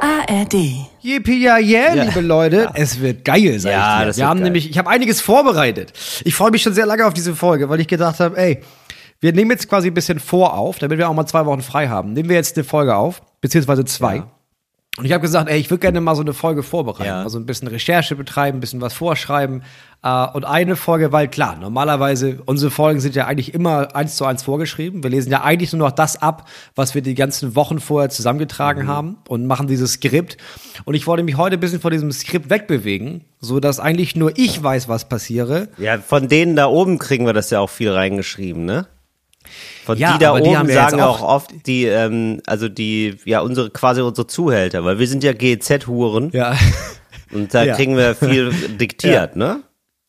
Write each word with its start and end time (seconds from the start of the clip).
ARD. 0.00 0.54
Yippie, 1.02 1.42
ja, 1.42 1.58
yeah, 1.58 1.94
liebe 2.04 2.20
Leute. 2.20 2.70
Es 2.74 3.00
wird 3.00 3.24
geil, 3.24 3.58
sag 3.58 3.70
Ja, 3.72 3.94
ich 3.94 4.00
dir. 4.00 4.06
das 4.06 4.16
Wir 4.16 4.20
wird 4.22 4.28
haben 4.30 4.36
geil. 4.38 4.44
nämlich, 4.44 4.70
ich 4.70 4.78
habe 4.78 4.88
einiges 4.90 5.20
vorbereitet. 5.20 5.92
Ich 6.24 6.34
freue 6.34 6.50
mich 6.50 6.62
schon 6.62 6.74
sehr 6.74 6.86
lange 6.86 7.06
auf 7.06 7.14
diese 7.14 7.34
Folge, 7.34 7.68
weil 7.68 7.80
ich 7.80 7.88
gedacht 7.88 8.20
habe, 8.20 8.36
ey, 8.38 8.60
wir 9.20 9.32
nehmen 9.32 9.50
jetzt 9.50 9.68
quasi 9.68 9.88
ein 9.88 9.94
bisschen 9.94 10.20
vor 10.20 10.54
auf, 10.54 10.78
damit 10.78 10.98
wir 10.98 11.08
auch 11.08 11.14
mal 11.14 11.26
zwei 11.26 11.44
Wochen 11.46 11.62
frei 11.62 11.88
haben. 11.88 12.12
Nehmen 12.12 12.28
wir 12.28 12.36
jetzt 12.36 12.56
eine 12.56 12.64
Folge 12.64 12.94
auf, 12.94 13.20
beziehungsweise 13.40 13.84
zwei. 13.84 14.22
Und 14.98 15.04
ich 15.04 15.12
habe 15.12 15.22
gesagt, 15.22 15.48
ey, 15.48 15.58
ich 15.58 15.70
würde 15.70 15.80
gerne 15.80 16.00
mal 16.00 16.16
so 16.16 16.22
eine 16.22 16.32
Folge 16.34 16.64
vorbereiten, 16.64 17.04
Ja. 17.08 17.22
also 17.22 17.38
ein 17.38 17.46
bisschen 17.46 17.68
Recherche 17.68 18.16
betreiben, 18.16 18.58
ein 18.58 18.60
bisschen 18.60 18.80
was 18.80 18.94
vorschreiben. 18.94 19.62
Äh, 20.02 20.26
und 20.32 20.44
eine 20.44 20.74
Folge, 20.74 21.12
weil 21.12 21.28
klar, 21.28 21.56
normalerweise, 21.56 22.40
unsere 22.46 22.70
Folgen 22.72 22.98
sind 22.98 23.14
ja 23.14 23.26
eigentlich 23.26 23.54
immer 23.54 23.94
eins 23.94 24.16
zu 24.16 24.24
eins 24.24 24.42
vorgeschrieben. 24.42 25.02
Wir 25.04 25.10
lesen 25.10 25.30
ja 25.30 25.42
eigentlich 25.44 25.72
nur 25.72 25.86
noch 25.88 25.94
das 25.94 26.20
ab, 26.20 26.48
was 26.74 26.94
wir 26.96 27.02
die 27.02 27.14
ganzen 27.14 27.54
Wochen 27.54 27.78
vorher 27.78 28.10
zusammengetragen 28.10 28.84
Mhm. 28.84 28.88
haben 28.88 29.16
und 29.28 29.46
machen 29.46 29.68
dieses 29.68 29.92
Skript. 29.92 30.36
Und 30.84 30.94
ich 30.94 31.06
wollte 31.06 31.22
mich 31.22 31.36
heute 31.36 31.54
ein 31.56 31.60
bisschen 31.60 31.80
von 31.80 31.92
diesem 31.92 32.10
Skript 32.10 32.50
wegbewegen, 32.50 33.22
so 33.40 33.60
dass 33.60 33.78
eigentlich 33.78 34.16
nur 34.16 34.32
ich 34.36 34.60
weiß, 34.62 34.88
was 34.88 35.08
passiere. 35.08 35.68
Ja, 35.78 35.98
von 35.98 36.26
denen 36.28 36.56
da 36.56 36.66
oben 36.66 36.98
kriegen 36.98 37.24
wir 37.24 37.32
das 37.34 37.50
ja 37.50 37.60
auch 37.60 37.70
viel 37.70 37.90
reingeschrieben, 37.92 38.64
ne? 38.64 38.86
Von 39.84 39.98
Ja, 39.98 40.12
die 40.14 40.18
da 40.24 40.34
die 40.34 40.42
oben 40.42 40.52
ja 40.52 40.62
jetzt 40.62 40.74
sagen 40.74 41.00
auch- 41.00 41.22
auch 41.22 41.28
oft 41.36 41.50
die, 41.66 41.84
ähm, 41.86 42.40
also 42.46 42.68
die, 42.68 43.16
ja, 43.24 43.40
unsere, 43.40 43.70
quasi 43.70 44.00
unsere 44.02 44.26
Zuhälter, 44.26 44.84
weil 44.84 44.98
wir 44.98 45.06
sind 45.08 45.24
ja 45.24 45.32
GZ-Huren 45.32 46.30
Ja, 46.32 46.54
und 47.32 47.52
da 47.54 47.62
Ja. 47.64 47.74
kriegen 47.74 47.96
wir 47.96 48.14
viel 48.14 48.50
diktiert, 48.80 49.36
ne? 49.36 49.60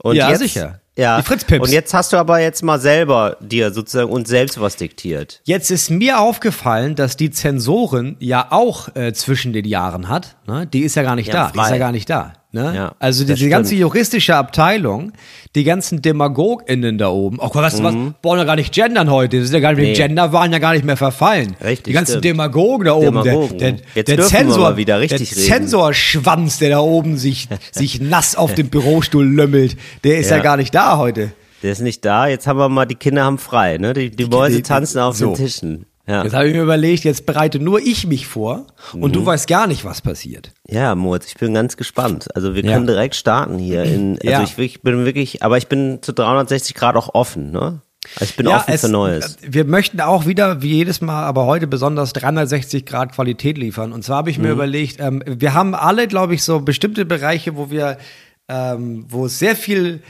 Und 0.01 0.15
Ja, 0.15 0.29
jetzt, 0.29 0.39
sicher. 0.39 0.79
Ja. 0.97 1.17
Die 1.21 1.23
Fritz-Pips. 1.23 1.65
Und 1.65 1.71
jetzt 1.73 1.93
hast 1.93 2.11
du 2.11 2.17
aber 2.17 2.39
jetzt 2.39 2.61
mal 2.61 2.77
selber 2.79 3.37
dir 3.39 3.71
sozusagen 3.71 4.09
uns 4.11 4.27
selbst 4.27 4.59
was 4.59 4.75
diktiert. 4.75 5.39
Jetzt 5.45 5.71
ist 5.71 5.89
mir 5.89 6.19
aufgefallen, 6.19 6.95
dass 6.95 7.15
die 7.15 7.31
Zensorin 7.31 8.17
ja 8.19 8.47
auch 8.49 8.93
äh, 8.95 9.13
zwischen 9.13 9.53
den 9.53 9.63
Jahren 9.65 10.09
hat. 10.09 10.35
Ne? 10.45 10.67
Die 10.67 10.81
ist 10.81 10.95
ja 10.95 11.03
gar 11.03 11.15
nicht 11.15 11.27
Ja, 11.27 11.33
da. 11.33 11.51
Die 11.51 11.57
ist 11.59 11.65
frei. 11.67 11.71
ja 11.73 11.77
gar 11.77 11.91
nicht 11.93 12.09
da. 12.09 12.33
Ne? 12.51 12.73
Ja, 12.75 12.95
also 12.97 13.25
diese 13.25 13.47
ganze 13.47 13.69
stimmt. 13.69 13.81
juristische 13.81 14.35
Abteilung, 14.35 15.11
die 15.55 15.63
ganzen 15.63 16.01
DemagogInnen 16.01 16.97
da 16.97 17.09
oben. 17.09 17.37
Oh, 17.39 17.53
weißt 17.53 17.77
du 17.77 17.83
was? 17.83 17.93
Wollen 18.23 18.39
ja 18.39 18.43
gar 18.45 18.55
nicht 18.55 18.73
gendern 18.73 19.11
heute. 19.11 19.37
Das 19.37 19.45
ist 19.49 19.53
ja 19.53 19.59
gar 19.59 19.73
nicht 19.73 19.79
Mhm. 19.81 19.85
Nee. 19.91 19.93
Genderwahn 19.93 20.51
ja 20.51 20.57
gar 20.57 20.73
nicht 20.73 20.83
mehr 20.83 20.97
verfallen. 20.97 21.55
Richtig, 21.63 21.83
Die 21.83 21.91
ganzen 21.93 22.13
stimmt. 22.13 22.25
Demagogen 22.25 22.85
da 22.85 22.93
oben. 22.93 23.05
Demagogen. 23.23 23.57
Der, 23.59 23.73
der, 23.95 24.03
der 24.03 24.21
Zensor, 24.25 24.77
wieder 24.77 24.99
richtig 24.99 25.29
der 25.29 25.37
reden. 25.37 25.47
Zensorschwanz, 25.47 26.57
der 26.57 26.71
da 26.71 26.79
oben 26.79 27.17
sich, 27.17 27.47
sich 27.71 28.01
nass 28.01 28.35
auf 28.35 28.55
dem 28.55 28.69
Bürostuhl 28.69 29.27
lömmelt, 29.27 29.77
der 30.03 30.17
ist 30.17 30.31
ja. 30.31 30.37
Ja. 30.37 30.43
gar 30.43 30.57
nicht 30.57 30.73
da 30.73 30.97
heute. 30.97 31.31
Der 31.61 31.71
ist 31.73 31.81
nicht 31.81 32.03
da, 32.05 32.27
jetzt 32.27 32.47
haben 32.47 32.57
wir 32.57 32.69
mal, 32.69 32.85
die 32.85 32.95
Kinder 32.95 33.25
haben 33.25 33.37
frei, 33.37 33.77
ne? 33.77 33.93
Die, 33.93 34.09
die 34.09 34.25
Mäuse 34.25 34.63
tanzen 34.63 34.99
auf 34.99 35.17
so. 35.17 35.27
den 35.27 35.35
Tischen. 35.35 35.85
Ja. 36.09 36.23
Jetzt 36.23 36.33
habe 36.33 36.47
ich 36.47 36.55
mir 36.55 36.63
überlegt, 36.63 37.03
jetzt 37.03 37.25
bereite 37.27 37.59
nur 37.59 37.79
ich 37.79 38.07
mich 38.07 38.25
vor 38.25 38.65
und 38.93 39.01
Mhm. 39.09 39.11
du 39.11 39.25
weißt 39.27 39.47
gar 39.47 39.67
nicht, 39.67 39.85
was 39.85 40.01
passiert. 40.01 40.51
Ja, 40.67 40.95
Moritz, 40.95 41.27
ich 41.27 41.35
bin 41.35 41.53
ganz 41.53 41.77
gespannt. 41.77 42.27
Also 42.35 42.55
wir 42.55 42.65
Ja. 42.65 42.73
können 42.73 42.87
direkt 42.87 43.15
starten 43.15 43.59
hier. 43.59 43.83
In, 43.83 44.13
also 44.23 44.27
Ja. 44.27 44.41
ich, 44.43 44.57
ich 44.57 44.81
bin 44.81 45.05
wirklich, 45.05 45.43
aber 45.43 45.57
ich 45.59 45.67
bin 45.67 45.99
zu 46.01 46.11
360 46.11 46.73
Grad 46.73 46.95
auch 46.95 47.13
offen, 47.13 47.51
ne? 47.51 47.81
Also 48.15 48.25
ich 48.31 48.35
bin 48.37 48.47
offen 48.47 48.73
es- 48.73 48.81
für 48.81 48.89
Neues. 48.89 49.37
Wir 49.47 49.65
möchten 49.65 50.01
auch 50.01 50.25
wieder, 50.25 50.63
wie 50.63 50.73
jedes 50.77 50.99
Mal, 51.01 51.25
aber 51.25 51.45
heute 51.45 51.67
besonders 51.67 52.11
360 52.13 52.85
Grad 52.87 53.11
Qualität 53.13 53.59
liefern. 53.59 53.93
Und 53.93 54.03
zwar 54.03 54.17
habe 54.17 54.31
ich 54.31 54.37
Mhm. 54.39 54.45
mir 54.45 54.51
überlegt, 54.51 54.99
ähm, 54.99 55.21
wir 55.27 55.53
haben 55.53 55.75
alle, 55.75 56.07
glaube 56.07 56.33
ich, 56.33 56.41
so 56.43 56.59
bestimmte 56.61 57.05
Bereiche, 57.05 57.55
wo 57.55 57.69
wir, 57.69 57.97
ähm, 58.47 59.05
wo 59.09 59.25
es 59.27 59.37
sehr 59.37 59.55
viel 59.55 60.01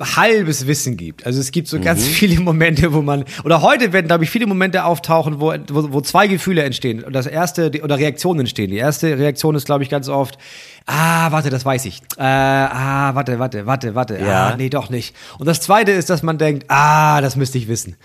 halbes 0.00 0.66
Wissen 0.66 0.96
gibt. 0.96 1.26
Also 1.26 1.40
es 1.40 1.50
gibt 1.50 1.68
so 1.68 1.76
Mhm. 1.78 1.82
ganz 1.82 2.06
viele 2.06 2.40
Momente, 2.40 2.92
wo 2.92 3.02
man, 3.02 3.24
oder 3.44 3.62
heute 3.62 3.92
werden, 3.92 4.06
glaube 4.06 4.24
ich, 4.24 4.30
viele 4.30 4.46
Momente 4.46 4.84
auftauchen, 4.84 5.40
wo, 5.40 5.52
wo, 5.68 5.92
wo 5.92 6.00
zwei 6.00 6.26
Gefühle 6.28 6.62
entstehen. 6.62 7.02
Und 7.04 7.12
das 7.12 7.26
erste, 7.26 7.70
die- 7.70 7.82
oder 7.82 7.98
Reaktionen 7.98 8.40
entstehen. 8.40 8.70
Die 8.70 8.76
erste 8.76 9.18
Reaktion 9.18 9.54
ist, 9.54 9.66
glaube 9.66 9.82
ich, 9.82 9.90
ganz 9.90 10.08
oft, 10.08 10.38
ah, 10.86 11.32
warte, 11.32 11.50
das 11.50 11.64
weiß 11.64 11.84
ich. 11.86 12.00
Äh, 12.16 12.22
ah, 12.22 13.14
warte, 13.14 13.38
warte, 13.38 13.66
warte, 13.66 13.94
warte. 13.94 14.18
Ja. 14.18 14.48
Ah, 14.50 14.56
nee, 14.56 14.70
doch 14.70 14.88
nicht. 14.88 15.14
Und 15.38 15.46
das 15.46 15.60
zweite 15.60 15.92
ist, 15.92 16.10
dass 16.10 16.22
man 16.22 16.38
denkt, 16.38 16.64
ah, 16.68 17.20
das 17.20 17.36
müsste 17.36 17.58
ich 17.58 17.66
wissen. 17.68 17.96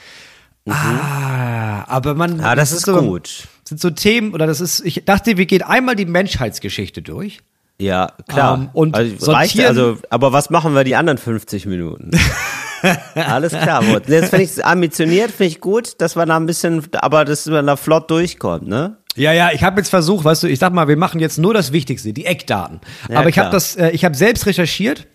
Ah, 0.69 1.85
aber 1.87 2.13
man. 2.13 2.41
Ah, 2.41 2.55
das 2.55 2.71
ist 2.71 2.85
so, 2.85 2.99
gut. 3.01 3.47
Sind 3.63 3.79
so 3.79 3.89
Themen, 3.89 4.33
oder 4.33 4.47
das 4.47 4.61
ist, 4.61 4.81
ich 4.85 5.03
dachte, 5.05 5.37
wir 5.37 5.45
gehen 5.45 5.61
einmal 5.61 5.95
die 5.95 6.05
Menschheitsgeschichte 6.05 7.01
durch. 7.01 7.39
Ja, 7.79 8.11
klar. 8.27 8.57
Ähm, 8.57 8.69
und 8.73 8.95
also, 8.95 9.31
reicht, 9.31 9.59
also, 9.59 9.97
aber 10.09 10.33
was 10.33 10.49
machen 10.49 10.73
wir 10.73 10.83
die 10.83 10.95
anderen 10.95 11.17
50 11.17 11.65
Minuten? 11.67 12.11
Alles 13.15 13.53
klar. 13.53 13.83
Jetzt 14.07 14.29
finde 14.29 14.43
ich 14.43 14.51
es 14.51 14.59
ambitioniert, 14.59 15.31
finde 15.31 15.49
ich 15.49 15.61
gut, 15.61 15.99
dass 16.01 16.15
man 16.15 16.29
da 16.29 16.37
ein 16.37 16.45
bisschen, 16.45 16.83
aber 16.93 17.25
dass 17.25 17.45
man 17.45 17.67
da 17.67 17.75
flott 17.75 18.09
durchkommt, 18.09 18.67
ne? 18.67 18.97
Ja, 19.15 19.31
ja, 19.31 19.49
ich 19.51 19.63
habe 19.63 19.79
jetzt 19.79 19.89
versucht, 19.89 20.25
weißt 20.25 20.43
du, 20.43 20.47
ich 20.47 20.59
sag 20.59 20.73
mal, 20.73 20.87
wir 20.87 20.97
machen 20.97 21.19
jetzt 21.19 21.39
nur 21.39 21.53
das 21.53 21.71
Wichtigste, 21.71 22.13
die 22.13 22.25
Eckdaten. 22.25 22.81
Ja, 23.09 23.19
Aber 23.19 23.29
ich 23.29 23.39
habe 23.39 23.49
das, 23.49 23.75
äh, 23.75 23.89
ich 23.89 24.05
habe 24.05 24.15
selbst 24.15 24.45
recherchiert 24.45 25.07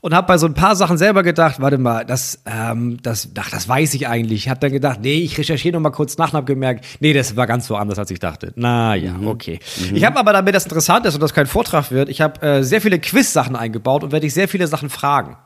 und 0.00 0.14
habe 0.14 0.26
bei 0.26 0.38
so 0.38 0.46
ein 0.46 0.54
paar 0.54 0.76
Sachen 0.76 0.98
selber 0.98 1.22
gedacht, 1.22 1.60
warte 1.60 1.78
mal, 1.78 2.04
das, 2.04 2.38
ähm, 2.46 2.98
das, 3.02 3.28
ach, 3.38 3.50
das 3.50 3.68
weiß 3.68 3.94
ich 3.94 4.06
eigentlich. 4.08 4.44
Ich 4.44 4.48
habe 4.48 4.60
dann 4.60 4.72
gedacht, 4.72 5.00
nee, 5.02 5.14
ich 5.14 5.36
recherchiere 5.38 5.72
noch 5.74 5.80
mal 5.80 5.90
kurz 5.90 6.18
nach 6.18 6.28
und 6.32 6.36
habe 6.36 6.46
gemerkt, 6.46 6.84
nee, 7.00 7.12
das 7.12 7.36
war 7.36 7.46
ganz 7.46 7.66
so 7.66 7.76
anders, 7.76 7.98
als 7.98 8.10
ich 8.10 8.18
dachte. 8.18 8.52
Na 8.56 8.94
ja, 8.94 9.12
Mhm. 9.12 9.28
okay. 9.28 9.58
Ich 9.92 10.04
habe 10.04 10.18
aber, 10.18 10.32
damit 10.32 10.54
das 10.54 10.64
interessant 10.64 11.06
ist 11.06 11.14
und 11.14 11.20
das 11.22 11.32
kein 11.34 11.46
Vortrag 11.46 11.90
wird, 11.90 12.08
ich 12.08 12.20
habe 12.20 12.40
äh, 12.42 12.62
sehr 12.62 12.80
viele 12.80 12.98
Quiz-Sachen 12.98 13.56
eingebaut 13.56 14.04
und 14.04 14.12
werde 14.12 14.26
ich 14.26 14.34
sehr 14.34 14.48
viele 14.48 14.66
Sachen 14.66 14.90
fragen. 14.90 15.36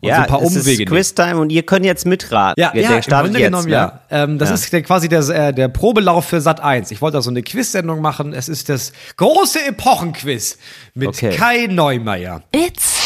Und 0.00 0.10
so 0.10 0.16
ein 0.20 0.26
paar 0.26 0.42
es 0.42 0.56
Umwege 0.56 0.82
ist. 0.84 0.88
Quiztime 0.90 1.36
und 1.38 1.50
ihr 1.50 1.62
könnt 1.62 1.84
jetzt 1.84 2.04
mitraten. 2.06 2.60
Ja, 2.60 2.70
Der 2.72 2.82
ja, 2.82 2.96
im 2.96 3.02
startet 3.02 3.26
Grunde 3.32 3.38
jetzt, 3.40 3.46
genommen 3.48 3.66
ne? 3.68 3.72
ja. 3.72 4.00
Ähm, 4.10 4.38
das 4.38 4.50
Ja. 4.50 4.54
ist 4.54 4.72
der, 4.72 4.82
quasi 4.82 5.08
der, 5.08 5.20
äh, 5.28 5.52
der 5.54 5.68
Probelauf 5.68 6.26
für 6.26 6.40
Sat 6.40 6.60
1. 6.60 6.90
Ich 6.90 7.00
wollte 7.00 7.16
da 7.18 7.22
so 7.22 7.30
eine 7.30 7.42
Quiz-Sendung 7.42 8.00
machen. 8.02 8.32
Es 8.34 8.48
ist 8.48 8.68
das 8.68 8.92
große 9.16 9.64
Epochenquiz 9.66 10.58
mit 10.94 11.08
Okay. 11.08 11.30
Kai 11.36 11.66
Neumeier. 11.70 12.42
It's 12.54 13.03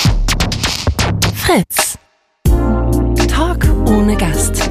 Fritz. 1.48 1.96
Talk 3.26 3.64
ohne 3.88 4.14
Gast. 4.18 4.70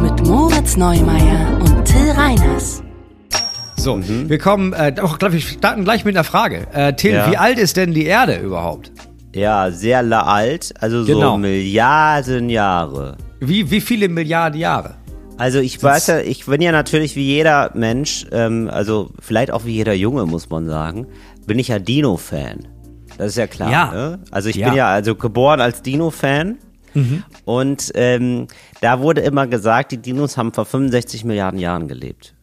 Mit 0.00 0.24
Moritz 0.24 0.76
Neumeier 0.76 1.58
und 1.60 1.84
Till 1.84 2.12
Reiners. 2.12 2.84
So, 3.74 3.96
Mhm. 3.96 4.28
wir 4.28 4.38
kommen, 4.38 4.72
äh, 4.74 4.94
auch, 5.02 5.18
glaub 5.18 5.32
ich, 5.32 5.48
starten 5.48 5.82
gleich 5.82 6.04
mit 6.04 6.14
einer 6.14 6.22
Frage. 6.22 6.68
Äh, 6.72 6.92
Till, 6.94 7.14
Ja. 7.14 7.28
wie 7.32 7.36
alt 7.36 7.58
ist 7.58 7.76
denn 7.76 7.94
die 7.94 8.06
Erde 8.06 8.36
überhaupt? 8.38 8.92
Ja, 9.34 9.72
sehr 9.72 10.04
la 10.04 10.22
alt, 10.22 10.72
also 10.78 11.02
so 11.02 11.14
Genau. 11.14 11.36
Milliarden 11.36 12.48
Jahre. 12.48 13.16
Wie, 13.40 13.68
wie 13.72 13.80
viele 13.80 14.08
Milliarden 14.08 14.60
Jahre? 14.60 14.94
Also 15.36 15.58
ich 15.58 15.82
weiß 15.82 16.06
ja, 16.06 16.20
ich 16.20 16.46
bin 16.46 16.62
ja 16.62 16.70
natürlich 16.70 17.16
wie 17.16 17.24
jeder 17.26 17.72
Mensch, 17.74 18.24
ähm, 18.30 18.70
also 18.72 19.10
vielleicht 19.18 19.50
auch 19.50 19.64
wie 19.64 19.72
jeder 19.72 19.94
Junge, 19.94 20.26
muss 20.26 20.48
man 20.48 20.66
sagen, 20.68 21.08
bin 21.44 21.58
ich 21.58 21.66
ja 21.68 21.80
Dino-Fan. 21.80 22.68
Das 23.18 23.28
ist 23.28 23.36
ja 23.36 23.46
klar. 23.46 23.70
Ja. 23.70 23.92
Ne? 23.92 24.18
Also 24.30 24.48
ich 24.48 24.56
Ja. 24.56 24.68
bin 24.68 24.76
ja 24.76 24.88
also 24.88 25.14
geboren 25.14 25.60
als 25.60 25.82
Dino-Fan. 25.82 26.58
Und 27.44 27.92
ähm, 27.94 28.48
da 28.80 28.98
wurde 29.00 29.20
immer 29.20 29.46
gesagt, 29.46 29.92
die 29.92 29.98
Dinos 29.98 30.36
haben 30.36 30.52
vor 30.52 30.64
65 30.64 31.24
Milliarden 31.24 31.60
Jahren 31.60 31.86
gelebt. 31.86 32.34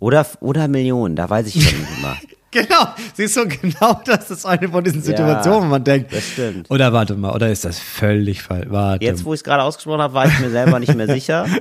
Oder, 0.00 0.26
oder 0.40 0.68
Millionen, 0.68 1.16
da 1.16 1.30
weiß 1.30 1.46
ich 1.46 1.54
schon 1.66 1.78
nicht 1.80 1.98
immer. 1.98 2.16
Genau, 2.52 2.94
siehst 3.14 3.36
du, 3.36 3.46
genau 3.46 4.00
das 4.04 4.30
ist 4.30 4.44
eine 4.44 4.68
von 4.68 4.82
diesen 4.82 5.02
Situationen, 5.02 5.62
wo 5.62 5.66
man 5.66 5.84
denkt. 5.84 6.12
das 6.12 6.24
stimmt. 6.30 6.68
Oder 6.70 6.92
warte 6.92 7.14
mal, 7.14 7.32
oder 7.32 7.48
ist 7.48 7.64
das 7.64 7.78
völlig 7.78 8.42
falsch? 8.42 8.66
Warte. 8.70 9.04
Jetzt, 9.04 9.24
wo 9.24 9.32
ich 9.32 9.40
es 9.40 9.44
gerade 9.44 9.62
ausgesprochen 9.62 10.02
habe, 10.02 10.14
war 10.14 10.26
ich 10.26 10.36
mir 10.40 10.50
selber 10.50 10.80
nicht 10.80 10.94
mehr 10.94 11.06
sicher. 11.06 11.46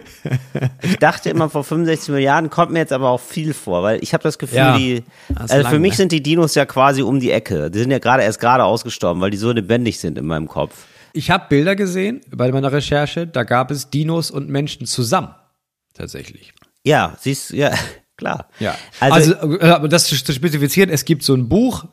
Ich 0.81 0.97
dachte 0.97 1.29
immer, 1.29 1.49
vor 1.49 1.63
65 1.63 2.09
Milliarden 2.09 2.49
kommt 2.49 2.71
mir 2.71 2.79
jetzt 2.79 2.91
aber 2.93 3.09
auch 3.09 3.19
viel 3.19 3.53
vor, 3.53 3.83
weil 3.83 4.01
ich 4.03 4.13
habe 4.13 4.23
das 4.23 4.37
Gefühl, 4.39 4.57
Ja, 4.57 4.77
die, 4.77 5.03
das 5.29 5.51
also 5.51 5.63
lang, 5.63 5.71
für 5.73 5.79
mich 5.79 5.91
ne? 5.91 5.97
sind 5.97 6.11
die 6.11 6.23
Dinos 6.23 6.55
ja 6.55 6.65
quasi 6.65 7.01
um 7.03 7.19
die 7.19 7.31
Ecke. 7.31 7.69
Die 7.69 7.79
sind 7.79 7.91
ja 7.91 7.99
gerade 7.99 8.23
erst 8.23 8.39
gerade 8.39 8.63
ausgestorben, 8.63 9.21
weil 9.21 9.29
die 9.29 9.37
so 9.37 9.51
lebendig 9.51 9.99
sind 9.99 10.17
in 10.17 10.25
meinem 10.25 10.47
Kopf. 10.47 10.73
Ich 11.13 11.29
habe 11.31 11.45
Bilder 11.49 11.75
gesehen 11.75 12.21
bei 12.31 12.51
meiner 12.51 12.71
Recherche, 12.71 13.27
da 13.27 13.43
gab 13.43 13.71
es 13.71 13.89
Dinos 13.89 14.31
und 14.31 14.49
Menschen 14.49 14.85
zusammen. 14.85 15.29
Tatsächlich. 15.93 16.53
Ja, 16.83 17.15
siehst 17.19 17.51
ja, 17.51 17.71
klar. 18.19 18.47
Ja. 18.59 18.75
Also, 18.99 19.33
Also, 19.35 19.57
äh, 19.59 19.89
das 19.89 20.05
zu 20.05 20.15
spezifizieren, 20.15 20.89
es 20.89 21.05
gibt 21.05 21.23
so 21.23 21.33
ein 21.33 21.47
Buch 21.49 21.85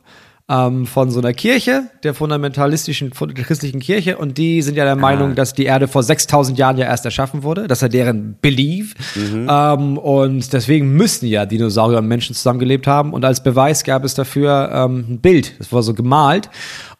ähm, 0.49 0.85
von 0.85 1.09
so 1.11 1.19
einer 1.19 1.33
Kirche, 1.33 1.83
der 2.03 2.13
fundamentalistischen, 2.13 3.11
von 3.13 3.33
der 3.33 3.43
christlichen 3.43 3.81
Kirche, 3.81 4.17
und 4.17 4.37
die 4.37 4.61
sind 4.61 4.77
ja 4.77 4.85
der 4.85 4.95
Meinung, 4.95 5.35
dass 5.35 5.53
die 5.53 5.65
Erde 5.65 5.87
vor 5.89 6.03
6000 6.03 6.57
Jahren 6.57 6.77
ja 6.77 6.85
erst 6.85 7.03
erschaffen 7.03 7.43
wurde. 7.43 7.67
Das 7.67 7.79
ist 7.79 7.81
ja 7.81 7.89
deren 7.89 8.37
Belief. 8.39 8.93
Ähm, 9.17 9.97
und 9.97 10.53
deswegen 10.53 10.93
müssen 10.93 11.27
ja 11.27 11.45
Dinosaurier 11.45 11.97
und 11.97 12.07
Menschen 12.07 12.33
zusammengelebt 12.33 12.87
haben. 12.87 13.11
Und 13.13 13.25
als 13.25 13.43
Beweis 13.43 13.83
gab 13.83 14.05
es 14.05 14.13
dafür 14.13 14.69
ähm, 14.73 15.05
ein 15.09 15.19
Bild, 15.19 15.59
das 15.59 15.71
war 15.73 15.83
so 15.83 15.93
gemalt. 15.93 16.49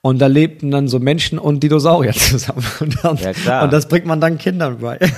Und 0.02 0.20
da 0.20 0.28
lebten 0.28 0.70
dann 0.72 0.88
so 0.90 1.00
Menschen 1.00 1.40
und 1.40 1.62
Dinosaurier 1.64 2.12
zusammen. 2.32 2.66
Und, 2.82 2.98
dann, 3.02 3.18
Ja, 3.18 3.32
klar. 3.34 3.64
und 3.64 3.72
das 3.72 3.88
bringt 3.88 4.06
man 4.06 4.20
dann 4.20 4.38
Kindern 4.38 4.80
bei. 4.80 5.00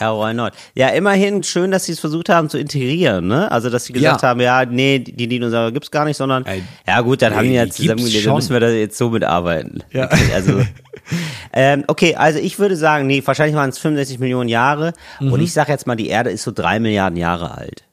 Ja, 0.00 0.12
why 0.18 0.34
not? 0.34 0.52
Ja, 0.74 0.88
immerhin 0.88 1.42
schön, 1.42 1.70
dass 1.70 1.84
sie 1.84 1.92
es 1.92 2.00
versucht 2.00 2.28
haben 2.28 2.48
zu 2.48 2.58
integrieren, 2.58 3.28
ne? 3.28 3.50
Also, 3.52 3.70
dass 3.70 3.84
sie 3.84 3.92
gesagt 3.92 4.22
Ja. 4.22 4.28
haben, 4.28 4.40
ja, 4.40 4.64
nee, 4.64 4.98
die 4.98 5.28
Dinosaurier 5.28 5.70
gibt's 5.72 5.90
gar 5.90 6.04
nicht, 6.04 6.16
sondern, 6.16 6.44
Ey, 6.44 6.62
ja 6.86 7.00
gut, 7.02 7.22
dann 7.22 7.34
haben 7.34 7.44
die 7.44 7.50
nee, 7.50 7.56
ja 7.56 7.64
die 7.66 7.70
zusammengelebt, 7.70 8.12
gibt's 8.12 8.24
dann 8.26 8.34
müssen 8.34 8.52
wir 8.52 8.60
da 8.60 8.68
jetzt 8.70 8.98
so 8.98 9.10
mitarbeiten. 9.10 9.82
Ja. 9.92 10.06
Okay, 10.06 10.32
also, 10.34 10.60
ähm, 11.52 11.84
okay, 11.86 12.14
also 12.16 12.38
ich 12.38 12.58
würde 12.58 12.76
sagen, 12.76 13.06
nee, 13.06 13.22
wahrscheinlich 13.24 13.54
waren 13.56 13.70
es 13.70 13.78
65 13.78 14.18
Millionen 14.18 14.48
Jahre 14.48 14.92
Mhm. 15.20 15.32
und 15.32 15.40
ich 15.40 15.52
sage 15.52 15.70
jetzt 15.72 15.86
mal, 15.86 15.96
die 15.96 16.08
Erde 16.08 16.30
ist 16.30 16.42
so 16.42 16.50
drei 16.52 16.80
Milliarden 16.80 17.16
Jahre 17.16 17.56
alt. 17.56 17.84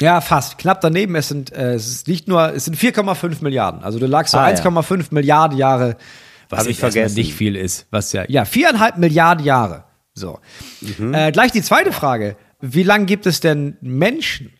Ja, 0.00 0.20
fast. 0.20 0.58
Knapp 0.58 0.82
daneben. 0.82 1.14
Es 1.16 1.28
sind, 1.28 1.52
äh, 1.52 1.72
es 1.74 1.86
ist 1.86 2.06
nicht 2.08 2.28
nur, 2.28 2.52
es 2.54 2.66
sind 2.66 2.76
4,5 2.76 3.42
Milliarden. 3.42 3.82
Also 3.82 3.98
du 3.98 4.06
lagst 4.06 4.32
so 4.32 4.38
Ah, 4.38 4.50
ja. 4.50 4.54
1,5 4.56 5.06
Milliarden 5.10 5.56
Jahre, 5.56 5.96
was 6.50 6.66
ich 6.66 6.78
vergessen. 6.78 7.14
nicht 7.16 7.32
viel 7.34 7.56
ist. 7.56 7.86
Was 7.90 8.12
ja, 8.12 8.24
ja, 8.28 8.44
viereinhalb 8.44 8.98
Milliarden 8.98 9.42
Jahre. 9.44 9.84
So. 10.16 10.40
Mhm. 10.80 11.14
Äh, 11.14 11.30
gleich 11.30 11.52
die 11.52 11.62
zweite 11.62 11.92
Frage. 11.92 12.36
Wie 12.60 12.82
lange 12.82 13.04
gibt 13.04 13.26
es 13.26 13.40
denn 13.40 13.76
Menschen? 13.82 14.52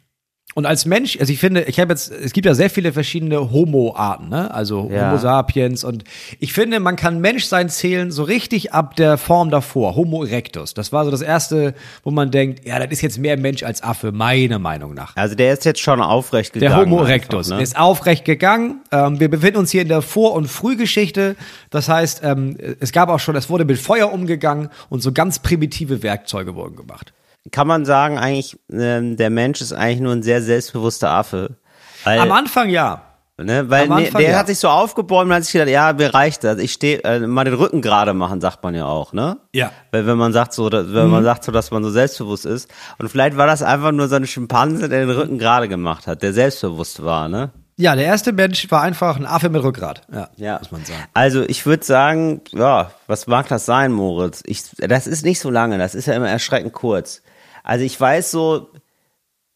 Und 0.56 0.64
als 0.64 0.86
Mensch, 0.86 1.18
also 1.20 1.30
ich 1.30 1.38
finde, 1.38 1.64
ich 1.64 1.78
habe 1.78 1.92
jetzt, 1.92 2.10
es 2.10 2.32
gibt 2.32 2.46
ja 2.46 2.54
sehr 2.54 2.70
viele 2.70 2.90
verschiedene 2.94 3.50
Homo-Arten, 3.52 4.30
ne? 4.30 4.50
Also 4.54 4.88
Ja. 4.90 5.10
Homo 5.10 5.18
sapiens 5.18 5.84
und 5.84 6.02
ich 6.40 6.54
finde, 6.54 6.80
man 6.80 6.96
kann 6.96 7.20
Menschsein 7.20 7.68
zählen 7.68 8.10
so 8.10 8.22
richtig 8.22 8.72
ab 8.72 8.96
der 8.96 9.18
Form 9.18 9.50
davor, 9.50 9.96
Homo 9.96 10.24
erectus. 10.24 10.72
Das 10.72 10.92
war 10.92 11.04
so 11.04 11.10
das 11.10 11.20
erste, 11.20 11.74
wo 12.04 12.10
man 12.10 12.30
denkt, 12.30 12.66
ja, 12.66 12.78
das 12.78 12.90
ist 12.90 13.02
jetzt 13.02 13.18
mehr 13.18 13.36
Mensch 13.36 13.64
als 13.64 13.82
Affe, 13.82 14.12
meiner 14.12 14.58
Meinung 14.58 14.94
nach. 14.94 15.14
Also 15.14 15.34
der 15.34 15.52
ist 15.52 15.66
jetzt 15.66 15.80
schon 15.80 16.00
aufrecht 16.00 16.54
Der 16.54 16.62
gegangen. 16.62 16.86
Homo 16.86 17.00
einfach, 17.00 17.10
erectus. 17.10 17.48
ne? 17.50 17.56
Der 17.56 17.62
ist 17.62 17.78
aufrecht 17.78 18.24
gegangen. 18.24 18.80
Ähm, 18.92 19.20
wir 19.20 19.28
befinden 19.30 19.58
uns 19.58 19.70
hier 19.70 19.82
in 19.82 19.88
der 19.88 20.00
Vor- 20.00 20.32
und 20.32 20.48
Frühgeschichte. 20.48 21.36
Das 21.68 21.90
heißt, 21.90 22.22
ähm, 22.24 22.56
es 22.80 22.92
gab 22.92 23.10
auch 23.10 23.20
schon, 23.20 23.36
es 23.36 23.50
wurde 23.50 23.66
mit 23.66 23.78
Feuer 23.78 24.10
umgegangen 24.10 24.70
und 24.88 25.02
so 25.02 25.12
ganz 25.12 25.38
primitive 25.38 26.02
Werkzeuge 26.02 26.54
wurden 26.54 26.76
gemacht. 26.76 27.12
Kann 27.50 27.66
man 27.66 27.84
sagen, 27.84 28.18
eigentlich, 28.18 28.58
ähm, 28.72 29.16
der 29.16 29.30
Mensch 29.30 29.60
ist 29.60 29.72
eigentlich 29.72 30.00
nur 30.00 30.12
ein 30.12 30.22
sehr 30.22 30.42
selbstbewusster 30.42 31.10
Affe. 31.10 31.56
Weil, 32.04 32.20
Am 32.20 32.30
Anfang 32.32 32.68
ja. 32.70 33.02
ne, 33.36 33.68
weil 33.68 33.88
ne, 33.88 33.94
Anfang 33.96 34.20
der 34.20 34.30
ja. 34.32 34.38
hat 34.38 34.46
sich 34.46 34.58
so 34.58 34.68
aufgebäumt 34.68 35.28
und 35.30 35.34
hat 35.36 35.44
sich 35.44 35.52
gedacht, 35.52 35.68
ja, 35.68 35.92
mir 35.92 36.14
reicht 36.14 36.44
das. 36.44 36.58
Ich 36.58 36.72
stehe, 36.72 37.02
äh, 37.04 37.20
mal 37.20 37.44
den 37.44 37.54
Rücken 37.54 37.82
gerade 37.82 38.14
machen, 38.14 38.40
sagt 38.40 38.62
man 38.62 38.74
ja 38.74 38.86
auch, 38.86 39.12
ne? 39.12 39.38
Ja. 39.52 39.70
Weil 39.90 40.06
wenn 40.06 40.16
man 40.18 40.32
sagt 40.32 40.52
so, 40.52 40.68
dass, 40.70 40.92
wenn 40.94 41.06
Mhm. 41.06 41.10
man 41.10 41.24
sagt 41.24 41.44
so, 41.44 41.52
dass 41.52 41.70
man 41.70 41.82
so 41.82 41.90
selbstbewusst 41.90 42.46
ist. 42.46 42.70
Und 42.98 43.08
vielleicht 43.08 43.36
war 43.36 43.46
das 43.46 43.62
einfach 43.62 43.92
nur 43.92 44.08
so 44.08 44.16
ein 44.16 44.26
Schimpanse, 44.26 44.88
der 44.88 45.00
den 45.06 45.10
Rücken 45.10 45.38
gerade 45.38 45.68
gemacht 45.68 46.06
hat, 46.06 46.22
der 46.22 46.32
selbstbewusst 46.32 47.04
war, 47.04 47.28
ne? 47.28 47.50
Ja, 47.78 47.94
der 47.94 48.06
erste 48.06 48.32
Mensch 48.32 48.70
war 48.70 48.80
einfach 48.80 49.16
ein 49.18 49.26
Affe 49.26 49.50
mit 49.50 49.62
Rückgrat. 49.62 50.00
Ja, 50.10 50.30
Ja. 50.36 50.58
muss 50.60 50.70
man 50.72 50.82
sagen. 50.86 51.00
Also 51.12 51.42
ich 51.42 51.66
würde 51.66 51.84
sagen, 51.84 52.40
ja, 52.52 52.90
was 53.06 53.26
mag 53.26 53.48
das 53.48 53.66
sein, 53.66 53.92
Moritz? 53.92 54.42
Ich, 54.46 54.62
das 54.78 55.06
ist 55.06 55.26
nicht 55.26 55.40
so 55.40 55.50
lange, 55.50 55.76
das 55.76 55.94
ist 55.94 56.06
ja 56.06 56.14
immer 56.14 56.30
erschreckend 56.30 56.72
kurz. 56.72 57.20
Also 57.66 57.84
ich 57.84 58.00
weiß 58.00 58.30
so, 58.30 58.70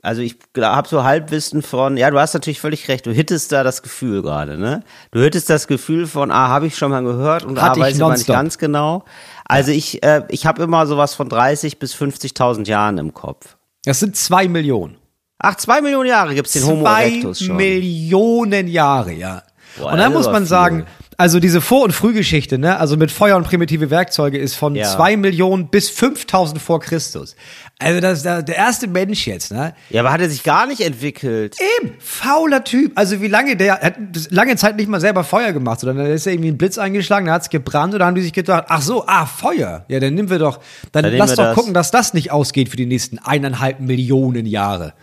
also 0.02 0.20
ich 0.20 0.36
habe 0.58 0.88
so 0.88 1.04
Halbwissen 1.04 1.62
von, 1.62 1.96
ja, 1.96 2.10
du 2.10 2.18
hast 2.18 2.34
natürlich 2.34 2.60
völlig 2.60 2.88
recht, 2.88 3.06
du 3.06 3.12
hittest 3.12 3.52
da 3.52 3.62
das 3.62 3.82
Gefühl 3.82 4.22
gerade, 4.22 4.58
ne? 4.58 4.82
Du 5.12 5.20
hittest 5.20 5.48
das 5.48 5.68
Gefühl 5.68 6.08
von, 6.08 6.32
ah, 6.32 6.48
habe 6.48 6.66
ich 6.66 6.76
schon 6.76 6.90
mal 6.90 7.04
gehört 7.04 7.44
und 7.44 7.62
Hatte 7.62 7.70
ah, 7.70 7.74
ich 7.74 7.80
weiß 7.80 7.96
ich 7.96 8.02
aber 8.02 8.14
nicht 8.14 8.26
ganz 8.26 8.58
genau. 8.58 9.04
Also 9.44 9.70
ich, 9.70 10.02
äh, 10.02 10.24
ich 10.28 10.44
habe 10.44 10.60
immer 10.64 10.88
sowas 10.88 11.14
von 11.14 11.28
30 11.28 11.78
bis 11.78 11.94
50.000 11.94 12.66
Jahren 12.66 12.98
im 12.98 13.14
Kopf. 13.14 13.56
Das 13.84 14.00
sind 14.00 14.16
zwei 14.16 14.48
Millionen. 14.48 14.96
Ach, 15.38 15.54
zwei 15.54 15.80
Millionen 15.80 16.08
Jahre 16.08 16.34
gibt's 16.34 16.52
den 16.52 16.66
Homo 16.66 16.82
zwei 16.82 17.04
erectus 17.04 17.44
schon. 17.44 17.56
Millionen 17.56 18.66
Jahre, 18.66 19.12
ja. 19.12 19.44
Boah, 19.78 19.92
und 19.92 19.98
dann 19.98 20.12
muss 20.12 20.26
man 20.26 20.42
viel. 20.42 20.48
sagen, 20.48 20.86
also 21.20 21.38
diese 21.38 21.60
Vor- 21.60 21.84
und 21.84 21.92
Frühgeschichte, 21.92 22.58
ne, 22.58 22.78
also 22.78 22.96
mit 22.96 23.10
Feuer 23.10 23.36
und 23.36 23.44
primitive 23.46 23.90
Werkzeuge 23.90 24.38
ist 24.38 24.54
von 24.54 24.74
Ja. 24.74 24.84
zwei 24.84 25.16
Millionen 25.16 25.68
bis 25.68 25.90
5000 25.90 26.60
vor 26.60 26.80
Christus. 26.80 27.36
Also 27.78 28.00
das 28.00 28.18
ist 28.18 28.24
der, 28.24 28.56
erste 28.56 28.88
Mensch 28.88 29.26
jetzt, 29.26 29.52
ne? 29.52 29.74
Ja, 29.90 30.00
aber 30.00 30.12
hat 30.12 30.20
er 30.20 30.28
sich 30.30 30.42
gar 30.42 30.66
nicht 30.66 30.80
entwickelt? 30.80 31.56
Eben, 31.80 31.94
fauler 31.98 32.64
Typ. 32.64 32.92
Also 32.94 33.20
wie 33.20 33.28
lange, 33.28 33.56
der 33.56 33.80
hat 33.80 33.94
das 34.12 34.30
lange 34.30 34.56
Zeit 34.56 34.76
nicht 34.76 34.88
mal 34.88 35.00
selber 35.00 35.22
Feuer 35.22 35.52
gemacht, 35.52 35.80
sondern 35.80 35.98
da 36.06 36.12
ist 36.12 36.26
ja 36.26 36.32
irgendwie 36.32 36.50
ein 36.50 36.58
Blitz 36.58 36.78
eingeschlagen, 36.78 37.26
da 37.26 37.32
hat's 37.34 37.50
gebrannt 37.50 37.92
und 37.92 38.00
dann 38.00 38.08
haben 38.08 38.14
die 38.14 38.22
sich 38.22 38.32
gedacht, 38.32 38.64
ach 38.68 38.82
so, 38.82 39.04
ah, 39.06 39.26
Feuer. 39.26 39.84
Ja, 39.88 40.00
dann 40.00 40.14
nehmen 40.14 40.30
wir 40.30 40.38
doch, 40.38 40.58
dann, 40.92 41.04
Dann 41.04 41.14
lass 41.16 41.30
doch 41.34 41.44
das. 41.44 41.54
gucken, 41.54 41.74
dass 41.74 41.90
das 41.90 42.14
nicht 42.14 42.32
ausgeht 42.32 42.68
für 42.70 42.76
die 42.76 42.86
nächsten 42.86 43.18
eineinhalb 43.18 43.80
Millionen 43.80 44.46
Jahre. 44.46 44.94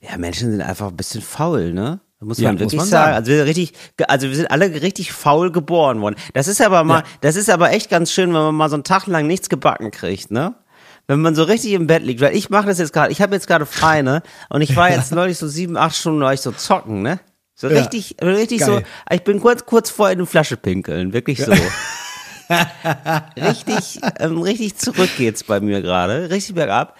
Ja, 0.00 0.16
Menschen 0.18 0.50
sind 0.50 0.60
einfach 0.60 0.88
ein 0.88 0.96
bisschen 0.96 1.22
faul, 1.22 1.72
ne? 1.72 2.00
Muss 2.26 2.38
Ja, 2.38 2.48
man 2.48 2.54
muss 2.56 2.60
wirklich 2.62 2.78
man 2.80 2.88
sagen. 2.88 3.04
sagen. 3.04 3.16
Also 3.16 3.30
wir 3.30 3.36
sind 3.38 3.46
richtig, 3.46 3.72
also 4.08 4.28
wir 4.28 4.34
sind 4.36 4.50
alle 4.50 4.82
richtig 4.82 5.12
faul 5.12 5.52
geboren 5.52 6.00
worden. 6.00 6.16
Das 6.34 6.48
ist 6.48 6.60
aber 6.60 6.82
mal, 6.82 6.98
Ja. 6.98 7.04
das 7.20 7.36
ist 7.36 7.48
aber 7.48 7.70
echt 7.70 7.88
ganz 7.88 8.10
schön, 8.10 8.34
wenn 8.34 8.40
man 8.42 8.54
mal 8.54 8.68
so 8.68 8.74
einen 8.74 8.82
Tag 8.84 9.06
lang 9.06 9.26
nichts 9.28 9.48
gebacken 9.48 9.90
kriegt, 9.92 10.30
ne? 10.32 10.54
Wenn 11.06 11.20
man 11.20 11.36
so 11.36 11.44
richtig 11.44 11.72
im 11.72 11.86
Bett 11.86 12.02
liegt, 12.02 12.20
weil 12.20 12.34
ich 12.34 12.50
mache 12.50 12.66
das 12.66 12.80
jetzt 12.80 12.92
gerade, 12.92 13.12
ich 13.12 13.22
habe 13.22 13.32
jetzt 13.36 13.46
gerade 13.46 13.64
frei, 13.64 14.02
ne? 14.02 14.22
Und 14.48 14.60
ich 14.62 14.74
war 14.74 14.90
jetzt 14.92 15.12
neulich 15.12 15.38
so 15.38 15.46
sieben, 15.46 15.76
acht 15.76 15.94
Stunden 15.94 16.20
war 16.20 16.34
ich 16.34 16.40
so 16.40 16.50
zocken, 16.50 17.02
ne? 17.02 17.20
So 17.54 17.68
Ja. 17.68 17.78
richtig, 17.78 18.16
richtig 18.20 18.58
Geil. 18.60 18.68
so, 19.08 19.14
ich 19.14 19.22
bin 19.22 19.40
kurz, 19.40 19.64
kurz 19.64 19.88
vor 19.88 20.10
in 20.10 20.18
eine 20.18 20.26
Flasche 20.26 20.56
pinkeln, 20.56 21.12
wirklich 21.12 21.42
so. 21.44 21.52
richtig, 23.40 24.00
ähm, 24.18 24.40
richtig 24.42 24.76
zurück 24.76 25.10
geht's 25.16 25.44
bei 25.44 25.60
mir 25.60 25.80
gerade, 25.82 26.30
richtig 26.30 26.54
bergab. 26.56 26.96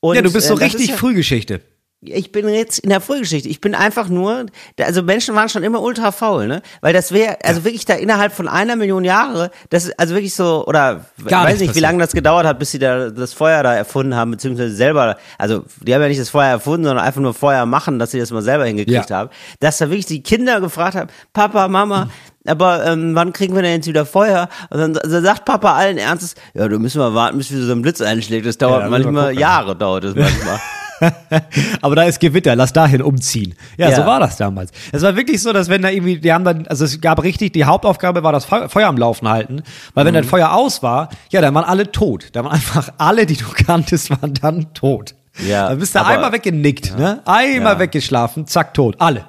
Und, 0.00 0.16
ja, 0.16 0.22
du 0.22 0.32
bist 0.32 0.48
so 0.48 0.58
äh, 0.58 0.64
richtig 0.64 0.88
ja- 0.88 0.96
Frühgeschichte. 0.96 1.60
Ich 2.04 2.32
bin 2.32 2.48
jetzt 2.48 2.80
in 2.80 2.90
der 2.90 3.00
Frühgeschichte. 3.00 3.48
Ich 3.48 3.60
bin 3.60 3.74
einfach 3.76 4.08
nur, 4.08 4.46
also 4.80 5.02
Menschen 5.04 5.36
waren 5.36 5.48
schon 5.48 5.62
immer 5.62 5.80
ultra 5.80 6.10
faul, 6.10 6.48
ne? 6.48 6.60
Weil 6.80 6.92
das 6.92 7.12
wäre, 7.12 7.38
also 7.44 7.64
wirklich 7.64 7.84
da 7.84 7.94
innerhalb 7.94 8.32
von 8.32 8.48
einer 8.48 8.74
Million 8.74 9.04
Jahre, 9.04 9.50
das 9.70 9.84
ist 9.84 9.98
also 10.00 10.14
wirklich 10.14 10.34
so, 10.34 10.66
oder 10.66 11.06
Gar 11.26 11.44
weiß 11.44 11.52
nicht, 11.54 11.60
wie 11.62 11.66
passiert. 11.68 11.82
lange 11.82 11.98
das 12.00 12.12
gedauert 12.12 12.44
hat, 12.44 12.58
bis 12.58 12.72
sie 12.72 12.80
da 12.80 13.10
das 13.10 13.32
Feuer 13.32 13.62
da 13.62 13.74
erfunden 13.74 14.16
haben, 14.16 14.32
beziehungsweise 14.32 14.74
selber, 14.74 15.16
also 15.38 15.64
die 15.80 15.94
haben 15.94 16.02
ja 16.02 16.08
nicht 16.08 16.20
das 16.20 16.30
Feuer 16.30 16.48
erfunden, 16.48 16.86
sondern 16.86 17.04
einfach 17.04 17.20
nur 17.20 17.34
Feuer 17.34 17.66
machen, 17.66 18.00
dass 18.00 18.10
sie 18.10 18.18
das 18.18 18.32
mal 18.32 18.42
selber 18.42 18.64
hingekriegt 18.66 19.10
Ja. 19.10 19.16
haben. 19.18 19.30
Dass 19.60 19.78
da 19.78 19.88
wirklich 19.88 20.06
die 20.06 20.22
Kinder 20.24 20.60
gefragt 20.60 20.96
haben, 20.96 21.08
Papa, 21.32 21.68
Mama, 21.68 22.08
aber 22.44 22.84
ähm, 22.84 23.14
wann 23.14 23.32
kriegen 23.32 23.54
wir 23.54 23.62
denn 23.62 23.74
jetzt 23.76 23.86
wieder 23.86 24.04
Feuer? 24.04 24.48
Und 24.70 24.78
dann, 24.80 24.92
dann 24.94 25.22
sagt 25.22 25.44
Papa 25.44 25.74
allen 25.76 25.98
Ernstes, 25.98 26.34
ja, 26.54 26.66
du 26.66 26.80
müssen 26.80 27.00
wir 27.00 27.14
warten, 27.14 27.38
bis 27.38 27.52
wieder 27.52 27.62
so 27.62 27.70
ein 27.72 27.82
Blitz 27.82 28.00
einschlägt. 28.00 28.44
Das 28.44 28.58
dauert 28.58 28.80
da 28.82 28.86
wir 28.86 28.90
manchmal. 28.90 29.38
Jahre, 29.38 29.76
dauert 29.76 30.02
es 30.02 30.16
manchmal. 30.16 30.58
Aber 31.82 31.96
da 31.96 32.02
ist 32.04 32.20
Gewitter, 32.20 32.54
lass 32.56 32.72
dahin 32.72 33.02
umziehen. 33.02 33.54
Ja, 33.76 33.90
Ja. 33.90 33.96
so 33.96 34.06
war 34.06 34.20
das 34.20 34.36
damals. 34.36 34.70
Es 34.92 35.02
war 35.02 35.16
wirklich 35.16 35.42
so, 35.42 35.52
dass 35.52 35.68
wenn 35.68 35.82
da 35.82 35.88
irgendwie, 35.90 36.18
die 36.18 36.32
haben 36.32 36.44
dann, 36.44 36.66
also 36.68 36.84
es 36.84 37.00
gab 37.00 37.22
richtig, 37.22 37.52
die 37.52 37.64
Hauptaufgabe 37.64 38.22
war 38.22 38.32
das 38.32 38.44
Feu- 38.44 38.68
Feuer 38.68 38.88
am 38.88 38.96
Laufen 38.96 39.28
halten, 39.28 39.62
weil 39.94 40.04
Mhm. 40.04 40.08
wenn 40.08 40.14
das 40.14 40.26
Feuer 40.26 40.52
aus 40.52 40.82
war, 40.82 41.08
ja, 41.30 41.40
dann 41.40 41.54
waren 41.54 41.64
alle 41.64 41.90
tot. 41.92 42.28
Da 42.32 42.44
waren 42.44 42.52
einfach 42.52 42.90
alle, 42.98 43.26
die 43.26 43.36
du 43.36 43.46
kanntest, 43.52 44.10
waren 44.10 44.34
dann 44.34 44.72
tot. 44.74 45.14
Ja, 45.48 45.68
Dann 45.70 45.78
bist 45.78 45.94
du 45.94 46.00
aber- 46.00 46.10
einmal 46.10 46.32
weggenickt, 46.32 46.98
ne? 46.98 47.22
Einmal 47.24 47.74
Ja. 47.74 47.78
weggeschlafen, 47.78 48.46
zack, 48.46 48.74
tot. 48.74 48.96
Alle. 48.98 49.24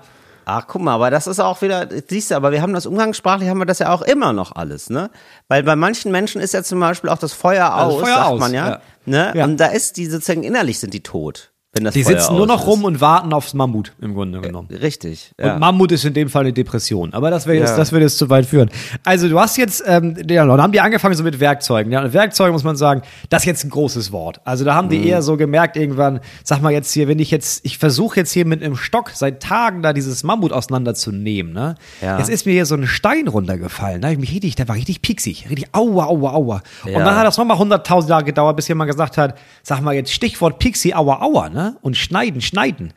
Ach, 0.45 0.65
guck 0.67 0.81
mal, 0.81 0.95
aber 0.95 1.09
das 1.09 1.25
ist 1.25 1.39
auch 1.39 1.61
wieder, 1.61 1.87
siehst 2.09 2.29
du, 2.31 2.35
aber 2.35 2.51
wir 2.51 2.61
haben 2.61 2.73
das 2.73 2.85
umgangssprachlich, 2.85 3.47
haben 3.47 3.59
wir 3.59 3.65
das 3.65 3.79
ja 3.79 3.93
auch 3.93 4.01
immer 4.01 4.33
noch 4.33 4.53
alles, 4.53 4.89
ne? 4.89 5.09
Weil 5.47 5.63
bei 5.63 5.77
manchen 5.77 6.11
Menschen 6.11 6.41
ist 6.41 6.53
ja 6.53 6.61
zum 6.63 6.81
Beispiel 6.81 7.09
auch 7.09 7.17
das 7.17 7.31
Feuer 7.31 7.71
Also 7.73 7.95
aus, 7.95 8.01
Feuer 8.03 8.15
sagt 8.15 8.27
aus, 8.27 8.39
man 8.41 8.53
ja. 8.53 8.67
ja. 8.69 8.79
Ne? 9.05 9.31
Ja. 9.35 9.45
Und 9.45 9.55
da 9.57 9.67
ist 9.67 9.95
die 9.95 10.05
sozusagen 10.05 10.43
innerlich 10.43 10.79
sind 10.79 10.93
die 10.93 11.01
tot, 11.01 11.52
wenn 11.75 11.85
das 11.85 11.95
Die 11.95 12.03
Feuer 12.03 12.19
sitzen 12.19 12.35
nur 12.35 12.45
noch 12.45 12.61
ist. 12.61 12.67
rum 12.67 12.83
und 12.83 13.01
warten 13.01 13.33
aufs 13.33 13.55
Mammut, 13.55 13.93
im 13.99 14.13
Grunde 14.13 14.39
genommen. 14.41 14.67
Richtig. 14.71 15.31
Und 15.39 15.45
Ja. 15.47 15.57
Mammut 15.57 15.91
ist 15.91 16.05
in 16.05 16.13
dem 16.13 16.29
Fall 16.29 16.41
eine 16.43 16.53
Depression. 16.53 17.13
Aber 17.13 17.31
das 17.31 17.47
wäre 17.47 17.57
jetzt, 17.57 17.71
Ja. 17.71 17.77
das 17.77 17.91
würde 17.91 18.05
jetzt 18.05 18.19
zu 18.19 18.29
weit 18.29 18.45
führen. 18.45 18.69
Also 19.03 19.27
du 19.27 19.39
hast 19.39 19.57
jetzt, 19.57 19.83
ähm, 19.87 20.15
ja, 20.29 20.45
dann 20.45 20.61
haben 20.61 20.71
die 20.71 20.79
angefangen 20.81 21.15
so 21.15 21.23
mit 21.23 21.39
Werkzeugen. 21.39 21.91
Ja, 21.91 22.03
und 22.03 22.13
Werkzeuge 22.13 22.51
muss 22.51 22.63
man 22.63 22.75
sagen, 22.75 23.01
das 23.29 23.41
ist 23.41 23.47
jetzt 23.47 23.63
ein 23.63 23.71
großes 23.71 24.11
Wort. 24.11 24.39
Also 24.45 24.65
da 24.65 24.75
haben 24.75 24.85
Mhm. 24.85 24.91
die 24.91 25.07
eher 25.07 25.23
so 25.23 25.35
gemerkt 25.35 25.75
irgendwann, 25.75 26.19
sag 26.43 26.61
mal 26.61 26.71
jetzt 26.71 26.91
hier, 26.93 27.07
wenn 27.07 27.17
ich 27.17 27.31
jetzt, 27.31 27.65
ich 27.65 27.79
versuche 27.79 28.17
jetzt 28.19 28.31
hier 28.31 28.45
mit 28.45 28.61
einem 28.63 28.75
Stock 28.75 29.09
seit 29.11 29.41
Tagen 29.41 29.81
da 29.81 29.93
dieses 29.93 30.23
Mammut 30.23 30.53
auseinanderzunehmen, 30.53 31.53
ne? 31.53 31.73
Ja. 32.03 32.19
Jetzt 32.19 32.29
ist 32.29 32.45
mir 32.45 32.51
hier 32.51 32.67
so 32.67 32.75
ein 32.75 32.85
Stein 32.85 33.27
runtergefallen. 33.27 33.99
Da 34.01 34.11
ich 34.11 34.19
mich 34.19 34.31
richtig, 34.31 34.55
der 34.55 34.67
war 34.67 34.75
richtig 34.75 35.01
pieksig, 35.01 35.49
richtig 35.49 35.69
aua, 35.73 36.05
aua, 36.05 36.33
aua. 36.33 36.61
Und 36.85 36.93
dann 36.93 37.15
hat 37.15 37.25
das 37.25 37.37
nochmal 37.39 37.57
100.000 37.57 38.09
Jahre 38.09 38.23
gedauert, 38.23 38.55
bis 38.57 38.67
jemand 38.67 38.91
gesagt 38.91 39.17
hat, 39.17 39.39
sag 39.63 39.81
mal 39.81 39.95
jetzt 39.95 40.11
Stichwort 40.13 40.59
Pixie, 40.59 40.93
aua, 40.93 41.19
aua, 41.21 41.49
ne? 41.49 41.62
Und 41.81 41.97
schneiden, 41.97 42.41
schneiden. 42.41 42.93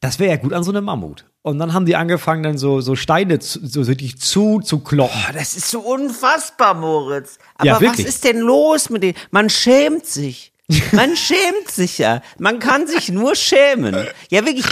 Das 0.00 0.18
wäre 0.18 0.30
ja 0.30 0.36
gut 0.36 0.52
an 0.52 0.64
so 0.64 0.70
einem 0.70 0.84
Mammut. 0.84 1.26
Und 1.42 1.58
dann 1.58 1.72
haben 1.72 1.86
die 1.86 1.96
angefangen, 1.96 2.42
dann 2.42 2.58
so, 2.58 2.80
so 2.80 2.96
Steine 2.96 3.38
zu, 3.38 3.66
so 3.66 3.82
zu, 3.82 4.60
zu 4.60 4.80
kloppen. 4.80 5.16
Oh, 5.28 5.32
das 5.32 5.56
ist 5.56 5.70
so 5.70 5.80
unfassbar, 5.80 6.74
Moritz. 6.74 7.38
Aber 7.56 7.66
Ja, 7.66 7.80
was 7.80 7.98
ist 7.98 8.24
denn 8.24 8.38
los 8.38 8.90
mit 8.90 9.02
denen? 9.02 9.16
Man 9.30 9.48
schämt 9.48 10.06
sich. 10.06 10.49
Man 10.92 11.16
schämt 11.16 11.70
sich 11.70 11.98
ja. 11.98 12.20
Man 12.38 12.58
kann 12.58 12.86
sich 12.86 13.08
nur 13.10 13.34
schämen. 13.34 13.96
Ja, 14.30 14.44
wirklich 14.46 14.66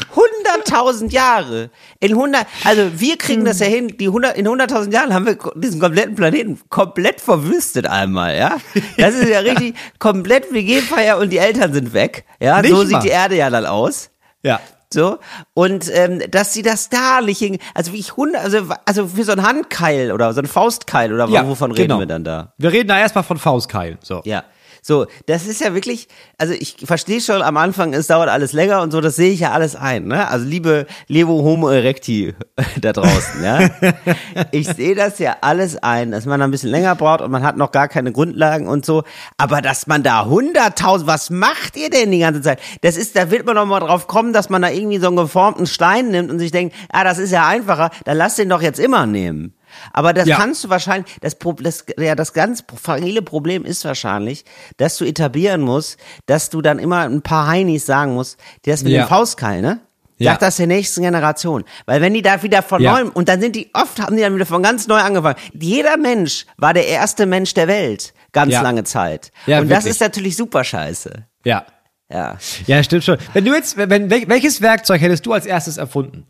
100.000 0.64 1.10
Jahre. 1.10 1.70
In 2.00 2.12
100, 2.12 2.46
also 2.64 2.82
wir 3.00 3.16
kriegen 3.18 3.44
das 3.44 3.60
ja 3.60 3.66
hin, 3.66 3.96
die 3.98 4.06
100, 4.06 4.36
in 4.36 4.46
100.000 4.46 4.92
Jahren 4.92 5.12
haben 5.14 5.26
wir 5.26 5.36
diesen 5.56 5.80
kompletten 5.80 6.14
Planeten 6.14 6.60
komplett 6.68 7.20
verwüstet 7.20 7.86
einmal, 7.86 8.36
ja? 8.36 8.56
Das 8.96 9.14
ist 9.14 9.28
ja 9.28 9.40
richtig 9.40 9.74
komplett 9.98 10.52
WG-Feier 10.52 11.18
und 11.18 11.30
die 11.30 11.38
Eltern 11.38 11.72
sind 11.72 11.92
weg. 11.92 12.24
Ja, 12.40 12.60
Nicht 12.62 12.70
so 12.70 12.82
sieht 12.82 12.92
mal. 12.92 13.00
die 13.00 13.08
Erde 13.08 13.36
ja 13.36 13.50
dann 13.50 13.66
aus. 13.66 14.10
Ja. 14.42 14.60
So, 14.90 15.18
und 15.52 15.90
ähm, 15.94 16.22
dass 16.30 16.54
sie 16.54 16.62
das 16.62 16.88
da 16.88 17.20
nicht 17.20 17.38
hin, 17.40 17.58
also 17.74 17.92
wie 17.92 17.98
ich 17.98 18.16
hundert, 18.16 18.42
also, 18.42 18.68
also 18.86 19.06
für 19.08 19.24
so 19.24 19.32
ein 19.32 19.42
Handkeil 19.42 20.12
oder 20.12 20.32
so 20.32 20.40
ein 20.40 20.46
Faustkeil 20.46 21.12
oder 21.12 21.28
Ja, 21.28 21.46
wovon 21.46 21.72
reden 21.72 21.88
genau. 21.88 21.98
wir 21.98 22.06
dann 22.06 22.24
da? 22.24 22.54
Wir 22.56 22.72
reden 22.72 22.88
da 22.88 22.98
erstmal 22.98 23.22
von 23.24 23.36
Faustkeil. 23.36 23.98
So. 24.02 24.22
Ja. 24.24 24.44
So, 24.82 25.06
das 25.26 25.46
ist 25.46 25.60
ja 25.60 25.74
wirklich, 25.74 26.08
also 26.38 26.54
ich 26.54 26.76
verstehe 26.84 27.20
schon 27.20 27.42
am 27.42 27.56
Anfang, 27.56 27.94
es 27.94 28.06
dauert 28.06 28.28
alles 28.28 28.52
länger 28.52 28.82
und 28.82 28.90
so, 28.90 29.00
das 29.00 29.16
sehe 29.16 29.32
ich 29.32 29.40
ja 29.40 29.52
alles 29.52 29.76
ein, 29.76 30.06
ne? 30.06 30.28
Also 30.28 30.46
liebe 30.46 30.86
Levo 31.06 31.42
Homo 31.42 31.68
Erecti 31.68 32.34
da 32.80 32.92
draußen, 32.92 33.42
ja? 33.42 33.68
Ich 34.52 34.68
sehe 34.68 34.94
das 34.94 35.18
ja 35.18 35.36
alles 35.40 35.76
ein, 35.82 36.10
dass 36.10 36.26
man 36.26 36.40
ein 36.42 36.50
bisschen 36.50 36.70
länger 36.70 36.94
braucht 36.94 37.20
und 37.20 37.30
man 37.30 37.42
hat 37.42 37.56
noch 37.56 37.72
gar 37.72 37.88
keine 37.88 38.12
Grundlagen 38.12 38.68
und 38.68 38.84
so, 38.84 39.02
aber 39.36 39.62
dass 39.62 39.86
man 39.86 40.02
da 40.02 40.22
100.000, 40.22 41.06
was 41.06 41.30
macht 41.30 41.76
ihr 41.76 41.90
denn 41.90 42.10
die 42.10 42.20
ganze 42.20 42.42
Zeit? 42.42 42.60
Das 42.82 42.96
ist, 42.96 43.16
da 43.16 43.30
wird 43.30 43.46
man 43.46 43.56
doch 43.56 43.66
mal 43.66 43.80
drauf 43.80 44.06
kommen, 44.06 44.32
dass 44.32 44.48
man 44.48 44.62
da 44.62 44.70
irgendwie 44.70 44.98
so 44.98 45.08
einen 45.08 45.16
geformten 45.16 45.66
Stein 45.66 46.08
nimmt 46.10 46.30
und 46.30 46.38
sich 46.38 46.50
denkt, 46.50 46.74
ah, 46.90 47.04
das 47.04 47.18
ist 47.18 47.30
ja 47.30 47.46
einfacher, 47.46 47.90
dann 48.04 48.16
lass 48.16 48.36
den 48.36 48.48
doch 48.48 48.62
jetzt 48.62 48.78
immer 48.78 49.06
nehmen. 49.06 49.54
Aber 49.92 50.12
das 50.12 50.26
Ja. 50.26 50.36
kannst 50.36 50.64
du 50.64 50.68
wahrscheinlich, 50.70 51.16
das, 51.20 51.36
das, 51.60 51.84
ja, 51.98 52.14
das 52.14 52.32
ganz 52.32 52.64
fragile 52.80 53.22
Problem 53.22 53.64
ist 53.64 53.84
wahrscheinlich, 53.84 54.44
dass 54.76 54.96
du 54.96 55.04
etablieren 55.04 55.60
musst, 55.60 55.98
dass 56.26 56.50
du 56.50 56.62
dann 56.62 56.78
immer 56.78 57.00
ein 57.08 57.22
paar 57.22 57.46
Heinis 57.46 57.86
sagen 57.86 58.14
musst, 58.14 58.38
das 58.64 58.82
mit 58.82 58.92
Ja. 58.92 59.04
dem 59.04 59.08
Faustkeil, 59.08 59.62
ne? 59.62 59.80
Ja. 60.20 60.32
Sag 60.32 60.40
das 60.40 60.56
der 60.56 60.66
nächsten 60.66 61.02
Generation. 61.02 61.62
Weil 61.86 62.00
wenn 62.00 62.12
die 62.12 62.22
da 62.22 62.42
wieder 62.42 62.62
von 62.62 62.82
Ja. 62.82 62.94
neuem, 62.94 63.10
und 63.10 63.28
dann 63.28 63.40
sind 63.40 63.54
die, 63.54 63.70
oft 63.72 64.00
haben 64.00 64.16
die 64.16 64.22
dann 64.22 64.34
wieder 64.34 64.46
von 64.46 64.64
ganz 64.64 64.88
neu 64.88 64.98
angefangen. 64.98 65.36
Jeder 65.52 65.96
Mensch 65.96 66.44
war 66.56 66.74
der 66.74 66.88
erste 66.88 67.24
Mensch 67.24 67.54
der 67.54 67.68
Welt, 67.68 68.14
ganz 68.32 68.52
Ja. 68.52 68.62
lange 68.62 68.82
Zeit. 68.82 69.30
Ja, 69.46 69.60
und 69.60 69.68
das 69.68 69.84
wirklich. 69.84 69.90
ist 69.92 70.00
natürlich 70.00 70.36
super 70.36 70.64
scheiße. 70.64 71.24
Ja. 71.44 71.64
Ja. 72.10 72.36
Ja, 72.66 72.82
stimmt 72.82 73.04
schon. 73.04 73.18
Wenn 73.32 73.44
du 73.44 73.54
jetzt, 73.54 73.76
wenn, 73.76 74.10
wel- 74.10 74.28
welches 74.28 74.60
Werkzeug 74.60 75.00
hättest 75.02 75.24
du 75.24 75.32
als 75.34 75.46
erstes 75.46 75.76
erfunden? 75.76 76.26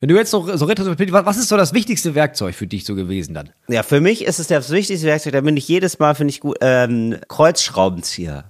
Wenn 0.00 0.08
du 0.10 0.16
jetzt 0.16 0.30
so, 0.30 0.56
so 0.56 0.64
retrospektiv, 0.66 1.12
was 1.12 1.36
ist 1.36 1.48
so 1.48 1.56
das 1.56 1.74
wichtigste 1.74 2.14
Werkzeug 2.14 2.54
für 2.54 2.68
dich 2.68 2.84
so 2.84 2.94
gewesen 2.94 3.34
dann? 3.34 3.50
Ja, 3.68 3.82
für 3.82 4.00
mich 4.00 4.24
ist 4.24 4.38
es 4.38 4.46
das 4.46 4.70
wichtigste 4.70 5.06
Werkzeug, 5.06 5.32
da 5.32 5.40
bin 5.40 5.56
ich 5.56 5.66
jedes 5.66 5.98
Mal, 5.98 6.14
finde 6.14 6.30
ich 6.30 6.40
gut, 6.40 6.56
ähm, 6.60 7.16
Kreuzschraubenzieher. 7.28 8.44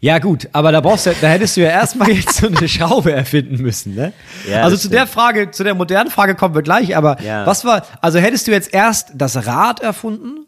Ja, 0.00 0.18
gut, 0.18 0.48
aber 0.52 0.72
da 0.72 0.80
brauchst 0.80 1.06
du, 1.06 1.14
da 1.20 1.28
hättest 1.28 1.56
du 1.56 1.60
ja 1.62 1.68
erstmal 1.70 2.10
jetzt 2.12 2.34
so 2.38 2.48
eine 2.48 2.68
Schraube 2.68 3.12
erfinden 3.12 3.62
müssen, 3.62 3.94
ne? 3.94 4.12
Ja, 4.48 4.62
also 4.64 4.76
zu 4.76 4.88
der 4.90 5.06
Frage, 5.06 5.52
zu 5.52 5.62
der 5.64 5.74
modernen 5.74 6.10
Frage 6.10 6.34
kommen 6.34 6.54
wir 6.54 6.62
gleich, 6.62 6.96
aber 6.96 7.20
Ja. 7.22 7.46
was 7.46 7.64
war, 7.64 7.86
also 8.00 8.18
hättest 8.18 8.48
du 8.48 8.50
jetzt 8.50 8.74
erst 8.74 9.12
das 9.14 9.46
Rad 9.46 9.80
erfunden? 9.80 10.46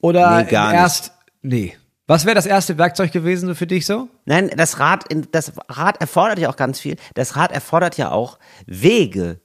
Oder 0.00 0.42
Nee, 0.44 0.50
gar 0.50 0.70
nicht. 0.72 0.80
erst, 0.80 1.12
nee. 1.42 1.76
Was 2.06 2.24
wäre 2.24 2.34
das 2.34 2.46
erste 2.46 2.76
Werkzeug 2.78 3.12
gewesen 3.12 3.54
für 3.54 3.66
dich 3.66 3.84
so? 3.86 4.08
Nein, 4.24 4.50
das 4.56 4.80
Rad, 4.80 5.04
das 5.30 5.52
Rad 5.68 6.00
erfordert 6.00 6.38
ja 6.40 6.48
auch 6.48 6.56
ganz 6.56 6.80
viel. 6.80 6.96
Das 7.14 7.36
Rad 7.36 7.52
erfordert 7.52 7.98
ja 7.98 8.10
auch 8.10 8.38
Wege. 8.66 9.38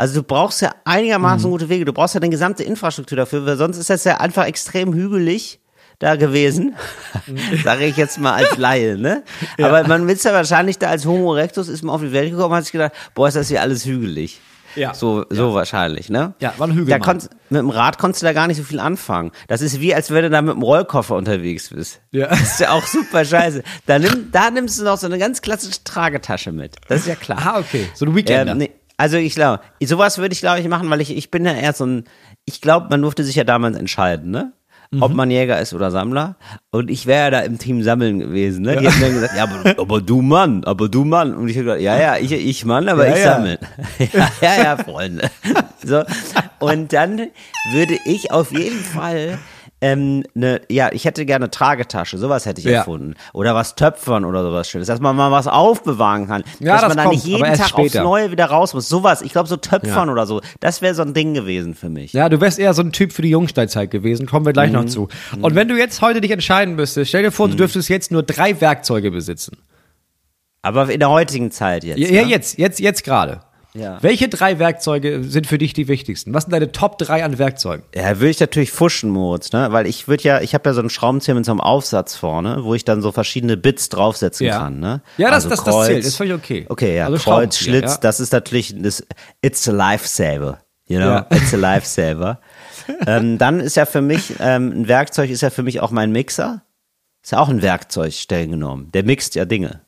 Also 0.00 0.20
du 0.20 0.22
brauchst 0.26 0.62
ja 0.62 0.74
einigermaßen 0.86 1.46
Mhm. 1.46 1.52
gute 1.52 1.68
Wege. 1.68 1.84
Du 1.84 1.92
brauchst 1.92 2.14
ja 2.14 2.20
eine 2.22 2.30
gesamte 2.30 2.62
Infrastruktur 2.64 3.16
dafür, 3.16 3.44
weil 3.44 3.58
sonst 3.58 3.76
ist 3.76 3.90
das 3.90 4.04
ja 4.04 4.16
einfach 4.16 4.46
extrem 4.46 4.94
hügelig 4.94 5.60
da 5.98 6.16
gewesen. 6.16 6.74
Sage 7.64 7.84
ich 7.84 7.98
jetzt 7.98 8.18
mal 8.18 8.32
als 8.32 8.56
Laie, 8.56 8.96
ne? 8.96 9.22
Aber 9.60 9.86
man 9.86 10.08
ist 10.08 10.24
ja 10.24 10.32
wahrscheinlich 10.32 10.78
da 10.78 10.88
als 10.88 11.04
Homo 11.04 11.34
erectus 11.34 11.68
ist 11.68 11.82
man 11.82 11.94
auf 11.94 12.00
die 12.00 12.12
Welt 12.12 12.30
gekommen 12.30 12.50
und 12.50 12.56
hat 12.56 12.64
sich 12.64 12.72
gedacht, 12.72 12.92
boah, 13.14 13.28
ist 13.28 13.34
das 13.36 13.48
hier 13.48 13.60
alles 13.60 13.84
hügelig. 13.84 14.40
Ja. 14.74 14.94
So, 14.94 15.26
so 15.28 15.52
wahrscheinlich, 15.52 16.08
ne? 16.08 16.32
Ja, 16.40 16.54
war 16.56 16.68
ein 16.68 16.72
Hügel 16.72 16.86
Da 16.86 16.98
konnt, 17.00 17.28
mit 17.50 17.58
dem 17.58 17.68
Rad 17.70 17.98
konntest 17.98 18.22
du 18.22 18.26
da 18.26 18.32
gar 18.32 18.46
nicht 18.46 18.56
so 18.56 18.62
viel 18.62 18.80
anfangen. 18.80 19.32
Das 19.48 19.60
ist 19.60 19.80
wie, 19.80 19.94
als 19.94 20.10
wenn 20.12 20.22
du 20.22 20.30
da 20.30 20.40
mit 20.40 20.54
dem 20.54 20.62
Rollkoffer 20.62 21.16
unterwegs 21.16 21.68
bist. 21.70 22.00
Ja. 22.12 22.28
Das 22.28 22.40
ist 22.40 22.60
ja 22.60 22.70
auch 22.70 22.86
super 22.86 23.24
scheiße. 23.24 23.62
Da, 23.84 23.98
nimm, 23.98 24.30
da 24.32 24.50
nimmst 24.50 24.78
du 24.80 24.84
noch 24.84 24.96
so 24.96 25.06
eine 25.06 25.18
ganz 25.18 25.42
klassische 25.42 25.84
Tragetasche 25.84 26.52
mit. 26.52 26.76
Das 26.88 27.00
ist 27.00 27.06
ja 27.08 27.16
klar. 27.16 27.38
Ah, 27.44 27.58
okay. 27.58 27.88
So 27.94 28.06
ein 28.06 28.14
Weekender. 28.14 28.52
Ähm, 28.52 28.58
nee, 28.58 28.70
also 29.00 29.16
ich 29.16 29.34
glaube, 29.34 29.60
sowas 29.82 30.18
würde 30.18 30.34
ich 30.34 30.40
glaube 30.40 30.60
ich 30.60 30.68
machen, 30.68 30.90
weil 30.90 31.00
ich, 31.00 31.16
ich 31.16 31.30
bin 31.30 31.46
ja 31.46 31.52
eher 31.52 31.72
so 31.72 31.86
ein, 31.86 32.04
ich 32.44 32.60
glaube, 32.60 32.88
man 32.90 33.00
durfte 33.00 33.24
sich 33.24 33.34
ja 33.34 33.44
damals 33.44 33.78
entscheiden, 33.78 34.30
ne? 34.30 34.52
Mhm. 34.90 35.02
Ob 35.02 35.14
man 35.14 35.30
Jäger 35.30 35.58
ist 35.58 35.72
oder 35.72 35.90
Sammler. 35.90 36.36
Und 36.70 36.90
ich 36.90 37.06
wäre 37.06 37.24
ja 37.24 37.30
da 37.30 37.40
im 37.40 37.58
Team 37.58 37.82
Sammeln 37.82 38.18
gewesen, 38.18 38.60
ne? 38.62 38.76
Die 38.76 38.86
haben 38.86 39.00
dann 39.00 39.14
gesagt, 39.14 39.34
ja, 39.34 39.44
aber, 39.44 39.78
aber 39.80 40.00
du 40.02 40.20
Mann, 40.20 40.64
aber 40.64 40.90
du 40.90 41.04
Mann. 41.06 41.34
Und 41.34 41.48
ich 41.48 41.56
habe 41.56 41.64
gesagt, 41.64 41.80
ja, 41.80 41.98
ja, 41.98 42.16
ich, 42.18 42.30
ich 42.32 42.64
Mann, 42.66 42.90
aber 42.90 43.06
Ja, 43.08 43.14
ich 43.14 43.24
ja. 43.24 43.32
sammle. 43.32 43.58
ja, 44.12 44.28
ja, 44.42 44.62
ja, 44.64 44.76
Freunde. 44.76 45.30
So. 45.82 46.02
Und 46.58 46.92
dann 46.92 47.28
würde 47.72 47.98
ich 48.04 48.32
auf 48.32 48.52
jeden 48.52 48.80
Fall 48.80 49.38
ähm, 49.82 50.24
ne, 50.34 50.60
ja, 50.68 50.90
ich 50.92 51.04
hätte 51.04 51.24
gerne 51.24 51.44
eine 51.46 51.50
Tragetasche, 51.50 52.18
sowas 52.18 52.44
hätte 52.44 52.60
ich 52.60 52.66
Ja. 52.66 52.78
erfunden. 52.78 53.14
Oder 53.32 53.54
was 53.54 53.74
Töpfern 53.76 54.24
oder 54.24 54.42
sowas 54.42 54.68
Schönes, 54.68 54.88
dass 54.88 55.00
man 55.00 55.16
mal 55.16 55.30
was 55.30 55.46
aufbewahren 55.46 56.26
kann. 56.26 56.42
Ja, 56.58 56.72
dass 56.74 56.80
das 56.82 56.88
man 56.88 56.96
da 56.98 57.02
kommt, 57.04 57.14
nicht 57.14 57.26
jeden 57.26 57.44
Tag 57.44 57.60
aufs 57.60 57.68
später. 57.70 58.02
Neue 58.02 58.30
wieder 58.30 58.46
raus 58.46 58.74
muss. 58.74 58.88
Sowas, 58.88 59.22
ich 59.22 59.32
glaube 59.32 59.48
so 59.48 59.56
Töpfern 59.56 60.10
oder 60.10 60.26
so, 60.26 60.40
das 60.60 60.82
wäre 60.82 60.94
so 60.94 61.02
ein 61.02 61.14
Ding 61.14 61.32
gewesen 61.34 61.74
für 61.74 61.88
mich. 61.88 62.12
Ja, 62.12 62.28
du 62.28 62.40
wärst 62.40 62.58
eher 62.58 62.74
so 62.74 62.82
ein 62.82 62.92
Typ 62.92 63.12
für 63.12 63.22
die 63.22 63.30
Jungsteinzeit 63.30 63.90
gewesen, 63.90 64.26
kommen 64.26 64.44
wir 64.44 64.52
gleich 64.52 64.70
noch 64.70 64.84
zu. 64.86 65.08
Und 65.40 65.54
wenn 65.54 65.68
du 65.68 65.76
jetzt 65.78 66.02
heute 66.02 66.20
dich 66.20 66.30
entscheiden 66.30 66.74
müsstest, 66.74 67.08
stell 67.08 67.22
dir 67.22 67.32
vor, 67.32 67.48
du 67.48 67.56
dürftest 67.56 67.88
jetzt 67.88 68.10
nur 68.12 68.22
drei 68.22 68.60
Werkzeuge 68.60 69.10
besitzen. 69.10 69.56
Aber 70.62 70.90
in 70.90 71.00
der 71.00 71.08
heutigen 71.10 71.50
Zeit 71.50 71.84
jetzt. 71.84 71.98
Ja, 71.98 72.08
ne? 72.08 72.14
ja 72.14 72.22
jetzt, 72.22 72.58
jetzt, 72.58 72.80
jetzt 72.80 73.02
gerade. 73.02 73.40
Ja. 73.72 73.98
Welche 74.02 74.28
drei 74.28 74.58
Werkzeuge 74.58 75.22
sind 75.22 75.46
für 75.46 75.56
dich 75.58 75.72
die 75.74 75.86
wichtigsten? 75.86 76.34
Was 76.34 76.44
sind 76.44 76.52
deine 76.52 76.72
Top 76.72 76.98
drei 76.98 77.22
an 77.24 77.38
Werkzeugen? 77.38 77.84
Ja, 77.94 78.18
würde 78.18 78.30
ich 78.30 78.40
natürlich 78.40 78.72
fuschen, 78.72 79.10
Moritz, 79.10 79.52
ne? 79.52 79.68
Weil 79.70 79.86
ich 79.86 80.08
würde 80.08 80.24
ja, 80.24 80.40
ich 80.40 80.54
habe 80.54 80.68
ja 80.68 80.74
so 80.74 80.80
einen 80.80 80.90
Schraubenzieher 80.90 81.34
mit 81.36 81.44
so 81.44 81.52
einem 81.52 81.60
Aufsatz 81.60 82.16
vorne, 82.16 82.64
wo 82.64 82.74
ich 82.74 82.84
dann 82.84 83.00
so 83.00 83.12
verschiedene 83.12 83.56
Bits 83.56 83.88
draufsetzen 83.88 84.46
Ja. 84.46 84.58
kann, 84.58 84.80
ne? 84.80 85.02
Ja, 85.18 85.28
das- 85.28 85.44
also 85.44 85.48
das- 85.50 85.64
das 85.64 85.74
Kreuz, 85.74 85.86
zählt, 85.86 86.04
ist 86.04 86.16
völlig 86.16 86.32
okay. 86.34 86.66
Okay, 86.68 86.96
ja, 86.96 87.06
Also 87.06 87.18
Kreuz, 87.18 87.58
Schlitz, 87.58 87.92
ja. 87.92 87.98
das 88.00 88.18
ist 88.18 88.32
natürlich, 88.32 88.74
das, 88.76 89.06
it's 89.40 89.68
a 89.68 89.72
lifesaver, 89.72 90.58
you 90.88 90.96
know? 90.98 91.06
Ja. 91.08 91.26
It's 91.30 91.54
a 91.54 91.56
lifesaver. 91.56 92.40
ähm, 93.06 93.38
dann 93.38 93.60
ist 93.60 93.76
ja 93.76 93.86
für 93.86 94.00
mich, 94.02 94.34
ähm, 94.40 94.72
ein 94.82 94.88
Werkzeug 94.88 95.30
ist 95.30 95.42
ja 95.42 95.50
für 95.50 95.62
mich 95.62 95.80
auch 95.80 95.92
mein 95.92 96.10
Mixer. 96.10 96.62
Ist 97.22 97.32
ja 97.32 97.38
auch 97.38 97.48
ein 97.50 97.62
Werkzeug, 97.62 98.14
streng 98.14 98.50
genommen. 98.50 98.90
Der 98.92 99.04
mixt 99.04 99.34
ja 99.36 99.44
Dinge. 99.44 99.82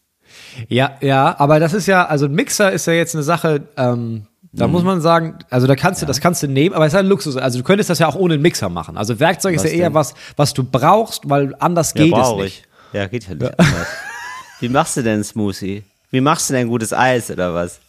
Ja, 0.69 0.93
ja, 1.01 1.35
aber 1.39 1.61
das 1.61 1.73
ist 1.75 1.87
ja, 1.87 2.05
also 2.07 2.27
ein 2.27 2.33
Mixer 2.33 2.73
ist 2.73 2.87
ja 2.87 2.93
jetzt 2.93 3.15
eine 3.15 3.23
Sache, 3.23 3.63
ähm, 3.77 4.27
da 4.53 4.67
Mhm. 4.67 4.73
muss 4.73 4.83
man 4.83 5.01
sagen, 5.01 5.39
also 5.49 5.67
da 5.67 5.75
kannst 5.77 6.03
du, 6.03 6.07
das 6.07 6.21
kannst 6.21 6.43
du 6.43 6.47
nehmen, 6.49 6.75
aber 6.75 6.85
es 6.87 6.93
ist 6.93 6.99
ein 6.99 7.07
Luxus. 7.07 7.37
Also 7.39 7.59
du 7.59 7.65
könntest 7.65 7.89
das 7.89 7.99
ja 8.01 8.07
auch 8.09 8.17
ohne 8.17 8.35
einen 8.35 8.43
Mixer 8.43 8.69
machen. 8.69 8.97
Also 8.99 9.19
Werkzeug 9.19 9.55
ist 9.55 9.65
Was 9.65 9.71
ja 9.73 9.79
eher 9.79 9.89
denn? 9.89 9.95
was, 9.95 10.15
was 10.37 10.53
du 10.53 10.63
brauchst, 10.63 11.29
weil 11.31 11.55
anders 11.59 11.95
geht 11.95 12.15
es 12.15 12.33
nicht. 12.35 12.45
ich. 12.45 12.65
Ja, 12.93 13.07
geht 13.07 13.27
ja 13.29 13.35
nicht 13.35 13.59
anders. 13.59 13.87
Wie 14.61 14.69
machst 14.69 14.97
du 14.99 15.03
denn 15.03 15.25
Smoothie? 15.25 15.85
Wie 16.11 16.21
machst 16.21 16.51
du 16.51 16.55
denn 16.55 16.69
gutes 16.69 16.93
Eis 16.93 17.31
oder 17.31 17.55
was? 17.55 17.81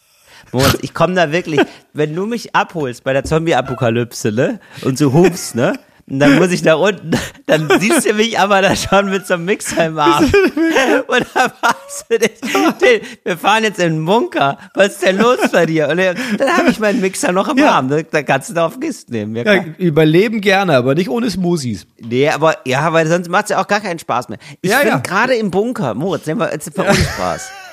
Moritz, 0.53 0.77
ich 0.81 0.93
komme 0.93 1.15
da 1.15 1.31
wirklich, 1.33 1.59
wenn 1.93 2.15
du 2.15 2.25
mich 2.25 2.55
abholst 2.55 3.03
bei 3.03 3.11
der 3.11 3.23
Zombie-Apokalypse, 3.25 4.31
ne? 4.31 4.59
Und 4.83 4.97
so 4.97 5.11
hupst, 5.11 5.55
ne? 5.55 5.73
Und 6.09 6.19
dann 6.19 6.35
muss 6.37 6.51
ich 6.51 6.61
da 6.61 6.75
unten, 6.75 7.11
dann 7.45 7.69
siehst 7.79 8.09
du 8.09 8.13
mich 8.13 8.37
aber 8.37 8.61
da 8.61 8.75
schon 8.75 9.09
mit 9.09 9.25
so 9.25 9.35
einem 9.35 9.45
Mixer 9.45 9.85
im 9.85 9.97
Arm. 9.97 10.25
Und 10.25 11.25
dann 11.33 11.51
fragst 11.51 12.05
du 12.09 12.19
dich, 12.19 12.41
"Till, 12.79 13.01
wir 13.23 13.37
fahren 13.37 13.63
jetzt 13.63 13.79
in 13.79 13.93
den 13.93 14.05
Bunker, 14.05 14.57
was 14.73 14.87
ist 14.89 15.03
denn 15.03 15.17
los 15.17 15.37
bei 15.51 15.65
dir? 15.65 15.87
Und 15.89 15.97
dann, 15.97 16.57
habe 16.57 16.69
ich 16.69 16.79
meinen 16.79 16.99
Mixer 16.99 17.31
noch 17.31 17.47
im 17.47 17.57
Ja. 17.57 17.71
Arm, 17.71 17.89
da, 17.89 18.21
kannst 18.23 18.49
du 18.49 18.53
da 18.53 18.65
auf 18.65 18.79
Gist 18.79 19.09
nehmen. 19.11 19.35
Ja, 19.35 19.53
Ja, 19.53 19.63
überleben 19.77 20.41
gerne, 20.41 20.75
aber 20.75 20.93
nicht 20.95 21.09
ohne 21.09 21.29
Smoothies. 21.29 21.87
Nee, 21.99 22.29
aber 22.29 22.57
ja, 22.65 22.91
weil 22.91 23.07
sonst 23.07 23.29
macht's 23.29 23.49
ja 23.49 23.61
auch 23.61 23.67
gar 23.67 23.79
keinen 23.79 23.99
Spaß 23.99 24.29
mehr. 24.29 24.39
Ich 24.61 24.71
ja. 24.71 24.97
gerade 24.97 25.35
im 25.35 25.51
Bunker, 25.51 25.93
Moritz, 25.93 26.25
nehmen 26.25 26.41
wir 26.41 26.51
jetzt 26.51 26.73
für 26.75 26.83
uns 26.83 26.99
Spaß. 26.99 27.49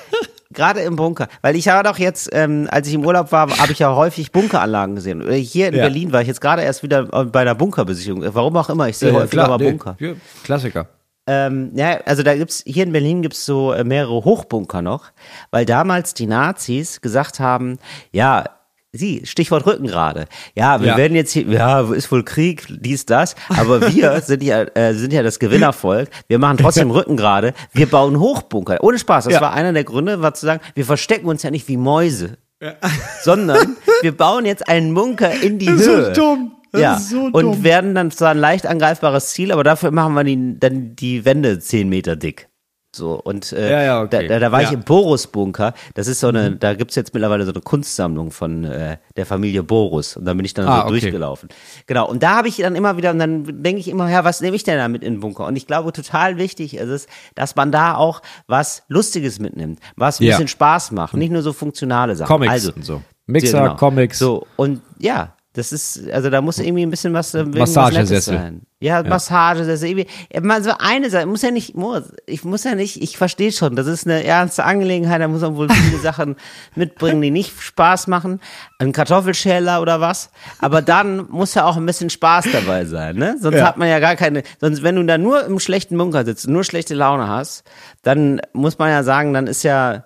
Gerade 0.53 0.81
im 0.81 0.95
Bunker, 0.95 1.27
weil 1.41 1.55
ich 1.55 1.67
habe 1.67 1.87
doch 1.87 1.97
jetzt, 1.97 2.29
ähm, 2.33 2.67
als 2.71 2.87
ich 2.87 2.93
im 2.93 3.05
Urlaub 3.05 3.31
war, 3.31 3.49
habe 3.57 3.71
ich 3.71 3.79
ja 3.79 3.95
häufig 3.95 4.31
Bunkeranlagen 4.31 4.95
gesehen. 4.95 5.21
Oder 5.21 5.33
Hier 5.35 5.67
in 5.69 5.75
Ja. 5.75 5.83
Berlin 5.83 6.11
war 6.11 6.21
ich 6.21 6.27
jetzt 6.27 6.41
gerade 6.41 6.61
erst 6.63 6.83
wieder 6.83 7.03
bei 7.05 7.41
einer 7.41 7.55
Bunkerbesichtigung. 7.55 8.23
Warum 8.33 8.55
auch 8.57 8.69
immer, 8.69 8.87
ich 8.89 8.97
sehe 8.97 9.13
häufiger 9.13 9.47
mal 9.47 9.57
nee, 9.57 9.69
Bunker. 9.71 9.95
ja, 9.99 10.13
Klassiker. 10.43 10.87
Ähm, 11.27 11.71
ja, 11.75 11.99
also 12.05 12.23
da 12.23 12.35
gibt's 12.35 12.63
hier 12.65 12.83
in 12.83 12.91
Berlin 12.91 13.21
gibt's 13.21 13.45
so 13.45 13.71
äh, 13.73 13.83
mehrere 13.83 14.25
Hochbunker 14.25 14.81
noch, 14.81 15.11
weil 15.51 15.65
damals 15.65 16.13
die 16.15 16.25
Nazis 16.25 16.99
gesagt 16.99 17.39
haben, 17.39 17.77
ja, 18.11 18.45
Sie, 18.93 19.21
Stichwort 19.25 19.65
Rückengrade. 19.65 20.25
Ja, 20.53 20.81
wir 20.81 20.89
Ja. 20.89 20.97
werden 20.97 21.15
jetzt 21.15 21.31
hier, 21.31 21.43
ja, 21.47 21.79
ist 21.93 22.11
wohl 22.11 22.23
Krieg, 22.23 22.67
dies, 22.69 23.05
das, 23.05 23.35
aber 23.47 23.93
wir 23.93 24.19
sind 24.25 24.43
ja, 24.43 24.63
äh, 24.63 24.93
sind 24.93 25.13
ja 25.13 25.23
das 25.23 25.39
Gewinnervolk. 25.39 26.09
Wir 26.27 26.39
machen 26.39 26.57
trotzdem 26.57 26.91
Rückengrade. 26.91 27.53
Wir 27.71 27.85
bauen 27.89 28.19
Hochbunker. 28.19 28.83
Ohne 28.83 28.99
Spaß. 28.99 29.25
Das 29.25 29.33
Ja. 29.35 29.41
war 29.41 29.53
einer 29.53 29.71
der 29.71 29.85
Gründe, 29.85 30.21
war 30.21 30.33
zu 30.33 30.45
sagen, 30.45 30.61
wir 30.75 30.83
verstecken 30.83 31.27
uns 31.27 31.41
ja 31.41 31.51
nicht 31.51 31.69
wie 31.69 31.77
Mäuse, 31.77 32.37
sondern 33.23 33.77
wir 34.01 34.11
bauen 34.15 34.45
jetzt 34.45 34.67
einen 34.67 34.93
Bunker 34.93 35.31
in 35.41 35.57
die 35.57 35.67
ist 35.67 35.85
so 35.85 35.91
Höhe. 35.91 36.11
dumm. 36.13 36.57
Das 36.73 36.81
ja, 36.81 36.97
so 36.99 37.23
und 37.31 37.33
dumm. 37.43 37.63
werden 37.63 37.95
dann 37.95 38.11
zwar 38.11 38.31
ein 38.31 38.37
leicht 38.37 38.65
angreifbares 38.65 39.27
Ziel, 39.29 39.51
aber 39.53 39.63
dafür 39.63 39.91
machen 39.91 40.13
wir 40.13 40.23
die, 40.23 40.57
dann 40.59 40.95
die 40.95 41.23
Wände 41.25 41.59
zehn 41.59 41.87
Meter 41.89 42.15
dick. 42.15 42.47
So, 42.93 43.13
und 43.13 43.53
äh, 43.53 43.71
Ja, 43.71 43.81
ja, 43.83 44.01
okay. 44.01 44.27
da, 44.27 44.39
da, 44.39 44.51
war 44.51 44.59
ich 44.61 44.65
Ja. 44.65 44.71
Mhm. 44.73 44.79
im 44.79 44.83
Boris-Bunker. 44.83 45.73
Das 45.93 46.07
ist 46.07 46.19
so 46.19 46.27
eine, 46.27 46.57
da 46.57 46.73
gibt's 46.73 46.95
jetzt 46.95 47.13
mittlerweile 47.13 47.45
so 47.45 47.51
eine 47.53 47.61
Kunstsammlung 47.61 48.31
von 48.31 48.65
äh, 48.65 48.97
der 49.15 49.25
Familie 49.25 49.63
Boris. 49.63 50.17
Und 50.17 50.25
da 50.25 50.33
bin 50.33 50.43
ich 50.43 50.53
dann 50.53 50.67
Ah, 50.67 50.81
so 50.81 50.81
okay. 50.87 50.99
durchgelaufen. 50.99 51.47
Genau, 51.87 52.09
und 52.09 52.21
da 52.21 52.35
habe 52.35 52.49
ich 52.49 52.57
dann 52.57 52.75
immer 52.75 52.97
wieder, 52.97 53.11
und 53.11 53.19
dann 53.19 53.63
denke 53.63 53.79
ich 53.79 53.87
immer, 53.87 54.09
ja, 54.09 54.25
was 54.25 54.41
nehme 54.41 54.55
ich 54.57 54.63
denn 54.63 54.77
da 54.77 54.89
mit 54.89 55.03
in 55.03 55.13
den 55.15 55.19
Bunker? 55.21 55.45
Und 55.45 55.55
ich 55.55 55.67
glaube, 55.67 55.93
total 55.93 56.37
wichtig 56.37 56.75
ist 56.75 56.89
es, 56.89 57.07
dass 57.35 57.55
man 57.55 57.71
da 57.71 57.95
auch 57.95 58.21
was 58.47 58.83
Lustiges 58.89 59.39
mitnimmt, 59.39 59.79
was 59.95 60.19
ein 60.19 60.25
bisschen 60.27 60.49
Spaß 60.49 60.91
macht, 60.91 61.13
nicht 61.13 61.31
nur 61.31 61.43
so 61.43 61.53
funktionale 61.53 62.15
Sachen. 62.17 62.27
Comics 62.27 62.51
also, 62.51 62.73
und 62.73 62.83
so. 62.83 63.01
Mixer, 63.25 63.61
genau. 63.61 63.75
Comics. 63.75 64.19
So, 64.19 64.45
und 64.57 64.81
ja, 64.99 65.33
Das 65.53 65.73
ist, 65.73 66.09
also 66.11 66.29
da 66.29 66.39
muss 66.39 66.59
irgendwie 66.59 66.83
ein 66.85 66.89
bisschen 66.89 67.13
was, 67.13 67.33
äh, 67.33 67.43
Massagesessel. 67.43 68.37
Sein. 68.37 68.61
Ja, 68.79 69.03
Massagesessel. 69.03 69.89
Irgendwie, 69.89 70.07
ja, 70.33 70.39
mal 70.39 70.63
so 70.63 70.71
eine 70.79 71.09
Sache, 71.09 71.25
muss 71.25 71.41
ja 71.41 71.51
nicht, 71.51 71.75
Moritz, 71.75 72.05
ich 72.25 72.45
muss 72.45 72.63
ja 72.63 72.73
nicht, 72.73 73.01
ich 73.01 73.17
verstehe 73.17 73.51
schon, 73.51 73.75
das 73.75 73.85
ist 73.85 74.07
eine 74.07 74.23
ernste 74.23 74.63
Angelegenheit, 74.63 75.19
da 75.21 75.27
muss 75.27 75.41
man 75.41 75.57
wohl 75.57 75.67
viele 75.69 75.97
Sachen 76.01 76.37
mitbringen, 76.75 77.21
die 77.21 77.31
nicht 77.31 77.61
Spaß 77.61 78.07
machen. 78.07 78.39
Ein 78.79 78.93
Kartoffelschäler 78.93 79.81
oder 79.81 79.99
was. 79.99 80.29
Aber 80.59 80.81
dann 80.81 81.27
muss 81.29 81.53
ja 81.53 81.65
auch 81.65 81.75
ein 81.75 81.85
bisschen 81.85 82.09
Spaß 82.09 82.45
dabei 82.53 82.85
sein, 82.85 83.17
ne? 83.17 83.35
Sonst 83.41 83.57
Ja. 83.57 83.67
hat 83.67 83.75
man 83.77 83.89
ja 83.89 83.99
gar 83.99 84.15
keine, 84.15 84.43
sonst 84.61 84.83
wenn 84.83 84.95
du 84.95 85.03
da 85.03 85.17
nur 85.17 85.45
im 85.45 85.59
schlechten 85.59 85.97
Bunker 85.97 86.23
sitzt, 86.23 86.47
nur 86.47 86.63
schlechte 86.63 86.95
Laune 86.95 87.27
hast, 87.27 87.63
dann 88.03 88.39
muss 88.53 88.79
man 88.79 88.89
ja 88.89 89.03
sagen, 89.03 89.33
dann 89.33 89.47
ist 89.47 89.63
ja, 89.63 90.05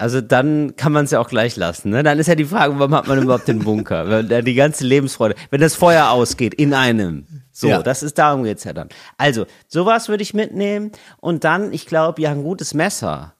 also 0.00 0.20
dann 0.20 0.74
kann 0.76 0.92
man 0.92 1.04
es 1.04 1.10
ja 1.10 1.20
auch 1.20 1.28
gleich 1.28 1.56
lassen. 1.56 1.90
Ne? 1.90 2.02
Dann 2.02 2.18
ist 2.18 2.26
ja 2.26 2.34
die 2.34 2.44
Frage, 2.44 2.78
warum 2.78 2.94
hat 2.94 3.06
man 3.06 3.22
überhaupt 3.22 3.46
den 3.48 3.60
Bunker? 3.60 4.28
Wenn 4.28 4.44
die 4.44 4.54
ganze 4.54 4.84
Lebensfreude, 4.84 5.34
wenn 5.50 5.60
das 5.60 5.74
Feuer 5.74 6.08
ausgeht 6.10 6.54
in 6.54 6.72
einem. 6.74 7.26
So, 7.52 7.68
Ja. 7.68 7.82
das 7.82 8.02
ist 8.02 8.16
darum 8.18 8.44
geht's 8.44 8.64
ja 8.64 8.72
dann. 8.72 8.88
Also, 9.18 9.46
sowas 9.68 10.08
würde 10.08 10.22
ich 10.22 10.32
mitnehmen 10.34 10.92
und 11.18 11.44
dann, 11.44 11.72
ich 11.72 11.86
glaube, 11.86 12.22
ja, 12.22 12.30
ein 12.30 12.42
gutes 12.42 12.74
Messer. 12.74 13.34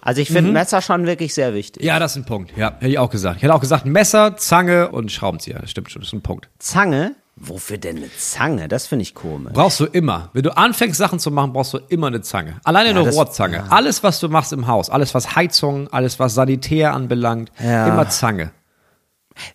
Also 0.00 0.20
ich 0.20 0.28
finde 0.30 0.52
Messer 0.52 0.82
schon 0.82 1.06
wirklich 1.06 1.34
sehr 1.34 1.52
wichtig. 1.54 1.82
Ja, 1.82 1.98
das 1.98 2.12
ist 2.12 2.18
ein 2.18 2.24
Punkt. 2.26 2.52
Ja, 2.56 2.74
hätte 2.78 2.86
ich 2.88 2.98
auch 2.98 3.10
gesagt. 3.10 3.38
Ich 3.38 3.42
hätte 3.42 3.54
auch 3.54 3.60
gesagt 3.60 3.86
Messer, 3.86 4.36
Zange 4.36 4.90
und 4.90 5.10
Schraubenzieher. 5.10 5.58
Das 5.60 5.70
stimmt 5.70 5.90
schon, 5.90 6.02
das 6.02 6.08
ist 6.08 6.12
ein 6.12 6.22
Punkt. 6.22 6.48
Zange? 6.58 7.14
Wofür 7.38 7.76
denn 7.76 7.98
eine 7.98 8.08
Zange? 8.16 8.66
Das 8.66 8.86
finde 8.86 9.02
ich 9.02 9.14
komisch. 9.14 9.52
Brauchst 9.52 9.78
du 9.80 9.84
immer. 9.84 10.30
Wenn 10.32 10.42
du 10.42 10.56
anfängst, 10.56 10.96
Sachen 10.96 11.18
zu 11.18 11.30
machen, 11.30 11.52
brauchst 11.52 11.74
du 11.74 11.78
immer 11.88 12.06
eine 12.06 12.22
Zange. 12.22 12.54
Alleine 12.64 12.90
eine 12.90 13.04
das- 13.04 13.14
Rohrzange. 13.14 13.70
Alles, 13.70 14.02
was 14.02 14.20
du 14.20 14.28
machst 14.30 14.54
im 14.54 14.66
Haus, 14.66 14.88
alles, 14.88 15.12
was 15.14 15.36
Heizung, 15.36 15.88
alles, 15.88 16.18
was 16.18 16.34
Sanitär 16.34 16.94
anbelangt, 16.94 17.52
Ja. 17.62 17.88
immer 17.88 18.08
Zange. 18.08 18.52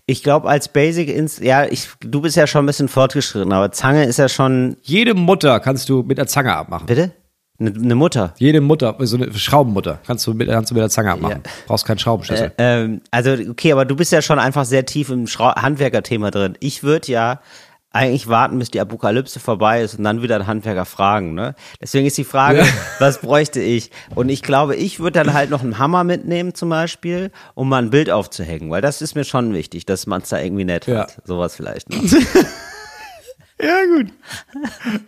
Ich 0.06 0.22
glaube, 0.22 0.48
als 0.48 0.68
Basic 0.68 1.10
ins, 1.10 1.40
ja, 1.40 1.66
ich, 1.66 1.90
du 2.02 2.22
bist 2.22 2.36
ja 2.36 2.46
schon 2.46 2.64
ein 2.64 2.68
bisschen 2.68 2.88
fortgeschritten, 2.88 3.52
aber 3.52 3.72
Zange 3.72 4.06
ist 4.06 4.18
ja 4.18 4.30
schon, 4.30 4.78
Jede 4.84 5.16
Mutter 5.16 5.60
kannst 5.60 5.90
du 5.90 6.04
mit 6.04 6.20
der 6.20 6.28
Zange 6.28 6.56
abmachen. 6.56 6.86
bitte? 6.86 7.14
Eine 7.60 7.72
ne 7.72 7.96
Mutter. 7.96 8.34
Jede 8.38 8.60
Mutter, 8.62 8.96
so 9.02 9.18
eine 9.18 9.32
Schraubenmutter, 9.34 10.00
kannst 10.06 10.26
du 10.26 10.34
mit, 10.34 10.50
kannst 10.50 10.72
du 10.72 10.76
mit 10.76 10.82
der 10.82 10.90
Zange 10.90 11.12
abmachen. 11.12 11.42
Brauchst 11.68 11.86
keinen 11.86 12.00
Schraubenschlüssel. 12.00 12.52
Ähm, 12.58 13.02
also, 13.12 13.32
okay, 13.50 13.72
aber 13.72 13.86
du 13.86 13.96
bist 13.96 14.12
ja 14.12 14.22
schon 14.22 14.40
einfach 14.40 14.66
sehr 14.66 14.86
tief 14.86 15.10
im 15.10 15.26
Handwerkerthema 15.28 16.32
drin. 16.32 16.58
Ich 16.60 16.82
würde 16.84 17.12
ja 17.12 17.40
eigentlich 17.94 18.28
warten, 18.30 18.58
bis 18.60 18.72
die 18.72 18.80
Apokalypse 18.80 19.40
vorbei 19.40 19.82
ist 19.82 19.98
und 19.98 20.04
dann 20.06 20.22
wieder 20.22 20.36
einen 20.36 20.48
Handwerker 20.48 20.86
fragen, 20.86 21.34
ne? 21.34 21.56
Deswegen 21.82 22.06
ist 22.08 22.18
die 22.18 22.24
Frage, 22.24 22.66
was 23.00 23.20
bräuchte 23.20 23.60
ich? 23.62 23.92
Und 24.16 24.30
ich 24.30 24.44
glaube, 24.44 24.76
ich 24.78 25.00
würde 25.00 25.24
dann 25.24 25.34
halt 25.34 25.50
noch 25.50 25.62
einen 25.62 25.78
Hammer 25.78 26.04
mitnehmen 26.06 26.54
zum 26.56 26.70
Beispiel, 26.70 27.32
um 27.54 27.68
mal 27.68 27.82
ein 27.82 27.90
Bild 27.90 28.10
aufzuhängen, 28.10 28.70
weil 28.72 28.82
das 28.82 29.02
ist 29.02 29.16
mir 29.16 29.26
schon 29.26 29.54
wichtig, 29.54 29.86
dass 29.86 30.08
man 30.08 30.22
es 30.22 30.30
da 30.30 30.40
irgendwie 30.40 30.64
nett 30.66 30.88
Ja. 30.88 31.00
hat. 31.02 31.18
Sowas 31.26 31.56
vielleicht 31.56 31.90
noch. 31.90 32.02
Ja, 33.64 33.78
gut. 33.86 34.08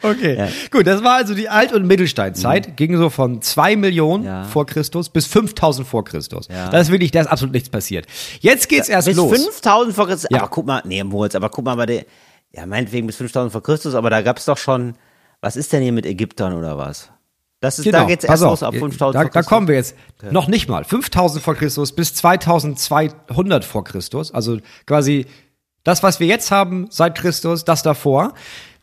Okay. 0.04 0.48
Gut, 0.70 0.86
das 0.86 1.04
war 1.04 1.16
also 1.16 1.34
die 1.34 1.50
Alt- 1.50 1.74
und 1.74 1.88
Mittelsteinzeit. 1.88 2.78
Ging 2.78 2.96
so 2.98 3.10
von 3.10 3.42
2 3.42 3.76
Millionen 3.76 4.24
Mhm. 4.26 4.30
Ja. 4.30 4.44
vor 4.44 4.68
Christus 4.68 5.10
bis 5.10 5.26
5000 5.26 5.88
vor 5.88 6.04
Christus. 6.04 6.48
Ja. 6.52 6.70
Da 6.70 6.78
ist 6.78 6.92
wirklich, 6.92 7.10
da 7.10 7.22
ist 7.22 7.28
absolut 7.28 7.54
nichts 7.56 7.70
passiert. 7.70 8.06
Jetzt 8.42 8.70
geht's 8.70 8.90
erst 8.90 9.08
bis 9.08 9.18
los. 9.18 9.32
5000 9.36 9.96
vor 9.96 10.06
Christus. 10.08 10.30
Ja. 10.30 10.38
Aber 10.42 10.50
guck 10.50 10.68
mal, 10.68 10.84
nee, 10.86 11.04
Moritz, 11.04 11.34
aber 11.34 11.50
guck 11.50 11.66
mal 11.66 11.74
bei 11.76 11.88
der, 11.88 12.06
ja, 12.56 12.66
meinetwegen 12.66 13.08
bis 13.08 13.18
5000 13.18 13.52
vor 13.52 13.64
Christus, 13.64 13.96
aber 13.96 14.10
da 14.10 14.22
gab's 14.22 14.46
doch 14.46 14.58
schon, 14.58 14.96
was 15.42 15.56
ist 15.56 15.74
denn 15.74 15.82
hier 15.82 15.92
mit 15.92 16.06
Ägyptern 16.06 16.54
oder 16.54 16.78
was? 16.78 17.10
Das 17.60 17.80
ist, 17.80 17.92
da 17.94 18.04
geht's 18.04 18.24
Genau, 18.24 18.34
erst 18.34 18.44
los 18.44 18.64
ab 18.64 18.76
5000 18.76 19.00
Da, 19.16 19.20
vor 19.22 19.24
da 19.24 19.30
Christus. 19.30 19.46
kommen 19.50 19.68
wir 19.70 19.76
jetzt. 19.76 19.96
Noch 20.32 20.48
nicht 20.50 20.68
mal. 20.68 20.84
5000 20.84 21.42
vor 21.42 21.56
Christus 21.56 21.94
bis 21.94 22.14
2200 22.14 23.64
vor 23.64 23.86
Christus. 23.86 24.34
Also 24.34 24.58
quasi 24.86 25.26
das, 25.86 26.04
was 26.04 26.20
wir 26.20 26.28
jetzt 26.28 26.52
haben 26.52 26.88
seit 26.90 27.16
Christus, 27.16 27.64
das 27.64 27.82
davor. 27.82 28.34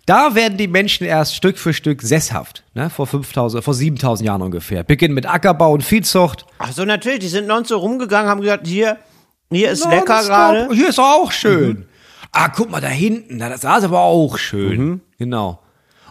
Da 0.06 0.34
werden 0.34 0.56
die 0.56 0.66
Menschen 0.66 1.06
erst 1.06 1.36
Stück 1.36 1.58
für 1.58 1.74
Stück 1.74 2.00
sesshaft. 2.00 2.64
Ne? 2.74 2.88
Vor 2.88 3.06
5000, 3.06 3.62
vor 3.62 3.74
7000 3.74 4.26
Jahren 4.26 4.42
ungefähr. 4.42 4.82
Beginnen 4.82 5.14
mit 5.14 5.26
Ackerbau 5.26 5.72
und 5.72 5.84
Viehzucht. 5.84 6.46
Ach 6.58 6.72
so, 6.72 6.86
natürlich, 6.86 7.18
die 7.20 7.28
sind 7.28 7.46
nonstop 7.46 7.80
so 7.80 7.86
rumgegangen, 7.86 8.30
haben 8.30 8.40
gesagt, 8.40 8.66
hier, 8.66 8.96
hier 9.52 9.70
ist 9.70 9.84
Na, 9.84 9.90
lecker 9.96 10.22
gerade. 10.22 10.68
Hier 10.72 10.88
ist 10.88 10.98
auch 10.98 11.30
schön. 11.32 11.86
Ah, 12.32 12.48
guck 12.48 12.70
mal 12.70 12.80
da 12.80 12.88
hinten, 12.88 13.38
da- 13.38 13.48
das 13.48 13.58
ist 13.60 13.64
aber 13.66 14.00
auch 14.00 14.38
schön. 14.38 14.78
Mhm. 14.84 15.00
Genau. 15.18 15.60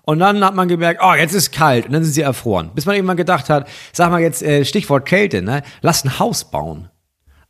Und 0.04 0.20
dann 0.20 0.44
hat 0.44 0.56
man 0.56 0.68
gemerkt, 0.68 1.02
oh, 1.04 1.14
jetzt 1.14 1.34
ist 1.36 1.52
kalt. 1.52 1.86
Und 1.86 1.94
dann 1.94 2.04
sind 2.04 2.14
sie 2.14 2.22
erfroren. 2.22 2.72
Bis 2.74 2.86
man 2.86 2.96
irgendwann 2.96 3.18
gedacht 3.18 3.50
hat, 3.50 3.68
sag 3.94 4.10
mal 4.10 4.20
jetzt 4.22 4.42
äh, 4.42 4.66
Stichwort 4.66 5.06
Kälte, 5.06 5.42
ne? 5.42 5.62
Lass 5.82 6.04
ein 6.04 6.18
Haus 6.20 6.50
bauen. 6.50 6.90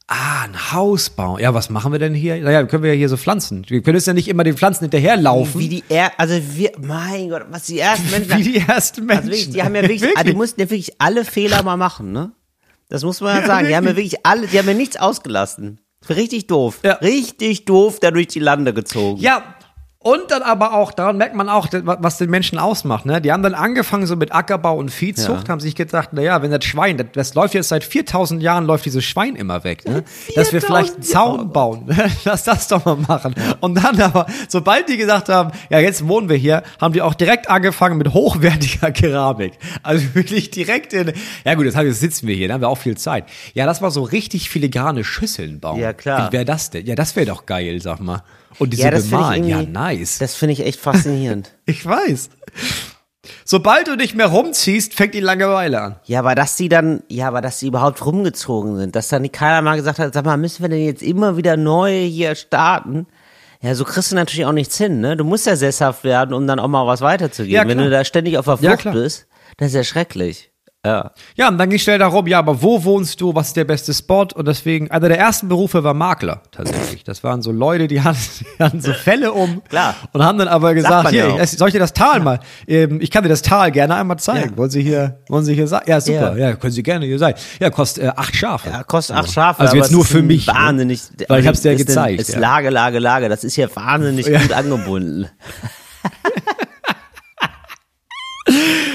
Ah, 0.07 0.43
ein 0.43 0.71
Haus 0.73 1.09
bauen. 1.11 1.39
Ja, 1.39 1.53
was 1.53 1.69
machen 1.69 1.91
wir 1.91 1.99
denn 1.99 2.13
hier? 2.15 2.35
Naja, 2.41 2.63
können 2.63 2.83
wir 2.83 2.91
ja 2.91 2.97
hier 2.97 3.09
so 3.09 3.15
pflanzen. 3.15 3.63
Wir 3.69 3.81
können 3.81 3.95
jetzt 3.95 4.07
ja 4.07 4.13
nicht 4.13 4.27
immer 4.27 4.43
den 4.43 4.57
Pflanzen 4.57 4.85
hinterherlaufen. 4.85 5.61
Wie 5.61 5.69
die 5.69 5.83
er 5.87 6.11
also 6.19 6.33
wir, 6.55 6.71
mein 6.81 7.29
Gott, 7.29 7.45
was 7.51 7.67
die 7.67 7.79
ersten 7.79 8.09
Menschen. 8.11 8.37
Wie 8.39 8.43
die 8.43 8.57
ersten 8.57 9.05
Menschen. 9.05 9.19
Also 9.29 9.31
wirklich, 9.31 9.49
die 9.51 9.63
haben 9.63 9.75
ja 9.75 9.81
wirklich, 9.83 10.01
Wirklich? 10.01 10.17
Also 10.17 10.31
die 10.31 10.35
mussten 10.37 10.59
ja 10.61 10.69
wirklich 10.69 10.93
alle 10.99 11.23
Fehler 11.25 11.63
mal 11.63 11.77
machen, 11.77 12.11
ne? 12.11 12.31
Das 12.89 13.03
muss 13.03 13.21
man 13.21 13.39
ja 13.39 13.45
sagen. 13.47 13.67
Die 13.67 13.75
haben 13.75 13.85
ja 13.85 13.95
wirklich 13.95 14.25
alle, 14.25 14.47
die 14.47 14.57
haben 14.57 14.67
ja 14.67 14.73
nichts 14.73 14.97
ausgelassen. 14.97 15.79
Richtig 16.07 16.47
doof. 16.47 16.79
Ja. 16.83 16.93
Richtig 16.93 17.65
doof 17.65 17.99
da 17.99 18.11
durch 18.11 18.27
die 18.27 18.39
Lande 18.39 18.73
gezogen. 18.73 19.19
Ja, 19.19 19.55
und 20.01 20.31
dann 20.31 20.41
aber 20.43 20.73
auch, 20.75 20.93
daran 20.93 21.17
merkt 21.17 21.35
man 21.35 21.49
auch, 21.49 21.67
was 21.71 22.17
den 22.17 22.29
Menschen 22.29 22.57
ausmacht. 22.57 23.05
Ne? 23.05 23.19
Die 23.19 23.33
haben 23.33 23.43
dann 23.43 23.53
angefangen 23.53 24.05
so 24.05 24.15
mit 24.15 24.31
Ackerbau 24.33 24.77
und 24.77 24.91
Viehzucht, 24.91 25.43
Ja. 25.47 25.49
haben 25.51 25.59
sich 25.59 25.75
gedacht, 25.75 26.09
na 26.13 26.21
ja, 26.21 26.41
wenn 26.41 26.51
das 26.51 26.63
Schwein, 26.63 26.95
das, 26.95 27.07
das 27.11 27.33
läuft 27.33 27.53
jetzt 27.53 27.67
seit 27.67 27.83
4000 27.83 28.41
Jahren, 28.41 28.65
läuft 28.65 28.85
dieses 28.85 29.03
Schwein 29.03 29.35
immer 29.35 29.65
weg. 29.65 29.85
Ne? 29.85 30.05
Dass 30.35 30.53
wir 30.53 30.61
vielleicht 30.61 30.93
einen 30.95 31.03
4000 31.03 31.05
Zaun 31.05 31.51
bauen. 31.51 31.89
Lass 32.23 32.45
das 32.45 32.69
doch 32.69 32.85
mal 32.85 32.95
machen. 32.95 33.35
Und 33.59 33.75
dann 33.75 33.99
aber, 33.99 34.25
sobald 34.47 34.87
die 34.87 34.95
gesagt 34.95 35.27
haben, 35.27 35.51
ja, 35.69 35.79
jetzt 35.79 36.07
wohnen 36.07 36.29
wir 36.29 36.37
hier, 36.37 36.63
haben 36.79 36.93
die 36.93 37.01
auch 37.01 37.13
direkt 37.13 37.49
angefangen 37.49 37.97
mit 37.97 38.13
hochwertiger 38.13 38.91
Keramik. 38.93 39.53
Also 39.83 40.15
wirklich 40.15 40.49
direkt 40.49 40.93
in, 40.93 41.11
ja 41.43 41.55
gut, 41.55 41.65
jetzt, 41.65 41.75
haben- 41.75 41.87
jetzt 41.87 41.99
sitzen 41.99 42.25
wir 42.25 42.35
hier, 42.35 42.47
da 42.47 42.53
haben 42.53 42.61
wir 42.61 42.69
auch 42.69 42.77
viel 42.77 42.95
Zeit. 42.97 43.25
Ja, 43.53 43.65
das 43.65 43.81
war 43.81 43.91
so 43.91 44.03
richtig 44.03 44.49
filigrane 44.49 45.03
Schüsseln 45.03 45.59
bauen. 45.59 45.77
Ja, 45.81 45.91
klar. 45.91 46.29
Wie 46.29 46.31
wäre 46.33 46.45
das 46.45 46.69
denn? 46.69 46.85
Ja, 46.85 46.95
das 46.95 47.17
wäre 47.17 47.25
doch 47.25 47.45
geil, 47.45 47.81
sag 47.81 47.99
mal. 47.99 48.23
Und 48.57 48.71
diese 48.73 48.83
Ja, 48.83 48.89
bemalen, 48.91 49.47
ja, 49.47 49.61
nice. 49.61 50.17
das 50.17 50.35
finde 50.35 50.53
ich 50.53 50.65
echt 50.65 50.79
faszinierend. 50.79 51.55
Ich 51.65 51.85
weiß. 51.85 52.29
Sobald 53.45 53.87
du 53.87 53.95
nicht 53.95 54.15
mehr 54.15 54.27
rumziehst, 54.27 54.93
fängt 54.93 55.13
die 55.13 55.19
Langeweile 55.19 55.81
an. 55.81 55.95
Ja, 56.05 56.19
aber 56.19 56.35
dass 56.35 56.55
die 56.55 56.69
dann, 56.69 57.03
ja, 57.09 57.27
aber 57.27 57.41
dass 57.41 57.59
sie 57.59 57.67
überhaupt 57.67 58.03
rumgezogen 58.05 58.77
sind, 58.77 58.95
dass 58.95 59.09
dann 59.09 59.29
keiner 59.31 59.61
mal 59.61 59.75
gesagt 59.75 59.99
hat, 59.99 60.13
sag 60.13 60.25
mal, 60.25 60.37
müssen 60.37 60.61
wir 60.63 60.69
denn 60.69 60.83
jetzt 60.83 61.03
immer 61.03 61.37
wieder 61.37 61.57
neu 61.57 62.05
hier 62.05 62.35
starten? 62.35 63.07
Ja, 63.61 63.75
so 63.75 63.83
kriegst 63.83 64.11
du 64.11 64.15
natürlich 64.15 64.45
auch 64.45 64.53
nichts 64.53 64.77
hin, 64.77 65.01
ne? 65.01 65.17
Du 65.17 65.25
musst 65.25 65.45
ja 65.45 65.55
sesshaft 65.57 66.03
werden, 66.05 66.33
um 66.33 66.47
dann 66.47 66.59
auch 66.59 66.69
mal 66.69 66.87
was 66.87 67.01
weiterzugeben. 67.01 67.53
Ja, 67.55 67.67
Wenn 67.67 67.77
du 67.77 67.89
da 67.89 68.05
ständig 68.05 68.37
auf 68.37 68.45
der 68.45 68.53
Ja, 68.55 68.69
Flucht 68.71 68.81
klar. 68.81 68.93
bist, 68.93 69.27
das 69.57 69.69
ist 69.69 69.75
ja 69.75 69.83
schrecklich. 69.83 70.51
Ja. 70.85 71.11
Ja, 71.35 71.49
und 71.49 71.57
dann 71.57 71.69
ging 71.69 71.77
schnell 71.77 71.99
darum, 71.99 72.25
ja, 72.25 72.39
aber 72.39 72.61
wo 72.61 72.81
wohnst 72.85 73.19
du? 73.19 73.35
Was 73.35 73.47
ist 73.47 73.57
der 73.57 73.65
beste 73.65 73.93
Spot? 73.93 74.27
Und 74.33 74.47
deswegen, 74.47 74.89
einer 74.89 75.09
der 75.09 75.19
ersten 75.19 75.49
Berufe 75.49 75.83
war 75.83 75.93
Makler, 75.93 76.41
tatsächlich. 76.51 77.03
Das 77.03 77.21
waren 77.21 77.41
so 77.41 77.51
Leute, 77.51 77.87
die 77.89 78.01
hatten, 78.03 78.17
die 78.57 78.63
hatten 78.63 78.79
so 78.79 78.93
Fälle 78.93 79.33
um. 79.33 79.61
Klar. 79.67 79.95
Und 80.13 80.23
haben 80.23 80.37
dann 80.37 80.47
aber 80.47 80.73
gesagt, 80.73 81.09
hier, 81.09 81.35
ja 81.35 81.45
soll 81.45 81.67
ich 81.67 81.73
dir 81.73 81.79
das 81.79 81.91
Tal 81.91 82.21
mal, 82.21 82.39
ähm, 82.65 83.01
ich 83.01 83.11
kann 83.11 83.23
dir 83.23 83.29
das 83.29 83.41
Tal 83.41 83.71
gerne 83.71 83.95
einmal 83.95 84.19
zeigen. 84.19 84.51
Ja. 84.51 84.57
Wollen 84.57 84.69
Sie 84.69 84.81
hier, 84.81 85.19
wollen 85.27 85.43
Sie 85.43 85.53
hier 85.53 85.67
sein? 85.67 85.81
Ja, 85.85 85.99
super. 85.99 86.37
Ja. 86.37 86.55
können 86.55 86.71
Sie 86.71 86.83
gerne 86.83 87.05
hier 87.05 87.19
sein. 87.19 87.33
Ja, 87.59 87.69
kostet 87.71 88.05
äh, 88.05 88.11
acht 88.15 88.33
Schafe. 88.33 88.69
Ja, 88.69 88.83
kostet 88.83 89.17
acht 89.17 89.33
Schafe. 89.33 89.59
Also 89.59 89.75
jetzt 89.75 89.91
nur 89.91 90.05
für 90.05 90.21
mich, 90.21 90.47
ne? 90.47 90.53
Wahnsinnig. 90.53 91.01
Weil 91.27 91.41
ich 91.41 91.47
hab's 91.47 91.59
dir 91.61 91.73
ist 91.73 91.85
gezeigt, 91.87 92.21
ist 92.21 92.33
ja. 92.33 92.39
Lage, 92.39 92.69
Lage, 92.69 92.99
Lage. 92.99 93.27
Das 93.27 93.43
ist 93.43 93.55
hier 93.55 93.69
wahnsinnig 93.75 94.27
Ja. 94.27 94.39
gut 94.39 94.53
angebunden. 94.53 95.27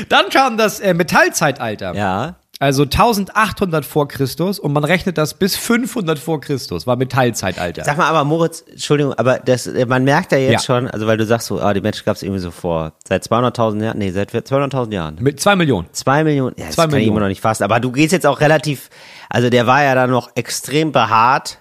Dann 0.09 0.29
kam 0.31 0.57
das 0.57 0.81
äh, 0.81 0.95
Metallzeitalter. 0.95 1.95
Ja. 1.95 2.37
Also 2.61 2.85
1800 2.85 3.85
vor 3.85 4.07
Christus 4.07 4.61
und 4.61 4.73
man 4.73 4.85
rechnet 4.85 5.19
das 5.19 5.35
bis 5.35 5.57
500 5.57 6.19
vor 6.21 6.41
Christus, 6.41 6.87
war 6.87 6.95
Metallzeitalter. 6.97 7.83
Sag 7.85 7.97
mal, 7.99 8.07
aber 8.07 8.23
Moritz, 8.23 8.65
Entschuldigung, 8.71 9.13
aber 9.15 9.41
das, 9.41 9.67
äh, 9.67 9.85
man 9.87 10.05
merkt 10.05 10.31
ja 10.31 10.39
jetzt 10.39 10.53
Ja. 10.53 10.61
schon, 10.61 10.89
also 10.89 11.07
weil 11.09 11.17
du 11.17 11.27
sagst 11.27 11.49
so, 11.49 11.61
ah, 11.61 11.75
die 11.75 11.81
Menschen 11.81 12.05
gab 12.05 12.15
es 12.15 12.23
irgendwie 12.23 12.41
so 12.41 12.53
vor, 12.53 12.93
seit 13.09 13.25
200.000 13.25 13.83
Jahren, 13.83 13.99
nee, 13.99 14.13
seit 14.13 14.31
200.000 14.31 14.93
Jahren. 14.93 15.17
Mit 15.21 15.41
zwei 15.41 15.57
Millionen. 15.57 15.89
Zwei 15.93 16.23
Millionen, 16.23 16.55
ja, 16.57 16.67
das 16.67 16.77
Zwei 16.77 16.83
kann 16.83 16.91
ich 16.91 16.95
Millionen. 16.95 17.13
immer 17.17 17.21
noch 17.23 17.29
nicht 17.29 17.41
fassen, 17.41 17.65
aber 17.65 17.81
du 17.81 17.91
gehst 17.91 18.13
jetzt 18.13 18.27
auch 18.27 18.41
relativ, 18.41 18.89
also 19.29 19.51
der 19.51 19.67
war 19.67 19.83
ja 19.83 19.97
dann 19.97 20.11
noch 20.11 20.31
extrem 20.37 20.93
behaart, 20.93 21.59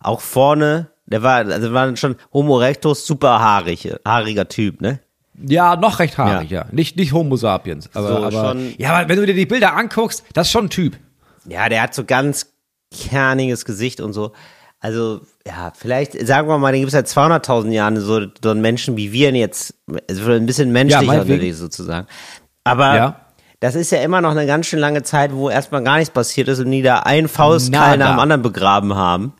auch 0.00 0.20
vorne, 0.20 0.88
der 1.06 1.22
war, 1.22 1.36
also 1.46 1.72
war 1.72 1.96
schon 1.96 2.16
Homo 2.34 2.60
erectus, 2.60 3.06
super 3.06 3.40
haarig, 3.40 3.92
haariger 4.04 4.46
Typ, 4.46 4.82
ne? 4.82 5.00
Ja, 5.46 5.76
noch 5.76 5.98
recht 5.98 6.18
haarig, 6.18 6.50
ja. 6.50 6.66
Nicht, 6.72 6.96
nicht 6.96 7.12
Homo 7.12 7.36
sapiens. 7.36 7.88
Aber, 7.94 8.08
So, 8.08 8.16
aber, 8.24 8.30
schon- 8.32 8.74
ja, 8.78 8.92
aber 8.94 9.08
wenn 9.08 9.16
du 9.16 9.26
dir 9.26 9.34
die 9.34 9.46
Bilder 9.46 9.76
anguckst, 9.76 10.24
das 10.32 10.48
ist 10.48 10.52
schon 10.52 10.66
ein 10.66 10.70
Typ. 10.70 10.96
Ja, 11.46 11.68
der 11.68 11.82
hat 11.82 11.94
so 11.94 12.04
ganz 12.04 12.46
kerniges 12.90 13.64
Gesicht 13.64 14.00
und 14.00 14.12
so. 14.12 14.32
Also, 14.80 15.20
ja, 15.46 15.72
vielleicht, 15.76 16.12
sagen 16.26 16.48
wir 16.48 16.58
mal, 16.58 16.72
den 16.72 16.82
gibt 16.82 16.92
es 16.92 16.92
seit 16.92 17.06
200.000 17.08 17.70
Jahren, 17.72 18.00
so, 18.00 18.20
so 18.42 18.50
einen 18.50 18.60
Menschen 18.60 18.96
wie 18.96 19.12
wir 19.12 19.32
jetzt, 19.32 19.74
also 20.08 20.30
ein 20.32 20.46
bisschen 20.46 20.70
menschlicher 20.72 21.04
meinetwegen. 21.04 21.34
unterwegs 21.34 21.58
sozusagen. 21.58 22.06
Aber 22.64 22.94
Ja. 22.96 23.20
das 23.60 23.74
ist 23.74 23.90
ja 23.90 23.98
immer 24.02 24.20
noch 24.20 24.30
eine 24.30 24.46
ganz 24.46 24.66
schön 24.66 24.78
lange 24.78 25.02
Zeit, 25.02 25.32
wo 25.32 25.50
erstmal 25.50 25.82
gar 25.82 25.96
nichts 25.98 26.10
passiert 26.12 26.46
ist 26.48 26.60
und 26.60 26.70
die 26.70 26.82
da 26.82 27.00
einen 27.00 27.28
Faustkeil 27.28 27.98
nach 27.98 28.10
dem 28.14 28.20
anderen 28.20 28.42
begraben 28.42 28.94
haben. 28.94 29.32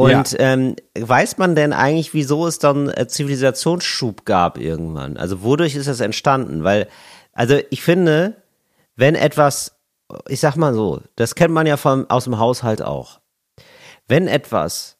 Und 0.00 0.32
Ja. 0.32 0.38
ähm, 0.38 0.76
weiß 0.98 1.36
man 1.36 1.54
denn 1.54 1.72
eigentlich, 1.74 2.14
wieso 2.14 2.46
es 2.46 2.58
dann 2.58 2.88
äh, 2.88 3.06
Zivilisationsschub 3.06 4.24
gab 4.24 4.56
irgendwann? 4.58 5.16
Also 5.18 5.42
wodurch 5.42 5.74
ist 5.76 5.88
das 5.88 6.00
entstanden? 6.00 6.64
Weil, 6.64 6.88
also 7.34 7.58
ich 7.68 7.82
finde, 7.82 8.34
wenn 8.96 9.14
etwas, 9.14 9.76
ich 10.28 10.40
sag 10.40 10.56
mal 10.56 10.72
so, 10.72 11.00
das 11.16 11.34
kennt 11.34 11.52
man 11.52 11.66
ja 11.66 11.76
vom, 11.76 12.08
aus 12.08 12.24
dem 12.24 12.38
Haushalt 12.38 12.80
auch. 12.82 13.20
Wenn 14.08 14.26
etwas 14.26 14.96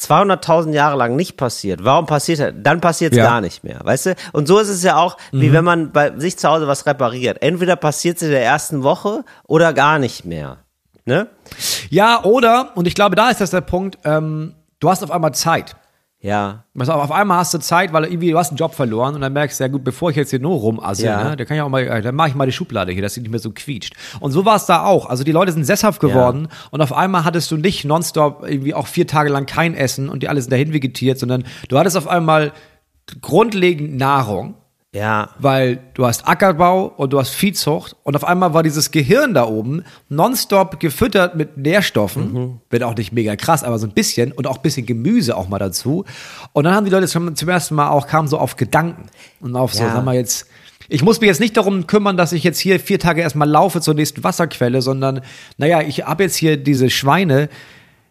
200.000 0.00 0.72
Jahre 0.72 0.96
lang 0.96 1.16
nicht 1.16 1.36
passiert, 1.36 1.82
warum 1.84 2.06
passiert 2.06 2.38
das? 2.40 2.52
Dann 2.56 2.80
passiert 2.80 3.12
es 3.12 3.18
Ja. 3.18 3.24
gar 3.24 3.40
nicht 3.40 3.64
mehr, 3.64 3.80
weißt 3.82 4.06
du? 4.06 4.14
Und 4.32 4.46
so 4.46 4.58
ist 4.58 4.68
es 4.68 4.82
ja 4.82 4.96
auch, 4.96 5.16
wie 5.32 5.52
wenn 5.52 5.64
man 5.64 5.92
bei 5.92 6.16
sich 6.18 6.38
zu 6.38 6.48
Hause 6.48 6.66
was 6.68 6.86
repariert. 6.86 7.42
Entweder 7.42 7.76
passiert 7.76 8.16
es 8.16 8.22
in 8.22 8.30
der 8.30 8.44
ersten 8.44 8.82
Woche 8.82 9.24
oder 9.46 9.72
gar 9.74 9.98
nicht 9.98 10.24
mehr. 10.24 10.58
Ne? 11.04 11.28
Ja, 11.88 12.22
oder, 12.24 12.72
und 12.76 12.86
ich 12.86 12.94
glaube, 12.94 13.16
da 13.16 13.30
ist 13.30 13.40
das 13.40 13.50
der 13.50 13.60
Punkt, 13.62 13.98
ähm, 14.04 14.54
du 14.78 14.90
hast 14.90 15.02
auf 15.02 15.10
einmal 15.10 15.34
Zeit. 15.34 15.76
Ja. 16.22 16.64
Also 16.78 16.92
auf 16.92 17.10
einmal 17.10 17.38
hast 17.38 17.54
du 17.54 17.58
Zeit, 17.58 17.94
weil 17.94 18.04
irgendwie 18.04 18.30
du 18.30 18.38
hast 18.38 18.50
einen 18.50 18.58
Job 18.58 18.74
verloren 18.74 19.14
und 19.14 19.22
dann 19.22 19.32
merkst 19.32 19.58
du, 19.58 19.64
ja 19.64 19.68
gut, 19.68 19.82
bevor 19.84 20.10
ich 20.10 20.16
jetzt 20.16 20.28
hier 20.28 20.38
nur 20.38 20.52
rumassel, 20.58 21.06
Ja. 21.06 21.24
ne, 21.30 21.36
dann 21.36 21.46
kann 21.46 21.56
ich 21.56 21.62
auch 21.62 21.70
mal, 21.70 21.80
äh, 21.82 22.02
dann 22.02 22.14
mache 22.14 22.28
ich 22.28 22.34
mal 22.34 22.44
die 22.44 22.52
Schublade 22.52 22.92
hier, 22.92 23.00
dass 23.00 23.14
sie 23.14 23.22
nicht 23.22 23.30
mehr 23.30 23.40
so 23.40 23.52
quietscht. 23.52 23.94
Und 24.20 24.30
so 24.32 24.44
war 24.44 24.56
es 24.56 24.66
da 24.66 24.84
auch. 24.84 25.06
Also 25.06 25.24
die 25.24 25.32
Leute 25.32 25.52
sind 25.52 25.64
sesshaft 25.64 25.98
geworden 25.98 26.48
und 26.70 26.82
auf 26.82 26.92
einmal 26.92 27.24
hattest 27.24 27.50
du 27.50 27.56
nicht 27.56 27.86
nonstop 27.86 28.44
irgendwie 28.46 28.74
auch 28.74 28.86
vier 28.86 29.06
Tage 29.06 29.30
lang 29.30 29.46
kein 29.46 29.74
Essen 29.74 30.10
und 30.10 30.22
die 30.22 30.28
alle 30.28 30.42
sind 30.42 30.52
dahin 30.52 30.74
vegetiert, 30.74 31.18
sondern 31.18 31.44
du 31.70 31.78
hattest 31.78 31.96
auf 31.96 32.06
einmal 32.06 32.52
grundlegend 33.22 33.96
Nahrung. 33.96 34.56
Ja. 34.92 35.30
weil 35.38 35.78
du 35.94 36.04
hast 36.04 36.26
Ackerbau 36.26 36.86
und 36.96 37.12
du 37.12 37.20
hast 37.20 37.30
Viehzucht 37.30 37.94
und 38.02 38.16
auf 38.16 38.24
einmal 38.24 38.54
war 38.54 38.64
dieses 38.64 38.90
Gehirn 38.90 39.34
da 39.34 39.46
oben 39.46 39.84
nonstop 40.08 40.80
gefüttert 40.80 41.36
mit 41.36 41.56
Nährstoffen, 41.56 42.60
wird 42.70 42.82
auch 42.82 42.96
nicht 42.96 43.12
mega 43.12 43.36
krass, 43.36 43.62
aber 43.62 43.78
so 43.78 43.86
ein 43.86 43.92
bisschen 43.92 44.32
und 44.32 44.48
auch 44.48 44.56
ein 44.56 44.62
bisschen 44.62 44.86
Gemüse 44.86 45.36
auch 45.36 45.48
mal 45.48 45.58
dazu. 45.60 46.04
Und 46.52 46.64
dann 46.64 46.74
haben 46.74 46.84
die 46.86 46.90
Leute 46.90 47.06
zum, 47.06 47.36
zum 47.36 47.48
ersten 47.48 47.76
Mal 47.76 47.88
auch, 47.90 48.08
kamen 48.08 48.26
so 48.26 48.36
auf 48.38 48.56
Gedanken 48.56 49.06
und 49.40 49.54
auf 49.54 49.72
so, 49.74 49.84
Ja. 49.84 49.92
sag 49.92 50.04
mal 50.04 50.16
jetzt, 50.16 50.48
ich 50.88 51.04
muss 51.04 51.20
mich 51.20 51.28
jetzt 51.28 51.38
nicht 51.40 51.56
darum 51.56 51.86
kümmern, 51.86 52.16
dass 52.16 52.32
ich 52.32 52.42
jetzt 52.42 52.58
hier 52.58 52.80
vier 52.80 52.98
Tage 52.98 53.20
erstmal 53.22 53.48
laufe 53.48 53.80
zur 53.80 53.94
nächsten 53.94 54.24
Wasserquelle, 54.24 54.82
sondern, 54.82 55.20
naja, 55.56 55.82
ich 55.82 56.04
habe 56.04 56.24
jetzt 56.24 56.34
hier 56.34 56.56
diese 56.56 56.90
Schweine, 56.90 57.48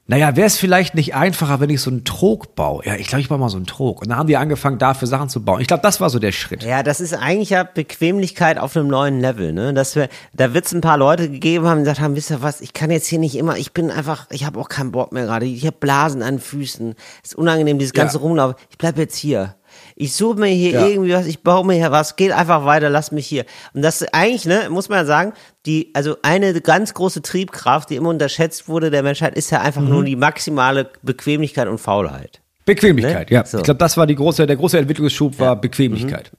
naja, 0.09 0.35
wäre 0.35 0.47
es 0.47 0.57
vielleicht 0.57 0.95
nicht 0.95 1.13
einfacher, 1.13 1.59
wenn 1.59 1.69
ich 1.69 1.81
so 1.81 1.91
einen 1.91 2.03
Trog 2.03 2.55
baue? 2.55 2.83
Ja, 2.83 2.95
ich 2.95 3.05
glaube, 3.05 3.21
ich 3.21 3.29
baue 3.29 3.37
mal 3.37 3.49
so 3.49 3.57
einen 3.57 3.67
Trog. 3.67 4.01
Und 4.01 4.09
dann 4.09 4.17
haben 4.17 4.25
die 4.25 4.37
angefangen, 4.37 4.79
dafür 4.79 5.07
Sachen 5.07 5.29
zu 5.29 5.45
bauen. 5.45 5.61
Ich 5.61 5.67
glaube, 5.67 5.83
das 5.83 6.01
war 6.01 6.09
so 6.09 6.17
der 6.17 6.31
Schritt. 6.31 6.63
Ja, 6.63 6.81
das 6.81 6.99
ist 6.99 7.13
eigentlich 7.13 7.51
ja 7.51 7.61
Bequemlichkeit 7.63 8.57
auf 8.57 8.75
einem 8.75 8.87
neuen 8.87 9.19
Level, 9.19 9.53
ne? 9.53 9.71
Dass 9.71 9.95
wir, 9.95 10.09
da 10.33 10.55
wird 10.55 10.65
es 10.65 10.73
ein 10.73 10.81
paar 10.81 10.97
Leute 10.97 11.29
gegeben 11.29 11.67
haben, 11.67 11.77
die 11.77 11.81
gesagt 11.83 11.99
haben, 11.99 12.15
wisst 12.15 12.31
ihr 12.31 12.41
was, 12.41 12.59
ich 12.59 12.73
kann 12.73 12.89
jetzt 12.89 13.05
hier 13.05 13.19
nicht 13.19 13.35
immer, 13.35 13.55
ich 13.57 13.71
bin 13.71 13.91
einfach, 13.91 14.25
ich 14.31 14.47
habe 14.47 14.59
auch 14.59 14.67
keinen 14.67 14.91
Bock 14.91 15.11
mehr 15.11 15.25
gerade, 15.25 15.45
ich 15.45 15.63
habe 15.67 15.77
Blasen 15.79 16.23
an 16.23 16.37
den 16.37 16.41
Füßen, 16.41 16.95
ist 17.23 17.35
unangenehm, 17.35 17.77
dieses 17.77 17.93
ganze 17.93 18.17
Ja. 18.17 18.23
Rumlaufen, 18.23 18.55
ich 18.71 18.79
bleib 18.79 18.97
jetzt 18.97 19.15
hier. 19.15 19.53
Ich 20.01 20.13
suche 20.15 20.39
mir 20.39 20.47
hier 20.47 20.71
Ja. 20.71 20.87
irgendwie 20.87 21.11
was, 21.13 21.25
ich 21.25 21.43
baue 21.43 21.67
mir 21.67 21.73
hier 21.73 21.91
was, 21.91 22.15
geht 22.15 22.31
einfach 22.31 22.63
weiter, 22.63 22.89
lass 22.89 23.11
mich 23.11 23.27
hier. 23.27 23.43
Und 23.73 23.81
das 23.81 24.01
eigentlich, 24.13 24.45
ne, 24.45 24.69
muss 24.69 24.87
man 24.87 24.99
ja 24.99 25.05
sagen, 25.05 25.33
die, 25.65 25.91
also 25.93 26.15
eine 26.21 26.59
ganz 26.61 26.93
große 26.93 27.21
Triebkraft, 27.21 27.89
die 27.89 27.97
immer 27.97 28.07
unterschätzt 28.09 28.69
wurde 28.69 28.91
der 28.91 29.03
Menschheit, 29.03 29.35
ist 29.35 29.49
ja 29.49 29.59
einfach 29.59 29.81
Mhm. 29.81 29.89
nur 29.89 30.03
die 30.05 30.15
maximale 30.15 30.89
Bequemlichkeit 31.03 31.67
und 31.67 31.79
Faulheit. 31.79 32.39
Bequemlichkeit, 32.75 33.29
Ne? 33.29 33.35
ja. 33.35 33.45
So. 33.45 33.57
Ich 33.57 33.63
glaube, 33.63 33.77
das 33.77 33.97
war 33.97 34.07
die 34.07 34.15
große, 34.15 34.45
der 34.47 34.55
große 34.55 34.77
Entwicklungsschub 34.77 35.39
war 35.39 35.55
Bequemlichkeit. 35.55 36.31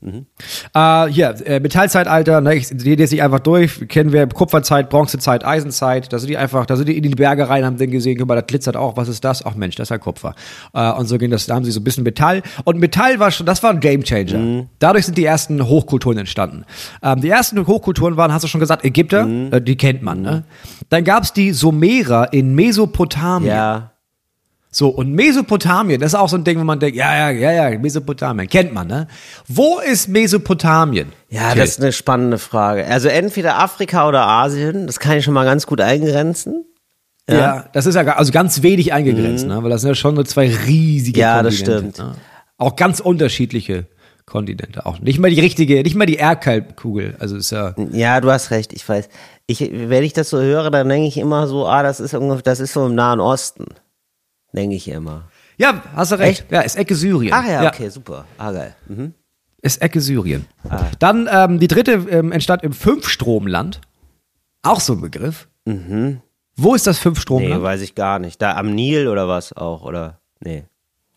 Äh, 0.74 1.06
hier, 1.08 1.34
äh, 1.46 1.60
Metallzeitalter, 1.60 2.40
ne, 2.40 2.54
ich 2.54 2.68
gehe 2.68 2.96
jetzt 2.96 3.10
nicht 3.10 3.22
einfach 3.22 3.40
durch, 3.40 3.86
kennen 3.88 4.12
wir 4.12 4.26
Kupferzeit, 4.26 4.88
Bronzezeit, 4.90 5.44
Eisenzeit, 5.44 6.12
da 6.12 6.18
sind 6.18 6.28
die 6.28 6.36
einfach, 6.36 6.66
da 6.66 6.76
sind 6.76 6.88
die 6.88 6.96
in 6.96 7.02
die 7.02 7.10
Berge 7.10 7.48
rein, 7.48 7.64
haben 7.64 7.76
den 7.76 7.90
gesehen, 7.90 8.18
guck 8.18 8.28
mal, 8.28 8.34
das 8.36 8.46
glitzert 8.46 8.76
auch, 8.76 8.96
was 8.96 9.08
ist 9.08 9.24
das? 9.24 9.44
Ach 9.44 9.54
Mensch, 9.54 9.76
das 9.76 9.86
ist 9.86 9.90
ja 9.90 9.98
Kupfer. 9.98 10.34
Äh, 10.74 10.90
und 10.92 11.06
so 11.06 11.18
ging 11.18 11.30
das, 11.30 11.46
da 11.46 11.54
haben 11.54 11.64
sie 11.64 11.70
so 11.70 11.80
ein 11.80 11.84
bisschen 11.84 12.04
Metall. 12.04 12.42
Und 12.64 12.78
Metall 12.78 13.18
war 13.18 13.30
schon, 13.30 13.46
das 13.46 13.62
war 13.62 13.70
ein 13.70 13.80
Gamechanger. 13.80 14.66
Dadurch 14.78 15.06
sind 15.06 15.18
die 15.18 15.24
ersten 15.24 15.66
Hochkulturen 15.66 16.18
entstanden. 16.18 16.64
Ähm, 17.02 17.20
die 17.20 17.28
ersten 17.28 17.66
Hochkulturen 17.66 18.16
waren, 18.16 18.32
hast 18.32 18.42
du 18.42 18.48
schon 18.48 18.60
gesagt, 18.60 18.84
Ägypter, 18.84 19.26
äh, 19.50 19.60
die 19.60 19.76
kennt 19.76 20.02
man, 20.02 20.22
ne? 20.22 20.44
Dann 20.88 21.04
gab's 21.04 21.32
die 21.32 21.52
Sumerer 21.52 22.32
in 22.32 22.54
Mesopotamien. 22.54 23.50
Ja. 23.50 23.89
So, 24.72 24.88
und 24.88 25.12
Mesopotamien, 25.12 26.00
das 26.00 26.12
ist 26.12 26.18
auch 26.18 26.28
so 26.28 26.36
ein 26.36 26.44
Ding, 26.44 26.58
wo 26.60 26.64
man 26.64 26.78
denkt, 26.78 26.96
ja, 26.96 27.12
ja, 27.16 27.30
ja, 27.30 27.70
ja, 27.70 27.78
Mesopotamien, 27.78 28.48
kennt 28.48 28.72
man, 28.72 28.86
ne? 28.86 29.08
Wo 29.48 29.80
ist 29.80 30.08
Mesopotamien? 30.08 31.12
Ja, 31.28 31.50
Till? 31.50 31.60
das 31.60 31.70
ist 31.70 31.80
eine 31.80 31.92
spannende 31.92 32.38
Frage. 32.38 32.86
Also 32.86 33.08
entweder 33.08 33.58
Afrika 33.58 34.06
oder 34.06 34.26
Asien, 34.26 34.86
das 34.86 35.00
kann 35.00 35.16
ich 35.16 35.24
schon 35.24 35.34
mal 35.34 35.44
ganz 35.44 35.66
gut 35.66 35.80
eingrenzen. 35.80 36.64
ja. 37.28 37.64
das 37.72 37.86
ist 37.86 37.96
ja 37.96 38.02
also 38.16 38.30
ganz 38.30 38.62
wenig 38.62 38.92
eingegrenzt, 38.92 39.46
ne? 39.46 39.60
Weil 39.62 39.70
das 39.70 39.80
sind 39.80 39.88
ja 39.88 39.94
schon 39.96 40.14
nur 40.14 40.24
zwei 40.24 40.48
riesige 40.48 41.18
Mhm. 41.18 41.22
Ja, 41.22 41.42
das 41.42 41.56
Kontinente. 41.56 41.92
stimmt. 41.94 41.98
Ne? 41.98 42.14
Auch 42.56 42.76
ganz 42.76 43.00
unterschiedliche 43.00 43.86
Kontinente. 44.24 44.86
Auch 44.86 45.00
nicht 45.00 45.18
mal 45.18 45.30
die 45.30 45.40
richtige, 45.40 45.82
nicht 45.82 45.96
mal 45.96 46.06
die 46.06 46.14
Erdkalbkugel. 46.16 47.16
Also 47.18 47.36
ist 47.36 47.50
ja. 47.50 47.74
Ja, 47.90 48.20
du 48.20 48.30
hast 48.30 48.52
recht, 48.52 48.72
ich 48.72 48.88
weiß. 48.88 49.08
Ich, 49.46 49.60
wenn 49.60 50.04
ich 50.04 50.12
das 50.12 50.30
so 50.30 50.40
höre, 50.40 50.70
dann 50.70 50.88
denke 50.88 51.08
ich 51.08 51.16
immer 51.18 51.48
so, 51.48 51.66
ah, 51.66 51.82
das 51.82 51.98
ist 51.98 52.16
das 52.44 52.60
ist 52.60 52.72
so 52.72 52.86
im 52.86 52.94
Nahen 52.94 53.18
Osten. 53.18 53.66
Denke 54.52 54.76
ich 54.76 54.88
immer. 54.88 55.24
Ja, 55.58 55.82
hast 55.94 56.12
du 56.12 56.18
recht. 56.18 56.46
Ja, 56.50 56.60
ist 56.62 56.76
Ecke 56.76 56.94
Syrien. 56.94 57.32
Ach 57.34 57.46
ja, 57.46 57.68
okay, 57.68 57.88
super. 57.88 58.24
Ah, 58.38 58.50
geil. 58.52 58.74
Mhm. 58.88 59.14
Ist 59.62 59.82
Ecke 59.82 60.00
Syrien. 60.00 60.46
Ah. 60.68 60.84
Dann 60.98 61.28
ähm, 61.30 61.58
die 61.60 61.68
dritte 61.68 61.92
ähm, 62.10 62.32
entstand 62.32 62.62
im 62.62 62.72
Fünfstromland. 62.72 63.80
Auch 64.62 64.80
so 64.80 64.94
ein 64.94 65.00
Begriff. 65.00 65.48
Wo 66.56 66.74
ist 66.74 66.86
das 66.86 66.96
Nee, 66.96 67.02
Fünfstromland? 67.02 67.62
weiß 67.62 67.80
ich 67.82 67.94
gar 67.94 68.18
nicht. 68.18 68.40
Da 68.42 68.56
am 68.56 68.74
Nil 68.74 69.06
oder 69.08 69.28
was 69.28 69.52
auch, 69.52 69.82
oder? 69.82 70.18
Nee. 70.40 70.64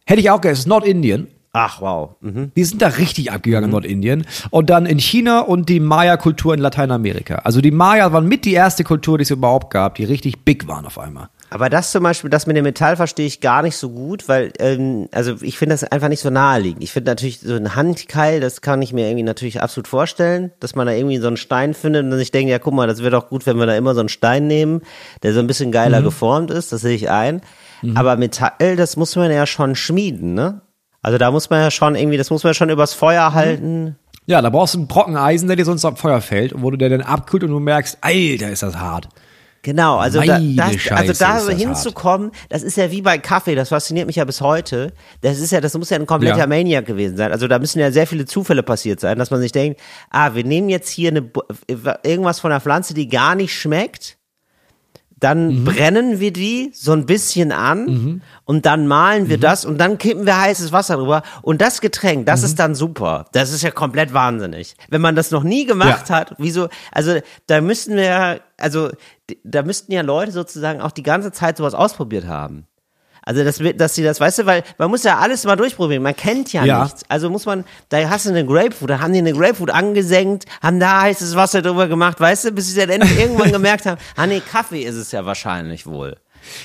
Hätte 0.05 0.19
ich 0.19 0.29
auch 0.29 0.41
gesagt, 0.41 0.53
es 0.53 0.59
ist 0.59 0.67
Nordindien. 0.67 1.27
Ach, 1.53 1.81
wow. 1.81 2.15
Mhm. 2.21 2.51
Die 2.55 2.63
sind 2.63 2.81
da 2.81 2.87
richtig 2.87 3.31
abgegangen 3.31 3.65
in 3.65 3.71
Nordindien. 3.71 4.25
Und 4.49 4.69
dann 4.69 4.85
in 4.85 4.99
China 4.99 5.39
und 5.41 5.69
die 5.69 5.79
Maya-Kultur 5.79 6.53
in 6.53 6.59
Lateinamerika. 6.59 7.35
Also 7.35 7.61
die 7.61 7.71
Maya 7.71 8.11
waren 8.11 8.27
mit 8.27 8.43
die 8.43 8.53
erste 8.53 8.83
Kultur, 8.83 9.17
die 9.17 9.21
es 9.23 9.31
überhaupt 9.31 9.71
gab, 9.71 9.95
die 9.95 10.03
richtig 10.03 10.43
big 10.43 10.67
waren 10.67 10.85
auf 10.85 10.97
einmal. 10.99 11.29
Aber 11.53 11.69
das 11.69 11.91
zum 11.91 12.01
Beispiel, 12.01 12.31
das 12.31 12.47
mit 12.47 12.57
dem 12.57 12.63
Metall 12.63 12.95
verstehe 12.95 13.27
ich 13.27 13.39
gar 13.39 13.61
nicht 13.61 13.77
so 13.77 13.91
gut, 13.91 14.27
weil, 14.27 14.51
ähm, 14.57 15.07
also 15.11 15.35
ich 15.39 15.59
finde 15.59 15.75
das 15.75 15.83
einfach 15.83 16.07
nicht 16.07 16.21
so 16.21 16.31
naheliegend. 16.31 16.81
Ich 16.83 16.91
finde 16.91 17.11
natürlich 17.11 17.41
so 17.41 17.53
ein 17.53 17.75
Handkeil, 17.75 18.39
das 18.39 18.61
kann 18.61 18.81
ich 18.81 18.91
mir 18.91 19.05
irgendwie 19.05 19.21
natürlich 19.21 19.61
absolut 19.61 19.87
vorstellen, 19.87 20.51
dass 20.59 20.73
man 20.73 20.87
da 20.87 20.93
irgendwie 20.93 21.19
so 21.19 21.27
einen 21.27 21.37
Stein 21.37 21.75
findet 21.75 22.05
und 22.05 22.09
dann 22.09 22.17
sich 22.17 22.31
denkt, 22.31 22.49
ja 22.49 22.57
guck 22.57 22.73
mal, 22.73 22.87
das 22.87 23.01
wäre 23.01 23.11
doch 23.11 23.29
gut, 23.29 23.45
wenn 23.45 23.57
wir 23.57 23.67
da 23.67 23.77
immer 23.77 23.93
so 23.93 23.99
einen 23.99 24.09
Stein 24.09 24.47
nehmen, 24.47 24.81
der 25.21 25.33
so 25.33 25.41
ein 25.41 25.45
bisschen 25.45 25.71
geiler 25.71 26.01
geformt 26.01 26.49
ist, 26.49 26.71
das 26.71 26.81
sehe 26.81 26.95
ich 26.95 27.11
ein. 27.11 27.41
Aber 27.93 28.15
Metall, 28.15 28.75
das 28.75 28.97
muss 28.97 29.15
man 29.15 29.29
ja 29.29 29.45
schon 29.45 29.75
schmieden, 29.75 30.33
ne? 30.33 30.61
Also 31.03 31.19
da 31.19 31.29
muss 31.29 31.51
man 31.51 31.59
ja 31.59 31.69
schon 31.69 31.95
irgendwie, 31.95 32.17
das 32.17 32.31
muss 32.31 32.43
man 32.43 32.49
ja 32.49 32.55
schon 32.55 32.71
übers 32.71 32.95
Feuer 32.95 33.35
halten. 33.35 33.97
Ja, 34.25 34.41
da 34.41 34.49
brauchst 34.49 34.73
du 34.73 34.79
einen 34.79 34.87
Brocken 34.87 35.17
Eisen, 35.17 35.47
der 35.47 35.57
dir 35.57 35.65
sonst 35.65 35.85
am 35.85 35.97
Feuer 35.97 36.21
fällt 36.21 36.53
und 36.53 36.63
wo 36.63 36.71
du 36.71 36.77
der 36.77 36.89
dann 36.89 37.01
abkühlt 37.01 37.43
und 37.43 37.51
du 37.51 37.59
merkst, 37.59 37.99
Alter, 38.01 38.49
ist 38.49 38.63
das 38.63 38.77
hart. 38.77 39.09
Genau, 39.63 39.97
also 39.97 40.19
da, 40.21 40.39
das, 40.39 40.75
Scheiße, 40.75 40.95
also 40.95 41.13
da 41.13 41.39
so 41.39 41.49
hinzukommen, 41.51 42.31
das 42.49 42.63
ist 42.63 42.75
ja 42.77 42.91
wie 42.91 43.01
bei 43.01 43.17
Kaffee, 43.17 43.55
das 43.55 43.69
fasziniert 43.69 44.07
mich 44.07 44.17
ja 44.17 44.25
bis 44.25 44.41
heute. 44.41 44.91
Das 45.21 45.39
ist 45.39 45.51
ja, 45.51 45.61
das 45.61 45.73
muss 45.77 45.89
ja 45.89 45.97
ein 45.97 46.05
kompletter 46.05 46.37
Ja. 46.37 46.47
Maniac 46.47 46.85
gewesen 46.85 47.15
sein. 47.15 47.31
Also 47.31 47.47
da 47.47 47.59
müssen 47.59 47.79
ja 47.79 47.89
sehr 47.91 48.05
viele 48.05 48.25
Zufälle 48.25 48.61
passiert 48.61 48.99
sein, 48.99 49.17
dass 49.17 49.31
man 49.31 49.39
sich 49.39 49.53
denkt, 49.53 49.79
ah, 50.09 50.35
wir 50.35 50.43
nehmen 50.43 50.67
jetzt 50.67 50.89
hier 50.89 51.11
eine, 51.11 51.31
irgendwas 52.03 52.41
von 52.41 52.51
der 52.51 52.59
Pflanze, 52.59 52.93
die 52.93 53.07
gar 53.07 53.35
nicht 53.35 53.53
schmeckt. 53.57 54.17
Dann 55.17 55.59
Mhm. 55.61 55.63
brennen 55.63 56.19
wir 56.19 56.33
die 56.33 56.71
so 56.73 56.91
ein 56.91 57.05
bisschen 57.05 57.53
an 57.53 58.21
und 58.43 58.65
dann 58.65 58.87
malen 58.87 59.23
Mhm. 59.23 59.29
wir 59.29 59.37
das 59.37 59.63
und 59.63 59.77
dann 59.77 59.97
kippen 59.97 60.25
wir 60.25 60.37
heißes 60.41 60.73
Wasser 60.73 60.97
drüber. 60.97 61.23
Und 61.41 61.61
das 61.61 61.79
Getränk, 61.79 62.25
das 62.25 62.41
Mhm. 62.41 62.45
ist 62.47 62.59
dann 62.59 62.75
super. 62.75 63.27
Das 63.31 63.53
ist 63.53 63.61
ja 63.63 63.71
komplett 63.71 64.13
wahnsinnig. 64.13 64.75
Wenn 64.89 64.99
man 64.99 65.15
das 65.15 65.31
noch 65.31 65.43
nie 65.43 65.65
gemacht 65.65 66.09
Ja. 66.09 66.15
hat, 66.17 66.35
wieso, 66.39 66.67
also 66.91 67.19
da 67.47 67.61
müssten 67.61 67.95
wir, 67.95 68.41
also 68.59 68.89
da 69.43 69.63
müssten 69.63 69.91
ja 69.91 70.01
Leute 70.01 70.31
sozusagen 70.31 70.81
auch 70.81 70.91
die 70.91 71.03
ganze 71.03 71.31
Zeit 71.31 71.57
sowas 71.57 71.73
ausprobiert 71.73 72.25
haben. 72.27 72.65
Also 73.25 73.43
das, 73.45 73.59
wird- 73.61 73.79
dass 73.79 73.95
sie 73.95 74.03
das, 74.03 74.19
weißt 74.19 74.39
du, 74.39 74.45
weil 74.45 74.63
man 74.77 74.89
muss 74.89 75.03
ja 75.03 75.17
alles 75.17 75.45
mal 75.45 75.55
durchprobieren. 75.55 76.03
Man 76.03 76.15
kennt 76.15 76.51
ja, 76.51 76.65
Ja. 76.65 76.83
nichts. 76.83 77.03
Also 77.07 77.29
muss 77.29 77.45
man, 77.45 77.63
da 77.87 78.09
hast 78.09 78.25
du 78.25 78.29
eine 78.31 78.45
Grapefruit, 78.45 78.89
da 78.89 78.99
haben 78.99 79.13
die 79.13 79.19
eine 79.19 79.31
Grapefruit 79.31 79.71
angesenkt, 79.71 80.43
haben 80.61 80.79
da 80.81 81.03
heißes 81.03 81.35
Wasser 81.37 81.61
drüber 81.61 81.87
gemacht, 81.87 82.19
weißt 82.19 82.45
du, 82.45 82.51
bis 82.51 82.67
sie 82.73 82.79
dann 82.79 82.89
endlich 82.89 83.17
irgendwann 83.19 83.51
gemerkt 83.51 83.85
haben, 83.85 83.97
ah 84.17 84.27
nee, 84.27 84.41
Kaffee 84.41 84.81
ist 84.83 84.95
es 84.95 85.13
ja 85.13 85.25
wahrscheinlich 85.25 85.85
wohl. 85.85 86.17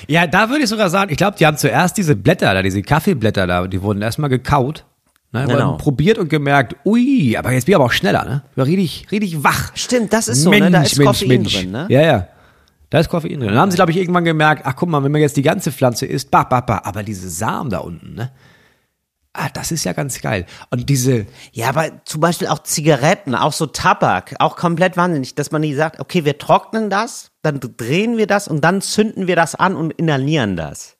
Ja, 0.07 0.27
da 0.27 0.49
würde 0.49 0.63
ich 0.63 0.69
sogar 0.69 0.89
sagen, 0.89 1.09
ich 1.11 1.17
glaube, 1.17 1.37
die 1.37 1.45
haben 1.45 1.55
zuerst 1.55 1.95
diese 1.95 2.17
Blätter 2.17 2.53
da, 2.53 2.61
diese 2.61 2.81
Kaffeeblätter 2.81 3.47
da, 3.47 3.65
die 3.65 3.81
wurden 3.81 4.01
erstmal 4.01 4.29
gekaut. 4.29 4.83
Ne, 5.31 5.45
Genau. 5.47 5.77
probiert 5.77 6.17
und 6.17 6.27
gemerkt, 6.27 6.75
ui, 6.85 7.37
aber 7.37 7.51
jetzt 7.51 7.65
bin 7.65 7.73
ich 7.73 7.75
aber 7.75 7.85
auch 7.85 7.91
schneller, 7.91 8.25
ne? 8.25 8.41
Ich 8.51 8.57
war 8.57 8.65
richtig, 8.65 9.07
richtig 9.11 9.43
wach. 9.43 9.71
Stimmt, 9.75 10.11
das 10.11 10.27
ist 10.27 10.41
so, 10.41 10.49
ne? 10.49 10.71
Da 10.71 10.81
ist 10.81 10.99
Koffein 10.99 11.43
drin, 11.43 11.71
ne? 11.71 11.85
Ja, 11.87 12.01
ja. 12.01 12.27
Da 12.89 12.99
ist 12.99 13.09
Koffein 13.09 13.39
drin. 13.39 13.49
Dann 13.49 13.59
haben 13.59 13.71
sie, 13.71 13.75
glaube 13.75 13.91
ich, 13.91 13.97
irgendwann 13.97 14.25
gemerkt, 14.25 14.63
ach 14.65 14.75
guck 14.75 14.89
mal, 14.89 15.03
wenn 15.03 15.11
man 15.11 15.21
jetzt 15.21 15.37
die 15.37 15.43
ganze 15.43 15.71
Pflanze 15.71 16.05
isst, 16.05 16.31
bah, 16.31 16.43
bah, 16.43 16.61
bah, 16.61 16.81
aber 16.83 17.03
diese 17.03 17.29
Samen 17.29 17.69
da 17.69 17.79
unten, 17.79 18.15
ne? 18.15 18.31
Ah, 19.31 19.47
das 19.53 19.71
ist 19.71 19.83
ja 19.83 19.93
ganz 19.93 20.21
geil. 20.21 20.47
Und 20.71 20.89
diese, 20.89 21.27
Ja, 21.53 21.69
aber 21.69 22.03
zum 22.05 22.19
Beispiel 22.19 22.47
auch 22.47 22.63
Zigaretten, 22.63 23.35
auch 23.35 23.53
so 23.53 23.67
Tabak, 23.67 24.35
auch 24.39 24.55
komplett 24.55 24.97
wahnsinnig, 24.97 25.35
dass 25.35 25.51
man 25.51 25.61
nicht 25.61 25.75
sagt, 25.75 25.99
okay, 25.99 26.25
wir 26.25 26.39
trocknen 26.39 26.89
das, 26.89 27.31
dann 27.43 27.59
drehen 27.59 28.17
wir 28.17 28.25
das 28.25 28.47
und 28.47 28.61
dann 28.61 28.81
zünden 28.81 29.27
wir 29.27 29.35
das 29.35 29.53
an 29.53 29.75
und 29.75 29.91
inhalieren 29.91 30.55
das. 30.55 30.97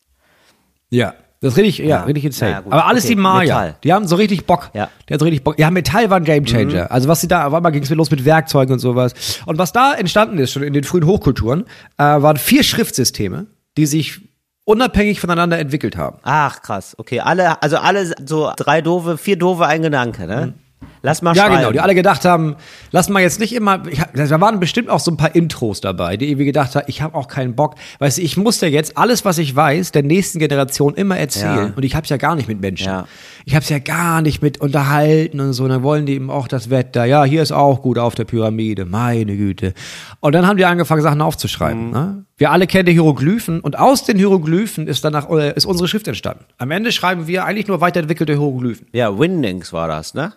Ja. 0.91 1.15
Das 1.41 1.53
ist 1.53 1.57
richtig, 1.57 1.79
ja, 1.79 1.85
Ja. 1.99 2.03
richtig 2.03 2.25
insane. 2.25 2.51
Ja. 2.51 2.57
Aber 2.65 2.85
alles 2.85 3.05
Okay, 3.05 3.15
die 3.15 3.21
Maya. 3.21 3.55
Metall. 3.55 3.75
Die 3.83 3.93
haben 3.93 4.07
so 4.07 4.15
richtig 4.17 4.45
Bock. 4.45 4.71
Ja. 4.73 4.85
Mhm. 4.87 4.89
Die 5.07 5.13
haben 5.13 5.19
so 5.19 5.25
richtig 5.25 5.43
Bock. 5.43 5.57
Ja, 5.57 5.71
Metall 5.71 6.09
war 6.09 6.17
ein 6.17 6.25
Gamechanger. 6.25 6.91
Also 6.91 7.07
was 7.07 7.21
sie 7.21 7.27
da, 7.29 7.47
auf 7.47 7.53
einmal 7.53 7.71
ging 7.71 7.83
es 7.83 7.89
los 7.89 8.11
mit 8.11 8.25
Werkzeugen 8.25 8.73
und 8.73 8.79
sowas. 8.79 9.13
Und 9.45 9.57
was 9.57 9.71
da 9.71 9.93
entstanden 9.93 10.37
ist, 10.37 10.51
schon 10.51 10.63
in 10.63 10.73
den 10.73 10.83
frühen 10.83 11.05
Hochkulturen, 11.05 11.65
äh, 11.97 12.03
waren 12.03 12.35
vier 12.37 12.63
Schriftsysteme, 12.63 13.47
die 13.77 13.85
sich 13.85 14.19
unabhängig 14.65 15.19
voneinander 15.21 15.57
entwickelt 15.59 15.95
haben. 15.97 16.17
Ach, 16.23 16.61
krass. 16.61 16.93
Okay, 16.99 17.21
alle, 17.21 17.61
also 17.63 17.77
alle 17.77 18.13
so 18.25 18.51
drei 18.57 18.81
doofe, 18.81 19.17
vier 19.17 19.37
doofe, 19.37 19.65
ein 19.65 19.81
Gedanke, 19.81 20.27
ne? 20.27 20.53
Lass 21.01 21.21
mal 21.21 21.35
Ja, 21.35 21.43
schreiben. 21.43 21.57
genau, 21.59 21.71
die 21.71 21.79
alle 21.79 21.95
gedacht 21.95 22.25
haben, 22.25 22.55
lass 22.91 23.07
mal 23.09 23.21
jetzt 23.21 23.39
nicht 23.39 23.53
immer, 23.53 23.83
ich, 23.89 24.01
hab- 24.01 24.13
da 24.13 24.41
waren 24.41 24.59
bestimmt 24.59 24.89
auch 24.89 24.99
so 24.99 25.11
ein 25.11 25.17
paar 25.17 25.33
Intros 25.35 25.79
dabei, 25.81 26.17
die 26.17 26.27
irgendwie 26.29 26.45
gedacht 26.45 26.75
haben, 26.75 26.85
ich 26.87 27.01
habe 27.01 27.15
auch 27.15 27.27
keinen 27.27 27.55
Bock. 27.55 27.75
Weißt 27.99 28.17
du, 28.17 28.21
ich 28.21 28.35
muss 28.37 28.59
ja 28.61 28.67
jetzt 28.67 28.97
alles, 28.97 29.23
was 29.25 29.37
ich 29.37 29.55
weiß, 29.55 29.91
der 29.91 30.03
nächsten 30.03 30.39
Generation 30.39 30.95
immer 30.95 31.17
erzählen. 31.17 31.67
Ja. 31.69 31.73
Und 31.75 31.83
ich 31.83 31.95
hab's 31.95 32.09
ja 32.09 32.17
gar 32.17 32.35
nicht 32.35 32.47
mit 32.47 32.59
Menschen. 32.59 32.87
Ja. 32.87 33.05
Ich 33.45 33.55
hab's 33.55 33.69
ja 33.69 33.79
gar 33.79 34.21
nicht 34.21 34.41
mit 34.41 34.59
unterhalten 34.59 35.39
und 35.39 35.53
so. 35.53 35.63
Und 35.63 35.69
dann 35.69 35.83
wollen 35.83 36.05
die 36.05 36.13
eben 36.13 36.29
auch 36.29 36.47
das 36.47 36.69
Wetter. 36.69 37.05
Ja, 37.05 37.23
hier 37.23 37.41
ist 37.41 37.51
auch 37.51 37.81
gut 37.81 37.97
auf 37.97 38.15
der 38.15 38.25
Pyramide. 38.25 38.85
Meine 38.85 39.35
Güte. 39.37 39.73
Und 40.19 40.33
dann 40.35 40.45
haben 40.45 40.57
die 40.57 40.65
angefangen, 40.65 41.01
Sachen 41.01 41.21
aufzuschreiben. 41.21 41.87
Mhm. 41.87 41.91
Ne? 41.91 42.25
Wir 42.37 42.51
alle 42.51 42.67
kennen 42.67 42.85
die 42.85 42.93
Hieroglyphen 42.93 43.59
und 43.61 43.77
aus 43.79 44.03
den 44.05 44.17
Hieroglyphen 44.17 44.87
ist 44.87 45.03
danach 45.03 45.29
äh, 45.29 45.53
ist 45.55 45.65
unsere 45.65 45.87
Schrift 45.87 46.07
entstanden. 46.07 46.45
Am 46.57 46.71
Ende 46.71 46.91
schreiben 46.91 47.27
wir 47.27 47.45
eigentlich 47.45 47.67
nur 47.67 47.81
weiterentwickelte 47.81 48.33
Hieroglyphen. 48.33 48.87
Ja, 48.93 49.17
Windings 49.17 49.73
war 49.73 49.87
das, 49.87 50.13
ne? 50.13 50.33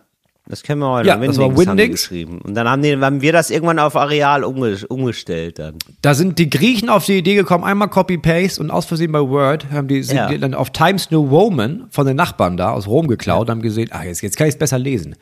Das 0.52 0.62
kennen 0.62 0.82
wir 0.82 0.90
heute. 0.90 1.08
Ja, 1.08 1.16
das 1.16 1.38
war 1.38 1.48
Windings 1.48 1.66
Windings. 1.66 1.90
geschrieben. 2.02 2.40
Und 2.42 2.52
dann 2.52 2.68
haben, 2.68 2.82
die, 2.82 2.94
haben 2.94 3.22
wir 3.22 3.32
das 3.32 3.48
irgendwann 3.48 3.78
auf 3.78 3.96
Areal 3.96 4.44
umge 4.44 4.76
umgestellt 4.86 5.58
dann. 5.58 5.76
Da 6.02 6.12
sind 6.12 6.38
die 6.38 6.50
Griechen 6.50 6.90
auf 6.90 7.06
die 7.06 7.16
Idee 7.16 7.36
gekommen, 7.36 7.64
einmal 7.64 7.88
Copy-Paste 7.88 8.60
und 8.60 8.70
aus 8.70 8.84
Versehen 8.84 9.12
bei 9.12 9.20
Word 9.20 9.64
haben 9.72 9.88
die, 9.88 10.02
sind 10.02 10.16
Ja. 10.18 10.28
die 10.28 10.36
dann 10.38 10.52
auf 10.52 10.68
Times 10.68 11.10
New 11.10 11.22
Roman 11.26 11.84
von 11.88 12.06
den 12.06 12.16
Nachbarn 12.16 12.58
da 12.58 12.70
aus 12.72 12.86
Rom 12.86 13.06
geklaut 13.06 13.46
und 13.46 13.50
haben 13.50 13.62
gesehen, 13.62 13.88
ach, 13.92 14.04
jetzt, 14.04 14.20
jetzt 14.20 14.36
kann 14.36 14.46
ich 14.46 14.52
es 14.52 14.58
besser 14.58 14.78
lesen. 14.78 15.16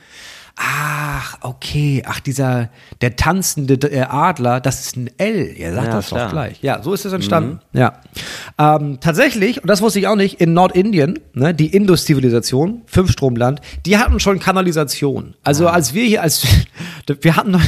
Ach, 0.57 1.39
okay. 1.41 2.03
Ach, 2.07 2.21
dieser, 2.21 2.69
der 3.01 3.17
tanzende 3.17 3.75
äh, 3.91 4.03
Adler, 4.03 4.61
das 4.61 4.81
ist 4.81 4.97
ein 4.97 5.11
L. 5.19 5.55
Ihr 5.57 5.73
sagt 5.73 5.87
Ja, 5.87 5.93
das 5.95 6.07
klar. 6.09 6.25
doch 6.25 6.33
gleich. 6.33 6.59
Ja, 6.63 6.83
so 6.83 6.93
ist 6.93 7.05
es 7.05 7.13
entstanden. 7.13 7.61
Ja. 7.73 7.95
Ähm, 8.59 8.99
tatsächlich, 9.01 9.63
und 9.63 9.69
das 9.69 9.81
wusste 9.81 9.99
ich 9.99 10.07
auch 10.07 10.17
nicht, 10.17 10.41
in 10.41 10.53
Nordindien, 10.53 11.19
ne, 11.35 11.55
die 11.55 11.69
Indus-Zivilisation, 11.75 12.83
Fünfstromland, 12.87 13.61
die 13.87 13.97
hatten 13.99 14.21
schon 14.21 14.39
Kanalisation. 14.39 15.35
Also 15.45 15.69
als 15.69 15.95
wir 15.95 16.05
hier, 16.05 16.23
als 16.23 16.47
wir 17.23 17.37
hatten 17.37 17.53
noch, 17.53 17.63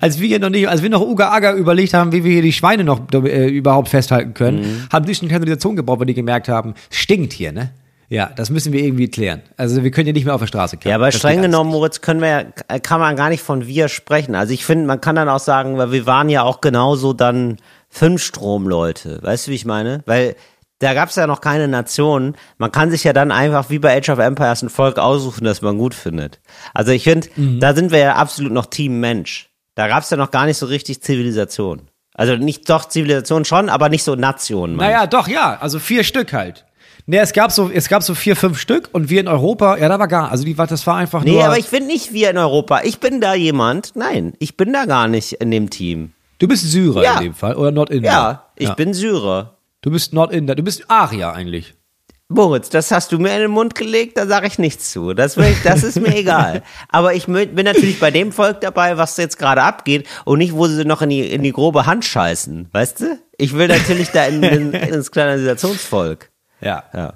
als 0.00 0.20
wir 0.20 0.28
hier 0.28 0.38
noch 0.40 0.50
nicht, 0.50 0.68
als 0.68 0.82
wir 0.82 0.90
noch 0.90 1.00
Uga 1.00 1.30
Aga 1.30 1.54
überlegt 1.54 1.94
haben, 1.94 2.12
wie 2.12 2.24
wir 2.24 2.32
hier 2.32 2.42
die 2.42 2.52
Schweine 2.52 2.84
noch 2.84 3.00
äh, 3.12 3.48
überhaupt 3.48 3.88
festhalten 3.88 4.34
können, 4.34 4.86
haben 4.92 5.06
die 5.06 5.14
schon 5.14 5.28
Kanalisation 5.28 5.76
gebaut, 5.76 5.98
weil 6.00 6.06
die 6.06 6.14
gemerkt 6.14 6.48
haben, 6.48 6.74
stinkt 6.90 7.32
hier, 7.32 7.52
ne? 7.52 7.70
Ja, 8.10 8.30
das 8.34 8.48
müssen 8.48 8.72
wir 8.72 8.82
irgendwie 8.82 9.08
klären. 9.08 9.42
Also 9.58 9.82
wir 9.84 9.90
können 9.90 10.06
ja 10.06 10.12
nicht 10.14 10.24
mehr 10.24 10.34
auf 10.34 10.40
der 10.40 10.46
Straße 10.46 10.78
Ja, 10.84 10.94
aber 10.94 11.06
Das 11.06 11.16
streng 11.16 11.42
genommen, 11.42 11.70
Moritz, 11.70 12.00
können 12.00 12.20
wir, 12.22 12.28
ja- 12.28 12.78
kann 12.78 13.00
man 13.00 13.16
gar 13.16 13.28
nicht 13.28 13.42
von 13.42 13.66
wir 13.66 13.88
sprechen. 13.88 14.34
Also 14.34 14.54
ich 14.54 14.64
finde, 14.64 14.86
man 14.86 15.00
kann 15.02 15.14
dann 15.16 15.28
auch 15.28 15.40
sagen, 15.40 15.76
weil 15.76 15.92
wir 15.92 16.06
waren 16.06 16.30
ja 16.30 16.42
auch 16.42 16.60
genauso 16.62 17.12
dann 17.12 17.58
Fünfstrom-Leute. 17.90 19.20
Weißt 19.22 19.46
du, 19.46 19.50
wie 19.50 19.54
ich 19.56 19.64
meine? 19.64 20.02
Weil 20.06 20.36
da 20.80 20.94
gab 20.94 21.08
es 21.08 21.16
ja 21.16 21.26
noch 21.26 21.40
keine 21.40 21.68
Nation. 21.68 22.36
Man 22.58 22.70
kann 22.72 22.90
sich 22.90 23.04
ja 23.04 23.12
dann 23.12 23.32
einfach 23.32 23.68
wie 23.70 23.78
bei 23.78 23.96
Age 23.96 24.10
of 24.10 24.18
Empires 24.18 24.62
ein 24.62 24.68
Volk 24.70 24.98
aussuchen, 24.98 25.44
das 25.44 25.60
man 25.62 25.78
gut 25.78 25.94
findet. 25.94 26.40
Also 26.74 26.92
ich 26.92 27.04
finde, 27.04 27.28
Mhm. 27.36 27.60
da 27.60 27.74
sind 27.74 27.90
wir 27.90 27.98
ja 27.98 28.14
absolut 28.16 28.52
noch 28.52 28.66
Team 28.66 29.00
Mensch. 29.00 29.50
Da 29.74 29.88
gab 29.88 30.02
es 30.02 30.10
ja 30.10 30.16
noch 30.16 30.30
gar 30.30 30.46
nicht 30.46 30.56
so 30.56 30.66
richtig 30.66 31.02
Zivilisation. 31.02 31.82
Also 32.14 32.36
nicht 32.36 32.68
doch 32.68 32.84
Zivilisation 32.86 33.44
schon, 33.44 33.68
aber 33.68 33.88
nicht 33.88 34.02
so 34.02 34.14
Nation. 34.16 34.74
meine 34.76 34.92
Naja, 34.92 35.06
doch, 35.06 35.28
ja. 35.28 35.56
Also 35.60 35.78
vier 35.78 36.02
Stück 36.04 36.32
halt. 36.32 36.64
Nee, 37.10 37.16
es 37.20 37.32
gab 37.32 37.50
so, 37.52 37.70
es 37.72 37.88
gab 37.88 38.02
so 38.02 38.14
vier, 38.14 38.36
fünf 38.36 38.58
Stück 38.60 38.90
und 38.92 39.08
wir 39.08 39.20
in 39.20 39.28
Europa, 39.28 39.78
ja, 39.78 39.88
da 39.88 39.98
war 39.98 40.08
gar, 40.08 40.30
also 40.30 40.44
die 40.44 40.58
war, 40.58 40.66
das 40.66 40.86
war 40.86 40.96
einfach 40.96 41.24
Nee, 41.24 41.32
nur. 41.32 41.44
aber 41.46 41.58
ich 41.58 41.68
bin 41.68 41.86
nicht 41.86 42.12
wir 42.12 42.28
in 42.28 42.36
Europa. 42.36 42.82
Ich 42.84 43.00
bin 43.00 43.22
da 43.22 43.32
jemand. 43.34 43.96
Nein, 43.96 44.34
ich 44.40 44.58
bin 44.58 44.74
da 44.74 44.84
gar 44.84 45.08
nicht 45.08 45.32
in 45.32 45.50
dem 45.50 45.70
Team. 45.70 46.12
du 46.38 46.46
bist 46.46 46.70
Syrer 46.70 47.02
Ja. 47.02 47.16
in 47.16 47.24
dem 47.24 47.34
Fall 47.34 47.54
oder 47.56 47.70
Nordinder. 47.70 48.06
Ja, 48.10 48.44
ich 48.56 48.70
bin 48.74 48.92
Syrer. 48.92 49.56
Du 49.80 49.90
bist 49.90 50.12
Nordinder, 50.12 50.54
du 50.54 50.62
bist 50.62 50.84
Arier 50.90 51.32
eigentlich. 51.32 51.72
Moritz, 52.30 52.68
das 52.68 52.90
hast 52.90 53.10
du 53.10 53.18
mir 53.18 53.32
in 53.32 53.40
den 53.40 53.50
Mund 53.52 53.74
gelegt, 53.74 54.18
da 54.18 54.26
sage 54.26 54.46
ich 54.48 54.58
nichts 54.58 54.92
zu. 54.92 55.14
Das, 55.14 55.38
ich, 55.38 55.62
das 55.64 55.82
ist 55.82 55.98
mir 55.98 56.14
egal. 56.14 56.62
Aber 56.90 57.14
ich 57.14 57.24
bin 57.24 57.64
natürlich 57.64 58.00
bei 58.00 58.10
dem 58.10 58.32
Volk 58.32 58.60
dabei, 58.60 58.98
was 58.98 59.16
jetzt 59.16 59.38
gerade 59.38 59.62
abgeht 59.62 60.06
und 60.26 60.36
nicht, 60.40 60.52
wo 60.52 60.66
sie 60.66 60.84
noch 60.84 61.00
in 61.00 61.08
die, 61.08 61.22
in 61.32 61.42
die 61.42 61.52
grobe 61.52 61.86
Hand 61.86 62.04
scheißen. 62.04 62.68
Weißt 62.70 63.00
du? 63.00 63.18
Ich 63.38 63.54
will 63.56 63.68
natürlich 63.68 64.10
da 64.10 64.26
in, 64.26 64.42
in, 64.42 64.72
ins 64.74 65.10
Kanalisationsvolk. 65.10 66.28
Ja. 66.60 66.84
Ja. 66.94 67.14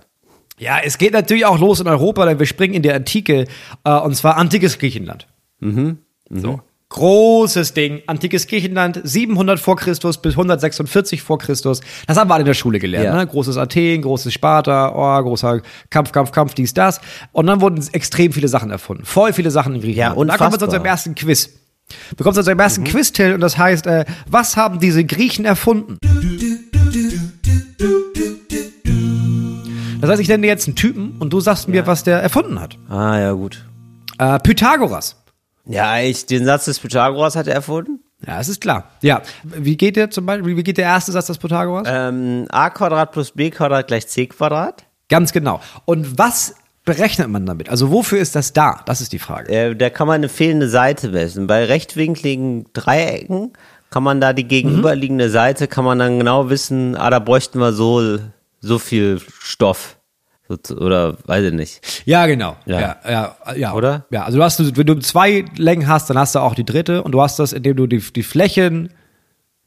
Ja, 0.59 0.78
es 0.85 0.96
geht 0.96 1.12
natürlich 1.12 1.44
auch 1.44 1.59
los 1.59 1.81
in 1.81 1.88
Europa, 1.88 2.24
denn 2.24 2.38
wir 2.38 2.46
springen 2.46 2.74
in 2.74 2.83
die 2.83 2.92
Antike, 2.92 3.46
äh, 3.85 3.90
und 3.90 4.14
zwar 4.14 4.37
antikes 4.37 4.78
Griechenland. 4.78 5.26
Mhm. 5.59 5.98
So. 6.31 6.61
Großes 6.88 7.72
Ding, 7.72 8.02
antikes 8.07 8.46
Griechenland, 8.46 9.00
700 9.02 9.59
vor 9.59 9.76
Christus 9.76 10.18
bis 10.18 10.35
146 10.35 11.22
vor 11.22 11.38
Christus. 11.38 11.81
Das 12.07 12.18
haben 12.18 12.28
wir 12.28 12.35
alle 12.35 12.42
in 12.42 12.46
der 12.46 12.55
Schule 12.55 12.78
gelernt. 12.78 13.07
Ja. 13.07 13.16
Ne? 13.16 13.26
Großes 13.26 13.57
Athen, 13.57 14.02
großes 14.02 14.33
Sparta, 14.33 14.92
oh, 14.94 15.22
großer 15.22 15.62
Kampf, 15.88 16.12
Kampf, 16.12 16.33
Kampf, 16.33 16.55
dies, 16.55 16.74
das. 16.74 17.00
Und 17.33 17.46
dann 17.46 17.62
wurden 17.62 17.83
extrem 17.92 18.33
viele 18.33 18.48
Sachen 18.48 18.70
erfunden. 18.70 19.05
Voll 19.07 19.33
viele 19.33 19.50
Sachen 19.50 19.74
in 19.74 19.81
Griechenland. 19.81 20.14
Ja, 20.14 20.20
und 20.20 20.28
da 20.28 20.37
kommen 20.37 20.52
wir 20.52 20.59
zu 20.59 20.66
unserem 20.66 20.85
ersten 20.85 21.14
Quiz. 21.14 21.50
Wir 22.16 22.24
kommen 22.24 22.35
zu 22.35 22.40
unserem 22.40 22.59
ersten 22.59 22.85
Quiz, 22.85 23.11
Till, 23.12 23.35
und 23.35 23.40
das 23.40 23.57
heißt, 23.57 23.87
äh, 23.87 24.05
was 24.28 24.57
haben 24.57 24.78
diese 24.78 25.05
Griechen 25.05 25.44
erfunden? 25.46 25.96
Das 30.03 30.11
heißt, 30.11 30.21
ich 30.21 30.27
nenne 30.27 30.43
dir 30.43 30.49
jetzt 30.49 30.67
einen 30.67 30.75
Typen 30.75 31.15
und 31.21 31.33
du 31.33 31.38
sagst 31.38 31.69
mir, 31.69 31.87
was 31.87 32.03
der 32.03 32.21
erfunden 32.21 32.61
hat. 32.61 32.77
Ah, 32.88 33.21
ja, 33.21 33.33
gut. 33.35 33.65
Äh, 34.19 34.41
Pythagoras. 34.41 35.15
Ja, 35.65 36.01
ich, 36.01 36.27
den 36.27 36.45
Satz 36.45 36.65
des 36.65 36.81
Pythagoras 36.81 37.37
hat 37.37 37.47
er 37.47 37.55
erfunden. 37.55 38.01
Ja, 38.27 38.41
es 38.41 38.49
ist 38.49 38.61
klar. 38.61 38.91
Ja, 39.01 39.23
wie 39.45 39.77
geht 39.77 39.95
der 39.95 40.11
zum 40.11 40.27
Beispiel, 40.27 40.57
wie 40.57 40.65
geht 40.65 40.79
der 40.79 40.87
erste 40.87 41.12
Satz 41.12 41.27
des 41.27 41.38
Pythagoras? 41.38 41.87
Ähm, 41.88 42.47
a 42.51 42.71
Quadrat 42.71 43.12
plus 43.12 43.31
b 43.31 43.51
Quadrat 43.51 43.87
gleich 43.87 44.09
c 44.09 44.27
Quadrat. 44.27 44.85
Ganz 45.09 45.33
genau. 45.33 45.61
Und 45.85 46.19
was 46.19 46.57
berechnet 46.85 47.29
man 47.29 47.47
damit? 47.47 47.69
Also 47.69 47.93
wofür 47.93 48.19
ist 48.19 48.35
das 48.35 48.53
da? 48.53 48.81
Das 48.87 49.01
ist 49.03 49.12
die 49.12 49.21
Frage. 49.21 49.53
Äh, 49.53 49.77
da 49.77 49.88
kann 49.88 50.09
man 50.09 50.17
eine 50.17 50.29
fehlende 50.29 50.69
Seite 50.69 51.11
messen. 51.11 51.47
Bei 51.47 51.65
rechtwinkligen 51.65 52.67
Dreiecken 52.73 53.53
kann 53.91 54.03
man 54.03 54.21
da 54.21 54.33
die 54.33 54.49
gegenüberliegende 54.49 55.31
Seite, 55.31 55.69
kann 55.69 55.85
man 55.85 56.01
dann 56.01 56.19
genau 56.19 56.51
wissen, 56.51 56.97
ah, 56.97 57.09
da 57.09 57.21
bräuchten 57.21 57.61
wir 57.61 57.73
so, 57.73 58.19
so 58.62 58.79
viel 58.79 59.20
Stoff. 59.40 59.98
Oder 60.70 61.16
weiß 61.27 61.46
ich 61.46 61.53
nicht. 61.53 62.03
Ja, 62.05 62.27
genau. 62.27 62.57
Ja. 62.66 62.81
Ja, 62.81 62.96
ja, 63.09 63.37
ja. 63.55 63.72
Oder? 63.72 64.07
Ja, 64.11 64.25
also 64.25 64.38
du 64.38 64.44
hast, 64.44 64.77
wenn 64.77 64.87
du 64.87 64.98
zwei 65.01 65.44
Längen 65.57 65.88
hast, 65.88 66.11
dann 66.11 66.18
hast 66.18 66.35
du 66.35 66.40
auch 66.40 66.55
die 66.55 66.64
dritte 66.64 67.03
und 67.03 67.12
du 67.12 67.22
hast 67.22 67.38
das, 67.38 67.53
indem 67.53 67.77
du 67.77 67.87
die, 67.87 68.01
die 68.01 68.22
Flächen, 68.22 68.90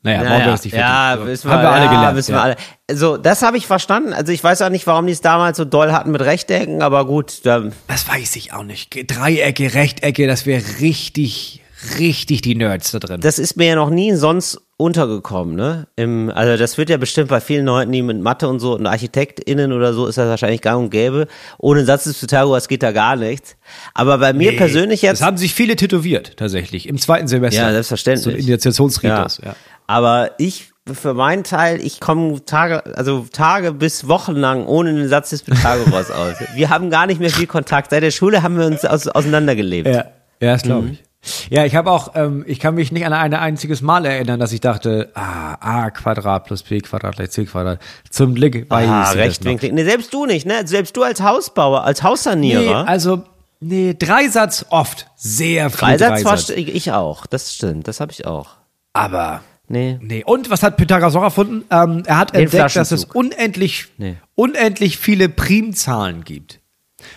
naja, 0.03 0.21
brauchen 0.21 0.45
wir 0.45 0.51
das 0.51 0.63
nicht 0.63 0.75
ja, 0.75 1.15
vertiefen. 1.15 1.25
So, 1.25 1.31
wissen 1.31 1.49
wir, 1.49 1.53
haben 1.53 1.63
wir 1.63 1.69
alle 1.71 1.86
ja, 1.86 1.91
gelernt. 1.91 2.17
Wissen 2.17 2.31
ja. 2.34 2.38
wir 2.38 2.43
alle. 2.43 2.55
So, 2.93 3.17
das 3.17 3.41
habe 3.41 3.58
ich 3.58 3.65
verstanden. 3.65 4.13
Also 4.13 4.31
ich 4.31 4.43
weiß 4.43 4.62
auch 4.62 4.69
nicht, 4.69 4.86
warum 4.86 5.08
die 5.08 5.13
es 5.13 5.21
damals 5.21 5.58
so 5.58 5.65
doll 5.65 5.91
hatten 5.91 6.12
mit 6.12 6.21
Rechtecken, 6.21 6.84
aber 6.84 7.05
gut, 7.05 7.43
da, 7.43 7.63
Das 7.88 8.08
weiß 8.08 8.36
ich 8.36 8.53
auch 8.53 8.63
nicht. 8.63 8.95
Dreiecke, 9.12 9.73
Rechtecke, 9.73 10.27
das 10.27 10.45
wäre 10.45 10.62
richtig, 10.79 11.63
richtig 11.97 12.43
die 12.43 12.53
Nerds 12.53 12.91
da 12.91 12.99
drin. 12.99 13.21
das 13.21 13.39
ist 13.39 13.58
mir 13.58 13.65
ja 13.69 13.75
noch 13.75 13.89
nie 13.89 14.13
sonst 14.13 14.62
untergekommen, 14.77 15.55
ne? 15.55 15.88
Im, 15.95 16.29
also 16.33 16.57
das 16.57 16.77
wird 16.77 16.89
ja 16.89 16.97
bestimmt 16.97 17.29
bei 17.29 17.39
vielen 17.39 17.65
Leuten, 17.65 17.91
die 17.91 18.01
mit 18.01 18.19
Mathe 18.19 18.47
und 18.49 18.59
so 18.59 18.75
und 18.75 18.85
ArchitektInnen 18.85 19.71
oder 19.71 19.93
so, 19.93 20.05
ist 20.05 20.17
das 20.17 20.27
wahrscheinlich 20.27 20.61
gang 20.61 20.83
und 20.83 20.89
gäbe. 20.89 21.27
Ohne 21.57 21.85
Satz 21.85 22.03
des 22.03 22.19
Pythagoras 22.19 22.67
geht 22.67 22.83
da 22.83 22.91
gar 22.91 23.15
nichts. 23.15 23.55
Aber 23.93 24.17
bei 24.17 24.33
mir 24.33 24.55
persönlich 24.57 25.01
jetzt. 25.01 25.21
Das 25.21 25.25
haben 25.27 25.38
sich 25.38 25.53
viele 25.53 25.77
tätowiert, 25.77 26.35
tatsächlich, 26.38 26.89
im 26.89 26.97
zweiten 26.97 27.27
Semester. 27.27 27.61
Ja, 27.61 27.71
selbstverständlich. 27.71 28.23
So 28.23 28.29
ein 28.31 28.35
Initiationsritus, 28.38 29.39
ja. 29.45 29.55
Aber 29.88 30.31
ich, 30.39 30.71
für 30.91 31.13
meinen 31.13 31.43
Teil, 31.45 31.79
ich 31.79 32.01
komme 32.01 32.43
Tage, 32.43 32.97
also 32.97 33.25
Tage 33.31 33.71
bis 33.71 34.09
Wochen 34.09 34.33
lang 34.35 34.65
ohne 34.65 34.93
den 34.93 35.07
Satz 35.07 35.29
des 35.29 35.43
Pythagoras 35.43 36.11
aus. 36.11 36.35
Wir 36.55 36.69
haben 36.69 36.89
gar 36.89 37.07
nicht 37.07 37.21
mehr 37.21 37.29
viel 37.29 37.47
Kontakt. 37.47 37.91
Seit 37.91 38.03
der 38.03 38.11
Schule 38.11 38.43
haben 38.43 38.57
wir 38.57 38.65
uns 38.65 38.83
aus, 38.83 39.07
auseinandergelebt. 39.07 39.88
Ja, 39.88 40.05
ja 40.41 40.51
das 40.53 40.63
Mhm. 40.63 40.67
glaube 40.67 40.89
ich. 40.89 41.03
Ja, 41.49 41.65
ich 41.65 41.75
habe 41.75 41.89
auch, 41.91 42.11
ähm, 42.15 42.43
ich 42.47 42.59
kann 42.59 42.75
mich 42.75 42.91
nicht 42.91 43.05
an 43.05 43.13
ein 43.13 43.33
einziges 43.33 43.81
Mal 43.81 44.05
erinnern, 44.05 44.39
dass 44.39 44.51
ich 44.51 44.61
dachte, 44.61 45.11
ah, 45.15 45.55
a 45.59 45.89
Quadrat 45.91 46.45
plus 46.45 46.63
b 46.63 46.79
Quadrat 46.81 47.15
gleich 47.15 47.31
c 47.31 47.45
Quadrat. 47.45 47.79
Zum 48.09 48.35
Glück 48.35 48.69
weiß 48.69 48.88
Ah, 48.89 49.11
rechtwinklig. 49.11 49.71
Nee, 49.73 49.83
selbst 49.83 50.13
du 50.13 50.25
nicht, 50.25 50.45
ne? 50.45 50.65
Selbst 50.67 50.95
du 50.97 51.03
als 51.03 51.21
Hausbauer, 51.21 51.83
als 51.83 52.01
Nee, 52.01 52.07
Haussanierer. 52.09 52.88
also, 52.88 53.23
nee, 53.59 53.95
Dreisatz 53.97 54.65
oft. 54.69 55.07
Sehr 55.15 55.69
viel 55.69 55.79
Dreisatz, 55.79 56.23
Dreisatz. 56.23 56.49
war 56.49 56.57
ich 56.57 56.91
auch. 56.91 57.25
Das 57.25 57.53
stimmt, 57.55 57.88
das 57.88 57.99
habe 57.99 58.11
ich 58.11 58.25
auch. 58.25 58.49
Aber, 58.93 59.41
Nee. 59.67 59.97
nee. 60.01 60.23
Und 60.23 60.51
was 60.51 60.61
hat 60.61 60.77
Pythagoras 60.77 61.15
noch 61.15 61.23
erfunden? 61.23 61.65
Ähm, 61.71 62.03
er 62.05 62.17
hat 62.19 62.35
Den 62.35 62.43
entdeckt, 62.43 62.75
dass 62.75 62.91
es 62.91 63.05
unendlich, 63.05 63.88
Nee. 63.97 64.17
unendlich 64.35 64.97
viele 64.99 65.27
Primzahlen 65.27 66.23
gibt. 66.23 66.59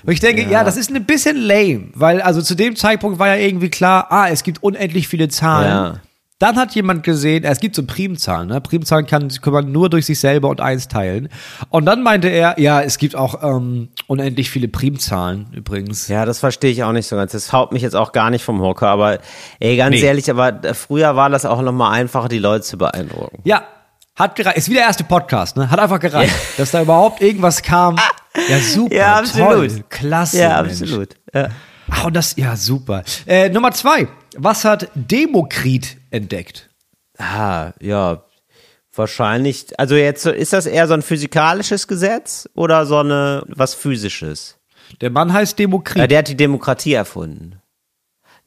Und 0.04 0.12
ich 0.12 0.20
denke, 0.20 0.48
ja. 0.50 0.64
das 0.64 0.76
ist 0.76 0.90
ein 0.94 1.04
bisschen 1.04 1.36
lame, 1.36 1.88
weil 1.94 2.20
also 2.20 2.42
zu 2.42 2.54
dem 2.54 2.76
Zeitpunkt 2.76 3.18
war 3.18 3.28
ja 3.28 3.36
irgendwie 3.36 3.70
klar, 3.70 4.06
ah, 4.10 4.28
es 4.28 4.42
gibt 4.42 4.62
unendlich 4.62 5.08
viele 5.08 5.28
Zahlen. 5.28 5.68
Ja. 5.68 6.00
Dann 6.40 6.54
hat 6.54 6.72
jemand 6.76 7.02
gesehen, 7.02 7.42
es 7.42 7.58
gibt 7.58 7.74
so 7.74 7.82
Primzahlen, 7.84 8.46
ne? 8.46 8.60
Primzahlen 8.60 9.06
kann, 9.06 9.28
kann 9.28 9.52
man 9.52 9.72
nur 9.72 9.90
durch 9.90 10.06
sich 10.06 10.20
selber 10.20 10.48
und 10.50 10.60
eins 10.60 10.86
teilen. 10.86 11.28
Und 11.70 11.84
dann 11.84 12.04
meinte 12.04 12.28
er, 12.28 12.60
ja, 12.60 12.80
es 12.80 12.98
gibt 12.98 13.16
auch 13.16 13.42
ähm, 13.42 13.88
unendlich 14.06 14.48
viele 14.48 14.68
Primzahlen 14.68 15.48
übrigens. 15.52 16.06
Ja, 16.06 16.24
das 16.24 16.38
verstehe 16.38 16.70
ich 16.70 16.84
auch 16.84 16.92
nicht 16.92 17.08
so 17.08 17.16
ganz. 17.16 17.32
Das 17.32 17.52
haut 17.52 17.72
mich 17.72 17.82
jetzt 17.82 17.96
auch 17.96 18.12
gar 18.12 18.30
nicht 18.30 18.44
vom 18.44 18.60
Hocker, 18.60 18.86
aber 18.86 19.18
ey, 19.58 19.76
ganz 19.76 19.96
Nee. 19.96 20.02
ehrlich, 20.02 20.30
aber 20.30 20.60
früher 20.74 21.16
war 21.16 21.28
das 21.28 21.44
auch 21.44 21.60
noch 21.60 21.72
mal 21.72 21.90
einfacher, 21.90 22.28
die 22.28 22.38
Leute 22.38 22.62
zu 22.62 22.78
beeindrucken. 22.78 23.40
Ja, 23.42 23.64
hat 24.18 24.34
gereicht. 24.34 24.58
Ist 24.58 24.68
wie 24.68 24.74
der 24.74 24.82
erste 24.82 25.04
Podcast, 25.04 25.56
ne? 25.56 25.70
Hat 25.70 25.78
einfach 25.78 26.00
gereicht, 26.00 26.34
dass 26.56 26.72
da 26.72 26.82
überhaupt 26.82 27.22
irgendwas 27.22 27.62
kam. 27.62 27.96
Ja, 28.48 28.58
super. 28.58 28.94
Ja, 28.94 29.16
absolut. 29.16 29.48
Toll, 29.50 29.84
klasse. 29.88 30.38
Ja, 30.38 30.58
absolut. 30.58 31.16
Ja. 31.32 31.48
Ach, 31.90 32.04
und 32.04 32.14
das, 32.14 32.36
ja, 32.36 32.56
super. 32.56 33.02
Äh, 33.26 33.48
Nummer 33.48 33.72
zwei. 33.72 34.08
Was 34.36 34.64
hat 34.64 34.90
Demokrit 34.94 35.96
entdeckt? 36.10 36.68
Ah, 37.18 37.72
ja, 37.80 38.24
wahrscheinlich. 38.94 39.78
Also 39.78 39.96
jetzt 39.96 40.26
ist 40.26 40.52
das 40.52 40.66
eher 40.66 40.86
so 40.86 40.94
ein 40.94 41.02
physikalisches 41.02 41.88
Gesetz 41.88 42.48
oder 42.54 42.86
so 42.86 42.98
eine 42.98 43.42
was 43.48 43.74
physisches? 43.74 44.58
Der 45.00 45.10
Mann 45.10 45.32
heißt 45.32 45.58
Demokrit. 45.58 45.96
Ja, 45.96 46.06
der 46.06 46.18
hat 46.18 46.28
die 46.28 46.36
Demokratie 46.36 46.92
erfunden. 46.94 47.60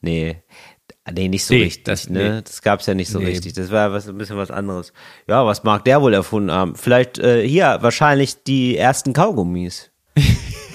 Nee. 0.00 0.42
Nee, 1.10 1.28
nicht 1.28 1.44
so 1.44 1.54
Nee, 1.54 1.64
richtig, 1.64 1.84
das- 1.84 2.08
ne? 2.08 2.34
nee. 2.36 2.42
Das 2.44 2.62
gab's 2.62 2.86
ja 2.86 2.94
nicht 2.94 3.10
so 3.10 3.18
Nee. 3.18 3.26
richtig. 3.26 3.54
Das 3.54 3.70
war 3.72 3.92
was, 3.92 4.08
ein 4.08 4.16
bisschen 4.18 4.36
was 4.36 4.50
anderes. 4.52 4.92
Ja, 5.26 5.44
was 5.44 5.64
mag 5.64 5.84
der 5.84 6.00
wohl 6.00 6.14
erfunden 6.14 6.52
haben? 6.52 6.76
Vielleicht 6.76 7.18
äh, 7.18 7.46
hier 7.46 7.78
wahrscheinlich 7.80 8.42
die 8.44 8.76
ersten 8.76 9.12
Kaugummis. 9.12 9.90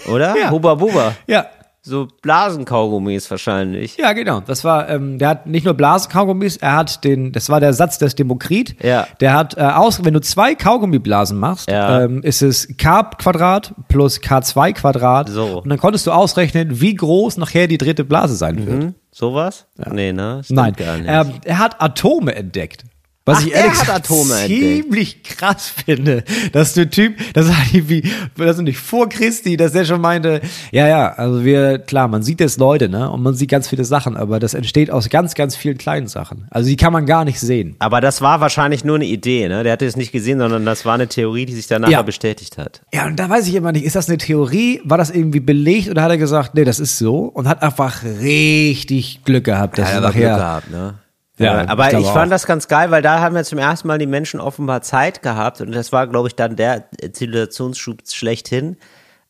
Oder? 0.08 0.36
Ja. 0.38 0.50
Huba 0.52 0.76
Buba. 0.76 1.16
ja. 1.28 1.48
So 1.88 2.08
Blasenkaugummis 2.22 3.30
wahrscheinlich. 3.32 3.98
Ja, 3.98 4.14
genau. 4.14 4.42
Das 4.42 4.64
war, 4.64 4.90
ähm, 4.90 5.18
der 5.20 5.30
hat 5.30 5.48
nicht 5.48 5.64
nur 5.66 5.74
Blasenkaugummis, 5.74 6.58
er 6.58 6.76
hat 6.76 7.04
den, 7.04 7.32
das 7.32 7.50
war 7.50 7.60
der 7.60 7.74
Satz 7.74 7.98
des 7.98 8.16
Demokrit. 8.16 8.76
Ja. 8.84 9.08
Der 9.20 9.34
hat 9.34 9.58
äh, 9.58 9.62
aus, 9.62 10.04
wenn 10.04 10.14
du 10.14 10.22
zwei 10.22 10.56
Kaugummiblasen 10.56 11.38
machst, 11.38 11.70
Ja. 11.70 12.02
ähm, 12.04 12.22
ist 12.24 12.42
es 12.42 12.68
K 12.78 13.04
Quadrat 13.18 13.74
plus 13.88 14.20
K2 14.20 14.74
Quadrat. 14.74 15.30
So. 15.30 15.62
Und 15.62 15.70
dann 15.70 15.80
konntest 15.80 16.06
du 16.08 16.12
ausrechnen, 16.12 16.82
wie 16.82 16.94
groß 16.96 17.38
nachher 17.38 17.68
die 17.68 17.78
dritte 17.78 18.04
Blase 18.04 18.36
sein 18.36 18.66
wird. 18.68 18.84
Hm? 18.84 18.96
Sowas? 19.12 19.66
Nee, 19.92 20.14
ne? 20.14 20.42
Stimmt 20.44 20.58
Nein, 20.60 20.74
gar 20.74 20.98
nicht. 20.98 21.08
ähm, 21.10 21.40
er 21.46 21.60
hat 21.60 21.82
Atome 21.82 22.36
entdeckt. 22.36 22.84
Was 23.28 23.40
Ach, 23.40 23.46
ich 23.46 23.54
er 23.54 23.66
ehrlich 23.66 23.80
gesagt 23.80 24.08
ziemlich 24.48 25.22
krass 25.24 25.74
finde, 25.86 26.24
dass 26.54 26.74
der 26.74 26.90
Typ, 26.90 27.16
das 27.34 27.50
war 27.50 27.58
irgendwie, 27.74 28.10
das 28.38 28.58
nicht 28.60 28.80
vor 28.80 29.10
Christi, 29.10 29.58
dass 29.58 29.74
der 29.74 29.84
schon 29.84 30.00
meinte, 30.00 30.40
ja, 30.72 30.88
ja, 30.88 31.10
also 31.14 31.44
wir, 31.44 31.78
klar, 31.80 32.08
man 32.08 32.24
sieht 32.24 32.40
jetzt 32.40 32.58
Leute, 32.58 32.88
ne, 32.88 33.10
und 33.12 33.22
man 33.22 33.34
sieht 33.36 33.50
ganz 33.52 33.68
viele 33.68 33.84
Sachen, 33.84 34.16
aber 34.16 34.40
das 34.40 34.54
entsteht 34.54 34.90
aus 34.90 35.10
ganz, 35.10 35.36
ganz 35.36 35.58
vielen 35.58 35.78
kleinen 35.78 36.08
Sachen. 36.08 36.48
Also 36.52 36.70
die 36.70 36.78
kann 36.78 36.94
man 36.94 37.06
gar 37.06 37.26
nicht 37.26 37.40
sehen. 37.42 37.76
Aber 37.80 38.00
das 38.00 38.22
war 38.22 38.40
wahrscheinlich 38.40 38.86
nur 38.86 38.96
eine 38.96 39.06
Idee, 39.06 39.50
ne? 39.50 39.64
Der 39.64 39.74
hatte 39.74 39.86
es 39.86 39.98
nicht 39.98 40.14
gesehen, 40.14 40.40
sondern 40.40 40.66
das 40.66 40.86
war 40.86 40.94
eine 40.94 41.08
Theorie, 41.08 41.46
die 41.46 41.54
sich 41.54 41.68
danach 41.68 41.90
Ja. 41.90 42.02
bestätigt 42.04 42.58
hat. 42.58 42.82
Ja, 42.94 43.06
und 43.08 43.18
da 43.20 43.30
weiß 43.30 43.46
ich 43.48 43.56
immer 43.56 43.74
nicht, 43.74 43.84
ist 43.84 43.98
das 43.98 44.08
eine 44.08 44.18
Theorie, 44.18 44.80
war 44.86 44.98
das 44.98 45.10
irgendwie 45.10 45.42
belegt 45.42 45.90
oder 45.90 46.02
hat 46.04 46.12
er 46.12 46.18
gesagt, 46.18 46.56
nee, 46.56 46.64
das 46.64 46.80
ist 46.80 46.98
so 46.98 47.24
und 47.26 47.48
hat 47.50 47.62
einfach 47.62 48.04
richtig 48.04 49.22
Glück 49.26 49.44
gehabt, 49.44 49.78
dass 49.78 49.90
Ja, 49.90 49.98
es 49.98 50.04
aber 50.04 50.14
Glück 50.14 50.24
nachher, 50.24 50.38
gehabt, 50.38 50.72
ne? 50.72 50.94
Ja, 51.38 51.64
Ja, 51.64 51.70
aber 51.70 51.92
ich 51.92 52.00
ich, 52.00 52.08
fand 52.08 52.28
auch. 52.28 52.36
das 52.36 52.46
ganz 52.46 52.68
geil, 52.68 52.92
weil 52.92 53.02
da 53.02 53.20
haben 53.20 53.36
wir 53.36 53.44
zum 53.44 53.60
ersten 53.60 53.88
Mal 53.88 53.98
die 53.98 54.08
Menschen 54.08 54.40
offenbar 54.40 54.82
Zeit 54.82 55.22
gehabt 55.22 55.62
und 55.62 55.72
das 55.74 55.92
war, 55.92 56.08
glaube 56.08 56.28
ich, 56.28 56.36
dann 56.36 56.56
der 56.56 56.86
Zivilisationsschub 57.12 58.00
schlechthin, 58.10 58.78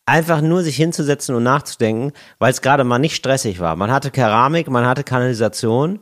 einfach 0.06 0.40
nur 0.40 0.62
sich 0.62 0.76
hinzusetzen 0.76 1.34
und 1.34 1.42
nachzudenken, 1.42 2.12
weil 2.38 2.50
es 2.50 2.62
gerade 2.62 2.84
mal 2.84 2.98
nicht 2.98 3.14
stressig 3.16 3.60
war. 3.60 3.76
Man 3.76 3.90
hatte 3.90 4.10
Keramik, 4.10 4.70
man 4.70 4.86
hatte 4.86 5.04
Kanalisation, 5.04 6.00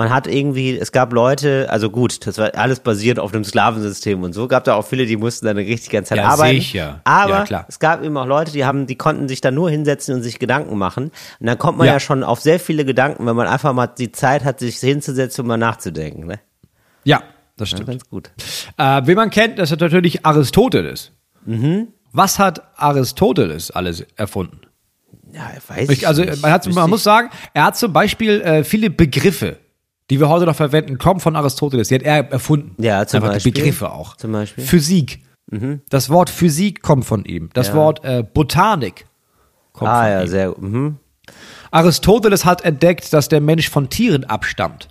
man 0.00 0.08
hat 0.08 0.26
irgendwie, 0.26 0.78
es 0.78 0.92
gab 0.92 1.12
Leute, 1.12 1.66
also 1.68 1.90
gut, 1.90 2.26
das 2.26 2.38
war 2.38 2.54
alles 2.54 2.80
basiert 2.80 3.18
auf 3.18 3.34
einem 3.34 3.44
Sklavensystem 3.44 4.22
und 4.22 4.32
so, 4.32 4.48
gab 4.48 4.64
da 4.64 4.74
auch 4.74 4.86
viele, 4.86 5.04
die 5.04 5.18
mussten 5.18 5.44
dann 5.44 5.58
richtig 5.58 5.90
ganze 5.90 6.08
Zeit 6.10 6.18
Ja, 6.18 6.28
arbeiten. 6.28 6.56
sicher. 6.56 7.00
Aber 7.04 7.30
Ja, 7.30 7.44
klar. 7.44 7.66
es 7.68 7.78
gab 7.78 8.02
eben 8.02 8.16
auch 8.16 8.24
Leute, 8.24 8.50
die 8.50 8.64
haben, 8.64 8.86
die 8.86 8.96
konnten 8.96 9.28
sich 9.28 9.42
da 9.42 9.50
nur 9.50 9.68
hinsetzen 9.68 10.14
und 10.14 10.22
sich 10.22 10.38
Gedanken 10.38 10.78
machen. 10.78 11.10
Und 11.38 11.46
dann 11.46 11.58
kommt 11.58 11.76
man 11.76 11.86
ja, 11.86 11.92
Ja. 11.94 12.00
schon 12.00 12.24
auf 12.24 12.40
sehr 12.40 12.58
viele 12.58 12.86
Gedanken, 12.86 13.26
wenn 13.26 13.36
man 13.36 13.46
einfach 13.46 13.74
mal 13.74 13.88
die 13.88 14.10
Zeit 14.10 14.42
hat, 14.44 14.58
sich 14.60 14.78
hinzusetzen 14.78 15.42
und 15.42 15.48
mal 15.48 15.58
nachzudenken. 15.58 16.26
Ne? 16.26 16.40
ja, 17.04 17.22
das 17.58 17.70
Ja, 17.72 17.76
stimmt. 17.76 17.90
ganz 17.90 18.08
gut. 18.08 18.30
Äh, 18.78 19.02
wen 19.04 19.16
man 19.16 19.28
kennt, 19.28 19.58
das 19.58 19.70
ist 19.70 19.80
natürlich 19.80 20.24
Aristoteles. 20.24 21.12
Mhm. 21.44 21.88
Was 22.12 22.38
hat 22.38 22.62
Aristoteles 22.76 23.70
alles 23.70 24.06
erfunden? 24.16 24.60
Ja, 25.32 25.50
weiß 25.68 25.88
Ich, 25.90 26.08
also 26.08 26.24
nicht. 26.24 26.40
man, 26.42 26.50
hat, 26.50 26.66
man 26.72 26.84
ich- 26.86 26.90
muss 26.90 27.02
sagen, 27.04 27.28
er 27.54 27.64
hat 27.64 27.76
zum 27.76 27.92
Beispiel 27.92 28.40
äh, 28.40 28.64
viele 28.64 28.90
Begriffe, 28.90 29.58
die 30.10 30.20
wir 30.20 30.28
heute 30.28 30.44
noch 30.46 30.56
verwenden, 30.56 30.98
kommen 30.98 31.20
von 31.20 31.36
Aristoteles. 31.36 31.88
Die 31.88 31.94
hat 31.94 32.02
er 32.02 32.30
erfunden. 32.30 32.74
Ja, 32.82 33.06
zum 33.06 33.18
Einfach 33.22 33.34
Beispiel. 33.34 33.52
die 33.52 33.60
Begriffe 33.60 33.92
auch. 33.92 34.16
Zum 34.16 34.32
Beispiel. 34.32 34.64
Mhm. 34.64 34.68
Physik. 34.68 35.22
Das 35.88 36.10
Wort 36.10 36.30
Physik 36.30 36.82
kommt 36.82 37.04
von 37.04 37.24
ihm. 37.24 37.50
Das 37.54 37.68
Ja. 37.68 37.74
Wort 37.74 38.04
äh, 38.04 38.22
Botanik 38.22 39.06
kommt 39.72 39.90
Ah 39.90 40.02
von 40.02 40.10
ja, 40.12 40.20
ihm. 40.22 40.28
sehr 40.28 40.48
gut. 40.50 40.62
Mhm. 40.62 40.96
Aristoteles 41.70 42.44
hat 42.44 42.64
entdeckt, 42.64 43.12
dass 43.12 43.28
der 43.28 43.40
Mensch 43.40 43.68
von 43.70 43.88
Tieren 43.88 44.24
abstammt. 44.24 44.88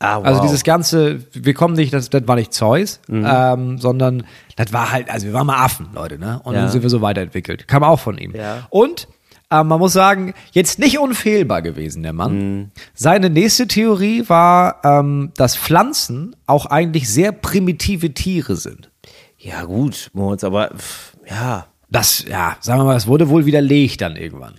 Ah, 0.00 0.16
wow. 0.16 0.20
Mhm. 0.22 0.26
Also 0.28 0.42
dieses 0.42 0.62
ganze, 0.64 1.20
wir 1.32 1.54
kommen 1.54 1.74
nicht, 1.74 1.92
das, 1.92 2.10
das 2.10 2.26
war 2.28 2.36
nicht 2.36 2.52
Zeus, 2.52 3.00
ähm, 3.08 3.78
sondern 3.78 4.24
das 4.56 4.72
war 4.72 4.92
halt, 4.92 5.10
also 5.10 5.26
wir 5.26 5.32
waren 5.34 5.46
mal 5.48 5.64
Affen, 5.64 5.88
Leute, 5.92 6.18
ne? 6.18 6.40
Und 6.44 6.54
Ja. 6.54 6.62
dann 6.62 6.70
sind 6.70 6.82
wir 6.82 6.90
so 6.90 7.00
weiterentwickelt. 7.02 7.66
Kam 7.66 7.82
auch 7.82 7.98
von 7.98 8.18
ihm. 8.18 8.34
Ja. 8.36 8.66
Und 8.70 9.08
äh, 9.50 9.64
man 9.64 9.78
muss 9.78 9.92
sagen, 9.92 10.34
jetzt 10.52 10.78
nicht 10.78 10.98
unfehlbar 10.98 11.62
gewesen, 11.62 12.02
der 12.02 12.12
Mann. 12.12 12.32
Mhm. 12.58 12.70
Seine 12.94 13.30
nächste 13.30 13.66
Theorie 13.66 14.28
war, 14.28 14.80
ähm, 14.84 15.32
dass 15.36 15.56
Pflanzen 15.56 16.36
auch 16.46 16.66
eigentlich 16.66 17.08
sehr 17.08 17.32
primitive 17.32 18.12
Tiere 18.14 18.56
sind. 18.56 18.90
ja 19.38 19.64
gut, 19.64 20.10
Moritz, 20.12 20.44
aber 20.44 20.70
pff, 20.76 21.12
ja. 21.30 21.66
Das, 21.90 22.24
ja, 22.28 22.56
sagen 22.60 22.80
wir 22.80 22.84
mal, 22.84 22.94
das 22.94 23.06
wurde 23.06 23.30
wohl 23.30 23.46
widerlegt 23.46 24.02
dann 24.02 24.16
irgendwann. 24.16 24.54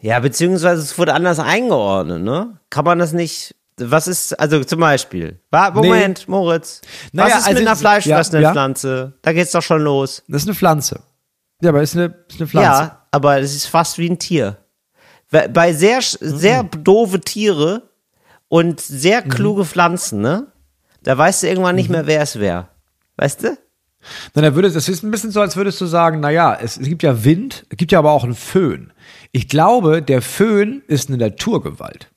Ja, 0.00 0.18
beziehungsweise 0.20 0.80
es 0.80 0.96
wurde 0.96 1.12
anders 1.12 1.38
eingeordnet, 1.38 2.22
ne? 2.22 2.56
Kann 2.70 2.86
man 2.86 2.98
das 2.98 3.12
nicht. 3.12 3.54
Was 3.76 4.08
ist, 4.08 4.38
also 4.40 4.62
zum 4.64 4.80
Beispiel, 4.80 5.40
Moment, 5.74 6.26
Moritz, 6.28 6.80
Naja, 7.12 7.34
was 7.34 7.40
ist 7.40 7.46
also 7.48 7.58
mit 7.58 7.66
einer 7.66 7.72
es- 7.74 7.80
fleischfressenden 7.80 8.42
ja, 8.42 8.48
ja. 8.48 8.52
Pflanze? 8.52 9.12
Da 9.20 9.32
geht's 9.34 9.52
doch 9.52 9.62
schon 9.62 9.82
los. 9.82 10.22
Das 10.28 10.42
ist 10.42 10.48
eine 10.48 10.54
Pflanze. 10.54 11.00
Ja, 11.60 11.70
aber 11.70 11.82
ist 11.82 11.96
eine, 11.96 12.14
ist 12.28 12.40
eine 12.40 12.48
Pflanze. 12.48 12.68
Ja, 12.82 13.06
aber 13.10 13.38
es 13.40 13.54
ist 13.54 13.66
fast 13.66 13.98
wie 13.98 14.08
ein 14.08 14.18
Tier. 14.18 14.56
Bei- 15.30 15.72
sehr, 15.72 16.00
sehr 16.02 16.62
Mhm. 16.64 16.84
doofe 16.84 17.20
Tiere 17.20 17.90
und 18.48 18.80
sehr 18.80 19.22
kluge 19.22 19.64
Pflanzen, 19.64 20.20
ne? 20.20 20.46
Da 21.02 21.16
weißt 21.16 21.42
du 21.42 21.48
irgendwann 21.48 21.76
nicht 21.76 21.88
Mhm. 21.88 21.96
mehr, 21.96 22.06
wer 22.06 22.22
es 22.22 22.38
wäre. 22.38 22.68
Weißt 23.16 23.44
du? 23.44 23.56
Na, 24.34 24.42
dann 24.42 24.54
würde, 24.54 24.70
das 24.70 24.88
ist 24.88 25.02
ein 25.02 25.10
bisschen 25.10 25.30
so, 25.30 25.40
als 25.40 25.56
würdest 25.56 25.80
du 25.80 25.86
sagen, 25.86 26.20
na 26.20 26.30
ja, 26.30 26.54
es, 26.54 26.78
es 26.78 26.86
gibt 26.88 27.02
ja 27.02 27.22
Wind, 27.24 27.66
es 27.68 27.76
gibt 27.76 27.92
ja 27.92 27.98
aber 27.98 28.10
auch 28.12 28.24
einen 28.24 28.34
Föhn. 28.34 28.92
Ich 29.30 29.46
glaube, 29.48 30.02
der 30.02 30.22
Föhn 30.22 30.82
ist 30.88 31.08
eine 31.08 31.18
Naturgewalt. 31.18 32.09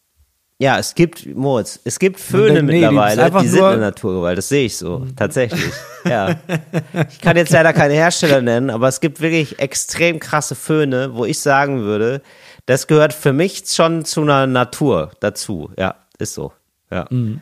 Ja, 0.64 0.80
es 0.80 0.96
gibt, 0.96 1.26
Moritz, 1.36 1.80
es 1.84 2.00
gibt 2.00 2.22
Föhne 2.22 2.64
Nee, 2.64 2.72
die 2.76 2.80
mittlerweile, 2.86 3.24
einfach 3.24 3.42
die 3.42 3.50
sind 3.50 3.60
nur- 3.60 3.70
eine 3.72 3.82
Naturgewalt, 3.82 4.38
das 4.38 4.48
sehe 4.48 4.66
ich 4.68 4.78
so, 4.78 5.06
tatsächlich. 5.18 5.62
Ja. 6.06 6.38
Ich 7.10 7.20
kann 7.20 7.36
jetzt 7.36 7.52
leider 7.52 7.74
keine 7.74 7.96
Hersteller 7.96 8.42
nennen, 8.42 8.70
aber 8.70 8.88
es 8.88 9.02
gibt 9.02 9.20
wirklich 9.20 9.60
extrem 9.60 10.20
krasse 10.20 10.56
Föhne, 10.56 11.16
wo 11.16 11.26
ich 11.26 11.40
sagen 11.40 11.82
würde, 11.82 12.22
das 12.66 12.88
gehört 12.88 13.12
für 13.14 13.34
mich 13.34 13.64
schon 13.68 14.06
zu 14.06 14.22
einer 14.22 14.48
Natur 14.48 15.12
dazu. 15.20 15.70
Ja, 15.78 15.96
ist 16.18 16.34
so. 16.34 16.54
Ja. 16.90 17.08
Mhm. 17.10 17.42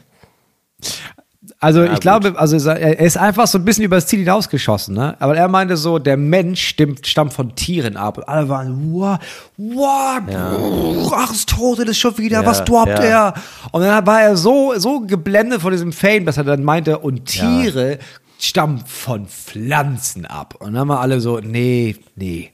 Also 1.63 1.84
ich 1.84 1.91
gut. 1.91 2.02
glaube, 2.02 2.34
also 2.39 2.58
er 2.69 3.00
ist 3.00 3.17
einfach 3.17 3.45
so 3.45 3.60
ein 3.60 3.63
bisschen 3.63 3.84
übers 3.84 4.08
Ziel 4.08 4.21
hinausgeschossen, 4.21 4.95
ne? 4.95 5.15
Aber 5.19 5.38
er 5.38 5.47
meinte 5.47 5.78
so, 5.78 6.00
der 6.00 6.17
Mensch 6.17 6.69
stimmt, 6.69 7.06
stammt 7.06 7.34
von 7.34 7.56
Tieren 7.56 7.97
ab. 7.97 8.17
Und 8.17 8.28
alle 8.28 8.50
waren, 8.50 8.91
wow, 8.91 9.19
wow, 9.58 10.19
brrr, 10.26 11.17
Aristoteles 11.17 12.00
schon 12.00 12.17
wieder, 12.17 12.41
Ja, 12.41 12.45
was 12.47 12.65
droppt 12.65 12.88
ja. 12.88 13.04
er? 13.04 13.34
Und 13.71 13.84
dann 13.84 14.08
war 14.08 14.24
er 14.24 14.36
so, 14.38 14.74
so 14.78 15.02
geblendet 15.02 15.62
von 15.62 15.71
diesem 15.71 15.93
Fame, 15.93 16.26
dass 16.26 16.38
er 16.38 16.45
dann 16.45 16.63
meinte, 16.63 16.97
und 16.97 17.26
Tiere 17.26 18.00
stammen 18.39 18.82
von 18.88 19.28
Pflanzen 19.28 20.26
ab. 20.26 20.56
Und 20.58 20.74
dann 20.74 20.80
haben 20.80 20.88
wir 20.88 21.00
alle 21.00 21.19
so, 21.21 21.41
nee, 21.41 21.95
nee. 22.15 22.50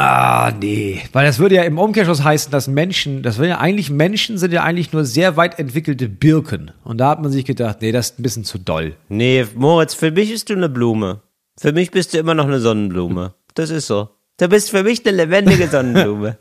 Ah, 0.00 0.52
nee. 0.60 1.02
Weil 1.12 1.26
das 1.26 1.40
würde 1.40 1.56
ja 1.56 1.64
im 1.64 1.76
Umkehrschluss 1.76 2.22
heißen, 2.22 2.52
dass 2.52 2.68
Menschen, 2.68 3.24
das 3.24 3.38
wäre 3.38 3.48
ja 3.48 3.58
eigentlich, 3.58 3.90
Menschen 3.90 4.38
sind 4.38 4.52
ja 4.52 4.62
eigentlich 4.62 4.92
nur 4.92 5.04
sehr 5.04 5.36
weit 5.36 5.58
entwickelte 5.58 6.08
Birken. 6.08 6.70
Und 6.84 6.98
da 6.98 7.08
hat 7.10 7.20
man 7.20 7.32
sich 7.32 7.44
gedacht, 7.44 7.78
nee, 7.82 7.90
das 7.90 8.10
ist 8.10 8.20
ein 8.20 8.22
bisschen 8.22 8.44
zu 8.44 8.58
doll. 8.58 8.94
Nee, 9.08 9.44
Moritz, 9.56 9.94
für 9.94 10.12
mich 10.12 10.30
bist 10.30 10.50
du 10.50 10.54
eine 10.54 10.68
Blume. 10.68 11.20
Für 11.60 11.72
mich 11.72 11.90
bist 11.90 12.14
du 12.14 12.18
immer 12.18 12.34
noch 12.34 12.44
eine 12.46 12.60
Sonnenblume. 12.60 13.34
Das 13.54 13.70
ist 13.70 13.88
so. 13.88 14.08
Du 14.38 14.46
bist 14.48 14.70
für 14.70 14.84
mich 14.84 15.04
eine 15.04 15.16
lebendige 15.16 15.66
Sonnenblume. 15.70 16.38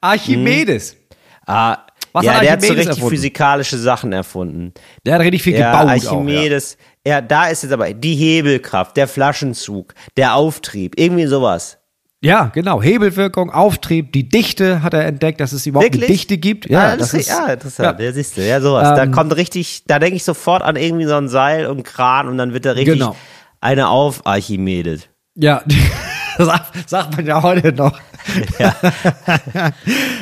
Archimedes. 0.00 0.96
Ah, 1.46 1.78
Was 2.12 2.24
ja, 2.24 2.34
hat 2.34 2.42
der 2.42 2.52
hat 2.52 2.60
so 2.62 2.66
Archimedes 2.66 2.78
richtig 2.78 2.88
erfunden? 2.98 3.10
physikalische 3.16 3.78
Sachen 3.78 4.12
erfunden. 4.12 4.72
Der 5.06 5.14
hat 5.14 5.20
richtig 5.20 5.42
viel 5.44 5.56
Ja, 5.56 5.70
gebaut. 5.82 5.96
Auch, 5.98 6.02
ja. 6.02 6.10
Archimedes. 6.10 6.76
ja. 7.06 7.20
da 7.20 7.46
ist 7.46 7.62
jetzt 7.62 7.72
aber 7.72 7.92
die 7.94 8.14
Hebelkraft, 8.16 8.96
der 8.96 9.06
Flaschenzug, 9.08 9.94
der 10.16 10.34
Auftrieb, 10.34 10.94
irgendwie 10.98 11.26
sowas. 11.26 11.77
Ja, 12.20 12.50
genau. 12.52 12.82
Hebelwirkung, 12.82 13.50
Auftrieb, 13.50 14.12
die 14.12 14.28
Dichte 14.28 14.82
hat 14.82 14.92
er 14.92 15.06
entdeckt, 15.06 15.40
dass 15.40 15.52
es 15.52 15.66
überhaupt 15.66 15.84
Wirklich? 15.86 16.02
eine 16.04 16.12
Dichte 16.12 16.36
gibt. 16.38 16.68
Ja, 16.68 16.88
Ja, 16.90 16.96
das 16.96 17.12
das 17.12 17.20
ist, 17.20 17.28
ja 17.28 17.46
interessant. 17.46 18.00
Ja, 18.00 18.12
siehst 18.12 18.36
du, 18.36 18.44
ja, 18.46 18.60
sowas. 18.60 18.88
Ähm, 18.88 18.96
da 18.96 19.06
kommt 19.06 19.36
richtig, 19.36 19.84
da 19.86 20.00
denke 20.00 20.16
ich 20.16 20.24
sofort 20.24 20.62
an 20.62 20.74
irgendwie 20.74 21.04
so 21.04 21.14
ein 21.14 21.28
Seil 21.28 21.66
und 21.66 21.84
Kran 21.84 22.26
und 22.28 22.36
dann 22.38 22.52
wird 22.52 22.64
da 22.64 22.72
richtig 22.72 22.94
Genau. 22.98 23.14
eine 23.60 23.88
auf 23.88 24.26
Archimedes. 24.26 25.02
ja. 25.36 25.62
sagt, 26.38 26.88
sagt 26.88 27.16
man 27.16 27.26
ja 27.26 27.42
heute 27.42 27.72
noch. 27.72 27.98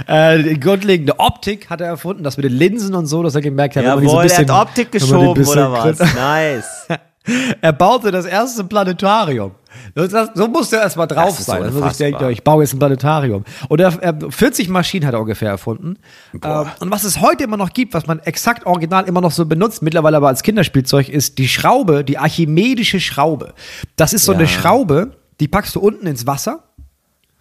äh, 0.07 0.42
die 0.42 0.59
grundlegende 0.59 1.18
Optik 1.18 1.68
hat 1.68 1.80
er 1.82 1.88
erfunden, 1.88 2.22
das 2.22 2.36
mit 2.38 2.44
den 2.44 2.53
Linsen 2.53 2.94
und 2.94 3.07
so, 3.07 3.22
dass 3.22 3.34
er 3.34 3.42
gemerkt 3.42 3.76
hat, 3.76 3.84
wenn 3.84 3.90
man 3.90 3.99
so 4.01 4.05
Jawohl, 4.07 4.20
ein 4.20 4.24
er 4.24 4.28
bisschen, 4.28 4.51
hat 4.55 4.68
Optik 4.68 4.92
geschoben 4.92 5.47
oder 5.47 5.72
was? 5.72 5.99
Nice. 6.14 6.86
Er 7.60 7.72
baute 7.72 8.10
das 8.10 8.24
erste 8.26 8.64
Planetarium. 8.64 9.52
Das, 9.94 10.30
so 10.34 10.48
musste 10.48 10.76
er 10.76 10.82
erstmal 10.82 11.06
drauf 11.06 11.36
so 11.38 11.42
sein. 11.42 11.64
sich 11.64 11.74
unfassbar. 11.74 12.06
denkt, 12.06 12.20
ja, 12.22 12.30
ich 12.30 12.42
baue 12.44 12.62
jetzt 12.62 12.72
ein 12.72 12.78
Planetarium. 12.78 13.44
Und 13.68 13.80
er, 13.80 14.00
er 14.02 14.30
40 14.30 14.68
Maschinen 14.68 15.06
hat 15.06 15.14
er 15.14 15.20
ungefähr 15.20 15.50
erfunden. 15.50 15.98
Ähm, 16.42 16.66
und 16.80 16.90
was 16.90 17.04
es 17.04 17.20
heute 17.20 17.44
immer 17.44 17.56
noch 17.56 17.70
gibt, 17.72 17.92
was 17.94 18.06
man 18.06 18.20
exakt 18.20 18.64
original 18.66 19.04
immer 19.06 19.20
noch 19.20 19.32
so 19.32 19.44
benutzt, 19.44 19.82
mittlerweile 19.82 20.16
aber 20.16 20.28
als 20.28 20.42
Kinderspielzeug, 20.42 21.08
ist 21.08 21.38
die 21.38 21.48
Schraube, 21.48 22.04
die 22.04 22.16
archimedische 22.18 23.00
Schraube. 23.00 23.54
Das 23.96 24.12
ist 24.12 24.24
so 24.24 24.32
Ja. 24.32 24.38
eine 24.38 24.48
Schraube, 24.48 25.16
die 25.40 25.48
packst 25.48 25.74
du 25.74 25.80
unten 25.80 26.06
ins 26.06 26.26
Wasser 26.26 26.64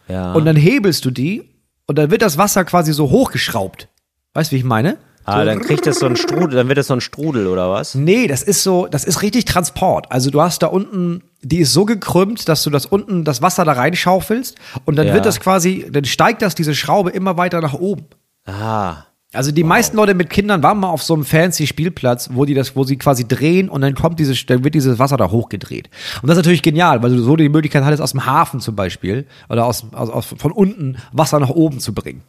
Ja. 0.07 0.33
und 0.33 0.45
dann 0.45 0.55
hebelst 0.55 1.05
du 1.05 1.11
die 1.11 1.49
und 1.87 1.97
dann 1.97 2.11
wird 2.11 2.21
das 2.21 2.37
Wasser 2.37 2.65
quasi 2.65 2.91
so 2.91 3.09
hochgeschraubt. 3.11 3.87
Weißt 4.33 4.51
du, 4.51 4.55
wie 4.55 4.59
ich 4.59 4.65
meine? 4.65 4.97
Ah, 5.25 5.43
dann 5.45 5.61
kriegt 5.61 5.85
das 5.85 5.99
so 5.99 6.05
ein 6.05 6.15
Strudel, 6.15 6.51
dann 6.55 6.67
wird 6.67 6.77
das 6.77 6.87
so 6.87 6.93
ein 6.93 7.01
Strudel 7.01 7.47
oder 7.47 7.69
was? 7.69 7.95
Nee, 7.95 8.27
das 8.27 8.43
ist 8.43 8.63
so, 8.63 8.87
das 8.87 9.03
ist 9.05 9.21
richtig 9.21 9.45
Transport. 9.45 10.11
Also 10.11 10.29
du 10.29 10.41
hast 10.41 10.61
da 10.63 10.67
unten, 10.67 11.23
die 11.41 11.59
ist 11.59 11.73
so 11.73 11.85
gekrümmt, 11.85 12.47
dass 12.47 12.63
du 12.63 12.69
das 12.69 12.85
unten, 12.85 13.23
das 13.23 13.41
Wasser 13.41 13.65
da 13.65 13.73
reinschaufelst 13.73 14.55
und 14.85 14.95
dann 14.95 15.07
Ja. 15.07 15.13
wird 15.13 15.25
das 15.25 15.39
quasi, 15.39 15.87
dann 15.91 16.05
steigt 16.05 16.41
das, 16.41 16.55
diese 16.55 16.75
Schraube 16.75 17.09
immer 17.11 17.37
weiter 17.37 17.61
nach 17.61 17.73
oben. 17.73 18.05
Ah. 18.45 18.97
Also 19.33 19.51
die 19.51 19.65
meisten 19.65 19.97
Leute 19.97 20.13
mit 20.13 20.29
Kindern 20.29 20.63
waren 20.63 20.79
mal 20.79 20.87
auf 20.89 21.03
so 21.03 21.13
einem 21.13 21.25
fancy 21.25 21.67
Spielplatz, 21.67 22.29
wo 22.31 22.45
die 22.45 22.53
das, 22.53 22.75
wo 22.77 22.85
sie 22.85 22.95
quasi 22.95 23.27
drehen 23.27 23.67
und 23.67 23.81
dann 23.81 23.93
kommt 23.93 24.17
dieses, 24.19 24.45
dann 24.45 24.63
wird 24.63 24.75
dieses 24.75 24.97
Wasser 24.97 25.17
da 25.17 25.29
hochgedreht. 25.29 25.89
Und 26.21 26.29
das 26.29 26.37
ist 26.37 26.43
natürlich 26.43 26.61
genial, 26.61 27.03
weil 27.03 27.09
du 27.13 27.21
so 27.21 27.35
die 27.35 27.49
Möglichkeit 27.49 27.83
hattest, 27.83 28.01
aus 28.01 28.11
dem 28.11 28.25
Hafen 28.25 28.61
zum 28.61 28.77
Beispiel 28.77 29.25
oder 29.49 29.65
aus, 29.65 29.87
aus, 29.91 30.09
aus 30.09 30.25
von 30.37 30.53
unten 30.53 30.97
Wasser 31.11 31.39
nach 31.41 31.49
oben 31.49 31.81
zu 31.81 31.93
bringen. 31.93 32.21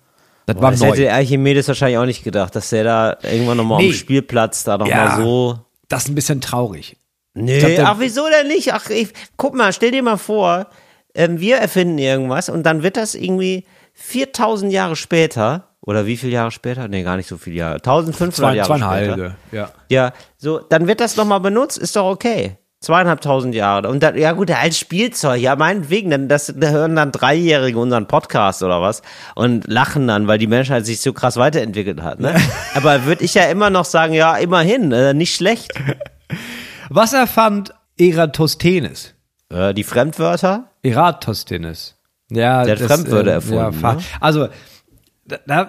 Das 0.47 0.61
war 0.63 0.71
Das 0.71 0.81
neu. 0.81 0.87
hätte 0.89 1.01
der 1.03 1.15
Archimedes 1.15 1.67
wahrscheinlich 1.69 1.99
auch 1.99 2.05
nicht 2.07 2.23
gedacht, 2.25 2.55
dass 2.55 2.71
der 2.71 2.85
da 2.85 3.17
irgendwann 3.23 3.57
nochmal 3.57 3.79
Nee. 3.83 3.89
am 3.89 3.93
Spielplatz 3.95 4.65
da 4.65 4.79
nochmal 4.79 4.91
Ja. 4.91 5.17
so. 5.17 5.59
Das 5.89 6.05
ist 6.05 6.09
ein 6.11 6.15
bisschen 6.15 6.41
traurig. 6.41 6.97
Nee, 7.35 7.59
glaub, 7.75 7.87
ach, 7.89 7.97
wieso 7.99 8.27
denn 8.29 8.47
nicht? 8.49 8.73
Ach, 8.73 8.89
ich, 8.89 9.09
guck 9.37 9.55
mal, 9.55 9.73
stell 9.73 9.91
dir 9.91 10.03
mal 10.03 10.17
vor, 10.17 10.69
ähm, 11.15 11.39
wir 11.41 11.57
erfinden 11.59 11.99
irgendwas 11.99 12.49
und 12.49 12.63
dann 12.63 12.83
wird 12.83 12.97
das 12.97 13.15
irgendwie 13.15 13.67
4000 13.93 14.73
Jahre 14.73 14.97
später, 14.97 15.69
oder 15.81 16.07
wie 16.07 16.17
viele 16.17 16.33
Jahre 16.33 16.51
später? 16.51 16.89
Nee, 16.89 17.03
gar 17.03 17.17
nicht 17.17 17.29
so 17.29 17.37
viele 17.37 17.57
Jahre. 17.57 17.75
1500 17.77 18.35
Zwei, 18.35 18.55
Jahre 18.57 18.79
später. 19.15 19.37
ja. 19.53 19.71
Ja, 19.89 20.13
so, 20.39 20.59
dann 20.59 20.87
wird 20.87 21.01
das 21.01 21.17
nochmal 21.17 21.41
benutzt, 21.41 21.79
ist 21.79 21.97
doch 21.97 22.09
okay. 22.11 22.57
Zweieinhalbtausend 22.81 23.55
Jahre. 23.55 23.89
Und 23.89 24.03
dann, 24.03 24.17
ja 24.19 24.33
gut, 24.33 24.51
als 24.51 24.79
Spielzeug, 24.79 25.41
ja 25.41 25.57
meinetwegen, 25.57 26.11
dann 26.11 26.29
das, 26.29 26.53
da 26.57 26.69
hören 26.69 26.95
dann 26.95 27.11
Dreijährige 27.11 27.79
unseren 27.79 28.07
Podcast 28.07 28.63
oder 28.63 28.83
was 28.83 29.03
und 29.35 29.67
lachen 29.67 30.07
dann, 30.07 30.29
weil 30.29 30.39
die 30.39 30.47
Menschheit 30.47 30.85
sich 30.87 31.01
so 31.01 31.13
krass 31.13 31.37
weiterentwickelt 31.37 32.03
hat. 32.03 32.21
Ne? 32.21 32.35
Aber 32.75 33.05
würde 33.07 33.25
ich 33.25 33.35
ja 33.35 33.45
immer 33.45 33.71
noch 33.71 33.87
sagen, 33.87 34.13
ja, 34.13 34.37
immerhin, 34.37 34.93
äh, 34.93 35.15
nicht 35.15 35.35
schlecht. 35.35 35.73
Was 36.91 37.13
erfand 37.15 37.73
Eratosthenes? 37.99 39.15
Äh, 39.49 39.73
die 39.75 39.85
Fremdwörter? 39.85 40.71
Eratosthenes. 40.83 41.95
Ja, 42.31 42.65
Der 42.65 42.77
hat 42.79 42.83
Fremdwörter 42.85 43.31
erfunden, 43.33 43.73
fa- 43.73 43.95
ne? 43.95 44.01
Also, 44.21 44.49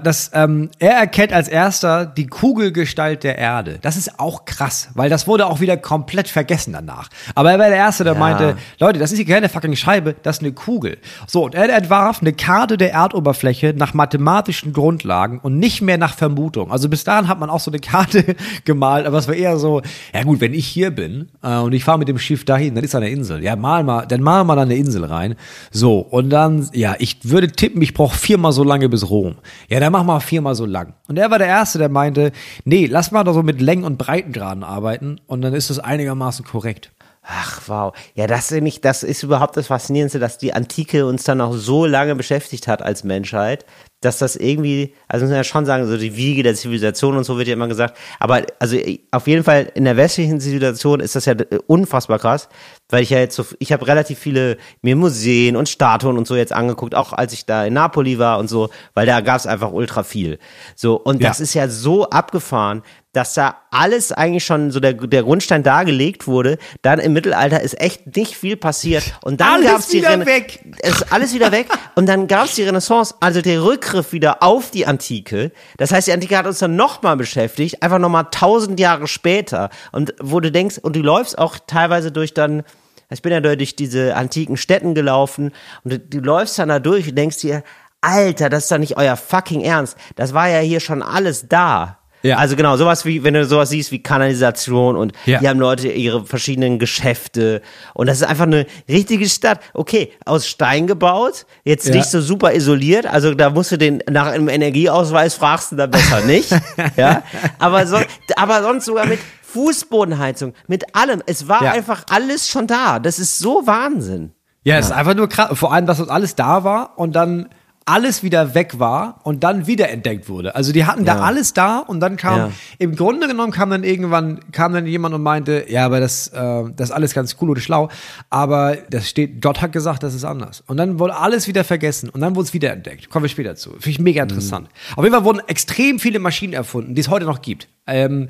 das, 0.04 0.32
ähm, 0.34 0.70
er 0.80 0.94
erkennt 0.94 1.34
als 1.34 1.48
erster 1.48 2.06
die 2.06 2.28
Kugelgestalt 2.28 3.24
der 3.24 3.38
Erde. 3.38 3.80
Das 3.82 3.98
ist 3.98 4.20
auch 4.20 4.46
krass, 4.46 4.90
weil 4.94 5.10
das 5.10 5.28
wurde 5.28 5.48
auch 5.48 5.60
wieder 5.60 5.78
komplett 5.78 6.28
vergessen 6.28 6.74
danach. 6.74 7.10
Aber 7.36 7.52
er 7.52 7.60
war 7.60 7.68
der 7.68 7.78
Erste, 7.78 8.04
der 8.04 8.14
Ja. 8.14 8.20
meinte, 8.20 8.56
Leute, 8.80 9.00
das 9.00 9.12
ist 9.12 9.18
hier 9.18 9.26
keine 9.26 9.50
fucking 9.50 9.76
Scheibe, 9.76 10.16
das 10.22 10.38
ist 10.38 10.44
eine 10.44 10.52
Kugel. 10.54 10.98
So, 11.26 11.46
und 11.46 11.56
er 11.56 11.70
entwarf 11.76 12.22
eine 12.22 12.34
Karte 12.34 12.78
der 12.78 12.94
Erdoberfläche 12.94 13.74
nach 13.76 13.94
mathematischen 13.94 14.74
Grundlagen 14.74 15.40
und 15.40 15.58
nicht 15.58 15.82
mehr 15.82 15.98
nach 15.98 16.14
Vermutung. 16.16 16.72
Also 16.72 16.90
bis 16.90 17.04
dahin 17.04 17.28
hat 17.28 17.40
man 17.40 17.50
auch 17.50 17.60
so 17.60 17.72
eine 17.72 17.80
Karte 17.80 18.36
gemalt, 18.66 19.06
aber 19.06 19.18
es 19.18 19.28
war 19.28 19.36
eher 19.36 19.58
so, 19.58 19.82
ja 20.14 20.24
gut, 20.24 20.40
wenn 20.42 20.54
ich 20.54 20.68
hier 20.68 20.92
bin 20.92 21.30
äh, 21.44 21.58
und 21.58 21.74
ich 21.74 21.84
fahre 21.84 22.00
mit 22.00 22.08
dem 22.08 22.20
Schiff 22.20 22.46
dahin, 22.46 22.76
dann 22.76 22.84
ist 22.84 22.94
da 22.94 23.00
eine 23.00 23.10
Insel. 23.10 23.44
Ja, 23.44 23.56
mal 23.56 23.84
mal, 23.84 24.06
dann 24.06 24.22
mal 24.22 24.44
mal 24.44 24.56
da 24.56 24.62
eine 24.62 24.76
Insel 24.76 25.04
rein. 25.06 25.36
So, 25.72 26.00
und 26.00 26.30
dann, 26.30 26.70
ja, 26.74 26.96
ich 27.00 27.20
würde 27.24 27.48
tippen, 27.52 27.82
ich 27.82 27.94
brauche 27.94 28.18
viermal 28.18 28.52
so 28.52 28.64
lange 28.64 28.88
bis 28.90 29.10
Rom. 29.10 29.36
Ja, 29.70 29.80
dann 29.80 29.92
mach 29.92 30.04
mal 30.04 30.20
viermal 30.20 30.56
so 30.56 30.66
lang. 30.66 30.94
Und 31.08 31.18
er 31.18 31.32
war 31.32 31.40
der 31.40 31.48
Erste, 31.48 31.78
der 31.80 31.90
meinte, 31.90 32.32
nee, 32.66 32.86
lass 32.86 33.12
mal 33.12 33.24
da 33.24 33.34
so 33.34 33.44
mit 33.44 33.62
Längen- 33.62 33.84
und 33.84 33.98
Breitengraden 33.98 34.64
arbeiten 34.64 35.20
und 35.28 35.42
dann 35.42 35.54
ist 35.54 35.70
das 35.70 35.80
einigermaßen 35.80 36.46
korrekt. 36.46 36.92
Ach, 37.30 37.62
wow. 37.68 37.94
Ja, 38.16 38.26
das 38.26 38.52
ist, 38.52 38.62
nicht, 38.62 38.86
das 38.86 39.04
ist 39.04 39.22
überhaupt 39.22 39.58
das 39.58 39.68
Faszinierendste, 39.68 40.18
dass 40.18 40.38
die 40.38 40.54
Antike 40.54 41.06
uns 41.06 41.26
dann 41.26 41.42
auch 41.42 41.54
so 41.54 41.86
lange 41.86 42.16
beschäftigt 42.16 42.70
hat 42.70 42.82
als 42.82 43.04
Menschheit, 43.04 43.66
dass 44.02 44.20
das 44.20 44.36
irgendwie, 44.36 44.94
also 45.08 45.26
muss 45.26 45.32
man 45.32 45.38
ja 45.38 45.44
schon 45.44 45.66
sagen, 45.66 45.88
so 45.88 45.98
die 45.98 46.16
Wiege 46.16 46.44
der 46.44 46.54
Zivilisation 46.54 47.18
und 47.18 47.24
so 47.24 47.38
wird 47.38 47.48
ja 47.48 47.54
immer 47.54 47.68
gesagt, 47.68 47.98
aber 48.20 48.44
also 48.60 48.78
auf 49.12 49.28
jeden 49.28 49.44
Fall 49.44 49.72
in 49.74 49.86
der 49.86 49.98
westlichen 49.98 50.40
Zivilisation 50.40 51.00
ist 51.00 51.16
das 51.16 51.26
ja 51.26 51.34
unfassbar 51.66 52.20
krass, 52.20 52.48
weil 52.90 53.02
ich 53.02 53.10
ja 53.10 53.18
jetzt 53.18 53.36
so, 53.36 53.44
ich 53.58 53.72
habe 53.74 53.88
relativ 53.88 54.20
viele 54.20 54.58
mir 54.82 54.96
Museen 54.96 55.56
und 55.56 55.68
Statuen 55.68 56.18
und 56.18 56.28
so 56.28 56.36
jetzt 56.36 56.54
angeguckt, 56.54 56.94
auch 56.94 57.12
als 57.12 57.34
ich 57.34 57.46
da 57.48 57.66
in 57.66 57.74
Napoli 57.74 58.20
war 58.20 58.38
und 58.38 58.50
so, 58.50 58.70
weil 58.94 59.08
da 59.08 59.22
gab 59.22 59.38
es 59.38 59.48
einfach 59.48 59.72
ultra 59.72 60.04
viel. 60.04 60.38
So, 60.76 60.96
und 60.96 61.22
Ja. 61.22 61.30
das 61.30 61.40
ist 61.40 61.56
ja 61.56 61.68
so 61.68 62.08
abgefahren, 62.10 62.84
dass 63.18 63.34
da 63.34 63.56
alles 63.72 64.12
eigentlich 64.12 64.46
schon 64.46 64.70
so 64.70 64.80
der, 64.80 64.94
der 64.94 65.24
Grundstein 65.24 65.64
dargelegt 65.64 66.28
wurde. 66.28 66.60
Dann 66.84 67.00
im 67.00 67.14
Mittelalter 67.14 67.60
ist 67.62 67.82
echt 67.82 68.16
nicht 68.16 68.38
viel 68.38 68.56
passiert. 68.56 69.18
Und 69.24 69.42
dann 69.42 69.56
Alles 69.56 69.72
gab's 69.72 69.88
die 69.88 69.98
wieder 69.98 70.12
Rena- 70.12 70.26
weg. 70.28 70.60
Ist 70.84 71.12
alles 71.12 71.34
wieder 71.34 71.52
weg. 71.52 71.68
Und 71.96 72.06
dann 72.08 72.28
gab's 72.28 72.54
die 72.56 72.64
Renaissance, 72.64 73.16
also 73.20 73.42
der 73.42 73.64
Rückgriff 73.64 74.14
wieder 74.14 74.44
auf 74.44 74.70
die 74.70 74.86
Antike. 74.86 75.52
Das 75.78 75.92
heißt, 75.92 76.08
die 76.08 76.14
Antike 76.14 76.38
hat 76.38 76.46
uns 76.46 76.60
dann 76.60 76.76
nochmal 76.76 77.18
beschäftigt, 77.18 77.82
einfach 77.82 77.98
nochmal 77.98 78.28
tausend 78.30 78.80
Jahre 78.80 79.08
später. 79.08 79.72
Und 79.92 80.14
wo 80.22 80.40
du 80.40 80.52
denkst, 80.52 80.78
und 80.78 80.96
du 80.96 81.02
läufst 81.02 81.40
auch 81.40 81.58
teilweise 81.66 82.12
durch 82.12 82.36
dann, 82.36 82.62
ich 83.10 83.24
bin 83.24 83.32
ja 83.32 83.40
durch 83.40 83.76
diese 83.76 84.16
antiken 84.16 84.58
Städten 84.58 84.94
gelaufen 84.94 85.52
und 85.84 85.92
du, 85.94 86.00
du 86.00 86.20
läufst 86.20 86.60
dann 86.60 86.70
da 86.70 86.78
durch 86.80 87.10
und 87.10 87.16
denkst 87.16 87.38
dir, 87.40 87.64
Alter, 88.02 88.50
das 88.50 88.64
ist 88.66 88.72
doch 88.72 88.78
nicht 88.78 88.96
euer 88.96 89.18
fucking 89.18 89.62
Ernst. 89.62 89.98
Das 90.16 90.36
war 90.36 90.48
ja 90.50 90.60
hier 90.60 90.80
schon 90.80 91.02
alles 91.02 91.48
da. 91.50 91.98
Ja. 92.28 92.38
Also 92.38 92.56
genau, 92.56 92.78
sowas 92.78 93.06
wie, 93.06 93.24
wenn 93.24 93.34
du 93.34 93.46
sowas 93.46 93.70
siehst 93.70 93.92
wie 93.92 94.00
Kanalisation 94.04 94.96
und 94.96 95.14
Ja. 95.26 95.40
hier 95.40 95.50
haben 95.50 95.60
Leute 95.60 95.88
ihre 95.90 96.26
verschiedenen 96.26 96.78
Geschäfte 96.80 97.62
und 97.94 98.08
das 98.08 98.18
ist 98.22 98.24
einfach 98.28 98.44
eine 98.46 98.66
richtige 98.90 99.28
Stadt. 99.30 99.60
Okay, 99.74 100.12
aus 100.26 100.48
Stein 100.48 100.88
gebaut, 100.88 101.46
jetzt 101.64 101.88
Ja. 101.88 101.96
nicht 101.96 102.10
so 102.10 102.22
super 102.22 102.54
isoliert, 102.54 103.06
also 103.08 103.34
da 103.34 103.50
musst 103.50 103.72
du 103.72 103.78
den 103.78 104.04
nach 104.10 104.28
einem 104.28 104.50
Energieausweis 104.50 105.34
fragst 105.36 105.72
du 105.72 105.76
da 105.78 105.88
besser 105.88 106.22
nicht, 106.22 106.50
ja, 106.98 107.24
aber, 107.60 107.88
so, 107.88 107.98
aber 108.36 108.62
sonst 108.64 108.86
sogar 108.86 109.06
mit 109.06 109.20
Fußbodenheizung, 109.44 110.54
mit 110.68 110.96
allem. 110.96 111.22
Es 111.26 111.48
war 111.48 111.64
Ja. 111.64 111.72
einfach 111.72 112.04
alles 112.10 112.48
schon 112.48 112.68
da. 112.68 113.00
Das 113.00 113.20
ist 113.20 113.40
so 113.40 113.64
Wahnsinn. 113.66 114.32
Ja, 114.64 114.78
es 114.78 114.88
ist 114.88 114.92
einfach 114.92 115.16
nur 115.16 115.30
krass. 115.30 115.50
Vor 115.58 115.74
allem, 115.74 115.86
dass 115.86 115.98
das 116.00 116.10
alles 116.10 116.36
da 116.36 116.64
war 116.64 116.98
und 117.00 117.16
dann 117.16 117.50
alles 117.88 118.22
wieder 118.22 118.54
weg 118.54 118.80
war 118.80 119.22
und 119.24 119.44
dann 119.46 119.66
wiederentdeckt 119.66 120.28
wurde. 120.28 120.56
Also 120.56 120.74
die 120.74 120.86
hatten 120.86 121.06
da 121.06 121.16
Ja. 121.16 121.22
alles 121.22 121.54
da 121.54 121.80
und 121.80 122.02
dann 122.02 122.18
kam, 122.18 122.38
Ja. 122.38 122.52
im 122.80 122.96
Grunde 122.98 123.28
genommen 123.28 123.52
kam 123.54 123.70
dann 123.70 123.84
irgendwann, 123.86 124.40
kam 124.52 124.74
dann 124.74 124.86
jemand 124.86 125.16
und 125.16 125.24
meinte, 125.24 125.66
ja, 125.70 125.86
aber 125.86 126.02
das, 126.02 126.28
äh, 126.28 126.64
das 126.76 126.90
ist 126.90 126.92
alles 126.92 127.14
ganz 127.14 127.38
cool 127.42 127.50
oder 127.52 127.62
schlau, 127.62 127.90
aber 128.30 128.76
das 128.90 129.08
steht, 129.08 129.42
Gott 129.42 129.62
hat 129.62 129.72
gesagt, 129.72 130.04
das 130.04 130.14
ist 130.14 130.26
anders. 130.26 130.62
Und 130.68 130.76
dann 130.78 131.00
wurde 131.00 131.16
alles 131.16 131.48
wieder 131.48 131.64
vergessen 131.64 132.10
und 132.10 132.20
dann 132.20 132.36
wurde 132.36 132.48
es 132.48 132.54
wiederentdeckt. 132.54 133.10
Kommen 133.10 133.24
wir 133.24 133.30
später 133.30 133.56
zu. 133.56 133.70
Finde 133.72 133.90
ich 133.90 134.00
mega 134.00 134.22
interessant. 134.24 134.68
Auf 134.98 135.04
jeden 135.06 135.16
Fall 135.16 135.24
wurden 135.24 135.42
extrem 135.48 136.00
viele 136.00 136.20
Maschinen 136.20 136.54
erfunden, 136.54 136.94
die 136.94 137.00
es 137.02 137.08
heute 137.10 137.26
noch 137.26 137.42
gibt. 137.42 137.70
Ähm, 137.88 138.28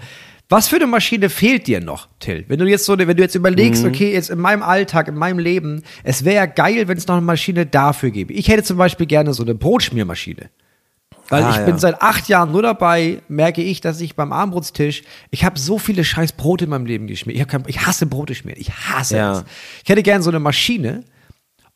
was 0.50 0.68
für 0.70 0.78
eine 0.78 0.88
Maschine 0.88 1.30
fehlt 1.30 1.68
dir 1.68 1.82
noch, 1.82 2.08
Till? 2.20 2.46
Wenn 2.48 2.60
du 2.60 2.66
jetzt 2.66 2.86
so, 2.86 2.98
wenn 2.98 3.18
du 3.18 3.22
jetzt 3.22 3.36
überlegst, 3.36 3.84
Mhm. 3.84 3.90
okay, 3.90 4.14
jetzt 4.14 4.30
in 4.30 4.40
meinem 4.40 4.64
Alltag, 4.64 5.08
in 5.10 5.16
meinem 5.16 5.40
Leben, 5.40 5.84
es 6.04 6.24
wäre 6.24 6.36
ja 6.38 6.46
geil, 6.46 6.88
wenn 6.88 6.98
es 6.98 7.06
noch 7.08 7.16
eine 7.18 7.26
Maschine 7.26 7.66
dafür 7.66 8.12
gäbe. 8.12 8.34
Ich 8.34 8.48
hätte 8.48 8.64
zum 8.64 8.78
Beispiel 8.78 9.06
gerne 9.08 9.34
so 9.34 9.44
eine 9.44 9.56
Brotschmiermaschine. 9.56 10.50
Weil 11.30 11.44
Ah, 11.44 11.50
ich 11.50 11.58
ja. 11.58 11.66
bin 11.66 11.78
seit 11.78 12.02
acht 12.02 12.30
Jahren 12.30 12.54
nur 12.54 12.62
dabei, 12.62 13.22
merke 13.28 13.62
ich, 13.62 13.82
dass 13.82 14.00
ich 14.00 14.16
beim 14.16 14.32
Armbrotstisch, 14.32 15.04
ich 15.30 15.44
habe 15.44 15.60
so 15.60 15.78
viele 15.78 16.06
scheiß 16.06 16.32
Brote 16.32 16.64
in 16.64 16.70
meinem 16.70 16.86
Leben 16.86 17.08
geschmiert. 17.08 17.36
Ich, 17.36 17.42
hab 17.42 17.50
kein, 17.50 17.64
ich 17.68 17.86
hasse 17.86 18.06
Brote 18.06 18.34
schmieren. 18.34 18.62
Ich 18.62 18.72
hasse 18.72 19.18
Ja. 19.18 19.32
es. 19.40 19.44
Ich 19.84 19.90
hätte 19.90 20.04
gerne 20.04 20.24
so 20.24 20.30
eine 20.30 20.40
Maschine. 20.40 21.04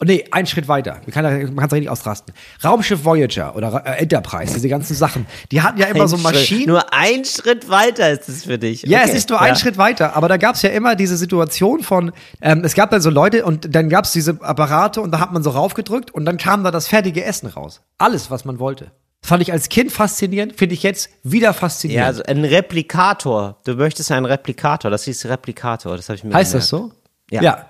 Oh, 0.01 0.05
nee, 0.07 0.25
einen 0.31 0.47
Schritt 0.47 0.67
weiter. 0.67 0.99
Man 1.05 1.11
kann 1.11 1.25
es 1.25 1.71
richtig 1.71 1.89
ausrasten. 1.89 2.33
Raumschiff 2.63 3.05
Voyager 3.05 3.55
oder 3.55 3.83
äh, 3.85 4.01
Enterprise, 4.01 4.51
diese 4.55 4.67
ganzen 4.67 4.95
Sachen, 4.95 5.27
die 5.51 5.61
hatten 5.61 5.77
ja 5.79 5.85
immer 5.87 6.01
Ein 6.03 6.07
so 6.07 6.17
Schritt. 6.17 6.33
Maschinen. 6.33 6.67
Nur 6.69 6.91
ein 6.91 7.23
Schritt 7.23 7.69
weiter 7.69 8.09
ist 8.09 8.27
es 8.27 8.45
für 8.45 8.57
dich. 8.57 8.81
Ja, 8.81 9.01
Okay. 9.01 9.09
es 9.11 9.15
ist 9.15 9.29
nur 9.29 9.39
ein 9.39 9.55
Schritt 9.55 9.77
weiter, 9.77 10.15
aber 10.15 10.27
da 10.27 10.37
gab 10.37 10.55
es 10.55 10.63
ja 10.63 10.71
immer 10.71 10.95
diese 10.95 11.17
Situation 11.17 11.81
von, 11.83 12.11
ähm, 12.41 12.63
es 12.63 12.73
gab 12.73 12.89
dann 12.89 13.01
so 13.01 13.11
Leute 13.11 13.45
und 13.45 13.75
dann 13.75 13.89
gab 13.89 14.05
es 14.05 14.11
diese 14.11 14.39
Apparate 14.41 15.01
und 15.01 15.11
da 15.11 15.19
hat 15.19 15.31
man 15.33 15.43
so 15.43 15.51
raufgedrückt 15.51 16.09
und 16.11 16.25
dann 16.25 16.37
kam 16.37 16.63
da 16.63 16.71
das 16.71 16.87
fertige 16.87 17.23
Essen 17.23 17.47
raus. 17.47 17.81
Alles, 17.99 18.31
was 18.31 18.43
man 18.43 18.57
wollte. 18.57 18.91
Fand 19.23 19.43
ich 19.43 19.51
als 19.51 19.69
Kind 19.69 19.91
faszinierend, 19.91 20.55
finde 20.57 20.73
ich 20.73 20.81
jetzt 20.81 21.11
wieder 21.21 21.49
Ja, 21.49 21.53
faszinierend. 21.53 22.07
also 22.07 22.23
ein 22.23 22.43
Replikator. 22.43 23.57
Du 23.65 23.75
möchtest 23.75 24.11
einen 24.11 24.25
Replikator. 24.25 24.89
Das 24.89 25.03
hieß 25.03 25.27
Replikator. 25.27 25.95
Das 25.95 26.09
habe 26.09 26.15
ich 26.17 26.23
mir 26.23 26.33
heißt 26.33 26.53
gemerkt. 26.53 26.63
das 26.63 26.69
so? 26.69 26.91
Ja. 27.29 27.41
ja. 27.43 27.65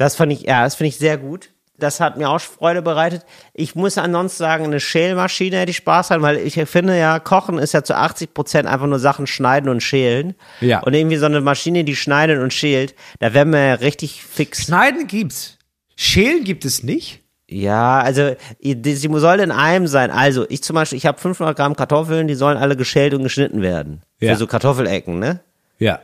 Das 0.00 0.16
fand 0.16 0.32
ich, 0.32 0.44
ja, 0.44 0.64
das 0.64 0.76
finde 0.76 0.88
ich 0.88 0.96
sehr 0.96 1.18
gut. 1.18 1.50
Das 1.76 2.00
hat 2.00 2.16
mir 2.16 2.30
auch 2.30 2.40
Freude 2.40 2.80
bereitet. 2.80 3.26
Ich 3.52 3.74
muss 3.74 3.98
ansonsten 3.98 4.38
sagen, 4.38 4.64
eine 4.64 4.80
Schälmaschine 4.80 5.58
hätte 5.58 5.72
ich 5.72 5.76
Spaß 5.76 6.12
an, 6.12 6.22
weil 6.22 6.38
ich 6.38 6.54
finde 6.54 6.98
ja, 6.98 7.18
Kochen 7.18 7.58
ist 7.58 7.74
ja 7.74 7.84
zu 7.84 7.94
80 7.94 8.32
Prozent 8.32 8.66
einfach 8.66 8.86
nur 8.86 8.98
Sachen 8.98 9.26
schneiden 9.26 9.68
und 9.68 9.82
schälen. 9.82 10.36
Ja. 10.62 10.80
Und 10.80 10.94
irgendwie 10.94 11.18
so 11.18 11.26
eine 11.26 11.42
Maschine, 11.42 11.84
die 11.84 11.96
schneidet 11.96 12.40
und 12.40 12.54
schält, 12.54 12.94
da 13.18 13.34
wären 13.34 13.50
wir 13.50 13.60
ja 13.60 13.74
richtig 13.74 14.22
fix. 14.22 14.62
Schneiden 14.64 15.06
gibt's. 15.06 15.58
Schälen 15.96 16.44
gibt 16.44 16.64
es 16.64 16.82
nicht. 16.82 17.20
Ja, 17.46 18.00
also 18.00 18.36
sie 18.62 19.10
soll 19.12 19.40
in 19.40 19.50
einem 19.50 19.86
sein. 19.86 20.10
Also 20.10 20.46
ich 20.48 20.62
zum 20.62 20.76
Beispiel, 20.76 20.96
ich 20.96 21.04
habe 21.04 21.20
500 21.20 21.54
Gramm 21.54 21.76
Kartoffeln, 21.76 22.26
die 22.26 22.36
sollen 22.36 22.56
alle 22.56 22.74
geschält 22.74 23.12
und 23.12 23.22
geschnitten 23.22 23.60
werden. 23.60 24.00
Ja. 24.18 24.32
Für 24.32 24.38
so 24.38 24.46
Kartoffelecken, 24.46 25.18
ne? 25.18 25.40
Ja. 25.78 26.00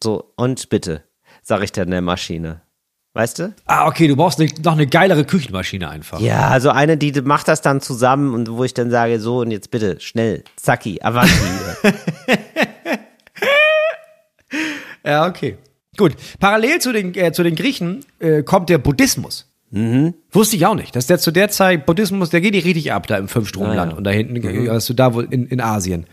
So, 0.00 0.32
und 0.36 0.68
bitte, 0.68 1.02
sag 1.42 1.64
ich 1.64 1.72
dann 1.72 1.90
der 1.90 2.00
Maschine. 2.00 2.60
Weißt 3.14 3.38
du? 3.38 3.54
Ah, 3.66 3.86
okay, 3.86 4.08
du 4.08 4.16
brauchst 4.16 4.38
noch 4.38 4.72
eine 4.72 4.86
geilere 4.86 5.24
Küchenmaschine 5.24 5.88
einfach. 5.88 6.20
Ja, 6.20 6.48
also 6.48 6.70
eine, 6.70 6.96
die 6.96 7.12
macht 7.22 7.48
das 7.48 7.62
dann 7.62 7.80
zusammen 7.80 8.34
und 8.34 8.50
wo 8.50 8.64
ich 8.64 8.74
dann 8.74 8.90
sage, 8.90 9.20
so 9.20 9.38
und 9.38 9.52
jetzt 9.52 9.70
bitte, 9.70 10.00
schnell, 10.00 10.42
zacki, 10.56 11.00
avanti. 11.00 11.32
Ja, 15.04 15.26
okay. 15.26 15.58
Gut. 15.96 16.14
Parallel 16.40 16.80
zu 16.80 16.92
den, 16.92 17.14
äh, 17.14 17.32
zu 17.32 17.42
den 17.42 17.54
Griechen 17.54 18.04
äh, 18.18 18.42
kommt 18.42 18.68
der 18.68 18.78
Buddhismus. 18.78 19.50
Wusste 20.30 20.56
ich 20.56 20.66
auch 20.66 20.76
nicht. 20.76 20.94
Dass 20.94 21.08
der 21.08 21.18
zu 21.18 21.32
der 21.32 21.50
Zeit 21.50 21.84
Buddhismus, 21.84 22.30
der 22.30 22.40
geht 22.40 22.54
nicht 22.54 22.64
richtig 22.64 22.92
ab 22.92 23.06
da 23.08 23.16
im 23.16 23.26
Fünfstromland 23.26 23.92
und 23.92 24.04
da 24.04 24.10
hinten, 24.10 24.70
hast 24.70 24.88
du 24.88 24.94
da 24.94 25.14
wohl 25.14 25.26
in, 25.30 25.46
in 25.48 25.60
Asien. 25.60 26.06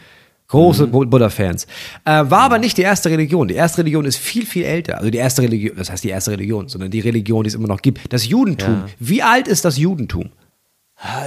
Große 0.52 0.88
Bu- 0.88 1.06
Buddha-Fans. 1.06 1.66
Äh, 2.06 2.12
war 2.30 2.42
aber 2.44 2.60
nicht 2.60 2.78
die 2.78 2.82
erste 2.84 3.10
Religion. 3.10 3.48
Die 3.48 3.56
erste 3.56 3.80
Religion 3.80 4.06
ist 4.06 4.18
viel, 4.18 4.46
viel 4.46 4.64
älter. 4.66 4.98
Also 5.00 5.10
die 5.10 5.18
erste 5.18 5.42
Religion, 5.42 5.76
das 5.78 5.90
heißt 5.90 6.04
die 6.04 6.10
erste 6.10 6.32
Religion, 6.32 6.68
sondern 6.70 6.92
die 6.92 7.00
Religion, 7.00 7.44
die 7.44 7.48
es 7.48 7.56
immer 7.56 7.68
noch 7.68 7.82
gibt. 7.82 8.12
Das 8.14 8.28
Judentum. 8.28 8.84
Wie 9.00 9.24
alt 9.24 9.48
ist 9.48 9.66
das 9.66 9.78
Judentum? 9.78 10.30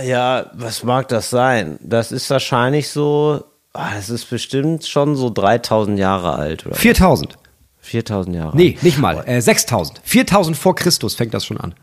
ja, 0.06 0.46
was 0.54 0.84
mag 0.84 1.08
das 1.08 1.30
sein? 1.30 1.78
Das 1.82 2.12
ist 2.12 2.30
wahrscheinlich 2.30 2.88
so, 2.90 3.42
ah, 3.72 3.94
das 3.96 4.08
ist 4.10 4.30
bestimmt 4.30 4.86
schon 4.86 5.16
so 5.16 5.30
3000 5.30 5.98
Jahre 5.98 6.34
alt 6.36 6.64
oder 6.66 6.76
4000. 6.76 7.36
4000 7.80 8.36
Jahre. 8.36 8.56
Nee, 8.56 8.78
nicht 8.82 8.98
mal. 8.98 9.22
Äh, 9.26 9.40
6000. 9.40 10.00
4000 10.04 10.56
vor 10.56 10.74
Christus 10.74 11.14
fängt 11.16 11.34
das 11.34 11.44
schon 11.44 11.58
an. 11.58 11.74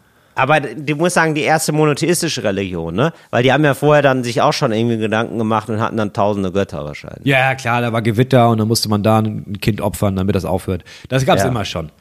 Aber 0.41 0.59
du 0.59 0.95
musst 0.95 1.15
sagen, 1.15 1.35
die 1.35 1.41
erste 1.41 1.71
monotheistische 1.71 2.43
Religion, 2.43 2.95
ne? 2.95 3.13
Weil 3.29 3.43
die 3.43 3.51
haben 3.53 3.63
ja 3.63 3.73
vorher 3.73 4.01
dann 4.01 4.23
sich 4.23 4.41
auch 4.41 4.53
schon 4.53 4.71
irgendwie 4.71 4.97
Gedanken 4.97 5.37
gemacht 5.37 5.69
und 5.69 5.79
hatten 5.79 5.97
dann 5.97 6.13
tausende 6.13 6.51
Götter 6.51 6.83
wahrscheinlich. 6.85 7.25
Ja, 7.25 7.53
klar, 7.55 7.81
da 7.81 7.93
war 7.93 8.01
Gewitter 8.01 8.49
und 8.49 8.57
dann 8.59 8.67
musste 8.67 8.89
man 8.89 9.03
da 9.03 9.19
ein 9.19 9.57
Kind 9.61 9.81
opfern, 9.81 10.15
damit 10.15 10.35
das 10.35 10.45
aufhört. 10.45 10.83
Das 11.09 11.25
gab's 11.25 11.41
Ja. 11.41 11.47
Mhm. 11.49 11.55
immer 11.55 11.65
schon. 11.65 11.91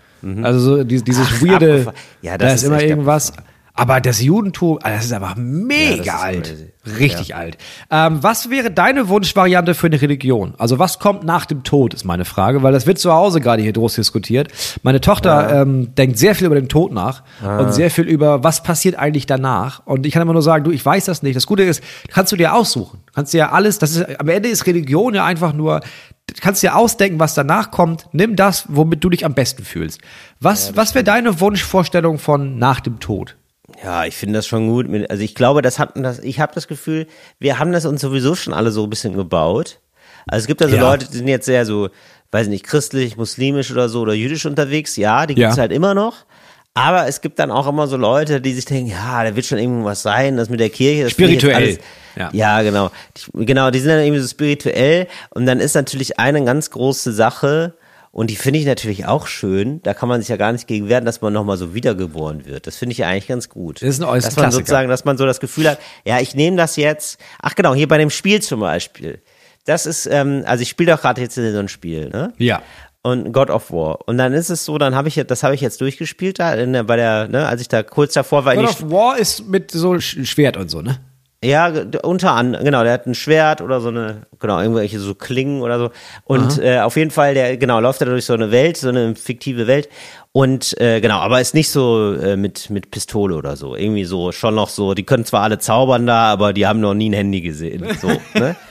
Also 0.43 0.61
so 0.61 0.84
die- 0.84 1.03
dieses 1.03 1.26
Ach, 1.30 1.43
weirde, 1.43 1.70
abgefahren. 1.72 1.97
Ja, 2.22 2.36
das 2.38 2.47
da 2.49 2.55
ist 2.55 2.62
ist 2.62 2.68
immer 2.68 2.82
irgendwas. 2.82 3.32
Aber 3.81 4.03
das 4.03 4.20
Judentum, 4.20 4.78
ah, 4.83 4.91
das 4.91 5.07
ist 5.07 5.12
aber 5.14 5.35
mega 5.39 6.03
Ja, 6.05 6.14
ist 6.16 6.22
alt. 6.22 6.45
crazy. 6.45 6.99
Richtig 6.99 7.35
alt. 7.35 7.57
Ähm, 7.91 8.22
was 8.22 8.51
wäre 8.51 8.70
deine 8.70 9.09
Wunschvariante 9.09 9.74
für 9.74 9.87
eine 9.87 10.03
Religion? 10.03 10.53
Also 10.59 10.78
was 10.78 10.99
kommt 10.99 11.24
nach 11.24 11.47
dem 11.47 11.62
Tod, 11.62 11.95
ist 11.95 12.05
meine 12.05 12.26
Frage, 12.26 12.62
weil 12.62 12.74
das 12.74 12.87
wird 12.87 12.99
zu 12.99 13.11
Hause 13.11 13.41
gerade 13.41 13.62
hier 13.62 13.72
groß 13.72 13.95
diskutiert. 13.95 14.49
Meine 14.83 15.01
Tochter 15.01 15.62
ähm, 15.62 15.95
denkt 15.95 16.18
sehr 16.18 16.35
viel 16.35 16.47
über 16.47 16.57
den 16.57 16.68
Tod 16.68 16.93
nach 16.93 17.22
und 17.43 17.72
sehr 17.72 17.91
viel 17.91 18.05
über, 18.05 18.45
was 18.45 18.62
passiert 18.62 18.97
eigentlich 18.97 19.24
danach. 19.24 19.81
Und 19.87 20.05
ich 20.05 20.12
kann 20.12 20.20
immer 20.20 20.35
nur 20.35 20.43
sagen, 20.43 20.62
du, 20.64 20.70
ich 20.72 20.85
weiß 20.85 21.07
das 21.07 21.22
nicht. 21.22 21.37
Das 21.37 21.47
Gute 21.47 21.62
ist, 21.62 21.83
kannst 22.09 22.33
du 22.33 22.37
dir 22.37 22.55
aussuchen. 22.55 23.01
Kannst 23.14 23.33
dir 23.33 23.39
ja 23.39 23.51
alles, 23.53 23.78
das 23.78 23.93
ist, 23.97 24.20
am 24.20 24.28
Ende 24.28 24.51
ist 24.51 24.66
Religion 24.66 25.14
ja 25.14 25.24
einfach 25.24 25.55
nur, 25.55 25.81
du 26.26 26.35
kannst 26.43 26.62
dir 26.62 26.76
ausdenken, 26.76 27.18
was 27.18 27.33
danach 27.35 27.70
kommt. 27.70 28.09
Nimm 28.12 28.37
das, 28.37 28.64
womit 28.68 29.03
du 29.03 29.09
dich 29.09 29.24
am 29.24 29.33
besten 29.33 29.64
fühlst. 29.64 30.01
Was, 30.39 30.76
was 30.76 30.95
wäre 30.95 31.05
deine 31.05 31.41
Wunschvorstellung 31.41 32.18
von 32.18 32.59
nach 32.59 32.81
dem 32.81 33.01
Tod? 33.01 33.37
Ja, 33.83 34.05
ich 34.05 34.16
finde 34.16 34.39
das 34.39 34.47
schon 34.47 34.68
gut. 34.68 34.89
mit- 34.89 35.11
Also 35.11 35.22
ich 35.22 35.35
glaube, 35.35 35.62
das 35.62 35.78
hatten 35.78 36.03
das, 36.03 36.18
ich 36.18 36.39
habe 36.41 36.53
das 36.55 36.68
Gefühl, 36.68 37.07
wir 37.39 37.59
haben 37.59 37.72
das 37.72 37.87
uns 37.87 38.01
sowieso 38.01 38.35
schon 38.35 38.53
alle 38.53 38.70
so 38.70 38.85
ein 38.85 38.91
bisschen 38.91 39.14
gebaut. 39.14 39.78
Also 40.26 40.43
es 40.45 40.47
gibt 40.47 40.62
also 40.62 40.76
Ja. 40.76 40.83
Leute, 40.83 41.07
die 41.11 41.16
sind 41.16 41.28
jetzt 41.28 41.47
sehr 41.47 41.64
so, 41.64 41.89
weiß 42.31 42.49
nicht, 42.49 42.64
christlich, 42.66 43.16
muslimisch 43.16 43.70
oder 43.72 43.89
so 43.89 44.01
oder 44.01 44.12
jüdisch 44.12 44.45
unterwegs. 44.47 44.97
Ja, 44.97 45.26
die 45.26 45.35
gibt's 45.35 45.57
Ja. 45.57 45.62
halt 45.62 45.72
immer 45.72 45.95
noch. 45.95 46.26
Aber 46.74 47.09
es 47.09 47.20
gibt 47.20 47.39
dann 47.41 47.51
auch 47.51 47.66
immer 47.66 47.89
so 47.89 47.97
Leute, 47.97 48.41
die 48.41 48.53
sich 48.53 48.64
denken, 48.64 48.91
ja, 48.91 49.24
da 49.24 49.35
wird 49.35 49.45
schon 49.47 49.59
irgendwas 49.59 50.03
sein, 50.03 50.37
das 50.37 50.49
mit 50.51 50.61
der 50.61 50.70
Kirche. 50.70 51.05
Das 51.05 51.12
Spirituell. 51.12 51.55
Alles, 51.57 51.78
Ja. 52.16 52.31
ja. 52.33 52.62
genau. 52.62 52.91
Genau, 53.35 53.70
die 53.70 53.81
sind 53.81 53.89
dann 53.91 54.01
irgendwie 54.05 54.20
so 54.20 54.28
spirituell. 54.28 55.09
Und 55.31 55.47
dann 55.47 55.59
ist 55.59 55.74
natürlich 55.74 56.20
eine 56.20 56.45
ganz 56.45 56.70
große 56.70 57.12
Sache, 57.12 57.74
und 58.13 58.29
die 58.31 58.37
finde 58.37 58.59
ich 58.59 58.67
natürlich 58.67 59.07
auch 59.07 59.27
schön, 59.29 59.81
da 59.83 59.95
kann 59.95 60.09
man 60.09 60.21
sich 60.21 60.29
ja 60.29 60.37
gar 60.37 60.53
nicht 60.53 60.67
gegen 60.67 60.89
wehren, 60.89 61.05
dass 61.05 61.21
man 61.21 61.33
nochmal 61.33 61.57
so 61.57 61.75
wiedergeboren 61.75 62.45
wird. 62.47 62.67
Das 62.67 62.77
finde 62.77 62.93
ich 62.93 62.99
ja 62.99 63.07
eigentlich 63.09 63.29
ganz 63.29 63.49
gut. 63.49 63.77
Das 63.83 63.89
ist 63.89 64.01
ein 64.01 64.05
äußerst 64.09 64.27
Dass 64.29 64.37
man 64.37 64.45
Klassiker. 64.45 64.61
sozusagen, 64.65 64.89
dass 64.89 65.05
man 65.05 65.17
so 65.19 65.27
das 65.27 65.39
Gefühl 65.41 65.69
hat, 65.71 65.79
ja, 66.05 66.19
ich 66.21 66.35
nehme 66.35 66.57
das 66.57 66.77
jetzt, 66.77 67.21
ach 67.41 67.55
genau, 67.55 67.75
hier 67.75 67.87
bei 67.89 67.99
dem 67.99 68.11
Spiel 68.11 68.43
zum 68.43 68.61
Beispiel. 68.61 69.21
Das 69.65 69.87
ist, 69.87 70.07
ähm, 70.07 70.43
also 70.47 70.63
ich 70.63 70.69
spiele 70.71 70.93
doch 70.93 71.01
gerade 71.03 71.21
jetzt 71.21 71.35
so 71.37 71.41
ein 71.43 71.69
Spiel, 71.69 72.09
ne? 72.09 72.33
Ja. 72.39 72.63
und 73.03 73.33
God 73.33 73.51
of 73.51 73.71
War. 73.71 74.09
Und 74.09 74.19
dann 74.19 74.33
ist 74.33 74.51
es 74.51 74.65
so, 74.65 74.77
dann 74.79 74.95
habe 74.95 75.07
ich 75.09 75.17
jetzt, 75.17 75.31
das 75.31 75.43
habe 75.43 75.55
ich 75.55 75.61
jetzt 75.61 75.81
durchgespielt 75.81 76.39
da, 76.41 76.55
in 76.55 76.73
der, 76.73 76.83
bei 76.85 76.97
der, 76.97 77.29
ne, 77.29 77.47
als 77.47 77.61
ich 77.61 77.69
da 77.69 77.83
kurz 77.83 78.15
davor 78.15 78.45
war. 78.45 78.55
God 78.57 78.65
of 78.65 78.91
War 78.91 79.19
ist 79.19 79.47
mit 79.49 79.71
so 79.71 79.93
Sch- 79.93 80.25
Schwert 80.27 80.57
und 80.57 80.69
so, 80.71 80.81
ne? 80.83 80.99
Ja, 81.43 81.72
unter 82.03 82.32
anderem, 82.32 82.64
genau, 82.64 82.82
der 82.84 82.93
hat 82.93 83.07
ein 83.07 83.14
Schwert 83.14 83.62
oder 83.62 83.80
so 83.80 83.88
eine, 83.88 84.26
genau, 84.38 84.61
irgendwelche 84.61 84.99
so 84.99 85.14
Klingen 85.14 85.62
oder 85.62 85.78
so. 85.78 85.91
Und 86.24 86.59
äh, 86.62 86.80
auf 86.80 86.97
jeden 86.97 87.11
Fall, 87.11 87.32
der, 87.34 87.57
genau, 87.57 87.80
läuft 87.80 88.03
er 88.03 88.09
durch 88.09 88.26
so 88.26 88.34
eine 88.34 88.51
Welt, 88.51 88.76
so 88.76 88.91
eine 88.91 89.14
fiktive 89.14 89.66
Welt. 89.66 89.88
Und 90.32 90.78
äh, 90.80 91.01
genau, 91.01 91.18
aber 91.18 91.41
ist 91.41 91.55
nicht 91.55 91.70
so 91.70 92.14
äh, 92.14 92.36
mit, 92.36 92.70
mit 92.70 92.91
Pistole 92.91 93.34
oder 93.34 93.57
so. 93.57 93.74
Irgendwie 93.74 94.05
so, 94.05 94.32
schon 94.32 94.55
noch 94.55 94.68
so, 94.68 94.95
die 94.95 95.03
können 95.03 95.24
zwar 95.24 95.43
alle 95.43 95.59
zaubern 95.59 96.07
da, 96.07 96.30
aber 96.30 96.53
die 96.53 96.66
haben 96.66 96.80
noch 96.80 96.95
nie 96.95 97.11
ein 97.11 97.14
Handy 97.14 97.41
gesehen. 97.41 97.86
So, 98.01 98.09
ne? 98.38 98.55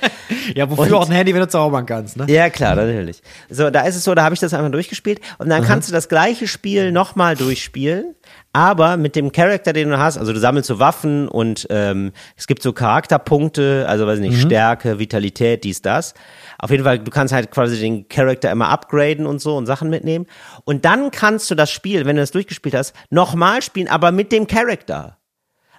Ja, 0.56 0.70
wofür 0.70 0.86
Und- 0.86 0.94
auch 0.94 1.10
ein 1.10 1.16
Handy, 1.16 1.34
wenn 1.34 1.42
du 1.42 1.48
zaubern 1.48 1.86
kannst, 1.88 2.18
ne? 2.18 2.26
Ja, 2.28 2.50
klar, 2.50 2.76
natürlich. 2.76 3.22
So, 3.50 3.70
da 3.72 3.82
ist 3.82 3.96
es 3.96 4.04
so, 4.04 4.14
da 4.14 4.24
habe 4.24 4.34
ich 4.36 4.40
das 4.40 4.54
einfach 4.54 4.72
durchgespielt 4.72 5.20
und 5.40 5.50
dann 5.50 5.64
kannst 5.64 5.90
du 5.90 5.94
das 5.94 6.08
gleiche 6.08 6.48
Spiel 6.48 6.92
nochmal 6.92 7.36
durchspielen, 7.36 8.14
aber 8.52 8.98
mit 8.98 9.16
dem 9.16 9.32
Charakter, 9.32 9.74
den 9.74 9.90
du 9.90 10.00
hast, 10.00 10.18
also 10.18 10.34
du 10.34 10.40
sammelst 10.40 10.68
so 10.68 10.80
Waffen 10.80 11.28
und 11.28 11.68
ähm, 11.70 12.12
es 12.36 12.48
gibt 12.48 12.64
so 12.64 12.74
Charakterpunkte, 12.74 13.86
also 13.88 14.08
weiß 14.08 14.20
nicht, 14.20 14.42
Stärke, 14.42 14.98
Vitalität, 14.98 15.64
dies, 15.64 15.82
das. 15.82 16.16
Auf 16.58 16.72
jeden 16.72 16.84
Fall, 16.84 17.00
du 17.00 17.12
kannst 17.12 17.34
halt 17.34 17.52
quasi 17.52 17.80
den 17.80 18.08
Charakter 18.10 18.52
immer 18.52 18.70
upgraden 18.70 19.28
und 19.28 19.40
so 19.40 19.56
und 19.56 19.68
Sachen 19.68 19.90
mitnehmen. 19.90 20.26
Und 20.66 20.84
dann 20.84 21.12
kannst 21.12 21.52
du 21.52 21.56
das 21.56 21.70
Spiel, 21.70 22.06
wenn 22.06 22.16
du 22.16 22.22
das 22.24 22.32
durchgespielt 22.32 22.74
hast, 22.74 22.96
nochmal 23.12 23.62
spielen, 23.62 23.88
aber 23.88 24.12
mit 24.12 24.32
dem 24.32 24.48
Charakter. 24.48 25.18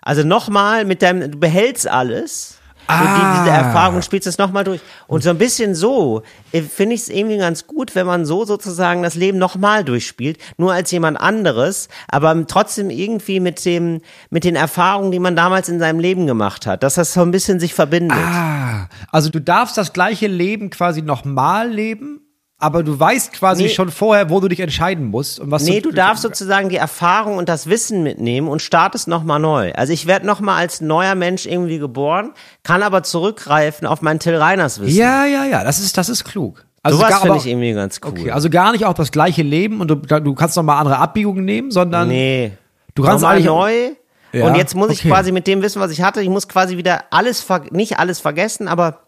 Also 0.01 0.23
nochmal 0.23 0.85
mit 0.85 1.03
deinem, 1.03 1.33
du 1.33 1.39
behältst 1.39 1.89
alles. 1.89 2.60
Und 2.99 3.17
die, 3.17 3.39
diese 3.39 3.51
Erfahrung 3.51 4.03
spielst 4.03 4.27
es 4.27 4.39
nochmal 4.39 4.65
durch. 4.65 4.81
Und 5.07 5.23
so 5.23 5.31
ein 5.31 5.39
bisschen 5.39 5.75
so 5.75 6.23
äh, 6.53 6.63
finde 6.63 6.95
ich 6.95 7.03
es 7.03 7.09
irgendwie 7.09 7.39
ganz 7.39 7.67
gut, 7.67 7.95
wenn 7.95 8.07
man 8.07 8.27
so 8.27 8.45
sozusagen 8.45 9.03
das 9.03 9.15
Leben 9.15 9.39
nochmal 9.39 9.85
durchspielt, 9.85 10.39
nur 10.57 10.73
als 10.73 10.91
jemand 10.91 11.21
anderes, 11.21 11.89
aber 12.09 12.47
trotzdem 12.47 12.91
irgendwie 12.91 13.41
mit 13.41 13.65
dem, 13.65 14.01
mit 14.31 14.45
den 14.45 14.57
Erfahrungen, 14.57 15.13
die 15.13 15.19
man 15.19 15.37
damals 15.37 15.69
in 15.69 15.79
seinem 15.79 16.01
Leben 16.01 16.27
gemacht 16.27 16.67
hat, 16.67 16.83
dass 16.83 16.95
das 16.95 17.13
so 17.13 17.23
ein 17.23 17.31
bisschen 17.31 17.61
sich 17.61 17.75
verbindet. 17.75 18.19
Ah, 18.19 18.89
also 19.11 19.31
du 19.31 19.41
darfst 19.41 19.77
das 19.77 19.93
gleiche 19.93 20.27
Leben 20.27 20.71
quasi 20.71 21.03
nochmal 21.03 21.69
leben, 21.69 22.21
aber 22.61 22.83
du 22.83 22.99
weißt 23.01 23.33
quasi 23.33 23.65
Nee. 23.65 23.69
schon 23.71 23.91
vorher, 23.91 24.31
wo 24.31 24.39
du 24.39 24.49
dich 24.49 24.61
entscheiden 24.61 25.07
musst 25.07 25.41
und 25.41 25.51
was 25.51 25.65
Nee, 25.65 25.81
du 25.81 25.91
darfst 25.91 26.23
sozusagen 26.23 26.69
die 26.69 26.77
Erfahrung 26.77 27.39
und 27.39 27.49
das 27.49 27.69
Wissen 27.69 28.03
mitnehmen 28.03 28.49
und 28.49 28.61
startest 28.61 29.09
nochmal 29.09 29.41
neu. 29.41 29.73
Also 29.73 29.93
ich 29.93 30.07
werde 30.07 30.27
nochmal 30.27 30.59
als 30.59 30.81
neuer 30.81 31.15
Mensch 31.15 31.47
irgendwie 31.47 31.79
geboren, 31.79 32.33
kann 32.63 32.83
aber 32.83 33.03
zurückgreifen 33.03 33.87
auf 33.87 34.03
mein 34.03 34.21
Till 34.21 34.37
Reiners 34.37 34.81
Wissen. 34.81 34.97
Ja, 34.97 35.25
ja, 35.25 35.45
ja, 35.45 35.65
das 35.65 35.81
ist 35.81 35.97
das 35.97 36.09
ist 36.09 36.25
klug. 36.25 36.65
Also 36.83 36.99
Sowas 36.99 37.21
finde 37.21 37.37
ich 37.39 37.47
irgendwie 37.47 37.73
ganz 37.73 38.01
cool. 38.05 38.11
Okay, 38.11 38.31
also 38.31 38.49
gar 38.49 38.73
nicht 38.73 38.85
auch 38.85 38.95
das 38.95 39.11
gleiche 39.11 39.43
Leben 39.43 39.81
und 39.81 39.89
du, 39.89 39.97
du 39.97 40.35
kannst 40.35 40.57
noch 40.57 40.63
mal 40.63 40.79
andere 40.79 40.99
Abbiegungen 40.99 41.45
nehmen, 41.45 41.71
sondern 41.71 42.09
nee. 42.09 42.53
du 42.95 43.03
kannst 43.03 43.23
Nochmal 43.23 43.41
neu. 43.41 43.91
Ja, 44.33 44.47
und 44.47 44.55
jetzt 44.55 44.75
muss 44.75 44.91
ich 44.91 45.01
okay. 45.01 45.09
quasi 45.09 45.33
mit 45.33 45.47
dem 45.47 45.61
Wissen, 45.63 45.81
was 45.81 45.91
ich 45.91 46.03
hatte, 46.03 46.23
ich 46.23 46.29
muss 46.29 46.47
quasi 46.47 46.77
wieder 46.77 47.05
alles, 47.11 47.45
nicht 47.71 47.99
alles 47.99 48.21
vergessen, 48.21 48.69
aber 48.69 49.01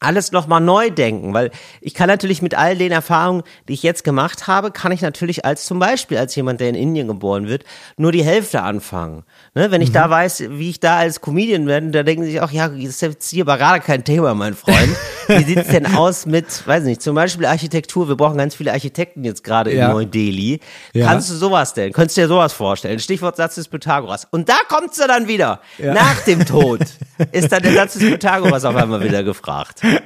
alles 0.00 0.32
nochmal 0.32 0.60
neu 0.60 0.90
denken, 0.90 1.34
weil 1.34 1.50
ich 1.80 1.94
kann 1.94 2.08
natürlich 2.08 2.40
mit 2.42 2.54
all 2.56 2.76
den 2.76 2.92
Erfahrungen, 2.92 3.42
die 3.68 3.72
ich 3.72 3.82
jetzt 3.82 4.04
gemacht 4.04 4.46
habe, 4.46 4.70
kann 4.70 4.92
ich 4.92 5.00
natürlich 5.02 5.44
als 5.44 5.64
zum 5.66 5.78
Beispiel 5.78 6.18
als 6.18 6.34
jemand, 6.36 6.60
der 6.60 6.68
in 6.68 6.74
Indien 6.74 7.08
geboren 7.08 7.48
wird, 7.48 7.64
nur 7.96 8.12
die 8.12 8.22
Hälfte 8.24 8.62
anfangen. 8.62 9.24
Ne? 9.54 9.70
Wenn 9.70 9.82
ich 9.82 9.90
da 9.92 10.08
weiß, 10.08 10.44
wie 10.50 10.70
ich 10.70 10.80
da 10.80 10.98
als 10.98 11.20
Comedian 11.20 11.66
werde, 11.66 11.90
da 11.90 12.02
denken 12.02 12.24
sich 12.24 12.40
auch, 12.40 12.50
ja, 12.50 12.68
das 12.68 12.78
ist 12.78 13.02
jetzt 13.02 13.28
hier 13.30 13.42
aber 13.44 13.56
gerade 13.58 13.80
kein 13.80 14.04
Thema, 14.04 14.34
mein 14.34 14.54
Freund. 14.54 14.96
Wie 15.28 15.44
sieht's 15.44 15.68
denn 15.68 15.84
aus 15.94 16.24
mit, 16.24 16.66
weiß 16.66 16.84
nicht, 16.84 17.02
zum 17.02 17.14
Beispiel 17.14 17.44
Architektur? 17.44 18.08
Wir 18.08 18.16
brauchen 18.16 18.38
ganz 18.38 18.54
viele 18.54 18.72
Architekten 18.72 19.24
jetzt 19.24 19.44
gerade 19.44 19.74
Ja. 19.74 19.86
in 19.88 19.92
Neu-Delhi. 19.92 20.58
Ja. 20.94 21.04
Kannst 21.06 21.28
du 21.28 21.34
sowas 21.34 21.74
denn? 21.74 21.92
Könntest 21.92 22.16
du 22.16 22.22
dir 22.22 22.28
sowas 22.28 22.54
vorstellen? 22.54 22.98
Stichwort 22.98 23.36
Satz 23.36 23.56
des 23.56 23.68
Pythagoras. 23.68 24.26
Und 24.30 24.48
da 24.48 24.56
kommt's 24.68 24.96
dann 24.96 25.28
wieder. 25.28 25.60
Ja. 25.76 25.92
Nach 25.92 26.18
dem 26.22 26.46
Tod 26.46 26.80
ist 27.32 27.52
dann 27.52 27.62
der 27.62 27.74
Satz 27.74 27.92
des 27.94 28.04
Pythagoras 28.10 28.64
auf 28.64 28.74
einmal 28.74 29.04
wieder 29.04 29.22
gefragt. 29.22 29.82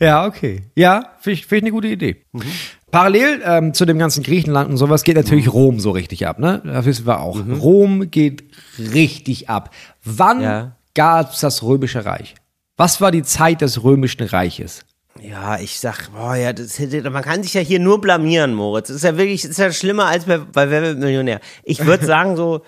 Ja, 0.00 0.26
okay. 0.26 0.62
Ja, 0.74 1.12
finde 1.20 1.34
ich, 1.34 1.46
find 1.46 1.58
ich 1.58 1.64
eine 1.64 1.70
gute 1.72 1.88
Idee. 1.88 2.24
Mhm. 2.32 2.42
Parallel 2.90 3.42
ähm, 3.44 3.74
zu 3.74 3.84
dem 3.84 3.98
ganzen 3.98 4.22
Griechenland 4.22 4.70
und 4.70 4.76
sowas 4.78 5.04
geht 5.04 5.16
natürlich 5.16 5.52
Rom 5.52 5.80
so 5.80 5.90
richtig 5.90 6.26
ab, 6.26 6.38
ne? 6.38 6.62
Das 6.64 6.84
wissen 6.86 7.06
wir 7.06 7.20
auch. 7.20 7.36
Mhm. 7.36 7.54
Rom 7.54 8.10
geht 8.10 8.44
richtig 8.78 9.50
ab. 9.50 9.70
Wann 10.02 10.40
Ja. 10.40 10.76
gab's 10.94 11.40
das 11.40 11.62
Römische 11.62 12.04
Reich? 12.06 12.34
Was 12.76 13.00
war 13.00 13.10
die 13.10 13.22
Zeit 13.22 13.60
des 13.60 13.84
Römischen 13.84 14.22
Reiches? 14.26 14.84
Ja, 15.20 15.60
ich 15.60 15.78
sag, 15.78 16.08
boah, 16.12 16.34
ja, 16.34 16.52
das, 16.52 16.78
man 16.80 17.22
kann 17.22 17.42
sich 17.42 17.54
ja 17.54 17.60
hier 17.60 17.78
nur 17.80 18.00
blamieren, 18.00 18.54
Moritz. 18.54 18.88
Das 18.88 18.96
ist 18.96 19.04
ja 19.04 19.16
wirklich, 19.16 19.42
das 19.42 19.52
ist 19.52 19.58
ja 19.58 19.70
schlimmer 19.72 20.06
als 20.06 20.24
bei, 20.24 20.38
bei 20.38 20.70
Wer 20.70 20.82
wird 20.82 20.98
Millionär. 20.98 21.40
Ich 21.64 21.84
würde 21.84 22.06
sagen 22.06 22.36
so, 22.36 22.62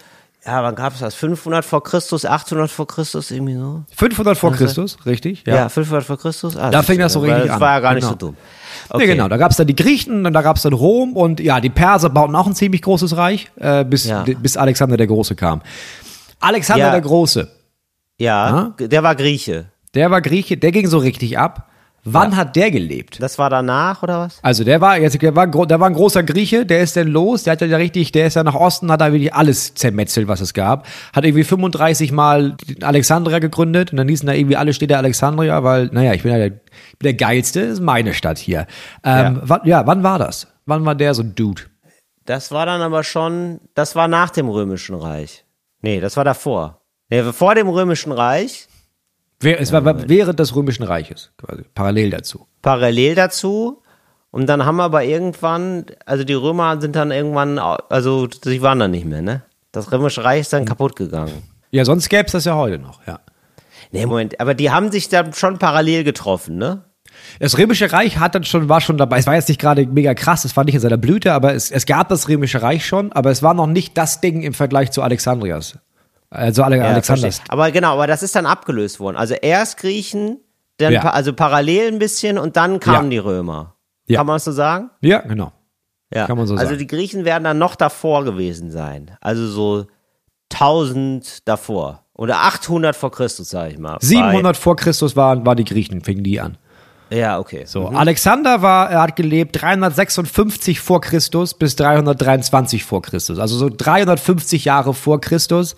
ja, 0.46 0.62
wann 0.62 0.74
gab's 0.74 1.00
das? 1.00 1.14
500 1.14 1.64
vor 1.64 1.82
Christus, 1.82 2.24
800 2.24 2.70
vor 2.70 2.86
Christus, 2.86 3.30
irgendwie 3.30 3.54
so? 3.54 3.82
500 3.96 4.38
vor 4.38 4.52
Christus, 4.52 4.96
richtig? 5.04 5.42
Ja, 5.46 5.68
500 5.68 6.04
vor 6.04 6.18
Christus? 6.18 6.56
Ah, 6.56 6.70
Da 6.70 6.82
fing 6.82 6.98
das 6.98 7.12
so 7.14 7.20
richtig 7.20 7.44
Das 7.46 7.50
an. 7.56 7.60
war 7.60 7.72
ja 7.74 7.80
gar 7.80 7.94
nicht 7.94 8.02
Genau. 8.02 8.12
so 8.12 8.16
dumm. 8.28 8.36
Nee, 8.96 9.06
genau, 9.06 9.26
da 9.28 9.36
gab's 9.36 9.56
dann 9.56 9.66
die 9.66 9.74
Griechen, 9.74 10.24
und 10.26 10.32
da 10.32 10.42
gab's 10.42 10.62
dann 10.62 10.72
Rom 10.72 11.14
und 11.16 11.40
ja, 11.40 11.60
die 11.60 11.70
Perser 11.70 12.08
bauten 12.10 12.36
auch 12.36 12.46
ein 12.46 12.54
ziemlich 12.54 12.82
großes 12.82 13.16
Reich, 13.16 13.50
äh, 13.56 13.84
bis, 13.84 14.06
Ja. 14.06 14.22
bis 14.22 14.56
Alexander 14.56 14.96
der 14.96 15.06
Große 15.08 15.34
kam. 15.34 15.62
Alexander 16.40 16.86
Ja. 16.86 16.90
der 16.92 17.00
Große, 17.00 17.48
Ja, 18.18 18.74
der 18.78 19.02
war 19.02 19.14
Grieche. 19.14 19.66
der 19.94 20.10
war 20.10 20.20
Grieche, 20.20 20.56
der 20.56 20.72
ging 20.72 20.86
so 20.86 20.98
richtig 20.98 21.38
ab. 21.38 21.68
Wann 22.08 22.36
hat 22.36 22.54
der 22.54 22.70
gelebt? 22.70 23.20
Das 23.20 23.36
war 23.38 23.50
danach, 23.50 24.02
oder 24.02 24.20
was? 24.20 24.38
Also 24.42 24.62
der 24.62 24.80
war 24.80 24.96
jetzt, 24.98 25.20
der 25.20 25.34
war, 25.34 25.48
der 25.48 25.80
war 25.80 25.88
ein 25.88 25.94
großer 25.94 26.22
Grieche, 26.22 26.64
der 26.64 26.80
ist 26.80 26.96
dann 26.96 27.08
los, 27.08 27.42
der 27.42 27.52
hat 27.52 27.60
ja 27.62 27.76
richtig, 27.76 28.12
der 28.12 28.28
ist 28.28 28.34
ja 28.34 28.44
nach 28.44 28.54
Osten, 28.54 28.92
hat 28.92 29.00
da 29.00 29.12
wirklich 29.12 29.34
alles 29.34 29.74
zermetzelt, 29.74 30.28
was 30.28 30.40
es 30.40 30.54
gab. 30.54 30.86
Hat 31.12 31.24
irgendwie 31.24 31.42
35 31.42 32.12
Mal 32.12 32.56
Alexandria 32.80 33.40
gegründet 33.40 33.90
und 33.90 33.96
dann 33.96 34.08
hießen 34.08 34.26
da 34.26 34.34
irgendwie 34.34 34.56
alle 34.56 34.72
Städte 34.72 34.96
Alexandria, 34.96 35.64
weil, 35.64 35.86
naja, 35.86 36.14
ich 36.14 36.22
bin 36.22 36.30
ja 36.30 36.38
der, 36.38 36.46
ich 36.46 36.98
bin 36.98 37.06
der 37.06 37.14
Geilste, 37.14 37.62
das 37.62 37.72
ist 37.72 37.80
meine 37.80 38.14
Stadt 38.14 38.38
hier. 38.38 38.66
Ähm, 39.02 39.36
ja. 39.36 39.40
Wann, 39.42 39.60
ja, 39.64 39.86
wann 39.86 40.02
war 40.04 40.20
das? 40.20 40.46
Wann 40.64 40.84
war 40.84 40.94
der 40.94 41.12
so 41.12 41.22
ein 41.22 41.34
Dude? 41.34 41.62
Das 42.24 42.52
war 42.52 42.66
dann 42.66 42.82
aber 42.82 43.02
schon, 43.02 43.60
das 43.74 43.96
war 43.96 44.06
nach 44.06 44.30
dem 44.30 44.48
Römischen 44.48 44.94
Reich. 44.94 45.44
Nee, 45.82 46.00
das 46.00 46.16
war 46.16 46.24
davor. 46.24 46.82
Nee, 47.08 47.22
vor 47.32 47.54
dem 47.54 47.68
Römischen 47.68 48.12
Reich, 48.12 48.68
es 49.42 49.72
war 49.72 50.08
während 50.08 50.38
des 50.38 50.54
Römischen 50.54 50.84
Reiches, 50.84 51.32
quasi, 51.36 51.62
parallel 51.74 52.10
dazu. 52.10 52.46
parallel 52.62 53.14
dazu. 53.14 53.82
Und 54.30 54.46
dann 54.46 54.66
haben 54.66 54.76
wir 54.76 54.84
aber 54.84 55.04
irgendwann, 55.04 55.86
also 56.04 56.24
die 56.24 56.34
Römer 56.34 56.80
sind 56.80 56.94
dann 56.96 57.10
irgendwann, 57.10 57.58
also 57.58 58.28
sie 58.44 58.60
waren 58.60 58.78
dann 58.78 58.90
nicht 58.90 59.06
mehr, 59.06 59.22
ne? 59.22 59.42
Das 59.72 59.90
Römische 59.92 60.24
Reich 60.24 60.42
ist 60.42 60.52
dann 60.52 60.64
kaputt 60.64 60.96
gegangen. 60.96 61.42
Ja, 61.70 61.84
sonst 61.84 62.08
gäbe 62.08 62.26
es 62.26 62.32
das 62.32 62.44
ja 62.44 62.54
heute 62.54 62.78
noch, 62.78 63.06
ja. 63.06 63.20
Nee, 63.92 64.04
Moment, 64.04 64.40
aber 64.40 64.54
die 64.54 64.70
haben 64.70 64.90
sich 64.90 65.08
dann 65.08 65.32
schon 65.32 65.58
parallel 65.58 66.04
getroffen, 66.04 66.58
ne? 66.58 66.84
Das 67.38 67.56
Römische 67.56 67.92
Reich 67.92 68.18
hat 68.18 68.34
dann 68.34 68.44
schon, 68.44 68.68
war 68.68 68.80
schon 68.80 68.98
dabei. 68.98 69.18
Es 69.18 69.26
war 69.26 69.34
jetzt 69.34 69.48
nicht 69.48 69.60
gerade 69.60 69.86
mega 69.86 70.14
krass, 70.14 70.44
es 70.44 70.56
war 70.56 70.64
nicht 70.64 70.74
in 70.74 70.80
seiner 70.80 70.96
Blüte, 70.98 71.32
aber 71.32 71.54
es, 71.54 71.70
es 71.70 71.86
gab 71.86 72.08
das 72.08 72.28
Römische 72.28 72.62
Reich 72.62 72.84
schon, 72.86 73.12
aber 73.12 73.30
es 73.30 73.42
war 73.42 73.54
noch 73.54 73.66
nicht 73.66 73.96
das 73.96 74.20
Ding 74.20 74.42
im 74.42 74.54
Vergleich 74.54 74.90
zu 74.90 75.02
Alexandrias. 75.02 75.78
Also 76.36 76.62
Ale 76.62 76.76
Ja, 76.78 76.84
Alexanders. 76.84 77.36
verstehe. 77.38 77.52
Aber 77.52 77.70
genau, 77.70 77.94
aber 77.94 78.06
das 78.06 78.22
ist 78.22 78.34
dann 78.36 78.46
abgelöst 78.46 79.00
worden. 79.00 79.16
Also 79.16 79.34
erst 79.34 79.78
Griechen, 79.78 80.38
dann 80.78 80.92
Ja. 80.92 81.00
pa 81.00 81.10
also 81.10 81.32
parallel 81.32 81.92
ein 81.92 81.98
bisschen 81.98 82.38
und 82.38 82.56
dann 82.56 82.80
kamen 82.80 83.10
die 83.10 83.18
Römer. 83.18 83.74
Kann 84.12 84.26
man 84.26 84.36
das 84.36 84.44
so 84.44 84.52
sagen? 84.52 84.90
Ja, 85.00 85.18
genau. 85.20 85.52
Ja. 86.14 86.26
Kann 86.26 86.36
man 86.38 86.46
so 86.46 86.54
also 86.54 86.66
sagen. 86.66 86.78
die 86.78 86.86
Griechen 86.86 87.24
werden 87.24 87.42
dann 87.44 87.58
noch 87.58 87.74
davor 87.74 88.24
gewesen 88.24 88.70
sein. 88.70 89.16
Also 89.20 89.48
so 89.48 89.86
1000 90.52 91.48
davor. 91.48 92.04
Oder 92.14 92.38
800 92.38 92.96
vor 92.96 93.10
Christus, 93.10 93.50
sag 93.50 93.72
ich 93.72 93.78
mal. 93.78 93.98
700 94.00 94.56
vor 94.56 94.76
Christus 94.76 95.16
waren, 95.16 95.44
war 95.44 95.54
die 95.54 95.64
Griechen, 95.64 96.02
fingen 96.02 96.24
die 96.24 96.40
an. 96.40 96.56
Ja, 97.10 97.38
okay. 97.38 97.64
So, 97.66 97.88
Alexander 97.88 98.62
war, 98.62 98.90
er 98.90 99.02
hat 99.02 99.16
gelebt 99.16 99.60
356 99.60 100.80
vor 100.80 101.00
Christus 101.00 101.54
bis 101.54 101.76
323 101.76 102.84
vor 102.84 103.02
Christus. 103.02 103.38
Also 103.38 103.56
so 103.56 103.68
350 103.68 104.64
Jahre 104.64 104.94
vor 104.94 105.20
Christus 105.20 105.76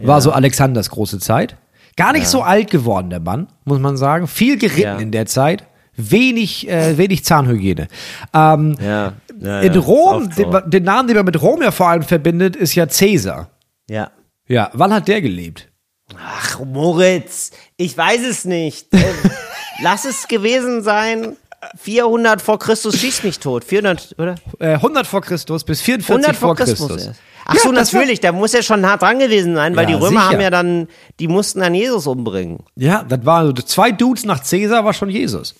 war 0.00 0.20
so 0.20 0.32
Alexanders 0.32 0.90
große 0.90 1.18
Zeit. 1.18 1.56
Gar 1.96 2.12
nicht 2.12 2.28
so 2.28 2.42
alt 2.42 2.70
geworden, 2.70 3.10
der 3.10 3.20
Mann, 3.20 3.48
muss 3.64 3.80
man 3.80 3.96
sagen. 3.96 4.28
Viel 4.28 4.56
geritten 4.58 4.80
Ja. 4.82 4.98
in 4.98 5.10
der 5.10 5.26
Zeit. 5.26 5.64
Wenig, 5.96 6.68
äh, 6.68 6.96
wenig 6.96 7.24
Zahnhygiene. 7.24 7.88
Ähm, 8.32 8.76
Ja. 8.80 9.14
ja 9.40 9.60
in 9.62 9.74
ja, 9.74 9.80
Rom, 9.80 10.30
den, 10.30 10.70
den 10.70 10.84
Namen, 10.84 11.08
den 11.08 11.16
man 11.16 11.24
mit 11.24 11.42
Rom 11.42 11.60
ja 11.60 11.72
vor 11.72 11.88
allem 11.88 12.04
verbindet, 12.04 12.54
ist 12.54 12.76
ja 12.76 12.88
Cäsar. 12.88 13.50
Ja. 13.90 14.12
Ja, 14.46 14.70
wann 14.74 14.94
hat 14.94 15.08
der 15.08 15.20
gelebt? 15.20 15.68
Ach, 16.16 16.60
Moritz, 16.60 17.50
ich 17.76 17.98
weiß 17.98 18.20
es 18.24 18.44
nicht. 18.44 18.94
Äh, 18.94 19.04
lass 19.82 20.04
es 20.04 20.28
gewesen 20.28 20.82
sein. 20.82 21.36
400 21.76 22.40
vor 22.40 22.58
Christus 22.60 22.96
schießt 22.98 23.24
mich 23.24 23.40
tot. 23.40 23.64
400, 23.64 24.14
oder? 24.18 24.36
Äh, 24.60 24.74
100 24.74 25.06
vor 25.06 25.20
Christus 25.20 25.64
bis 25.64 25.80
44 25.80 26.10
100 26.26 26.36
vor 26.36 26.48
vor 26.48 26.56
Christus. 26.56 26.88
Christus. 26.88 27.16
Ach 27.50 27.54
Ja, 27.54 27.60
so, 27.62 27.72
das 27.72 27.92
war- 27.92 28.00
natürlich, 28.00 28.20
da 28.20 28.30
muss 28.32 28.54
er 28.54 28.62
schon 28.62 28.80
nah 28.82 28.96
dran 28.96 29.18
gewesen 29.18 29.54
sein, 29.56 29.74
weil 29.74 29.88
Ja, 29.90 29.96
die 29.96 30.02
Römer 30.04 30.20
sicher. 30.20 30.32
haben 30.32 30.40
ja 30.40 30.50
dann, 30.50 30.86
die 31.18 31.26
mussten 31.28 31.60
dann 31.60 31.74
Jesus 31.74 32.06
umbringen. 32.06 32.60
Ja, 32.76 33.02
das 33.08 33.24
war 33.26 33.44
so 33.46 33.52
zwei 33.54 33.90
Dudes 33.90 34.24
nach 34.24 34.42
Cäsar 34.42 34.84
war 34.84 34.92
schon 34.92 35.10
Jesus. 35.10 35.54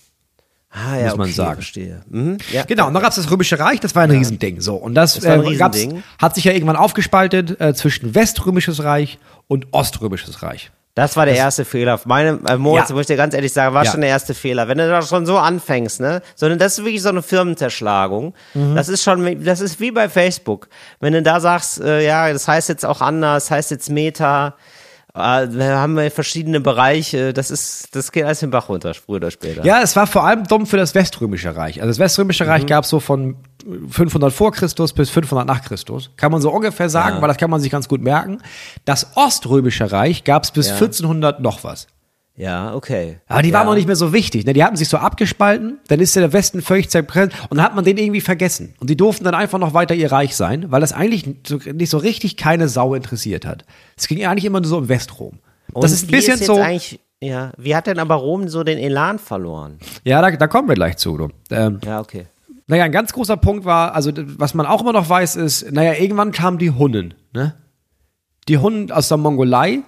Ah, 0.71 0.97
ja, 0.97 1.05
Muss 1.07 1.17
man 1.17 1.25
okay, 1.25 1.31
sagen. 1.33 1.53
verstehe. 1.55 2.01
Mhm, 2.09 2.37
ja. 2.53 2.63
Genau, 2.63 2.87
und 2.87 2.93
dann 2.93 3.01
gab 3.01 3.09
es 3.09 3.15
das 3.15 3.31
Römische 3.31 3.57
Reich, 3.59 3.79
das 3.79 3.95
war 3.95 4.03
ein 4.03 4.11
Riesending. 4.11 4.61
So, 4.61 4.75
und 4.75 4.93
das, 4.93 5.15
Das 5.15 5.23
äh, 5.23 5.31
Riesending. 5.31 6.03
hat 6.19 6.35
sich 6.35 6.43
ja 6.43 6.51
irgendwann 6.51 6.75
aufgespaltet 6.75 7.59
äh, 7.59 7.73
zwischen 7.73 8.13
Weströmisches 8.13 8.83
Reich 8.83 9.17
und 9.47 9.65
Oströmisches 9.71 10.43
Reich. 10.43 10.69
Das 10.99 11.15
war 11.15 11.25
der 11.25 11.35
erste 11.35 11.63
Fehler. 11.65 11.99
Meine, 12.05 12.39
äh, 12.47 12.57
Moritz, 12.57 12.89
Ja. 12.89 12.95
muss 12.95 13.01
ich 13.03 13.07
dir 13.07 13.15
ganz 13.15 13.33
ehrlich 13.33 13.53
sagen, 13.53 13.73
war 13.73 13.85
Ja. 13.85 13.91
schon 13.91 14.01
der 14.01 14.09
erste 14.09 14.33
Fehler. 14.33 14.67
Wenn 14.67 14.77
du 14.77 14.87
da 14.89 15.01
schon 15.01 15.25
so 15.25 15.37
anfängst, 15.37 16.01
ne? 16.01 16.21
Sondern 16.35 16.59
das 16.59 16.77
ist 16.77 16.83
wirklich 16.85 17.01
so 17.01 17.09
eine 17.09 17.21
Firmenzerschlagung. 17.21 18.33
Mhm. 18.53 18.75
Das 18.75 18.89
ist 18.89 19.03
schon, 19.03 19.25
wie- 19.25 19.35
das 19.35 19.61
ist 19.61 19.79
wie 19.79 19.91
bei 19.91 20.09
Facebook. 20.09 20.67
Wenn 20.99 21.13
du 21.13 21.21
da 21.21 21.39
sagst, 21.39 21.79
äh, 21.81 22.05
ja, 22.05 22.31
das 22.33 22.47
heißt 22.47 22.69
jetzt 22.69 22.85
auch 22.85 23.01
anders, 23.01 23.45
das 23.45 23.51
heißt 23.51 23.71
jetzt 23.71 23.89
Meta, 23.89 24.55
wir 25.13 25.77
haben 25.79 25.95
wir 25.95 26.11
verschiedene 26.11 26.59
Bereiche, 26.59 27.33
das 27.33 27.51
ist, 27.51 27.95
das 27.95 28.11
geht 28.11 28.25
alles 28.25 28.39
den 28.41 28.51
Bach 28.51 28.69
runter, 28.69 28.93
früher 28.93 29.17
oder 29.17 29.31
später. 29.31 29.65
Ja, 29.65 29.81
es 29.81 29.95
war 29.95 30.05
vor 30.07 30.23
allem 30.25 30.45
dumm 30.45 30.65
für 30.67 30.77
das 30.77 30.93
Weströmische 30.95 31.55
Reich. 31.55 31.81
Also 31.81 31.89
das 31.89 31.99
Weströmische 31.99 32.43
Mhm. 32.43 32.49
Reich 32.49 32.65
gab 32.67 32.83
es 32.83 32.89
so 32.89 32.99
von 32.99 33.35
500 33.89 34.31
vor 34.31 34.51
Christus 34.51 34.93
bis 34.93 35.09
500 35.09 35.47
nach 35.47 35.61
Christus. 35.63 36.11
Kann 36.15 36.31
man 36.31 36.41
so 36.41 36.51
ungefähr 36.51 36.89
sagen, 36.89 37.15
Ja. 37.17 37.21
weil 37.21 37.27
das 37.27 37.37
kann 37.37 37.49
man 37.49 37.59
sich 37.59 37.71
ganz 37.71 37.87
gut 37.87 38.01
merken. 38.01 38.39
Das 38.85 39.15
Oströmische 39.15 39.91
Reich 39.91 40.23
gab 40.23 40.43
es 40.43 40.51
bis 40.51 40.67
Ja. 40.69 40.75
1400 40.75 41.39
noch 41.41 41.63
was. 41.63 41.87
Ja, 42.39 42.73
okay. 42.73 43.17
Aber 43.27 43.41
die 43.41 43.49
ja. 43.49 43.55
waren 43.55 43.65
noch 43.65 43.75
nicht 43.75 43.85
mehr 43.85 43.97
so 43.97 44.13
wichtig. 44.13 44.45
Ne? 44.45 44.53
Die 44.53 44.63
hatten 44.63 44.77
sich 44.77 44.87
so 44.87 44.95
abgespalten, 44.95 45.77
dann 45.89 45.99
ist 45.99 46.15
ja 46.15 46.21
der 46.21 46.31
Westen 46.31 46.61
völlig 46.61 46.89
zerprägt 46.89 47.33
und 47.49 47.57
dann 47.57 47.65
hat 47.65 47.75
man 47.75 47.83
den 47.83 47.97
irgendwie 47.97 48.21
vergessen. 48.21 48.75
Und 48.79 48.89
die 48.89 48.95
durften 48.95 49.25
dann 49.25 49.35
einfach 49.35 49.59
noch 49.59 49.73
weiter 49.73 49.93
ihr 49.93 50.09
Reich 50.09 50.37
sein, 50.37 50.71
weil 50.71 50.79
das 50.79 50.93
eigentlich 50.93 51.29
so, 51.45 51.57
nicht 51.57 51.89
so 51.89 51.97
richtig 51.97 52.37
keine 52.37 52.69
Sau 52.69 52.95
interessiert 52.95 53.45
hat. 53.45 53.65
Es 53.97 54.07
ging 54.07 54.25
eigentlich 54.25 54.45
immer 54.45 54.61
nur 54.61 54.69
so 54.69 54.77
um 54.77 54.87
Westrom. 54.87 55.39
Und 55.73 55.83
das 55.83 55.91
ist 55.91 56.05
ein 56.05 56.11
bisschen 56.11 56.37
jetzt 56.37 56.45
so. 56.45 56.63
ja, 57.19 57.51
wie 57.57 57.75
hat 57.75 57.87
denn 57.87 57.99
aber 57.99 58.15
Rom 58.15 58.47
so 58.47 58.63
den 58.63 58.77
Elan 58.77 59.19
verloren? 59.19 59.77
Ja, 60.05 60.21
da, 60.21 60.31
da 60.31 60.47
kommen 60.47 60.69
wir 60.69 60.75
gleich 60.75 60.95
zu. 60.95 61.29
Ähm, 61.51 61.81
Ja, 61.83 61.99
okay. 61.99 62.27
naja, 62.67 62.85
ein 62.85 62.93
ganz 62.93 63.11
großer 63.11 63.35
Punkt 63.35 63.65
war, 63.65 63.95
also 63.95 64.13
was 64.15 64.53
man 64.53 64.65
auch 64.65 64.79
immer 64.79 64.93
noch 64.93 65.09
weiß, 65.09 65.35
ist, 65.35 65.73
naja, 65.73 65.91
irgendwann 65.91 66.31
kamen 66.31 66.57
die 66.57 66.71
Hunnen. 66.71 67.15
Ne? 67.33 67.53
Die 68.47 68.59
Hunnen 68.59 68.91
aus 68.91 69.09
der 69.09 69.17
Mongolei, 69.17 69.83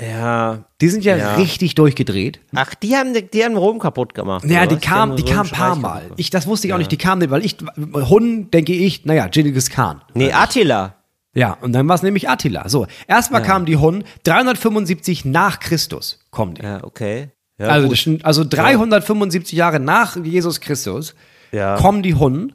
Ja. 0.00 0.64
die 0.80 0.88
sind 0.88 1.04
ja, 1.04 1.16
Ja. 1.16 1.34
richtig 1.34 1.74
durchgedreht. 1.74 2.40
Ach, 2.54 2.74
die 2.74 2.96
haben, 2.96 3.12
die 3.32 3.44
haben 3.44 3.56
Rom 3.56 3.78
kaputt 3.78 4.14
gemacht. 4.14 4.44
Ja, 4.48 4.66
die 4.66 4.76
was? 4.76 4.82
kam, 4.82 5.10
haben 5.10 5.16
die 5.16 5.22
das 5.22 5.32
kam 5.32 5.46
ein 5.46 5.50
paar 5.52 5.76
Mal. 5.76 6.00
gemacht. 6.02 6.14
Ich, 6.16 6.30
das 6.30 6.46
wusste 6.46 6.66
ich 6.66 6.72
auch 6.72 6.78
nicht, 6.78 6.90
die 6.90 6.96
kamen 6.96 7.20
nicht, 7.20 7.30
weil 7.30 7.44
ich, 7.44 7.56
Hunnen 7.94 8.50
denke 8.50 8.72
ich, 8.72 9.04
naja, 9.04 9.26
Genghis 9.28 9.68
Khan. 9.70 10.00
Nee, 10.14 10.32
Attila. 10.32 10.94
Ja, 11.34 11.56
und 11.60 11.72
dann 11.72 11.88
war 11.88 11.94
es 11.94 12.02
nämlich 12.02 12.28
Attila. 12.28 12.68
So, 12.68 12.86
erstmal 13.06 13.42
kamen 13.42 13.64
die 13.66 13.76
Hunnen, 13.76 14.04
375 14.24 15.24
nach 15.24 15.60
Christus 15.60 16.18
kommen 16.30 16.54
die. 16.54 16.62
Ja, 16.62 16.84
okay. 16.84 17.30
Ja, 17.58 17.68
also, 17.68 17.88
das 17.88 18.08
also 18.24 18.44
375 18.48 19.52
Jahre 19.56 19.78
nach 19.78 20.16
Jesus 20.16 20.60
Christus 20.60 21.14
Ja. 21.52 21.76
kommen 21.76 22.02
die 22.02 22.14
Hunnen 22.14 22.54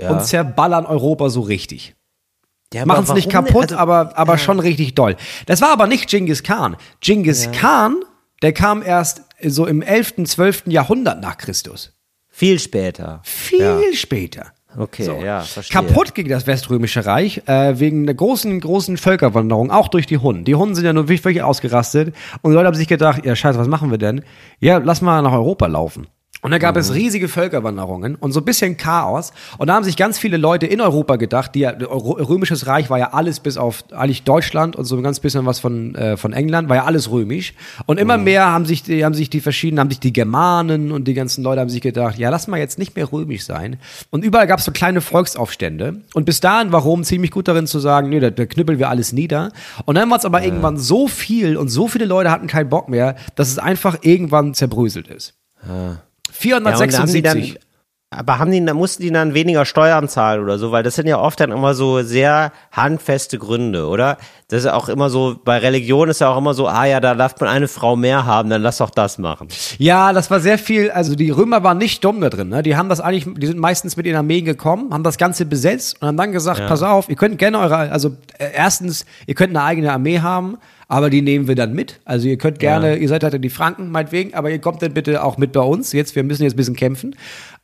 Ja. 0.00 0.10
und 0.10 0.24
zerballern 0.24 0.84
Europa 0.86 1.28
so 1.28 1.40
richtig. 1.42 1.94
Ja, 2.74 2.84
Machen 2.84 3.04
es 3.04 3.14
nicht 3.14 3.30
kaputt, 3.30 3.64
Also, 3.72 3.76
aber, 3.76 4.12
aber 4.18 4.36
schon 4.36 4.60
richtig 4.60 4.94
doll. 4.94 5.16
Das 5.46 5.60
war 5.62 5.70
aber 5.70 5.86
nicht 5.86 6.08
Genghis 6.08 6.42
Khan. 6.42 6.76
Genghis 7.00 7.50
Khan, 7.52 7.96
der 8.42 8.52
kam 8.52 8.82
erst 8.82 9.22
so 9.42 9.66
im 9.66 9.80
11., 9.80 10.24
12. 10.24 10.64
Jahrhundert 10.66 11.20
nach 11.22 11.38
Christus. 11.38 11.94
Viel 12.28 12.58
später. 12.58 13.20
Viel 13.24 13.60
Ja. 13.60 13.80
später. 13.94 14.52
Okay, 14.76 15.04
So. 15.04 15.12
ja, 15.24 15.40
verstehe. 15.40 15.72
Kaputt 15.80 16.14
ging 16.14 16.28
das 16.28 16.46
Weströmische 16.46 17.06
Reich 17.06 17.40
äh, 17.46 17.80
wegen 17.80 18.04
der 18.04 18.14
großen, 18.14 18.60
großen 18.60 18.98
Völkerwanderung, 18.98 19.70
auch 19.70 19.88
durch 19.88 20.04
die 20.06 20.18
Hunnen. 20.18 20.44
Die 20.44 20.54
Hunnen 20.54 20.74
sind 20.74 20.84
ja 20.84 20.92
nur 20.92 21.08
wirklich 21.08 21.42
ausgerastet 21.42 22.14
und 22.42 22.50
die 22.50 22.54
Leute 22.54 22.66
haben 22.66 22.76
sich 22.76 22.86
gedacht, 22.86 23.24
ja 23.24 23.34
scheiße, 23.34 23.58
was 23.58 23.66
machen 23.66 23.90
wir 23.90 23.98
denn? 23.98 24.22
Ja, 24.60 24.76
lass 24.76 25.00
mal 25.00 25.22
nach 25.22 25.32
Europa 25.32 25.66
laufen. 25.66 26.06
Und 26.40 26.52
da 26.52 26.58
gab 26.58 26.76
Mhm. 26.76 26.80
es 26.80 26.94
riesige 26.94 27.28
Völkerwanderungen 27.28 28.14
und 28.14 28.32
so 28.32 28.40
ein 28.40 28.44
bisschen 28.44 28.76
Chaos. 28.76 29.32
Und 29.58 29.66
da 29.66 29.74
haben 29.74 29.82
sich 29.84 29.96
ganz 29.96 30.18
viele 30.18 30.36
Leute 30.36 30.66
in 30.66 30.80
Europa 30.80 31.16
gedacht, 31.16 31.54
die 31.54 31.64
römisches 31.64 32.66
Reich 32.66 32.90
war 32.90 32.98
ja 32.98 33.12
alles 33.12 33.40
bis 33.40 33.56
auf 33.56 33.82
eigentlich 33.90 34.22
Deutschland 34.22 34.76
und 34.76 34.84
so 34.84 34.96
ein 34.96 35.02
ganz 35.02 35.18
bisschen 35.18 35.46
was 35.46 35.58
von, 35.58 35.94
äh, 35.96 36.16
von 36.16 36.32
England, 36.32 36.68
war 36.68 36.76
ja 36.76 36.84
alles 36.84 37.10
römisch. 37.10 37.54
Und 37.86 37.98
immer 37.98 38.18
mehr 38.18 38.46
haben 38.52 38.66
sich, 38.66 38.82
die, 38.84 39.04
haben 39.04 39.14
sich 39.14 39.30
die 39.30 39.40
verschiedenen, 39.40 39.80
haben 39.80 39.90
sich 39.90 40.00
die 40.00 40.12
Germanen 40.12 40.92
und 40.92 41.08
die 41.08 41.14
ganzen 41.14 41.42
Leute 41.42 41.60
haben 41.60 41.70
sich 41.70 41.80
gedacht, 41.80 42.18
ja, 42.18 42.30
lass 42.30 42.46
mal 42.46 42.58
jetzt 42.58 42.78
nicht 42.78 42.94
mehr 42.94 43.10
römisch 43.10 43.44
sein. 43.44 43.78
Und 44.10 44.24
überall 44.24 44.46
gab 44.46 44.60
es 44.60 44.64
so 44.64 44.70
kleine 44.72 45.00
Volksaufstände. 45.00 46.02
Und 46.14 46.24
bis 46.24 46.38
dahin 46.40 46.70
war 46.70 46.82
Rom 46.82 47.02
ziemlich 47.02 47.30
gut 47.32 47.48
darin 47.48 47.66
zu 47.66 47.80
sagen, 47.80 48.10
nee, 48.10 48.20
da, 48.20 48.30
da 48.30 48.46
knüppeln 48.46 48.78
wir 48.78 48.88
alles 48.88 49.12
nieder. 49.12 49.50
Und 49.86 49.96
dann 49.96 50.08
war 50.08 50.18
es 50.18 50.24
aber 50.24 50.44
irgendwann 50.44 50.78
so 50.78 51.08
viel 51.08 51.56
und 51.56 51.68
so 51.68 51.88
viele 51.88 52.04
Leute 52.04 52.30
hatten 52.30 52.46
keinen 52.46 52.68
Bock 52.68 52.88
mehr, 52.88 53.16
dass 53.34 53.48
es 53.48 53.58
einfach 53.58 53.98
irgendwann 54.02 54.54
zerbröselt 54.54 55.08
ist. 55.08 55.34
Ja, 55.66 55.98
und 56.44 56.98
haben 56.98 57.12
die 57.12 57.22
476. 57.22 57.22
dann, 57.22 57.68
aber 58.10 58.38
haben 58.38 58.50
die, 58.50 58.64
da 58.64 58.72
mussten 58.72 59.02
die 59.02 59.12
dann 59.12 59.34
weniger 59.34 59.66
Steuern 59.66 60.08
zahlen 60.08 60.42
oder 60.42 60.58
so, 60.58 60.72
weil 60.72 60.82
das 60.82 60.94
sind 60.94 61.06
ja 61.06 61.20
oft 61.20 61.38
dann 61.40 61.52
immer 61.52 61.74
so 61.74 62.02
sehr 62.02 62.52
handfeste 62.72 63.38
Gründe, 63.38 63.86
oder? 63.86 64.16
Das 64.48 64.60
ist 64.60 64.70
auch 64.70 64.88
immer 64.88 65.10
so, 65.10 65.38
bei 65.44 65.58
Religion 65.58 66.08
ist 66.08 66.22
ja 66.22 66.30
auch 66.30 66.38
immer 66.38 66.54
so, 66.54 66.68
ah 66.68 66.86
ja, 66.86 67.00
da 67.00 67.14
darf 67.14 67.38
man 67.38 67.50
eine 67.50 67.68
Frau 67.68 67.96
mehr 67.96 68.24
haben, 68.24 68.48
dann 68.48 68.62
lass 68.62 68.78
doch 68.78 68.88
das 68.88 69.18
machen. 69.18 69.48
Ja, 69.76 70.14
das 70.14 70.30
war 70.30 70.40
sehr 70.40 70.56
viel, 70.56 70.90
also 70.90 71.16
die 71.16 71.28
Römer 71.28 71.62
waren 71.64 71.76
nicht 71.76 72.02
dumm 72.02 72.22
da 72.22 72.30
drin, 72.30 72.48
ne? 72.48 72.62
Die 72.62 72.76
haben 72.76 72.88
das 72.88 73.00
eigentlich, 73.00 73.26
die 73.36 73.46
sind 73.46 73.58
meistens 73.58 73.98
mit 73.98 74.06
ihren 74.06 74.16
Armeen 74.16 74.46
gekommen, 74.46 74.94
haben 74.94 75.04
das 75.04 75.18
Ganze 75.18 75.44
besetzt 75.44 76.00
und 76.00 76.08
haben 76.08 76.16
dann 76.16 76.32
gesagt, 76.32 76.66
pass 76.66 76.82
auf, 76.82 77.10
ihr 77.10 77.16
könnt 77.16 77.36
gerne 77.36 77.58
eure, 77.58 77.76
also 77.76 78.16
äh, 78.38 78.52
erstens, 78.54 79.04
ihr 79.26 79.34
könnt 79.34 79.54
eine 79.54 79.64
eigene 79.64 79.92
Armee 79.92 80.20
haben, 80.20 80.56
aber 80.90 81.10
die 81.10 81.20
nehmen 81.20 81.46
wir 81.46 81.54
dann 81.54 81.74
mit. 81.74 82.00
Also 82.06 82.28
ihr 82.28 82.38
könnt 82.38 82.58
gerne, 82.58 82.96
ihr 82.96 83.08
seid 83.08 83.22
halt 83.22 83.44
die 83.44 83.50
Franken, 83.50 83.90
meinetwegen, 83.90 84.32
aber 84.32 84.50
ihr 84.50 84.58
kommt 84.58 84.80
dann 84.80 84.94
bitte 84.94 85.22
auch 85.22 85.36
mit 85.36 85.52
bei 85.52 85.60
uns. 85.60 85.92
Jetzt, 85.92 86.16
wir 86.16 86.24
müssen 86.24 86.44
jetzt 86.44 86.54
ein 86.54 86.56
bisschen 86.56 86.76
kämpfen. 86.76 87.14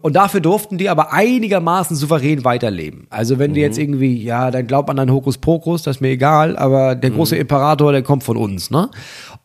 Und 0.02 0.14
dafür 0.14 0.40
durften 0.40 0.76
die 0.76 0.90
aber 0.90 1.14
einigermaßen 1.14 1.96
souverän 1.96 2.44
weiterleben. 2.44 3.06
Also 3.08 3.38
wenn 3.38 3.54
die 3.54 3.62
jetzt 3.62 3.78
irgendwie, 3.78 4.22
ja, 4.22 4.50
dann 4.50 4.66
glaubt 4.66 4.90
an 4.90 4.98
einen 4.98 5.10
Hokuspokus, 5.10 5.82
das 5.82 5.96
ist 5.96 6.00
mir 6.02 6.10
egal, 6.10 6.58
aber 6.58 6.94
der 6.94 7.10
große 7.10 7.34
Imperator, 7.36 7.92
der 7.92 8.02
kommt 8.02 8.24
von 8.24 8.36
uns, 8.36 8.70
ne? 8.70 8.90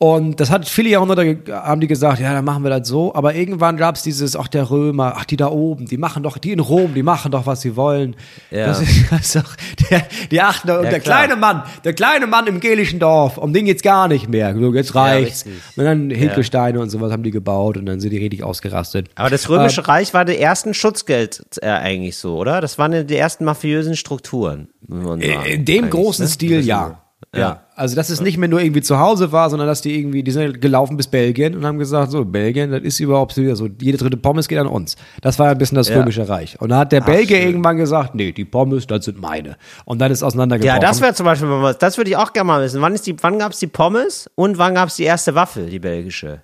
Und 0.02 0.40
das 0.40 0.50
hat 0.50 0.66
viele 0.66 0.88
Jahrhunderte, 0.88 1.40
haben 1.52 1.82
die 1.82 1.88
gesagt, 1.88 2.22
ja, 2.22 2.32
dann 2.32 2.46
machen 2.46 2.64
wir 2.64 2.70
das 2.70 2.88
so. 2.88 3.14
Aber 3.14 3.36
irgendwann 3.36 3.76
gab 3.76 3.96
es 3.96 4.02
dieses, 4.02 4.38
ach, 4.38 4.48
der 4.48 4.70
Römer, 4.72 5.16
ach, 5.18 5.26
die 5.26 5.36
da 5.36 5.50
oben, 5.50 5.88
die 5.88 5.98
machen 5.98 6.24
doch, 6.24 6.38
die 6.38 6.54
in 6.54 6.62
Rom, 6.62 6.94
die 6.94 7.04
machen 7.04 7.34
doch, 7.34 7.46
was 7.46 7.60
sie 7.60 7.76
wollen. 7.76 8.16
Ja. 8.50 8.68
Das 8.68 8.82
ist, 8.82 8.90
das 9.12 9.20
ist 9.20 9.36
doch, 9.36 9.56
der, 9.90 10.04
die 10.32 10.40
achten, 10.40 10.72
und 10.72 10.86
Ja, 10.86 10.90
der 10.90 11.02
klar. 11.02 11.26
kleine 11.26 11.36
Mann, 11.36 11.64
der 11.84 11.92
kleine 11.92 12.28
Mann 12.28 12.48
im 12.48 12.62
gelischen 12.62 13.00
Dorf, 13.00 13.38
um 13.38 13.52
den 13.52 13.66
geht's 13.66 13.84
gar 13.84 14.08
nicht 14.08 14.30
mehr. 14.30 14.56
So, 14.56 14.74
jetzt 14.74 14.96
reicht's. 14.96 15.46
richtig. 15.46 15.62
und 15.76 15.84
dann 15.84 16.10
Hinkelsteine 16.12 16.80
und 16.80 16.90
sowas 16.90 17.12
haben 17.12 17.24
die 17.24 17.32
gebaut 17.32 17.76
und 17.76 17.86
dann 17.86 18.00
sind 18.00 18.12
die 18.12 18.20
richtig 18.20 18.42
ausgerastet. 18.42 19.10
Aber 19.16 19.30
das 19.30 19.50
Römische 19.50 19.86
Reich 19.86 20.14
war 20.14 20.24
der 20.24 20.40
ersten 20.40 20.74
Schutzgeld 20.74 21.44
äh, 21.62 21.68
eigentlich 21.68 22.16
so, 22.16 22.38
oder? 22.38 22.62
Das 22.62 22.78
waren 22.78 23.06
die 23.06 23.18
ersten 23.18 23.44
mafiösen 23.44 23.98
Strukturen. 23.98 24.70
sagen. 24.88 25.22
In 25.22 25.66
dem 25.66 25.90
großen 25.90 26.24
ne? 26.24 26.32
Stil, 26.32 26.62
ja. 26.62 27.02
Ja. 27.36 27.62
Also, 27.76 27.96
dass 27.96 28.10
es 28.10 28.22
nicht 28.22 28.38
mehr 28.38 28.50
nur 28.50 28.60
irgendwie 28.60 28.82
zu 28.82 29.00
Hause 29.00 29.32
war, 29.32 29.50
sondern 29.50 29.68
dass 29.68 29.82
die 29.82 29.98
irgendwie, 29.98 30.24
die 30.24 30.32
sind 30.32 30.62
gelaufen 30.62 30.98
bis 30.98 31.08
Belgien 31.08 31.56
und 31.56 31.66
haben 31.66 31.78
gesagt, 31.78 32.12
so, 32.12 32.26
Belgien, 32.26 32.72
das 32.72 32.82
ist 32.82 33.00
überhaupt 33.00 33.34
so, 33.34 33.56
so 33.56 33.70
jede 33.80 33.98
dritte 33.98 34.18
Pommes 34.18 34.48
geht 34.48 34.58
an 34.58 34.68
uns. 34.68 34.96
Das 35.22 35.38
war 35.38 35.50
ein 35.50 35.58
bisschen 35.58 35.76
das 35.76 35.90
Ja. 35.90 36.00
Römische 36.00 36.28
Reich. 36.28 36.60
Und 36.60 36.70
da 36.70 36.80
hat 36.80 36.92
der 36.92 37.02
Belgier 37.02 37.38
schön. 37.38 37.48
irgendwann 37.48 37.78
gesagt, 37.78 38.16
nee, 38.16 38.32
die 38.32 38.46
Pommes, 38.46 38.88
das 38.88 39.06
sind 39.06 39.22
meine. 39.22 39.58
Und 39.86 40.00
dann 40.00 40.12
ist 40.12 40.24
auseinandergebrochen. 40.24 40.82
Ja, 40.82 40.88
das 40.88 41.02
wäre 41.02 41.14
zum 41.14 41.26
Beispiel 41.26 41.76
das 41.80 41.98
würde 41.98 42.10
ich 42.10 42.18
auch 42.18 42.34
gerne 42.34 42.48
mal 42.48 42.62
wissen. 42.64 42.82
Wann, 42.82 42.94
ist 42.96 43.06
die, 43.06 43.16
wann 43.22 43.38
gab 43.38 43.52
es 43.52 43.60
die 43.60 43.68
Pommes 43.68 44.30
und 44.36 44.58
wann 44.58 44.74
gab 44.74 44.90
es 44.90 44.96
die 44.96 45.04
erste 45.04 45.36
Waffel, 45.36 45.70
die 45.70 45.80
belgische? 45.80 46.42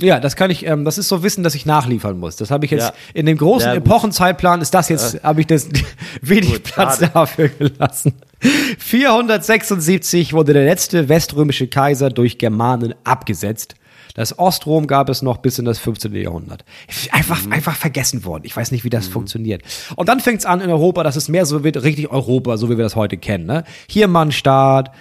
Ja, 0.00 0.20
das 0.20 0.36
kann 0.36 0.48
ich, 0.52 0.64
ähm, 0.64 0.84
das 0.84 0.96
ist 0.96 1.08
so 1.08 1.24
Wissen, 1.24 1.42
dass 1.42 1.56
ich 1.56 1.66
nachliefern 1.66 2.20
muss. 2.20 2.36
Das 2.36 2.52
habe 2.52 2.64
ich 2.64 2.70
jetzt 2.70 2.84
Ja. 2.90 2.94
in 3.14 3.26
dem 3.26 3.36
großen 3.36 3.68
Ja. 3.70 3.74
Epochenzeitplan 3.74 4.60
ist 4.60 4.72
das 4.72 4.88
jetzt, 4.88 5.24
habe 5.24 5.40
ich 5.40 5.48
das 5.48 5.68
wenig 6.22 6.52
Gut, 6.52 6.62
Platz 6.62 7.00
schade. 7.00 7.10
dafür 7.12 7.48
gelassen. 7.48 8.12
476 8.78 10.32
wurde 10.34 10.52
der 10.52 10.64
letzte 10.64 11.08
weströmische 11.08 11.66
Kaiser 11.66 12.10
durch 12.10 12.38
Germanen 12.38 12.94
abgesetzt. 13.02 13.74
Das 14.14 14.38
Ostrom 14.38 14.86
gab 14.86 15.08
es 15.08 15.20
noch 15.22 15.38
bis 15.38 15.58
in 15.58 15.64
das 15.64 15.80
15. 15.80 16.14
Jahrhundert. 16.14 16.64
Einfach, 17.10 17.44
Mhm. 17.44 17.52
einfach 17.52 17.74
vergessen 17.74 18.24
worden. 18.24 18.44
Ich 18.44 18.56
weiß 18.56 18.70
nicht, 18.70 18.84
wie 18.84 18.90
das 18.90 19.08
funktioniert. 19.08 19.62
Und 19.96 20.08
dann 20.08 20.20
fängt 20.20 20.38
es 20.40 20.46
an 20.46 20.60
in 20.60 20.70
Europa, 20.70 21.02
dass 21.02 21.16
es 21.16 21.28
mehr 21.28 21.44
so 21.44 21.64
wird, 21.64 21.82
richtig 21.82 22.08
Europa, 22.10 22.56
so 22.56 22.70
wie 22.70 22.76
wir 22.76 22.84
das 22.84 22.94
heute 22.94 23.16
kennen. 23.16 23.46
Ne? 23.46 23.64
Hier 23.88 24.06
mal 24.06 24.22
ein 24.26 24.32
Staat, 24.32 24.92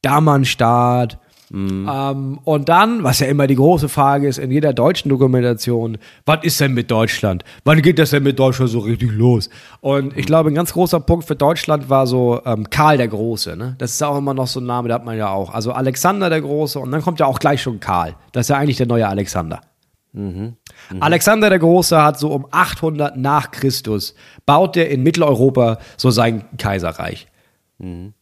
da 0.00 0.22
mal 0.22 0.36
ein 0.38 0.44
Staat. 0.46 1.18
Mhm. 1.50 1.88
Ähm, 1.92 2.38
und 2.44 2.68
dann, 2.68 3.02
was 3.04 3.20
ja 3.20 3.26
immer 3.28 3.46
die 3.46 3.54
große 3.54 3.88
Frage 3.88 4.26
ist 4.28 4.38
in 4.38 4.50
jeder 4.50 4.72
deutschen 4.72 5.08
Dokumentation, 5.08 5.98
was 6.24 6.38
ist 6.42 6.60
denn 6.60 6.74
mit 6.74 6.90
Deutschland? 6.90 7.44
Wann 7.64 7.82
geht 7.82 7.98
das 7.98 8.10
denn 8.10 8.22
mit 8.22 8.38
Deutschland 8.38 8.70
so 8.70 8.80
richtig 8.80 9.12
los? 9.12 9.48
Und 9.80 10.16
ich 10.16 10.26
glaube, 10.26 10.50
ein 10.50 10.54
ganz 10.54 10.72
großer 10.72 11.00
Punkt 11.00 11.26
für 11.26 11.36
Deutschland 11.36 11.88
war 11.88 12.06
so 12.06 12.40
ähm, 12.44 12.68
Karl 12.68 12.96
der 12.96 13.08
Große. 13.08 13.56
Ne? 13.56 13.76
Das 13.78 13.92
ist 13.92 14.02
auch 14.02 14.18
immer 14.18 14.34
noch 14.34 14.48
so 14.48 14.60
ein 14.60 14.66
Name, 14.66 14.88
da 14.88 14.94
hat 14.94 15.04
man 15.04 15.16
ja 15.16 15.30
auch. 15.30 15.54
Also 15.54 15.72
Alexander 15.72 16.30
der 16.30 16.40
Große 16.40 16.78
und 16.78 16.90
dann 16.90 17.02
kommt 17.02 17.20
ja 17.20 17.26
auch 17.26 17.38
gleich 17.38 17.62
schon 17.62 17.80
Karl. 17.80 18.16
Das 18.32 18.46
ist 18.46 18.48
ja 18.50 18.56
eigentlich 18.56 18.78
der 18.78 18.86
neue 18.86 19.06
Alexander. 19.06 19.60
Alexander 21.00 21.50
der 21.50 21.58
Große 21.58 22.02
hat 22.02 22.18
so 22.18 22.32
um 22.32 22.46
800 22.50 23.16
nach 23.16 23.50
Christus, 23.50 24.14
baut 24.46 24.76
er 24.76 24.88
in 24.88 25.02
Mitteleuropa 25.02 25.78
so 25.96 26.10
sein 26.10 26.44
Kaiserreich. 26.58 27.28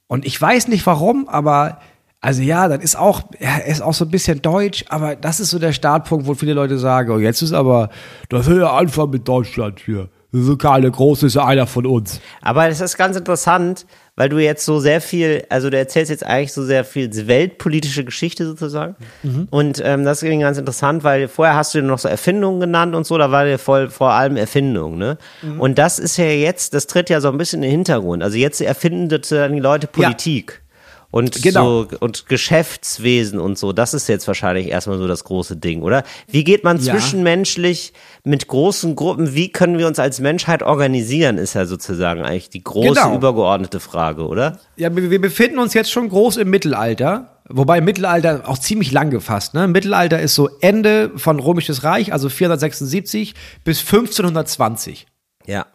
Und 0.09 0.25
ich 0.25 0.41
weiß 0.41 0.69
nicht 0.69 0.85
warum, 0.87 1.29
aber 1.29 1.79
also 2.25 2.41
ja, 2.41 2.69
das 2.69 2.83
ist 2.83 2.97
auch, 2.97 3.21
er 3.39 3.67
ist 3.67 3.83
auch 3.83 3.93
so 3.93 4.07
ein 4.07 4.11
bisschen 4.11 4.41
deutsch, 4.41 4.87
aber 4.89 5.15
das 5.15 5.41
ist 5.41 5.51
so 5.51 5.59
der 5.59 5.75
Startpunkt, 5.75 6.27
wo 6.27 6.33
viele 6.33 6.55
Leute 6.55 6.79
sagen, 6.79 7.11
oh, 7.11 7.19
jetzt 7.19 7.43
ist 7.43 7.53
aber, 7.53 7.91
das 8.31 8.49
ist 8.49 8.57
der 8.57 8.73
Anfang 8.73 9.11
mit 9.11 9.29
Deutschland 9.29 9.79
hier. 9.85 10.09
So 10.33 10.57
Karl 10.57 10.81
der 10.81 10.91
Große 10.91 11.27
ist 11.27 11.35
ja 11.35 11.45
einer 11.45 11.67
von 11.67 11.85
uns. 11.85 12.23
Aber 12.41 12.67
das 12.67 12.81
ist 12.81 12.97
ganz 12.97 13.19
interessant, 13.19 13.85
weil 14.17 14.31
du 14.31 14.39
jetzt 14.39 14.65
so 14.65 14.81
sehr 14.81 15.03
viel, 15.03 15.45
also 15.51 15.69
du 15.69 15.77
erzählst 15.77 16.11
jetzt 16.11 16.25
eigentlich 16.25 16.55
so 16.55 16.65
sehr 16.65 16.87
viel 16.87 17.11
weltpolitische 17.27 18.07
Geschichte 18.07 18.47
sozusagen. 18.47 18.97
Und 19.51 19.83
ähm, 19.85 20.05
das 20.07 20.23
ist 20.23 20.41
ganz 20.41 20.57
interessant, 20.57 21.05
weil 21.05 21.29
vorher 21.29 21.57
hast 21.57 21.75
du 21.75 21.83
noch 21.83 21.99
so 21.99 22.09
Erfindungen 22.09 22.59
genannt 22.59 22.95
und 22.95 23.07
so, 23.07 23.19
da 23.19 23.31
war 23.33 23.45
dir 23.45 23.59
voll 23.59 23.91
vor 23.91 24.13
allem 24.13 24.39
Erfindung, 24.39 24.97
ne? 24.97 25.19
Und 25.59 25.79
das 25.79 25.99
ist 25.99 26.17
ja 26.17 26.25
jetzt, 26.25 26.73
das 26.73 26.87
tritt 26.87 27.11
ja 27.11 27.21
so 27.21 27.29
ein 27.29 27.37
bisschen 27.37 27.63
in 27.63 27.69
den 27.69 27.71
Hintergrund. 27.73 28.23
Also 28.23 28.39
jetzt 28.39 28.63
erfinden 28.63 29.11
sozusagen 29.11 29.55
die 29.55 29.61
Leute 29.61 29.87
Politik. 29.87 30.64
Und 31.15 31.43
Genau. 31.43 31.85
so 31.85 31.89
und 32.01 32.27
Geschäftswesen 32.29 33.39
und 33.39 33.57
so, 33.57 33.73
das 33.73 33.95
ist 33.95 34.09
jetzt 34.09 34.27
wahrscheinlich 34.27 34.67
erstmal 34.67 34.99
so 34.99 35.07
das 35.07 35.23
große 35.23 35.57
Ding, 35.57 35.83
oder? 35.83 36.03
Wie 36.27 36.43
geht 36.43 36.65
man 36.65 36.79
Ja. 36.81 36.93
zwischenmenschlich 36.93 37.93
mit 38.25 38.49
großen 38.49 38.97
Gruppen, 38.97 39.33
wie 39.33 39.53
können 39.53 39.79
wir 39.79 39.87
uns 39.87 40.01
als 40.01 40.19
Menschheit 40.19 40.65
organisieren, 40.65 41.39
ist 41.39 41.55
ja 41.55 41.67
sozusagen 41.67 42.23
eigentlich 42.23 42.51
die 42.51 42.65
große 42.65 43.01
Genau. 43.01 43.15
übergeordnete 43.15 43.79
Frage, 43.79 44.27
oder? 44.27 44.59
Ja, 44.77 44.95
wir, 44.97 45.09
wir 45.09 45.21
befinden 45.21 45.61
uns 45.61 45.73
jetzt 45.73 45.93
schon 45.93 46.09
groß 46.09 46.39
im 46.39 46.51
Mittelalter. 46.51 47.31
Wobei 47.49 47.81
Mittelalter 47.81 48.49
auch 48.49 48.59
ziemlich 48.59 48.91
lang 48.91 49.11
gefasst. 49.11 49.55
Ne? 49.55 49.69
Mittelalter 49.69 50.19
ist 50.21 50.35
so 50.35 50.49
Ende 50.63 51.13
von 51.15 51.39
Römisches 51.39 51.85
Reich, 51.85 52.13
also 52.13 52.29
476 52.29 53.35
bis 53.63 53.81
1520. 53.83 55.07
Ja. 55.47 55.67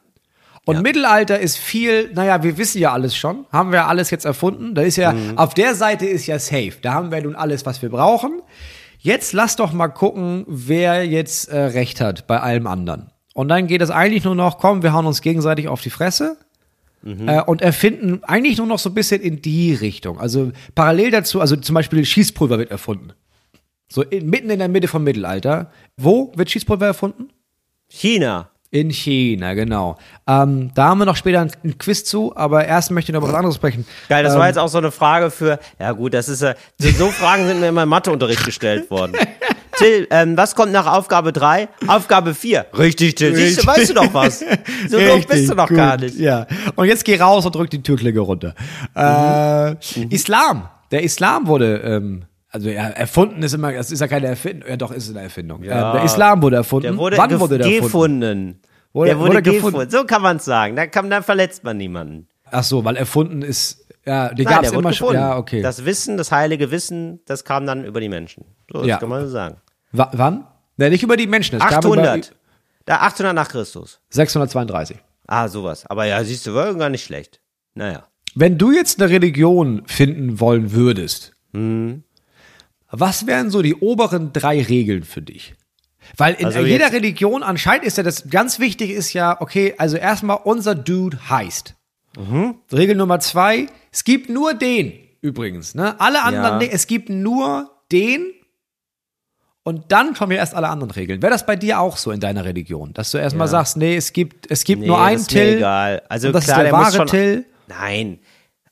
Und 0.65 0.81
Mittelalter 0.81 1.39
ist 1.39 1.57
viel, 1.57 2.11
naja, 2.13 2.43
wir 2.43 2.57
wissen 2.57 2.79
ja 2.79 2.93
alles 2.93 3.15
schon, 3.15 3.45
haben 3.51 3.71
wir 3.71 3.87
alles 3.87 4.11
jetzt 4.11 4.25
erfunden. 4.25 4.75
Da 4.75 4.83
ist 4.83 4.97
ja, 4.97 5.15
auf 5.35 5.53
der 5.53 5.73
Seite 5.73 6.05
ist 6.05 6.27
ja 6.27 6.37
safe. 6.37 6.73
Da 6.81 6.93
haben 6.93 7.11
wir 7.11 7.21
nun 7.21 7.35
alles, 7.35 7.65
was 7.65 7.81
wir 7.81 7.89
brauchen. 7.89 8.41
Jetzt 8.99 9.33
lass 9.33 9.55
doch 9.55 9.73
mal 9.73 9.87
gucken, 9.87 10.45
wer 10.47 11.05
jetzt 11.05 11.49
äh, 11.49 11.57
recht 11.57 12.01
hat 12.01 12.27
bei 12.27 12.39
allem 12.39 12.67
anderen. 12.67 13.11
Und 13.33 13.47
dann 13.47 13.67
geht 13.67 13.81
es 13.81 13.89
eigentlich 13.89 14.25
nur 14.25 14.35
noch, 14.35 14.57
komm, 14.57 14.83
wir 14.83 14.93
hauen 14.93 15.05
uns 15.05 15.21
gegenseitig 15.21 15.67
auf 15.69 15.81
die 15.81 15.89
Fresse. 15.89 16.37
Äh, 17.05 17.41
und 17.43 17.61
erfinden 17.61 18.23
eigentlich 18.25 18.57
nur 18.57 18.67
noch 18.67 18.79
so 18.79 18.89
ein 18.89 18.93
bisschen 18.93 19.21
in 19.21 19.41
die 19.41 19.73
Richtung. 19.73 20.19
Also 20.19 20.51
parallel 20.75 21.11
dazu, 21.11 21.39
also 21.39 21.55
zum 21.55 21.73
Beispiel 21.73 22.03
Schießpulver 22.03 22.57
wird 22.57 22.71
erfunden. 22.71 23.13
So 23.87 24.01
in, 24.01 24.29
mitten 24.29 24.49
in 24.49 24.59
der 24.59 24.67
Mitte 24.67 24.89
vom 24.89 25.05
Mittelalter. 25.05 25.71
Wo 25.95 26.33
wird 26.35 26.51
Schießpulver 26.51 26.87
erfunden? 26.87 27.29
China. 27.87 28.48
In 28.71 28.91
China, 28.91 29.55
genau. 29.55 29.97
Ähm, 30.27 30.69
da 30.75 30.89
haben 30.89 30.99
wir 30.99 31.05
noch 31.05 31.15
später 31.15 31.41
ein, 31.41 31.77
Quiz 31.79 32.03
zu, 32.03 32.35
aber 32.35 32.65
erst 32.65 32.91
möchte 32.91 33.11
ich 33.11 33.13
noch 33.13 33.21
über 33.21 33.29
was 33.29 33.35
anderes 33.35 33.55
sprechen. 33.55 33.83
Geil, 34.09 34.23
das 34.23 34.33
ähm, 34.33 34.39
war 34.39 34.47
jetzt 34.47 34.59
auch 34.59 34.67
so 34.67 34.77
eine 34.77 34.91
Frage 34.91 35.31
für, 35.31 35.59
ja 35.79 35.91
gut, 35.91 36.13
das 36.13 36.29
ist 36.29 36.43
ja, 36.43 36.53
so, 36.77 37.07
Fragen 37.09 37.47
sind 37.47 37.61
mir 37.61 37.69
immer 37.69 37.83
im 37.83 37.89
Matheunterricht 37.89 38.45
gestellt 38.45 38.91
worden. 38.91 39.13
Till, 39.77 40.07
ähm, 40.11 40.37
was 40.37 40.53
kommt 40.55 40.71
nach 40.71 40.85
Aufgabe 40.85 41.31
3? 41.33 41.67
Aufgabe 41.87 42.35
4. 42.35 42.67
Richtig, 42.77 43.15
Till. 43.15 43.33
Siehst 43.35 43.63
du, 43.63 43.67
weißt 43.67 43.89
du 43.89 43.93
doch 43.93 44.13
was. 44.13 44.43
So 44.89 44.99
doof 44.99 45.25
bist 45.25 45.49
du 45.49 45.55
noch 45.55 45.67
gut, 45.67 45.77
gar 45.77 45.97
nicht. 45.97 46.17
Ja. 46.19 46.45
Und 46.75 46.87
jetzt 46.87 47.05
geh 47.05 47.19
raus 47.19 47.45
und 47.45 47.55
drück 47.55 47.69
die 47.69 47.81
Türklinge 47.81 48.19
runter. 48.19 48.53
Äh, 48.95 49.71
Mhm. 49.71 50.09
Islam. 50.09 50.69
Der 50.91 51.03
Islam 51.03 51.47
wurde 51.47 51.77
ähm, 51.77 52.23
Also 52.51 52.69
ja, 52.69 52.87
erfunden 52.89 53.43
ist 53.43 53.53
immer, 53.53 53.71
das 53.73 53.91
ist 53.91 53.99
ja 53.99 54.07
keine 54.07 54.27
Erfindung. 54.27 54.67
Ja, 54.69 54.75
doch, 54.77 54.91
ist 54.91 55.09
eine 55.09 55.21
Erfindung. 55.21 55.63
Ja. 55.63 55.91
Ähm, 55.91 55.95
der 55.97 56.03
Islam 56.05 56.41
wurde 56.41 56.55
erfunden. 56.57 56.83
Der 56.87 56.97
wurde, 56.97 57.17
Wann 57.17 57.39
wurde 57.39 57.57
der 57.59 57.67
erfunden? 57.67 58.21
gefunden. 58.21 58.61
Wurde- 58.91 59.09
der 59.09 59.19
wurde, 59.19 59.29
wurde 59.29 59.41
gefunden. 59.43 59.65
gefunden. 59.65 59.91
So 59.91 60.03
kann 60.05 60.21
man 60.23 60.37
es 60.37 60.45
sagen. 60.45 60.75
Da, 60.75 60.87
kann, 60.87 61.09
da 61.11 61.21
verletzt 61.21 61.63
man 61.63 61.77
niemanden. 61.77 62.27
Ach 62.49 62.63
so, 62.63 62.83
weil 62.83 62.95
erfunden 62.95 63.43
ist, 63.43 63.85
ja, 64.05 64.33
die 64.33 64.45
gab 64.45 64.63
es 64.63 64.71
immer 64.71 64.91
schon. 64.93 65.13
Ja, 65.13 65.37
okay. 65.37 65.61
Das 65.61 65.85
Wissen, 65.85 66.17
das 66.17 66.31
heilige 66.31 66.71
Wissen, 66.71 67.19
das 67.25 67.43
kam 67.43 67.67
dann 67.67 67.85
über 67.85 67.99
die 68.01 68.09
Menschen. 68.09 68.45
So, 68.71 68.79
das 68.79 68.87
Ja. 68.87 68.97
kann 68.97 69.09
man 69.09 69.21
so 69.25 69.29
sagen. 69.31 69.57
Wa 69.91 70.09
wann? 70.13 70.47
Ne, 70.77 70.89
nicht 70.89 71.03
über 71.03 71.17
die 71.17 71.27
Menschen. 71.27 71.57
Über 71.57 71.65
800. 71.65 72.33
Da 72.85 72.95
800 73.01 73.35
nach 73.35 73.49
Christus. 73.49 73.99
632. 74.09 74.97
Ah, 75.27 75.47
sowas. 75.47 75.85
Aber 75.85 76.05
ja, 76.05 76.23
siehst 76.23 76.47
du, 76.47 76.55
war 76.55 76.73
gar 76.73 76.89
nicht 76.89 77.03
schlecht. 77.03 77.39
Naja. 77.75 78.07
Wenn 78.33 78.57
du 78.57 78.71
jetzt 78.71 78.99
eine 78.99 79.11
Religion 79.11 79.83
finden 79.85 80.39
wollen 80.39 80.71
würdest, 80.71 81.33
Mhm. 81.51 82.03
Was 82.91 83.27
wären 83.27 83.49
so 83.49 83.61
die 83.61 83.75
oberen 83.75 84.33
drei 84.33 84.61
Regeln 84.61 85.03
für 85.03 85.21
dich? 85.21 85.55
Weil 86.17 86.33
in 86.35 86.45
Also 86.47 86.59
jeder 86.61 86.91
Religion 86.91 87.43
anscheinend 87.43 87.85
ist 87.85 87.97
ja 87.97 88.03
das 88.03 88.29
ganz 88.29 88.59
wichtig 88.59 88.89
ist 88.89 89.13
ja, 89.13 89.39
okay, 89.41 89.75
also 89.77 89.97
erstmal 89.97 90.39
unser 90.43 90.73
Dude 90.75 91.29
heißt. 91.29 91.75
Mhm. 92.17 92.55
Regel 92.71 92.95
Nummer 92.95 93.19
zwei, 93.19 93.67
es 93.91 94.03
gibt 94.03 94.29
nur 94.29 94.53
den 94.53 94.93
übrigens, 95.21 95.75
ne? 95.75 95.99
Alle 95.99 96.23
anderen, 96.23 96.61
Ja. 96.61 96.67
es 96.71 96.87
gibt 96.87 97.09
nur 97.09 97.69
den 97.91 98.25
und 99.63 99.91
dann 99.91 100.13
kommen 100.15 100.31
ja 100.31 100.37
erst 100.39 100.55
alle 100.55 100.69
anderen 100.69 100.91
Regeln. 100.91 101.21
Wäre 101.21 101.31
das 101.31 101.45
bei 101.45 101.55
dir 101.55 101.79
auch 101.79 101.97
so 101.97 102.09
in 102.11 102.19
deiner 102.19 102.45
Religion, 102.45 102.93
dass 102.93 103.11
du 103.11 103.17
erstmal 103.19 103.45
Ja. 103.47 103.51
sagst, 103.51 103.77
nee, 103.77 103.95
es 103.95 104.13
gibt, 104.13 104.49
es 104.49 104.63
gibt 104.63 104.81
Nee, 104.81 104.87
nur 104.87 104.99
einen 104.99 105.19
ist 105.19 105.31
mir 105.31 105.41
Till 105.43 105.57
egal. 105.57 106.01
Also 106.09 106.29
klar, 106.29 106.39
ist 106.41 106.47
der 106.47 106.63
der 106.63 106.71
wahre 106.71 107.05
Till. 107.05 107.45
Nein. 107.67 108.19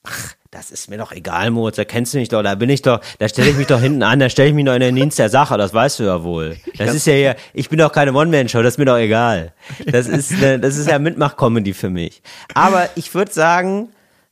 Ach, 0.04 0.34
das 0.58 0.72
ist 0.72 0.90
mir 0.90 0.98
doch 0.98 1.12
egal, 1.12 1.52
Moritz. 1.52 1.76
Da 1.76 1.86
kennst 1.86 2.16
du 2.16 2.18
mich 2.18 2.30
doch. 2.30 2.42
Da 2.42 2.56
bin 2.56 2.72
ich 2.72 2.82
doch, 2.82 3.00
da 3.20 3.30
stelle 3.30 3.52
ich 3.52 3.58
mich 3.58 3.68
doch 3.68 3.80
hinten 3.80 4.02
an, 4.02 4.18
da 4.18 4.28
stelle 4.28 4.50
ich 4.50 4.56
mich 4.56 4.66
noch 4.66 4.74
in 4.74 4.80
den 4.80 4.96
Dienst 4.96 5.20
der 5.20 5.30
Sache. 5.30 5.56
Das 5.56 5.72
weißt 5.72 6.00
du 6.00 6.06
ja 6.06 6.24
wohl. 6.24 6.58
Das 6.80 6.96
ist 6.96 7.06
ja 7.06 7.14
hier, 7.14 7.36
ich 7.54 7.70
bin 7.70 7.78
doch 7.78 7.92
keine 7.92 8.12
One-Man-Show, 8.12 8.64
das 8.64 8.74
ist 8.74 8.78
mir 8.80 8.86
doch 8.86 8.98
egal. 8.98 9.54
Das 9.86 10.08
ist, 10.08 10.32
ne, 10.32 10.60
das 10.60 10.78
ist 10.78 10.90
ja 10.90 10.98
Mitmach-Comedy 10.98 11.74
für 11.74 11.92
mich. 11.92 12.24
Aber 12.56 12.90
ich 12.96 13.14
würde 13.14 13.32
sagen, 13.32 13.90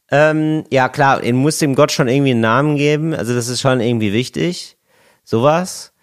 ähm, 0.09 0.63
ja 0.71 0.89
klar, 0.89 1.23
ihr 1.23 1.33
muss 1.35 1.59
dem 1.59 1.75
Gott 1.75 1.91
schon 1.91 2.07
irgendwie 2.07 2.31
einen 2.31 2.41
Namen 2.41 2.75
geben. 2.75 3.13
Also 3.13 3.35
das 3.35 3.47
ist 3.47 3.61
schon 3.61 3.79
irgendwie 3.79 4.11
wichtig. 4.11 4.77
Sowas. 5.23 5.93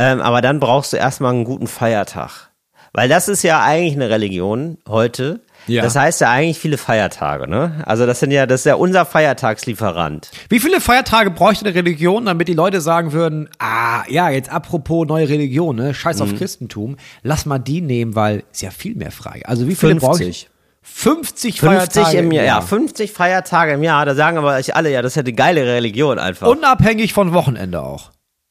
Ähm, 0.00 0.20
aber 0.20 0.42
dann 0.42 0.58
brauchst 0.58 0.92
du 0.92 0.96
erstmal 0.96 1.34
einen 1.34 1.44
guten 1.44 1.68
Feiertag. 1.68 2.50
Weil 2.92 3.08
das 3.08 3.28
ist 3.28 3.44
ja 3.44 3.62
eigentlich 3.62 3.94
eine 3.94 4.10
Religion 4.10 4.78
heute. 4.88 5.40
Ja. 5.66 5.82
Das 5.82 5.96
heißt 5.96 6.20
ja 6.22 6.30
eigentlich 6.30 6.58
viele 6.58 6.78
Feiertage, 6.78 7.48
ne? 7.48 7.82
Also 7.84 8.06
das 8.06 8.20
sind 8.20 8.30
ja, 8.30 8.46
das 8.46 8.60
ist 8.60 8.64
ja 8.66 8.76
unser 8.76 9.04
Feiertagslieferant. 9.04 10.30
Wie 10.48 10.60
viele 10.60 10.80
Feiertage 10.80 11.30
bräuchte 11.30 11.66
eine 11.66 11.74
Religion, 11.74 12.24
damit 12.26 12.48
die 12.48 12.54
Leute 12.54 12.80
sagen 12.80 13.12
würden, 13.12 13.48
ah, 13.58 14.02
ja, 14.08 14.30
jetzt 14.30 14.50
apropos 14.50 15.06
neue 15.06 15.28
Religion, 15.28 15.76
ne, 15.76 15.92
scheiß 15.94 16.18
Mhm. 16.18 16.22
auf 16.22 16.34
Christentum, 16.36 16.96
lass 17.22 17.44
mal 17.46 17.58
die 17.58 17.80
nehmen, 17.80 18.14
weil 18.14 18.44
ist 18.52 18.62
ja 18.62 18.70
viel 18.70 18.94
mehr 18.94 19.10
frei. 19.10 19.42
Also 19.44 19.66
wie 19.68 19.74
viele 19.74 19.92
50. 20.00 20.08
brauche 20.08 20.24
ich? 20.24 20.48
50 20.82 21.60
50 21.60 21.60
Feiertage 21.60 22.16
im 22.18 22.32
Jahr, 22.32 22.44
ja, 22.46 22.60
50 22.62 23.12
Feiertage 23.12 23.72
im 23.72 23.82
Jahr, 23.82 24.06
da 24.06 24.14
sagen 24.14 24.38
aber 24.38 24.54
euch 24.56 24.74
alle, 24.74 24.90
ja, 24.90 25.02
das 25.02 25.12
ist 25.12 25.16
ja 25.16 25.22
die 25.22 25.34
geile 25.36 25.66
Religion 25.66 26.18
einfach. 26.18 26.46
Unabhängig 26.48 27.12
von 27.12 27.34
Wochenende 27.34 27.82
auch. 27.82 28.10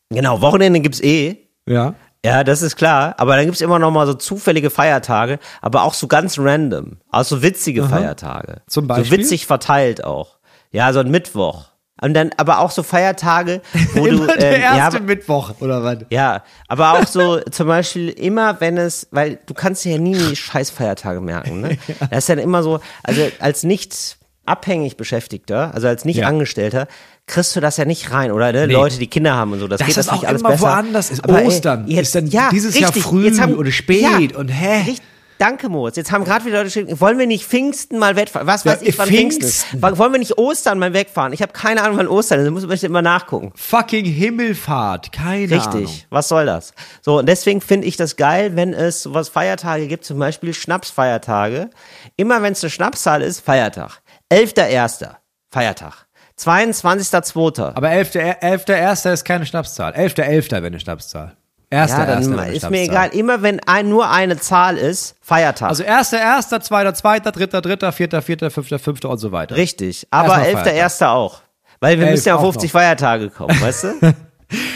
genau, 0.10 0.42
Wochenende 0.42 0.80
gibt's 0.82 1.02
eh. 1.02 1.38
Ja. 1.68 1.96
Ja, 2.26 2.44
das 2.44 2.62
ist 2.62 2.76
klar. 2.76 3.16
Aber 3.18 3.36
dann 3.36 3.46
gibt's 3.46 3.62
immer 3.62 3.80
noch 3.80 3.92
mal 3.92 4.06
so 4.08 4.14
zufällige 4.14 4.70
Feiertage, 4.70 5.40
aber 5.62 5.84
auch 5.84 5.94
so 5.94 6.08
ganz 6.08 6.38
random. 6.40 6.98
Auch 7.12 7.24
so 7.24 7.42
witzige 7.42 7.84
Feiertage. 7.88 8.62
Zum 8.68 8.84
So 8.86 8.88
Beispiel? 8.88 9.20
witzig 9.20 9.46
verteilt 9.46 10.04
auch. 10.04 10.38
Ja, 10.72 10.92
so 10.94 11.00
ein 11.00 11.10
Mittwoch. 11.12 11.66
Und 12.00 12.14
dann 12.14 12.30
aber 12.38 12.60
auch 12.60 12.70
so 12.70 12.84
Feiertage, 12.84 13.62
wo 13.94 14.06
du. 14.06 14.10
Immer 14.24 14.38
der 14.38 14.56
ähm, 14.58 14.62
ja, 14.62 14.78
erste 14.78 14.98
aber- 14.98 15.06
Mittwoch, 15.06 15.52
oder 15.62 15.84
was? 15.84 15.98
Ja, 16.12 16.44
aber 16.68 16.94
auch 16.94 17.08
so 17.08 17.40
zum 17.52 17.68
Beispiel 17.68 18.10
immer, 18.10 18.60
wenn 18.62 18.78
es, 18.78 19.08
weil 19.12 19.40
du 19.48 19.54
kannst 19.56 19.84
dir 19.86 19.94
ja 19.94 19.98
nie 19.98 20.14
die 20.16 20.36
Scheißfeiertage 20.36 21.22
merken, 21.22 21.62
ne? 21.62 21.78
Das 22.12 22.20
ist 22.20 22.30
dann 22.30 22.38
immer 22.40 22.62
so, 22.62 22.82
also 23.04 23.22
als 23.40 23.64
nicht 23.64 24.18
abhängig 24.46 24.96
Beschäftigter, 24.98 25.72
also 25.74 25.88
als 25.88 26.06
nicht 26.06 26.18
Ja. 26.18 26.28
Angestellter, 26.28 26.88
kriegst 27.28 27.56
du 27.56 27.60
das 27.60 27.78
ja 27.78 27.86
nicht 27.86 28.12
rein, 28.12 28.32
oder? 28.32 28.52
Ne? 28.52 28.68
Nee. 28.68 28.74
Leute, 28.74 28.98
die 28.98 29.08
Kinder 29.08 29.36
haben 29.36 29.52
und 29.54 29.60
so, 29.60 29.68
das, 29.68 29.80
Das 29.80 29.88
geht 29.88 29.98
ist 29.98 30.08
das 30.08 30.12
nicht 30.16 30.24
auch 30.24 30.28
alles 30.30 30.42
immer 30.42 30.50
besser. 30.52 30.64
woanders, 30.64 31.12
ist 31.12 31.24
Aber, 31.24 31.42
ey, 31.42 31.48
Ostern, 31.48 31.88
ist 31.88 32.16
dann 32.16 32.30
dieses 32.52 32.80
Jahr 32.80 32.92
früh 32.94 33.30
oder 33.54 33.72
spät 33.72 34.34
und 34.36 34.48
hä? 34.50 34.78
Richtig, 34.88 35.02
danke, 35.38 35.68
Moritz. 35.70 35.98
Jetzt 35.98 36.12
haben 36.12 36.24
gerade 36.24 36.46
wieder 36.46 36.58
Leute 36.64 36.68
geschrieben, 36.70 37.00
wollen 37.02 37.20
wir 37.20 37.28
nicht 37.28 37.46
Pfingsten 37.46 38.00
mal 38.00 38.16
wegfahren? 38.16 38.48
Was 38.48 38.64
Ja, 38.64 38.72
weiß 38.72 38.82
ich, 38.82 38.98
wann 38.98 39.08
Pfingsten. 39.10 39.42
Pfingsten 39.44 39.78
ist? 39.84 39.98
Wollen 40.00 40.12
wir 40.14 40.20
nicht 40.20 40.38
Ostern 40.38 40.80
mal 40.80 40.94
wegfahren? 40.94 41.34
Ich 41.34 41.42
habe 41.42 41.52
keine 41.52 41.84
Ahnung, 41.84 41.98
wann 41.98 42.08
Ostern 42.08 42.40
ist. 42.40 42.46
Da 42.46 42.52
muss 42.52 42.64
ich 42.64 42.84
immer 42.86 43.02
nachgucken. 43.02 43.52
Fucking 43.56 44.06
Himmelfahrt, 44.06 45.12
keine 45.12 45.62
Ahnung. 45.62 45.82
Richtig, 45.82 46.08
was 46.10 46.30
soll 46.30 46.46
das? 46.46 46.74
So, 47.02 47.20
und 47.20 47.28
deswegen 47.28 47.60
finde 47.62 47.88
ich 47.88 47.98
das 47.98 48.16
geil, 48.16 48.56
wenn 48.56 48.74
es 48.74 49.04
sowas 49.04 49.28
Feiertage 49.30 49.88
gibt, 49.88 50.06
zum 50.06 50.18
Beispiel 50.18 50.54
Schnapsfeiertage. 50.54 51.70
Immer 52.16 52.42
wenn 52.42 52.54
es 52.54 52.64
eine 52.64 52.72
Schnapszahl 52.72 53.22
ist, 53.22 53.42
Feiertag. 53.42 54.02
11.1. 54.32 55.10
Feiertag. 55.52 56.07
22.2. 56.40 57.74
Aber 57.76 57.90
11.1. 57.90 58.72
11. 58.72 59.06
ist 59.14 59.26
keine 59.26 59.46
Schnapszahl. 59.46 59.94
11.11. 59.94 60.52
wäre 60.52 60.66
eine 60.68 60.80
Schnapszahl. 60.80 61.36
Erster, 61.70 62.00
Ja, 62.00 62.06
dann 62.06 62.18
erster 62.20 62.32
ist 62.48 62.50
Schnapszahl. 62.60 62.72
mir 62.72 62.82
egal. 62.82 63.10
Immer 63.10 63.42
wenn 63.42 63.60
ein, 63.62 63.90
nur 63.90 64.10
eine 64.10 64.38
Zahl 64.40 64.78
ist, 64.78 65.16
Feiertag. 65.22 65.70
Also 65.70 65.84
erster, 65.84 66.20
erster, 66.20 66.62
zweiter, 66.62 66.94
zweiter, 66.94 67.32
dritter, 67.32 67.62
dritter, 67.62 67.92
vierter, 67.92 68.22
vierter, 68.22 68.50
fünfter, 68.52 68.80
fünfter 68.80 69.10
und 69.10 69.18
so 69.18 69.32
weiter. 69.32 69.56
Richtig. 69.56 70.08
Aber 70.12 70.38
Erstmal 70.46 70.74
11.1. 70.76 71.08
auch. 71.08 71.42
Weil 71.80 71.98
wir 72.00 72.06
Elf 72.06 72.16
müssen 72.16 72.30
ja 72.30 72.36
auf 72.36 72.42
auch 72.42 72.52
50 72.54 72.74
noch. 72.74 72.80
Feiertage 72.80 73.30
kommen, 73.30 73.60
weißt 73.62 73.84
du? 73.84 74.14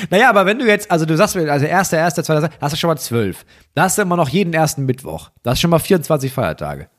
Naja, 0.09 0.29
aber 0.29 0.45
wenn 0.45 0.59
du 0.59 0.65
jetzt, 0.67 0.91
also 0.91 1.05
du 1.05 1.15
sagst 1.15 1.35
mir, 1.37 1.49
also 1.49 1.65
erster, 1.65 1.97
erster, 1.97 2.23
zweiter, 2.25 2.49
hast 2.59 2.73
du 2.73 2.77
schon 2.77 2.89
mal 2.89 2.97
zwölf. 2.97 3.45
Da 3.73 3.83
hast 3.83 3.97
du 3.97 4.01
immer 4.01 4.17
noch 4.17 4.27
jeden 4.27 4.53
ersten 4.53 4.85
Mittwoch. 4.85 5.29
Da 5.43 5.51
hast 5.51 5.59
du 5.59 5.61
schon 5.61 5.69
mal 5.69 5.79
24 5.79 6.33
Feiertage. 6.33 6.89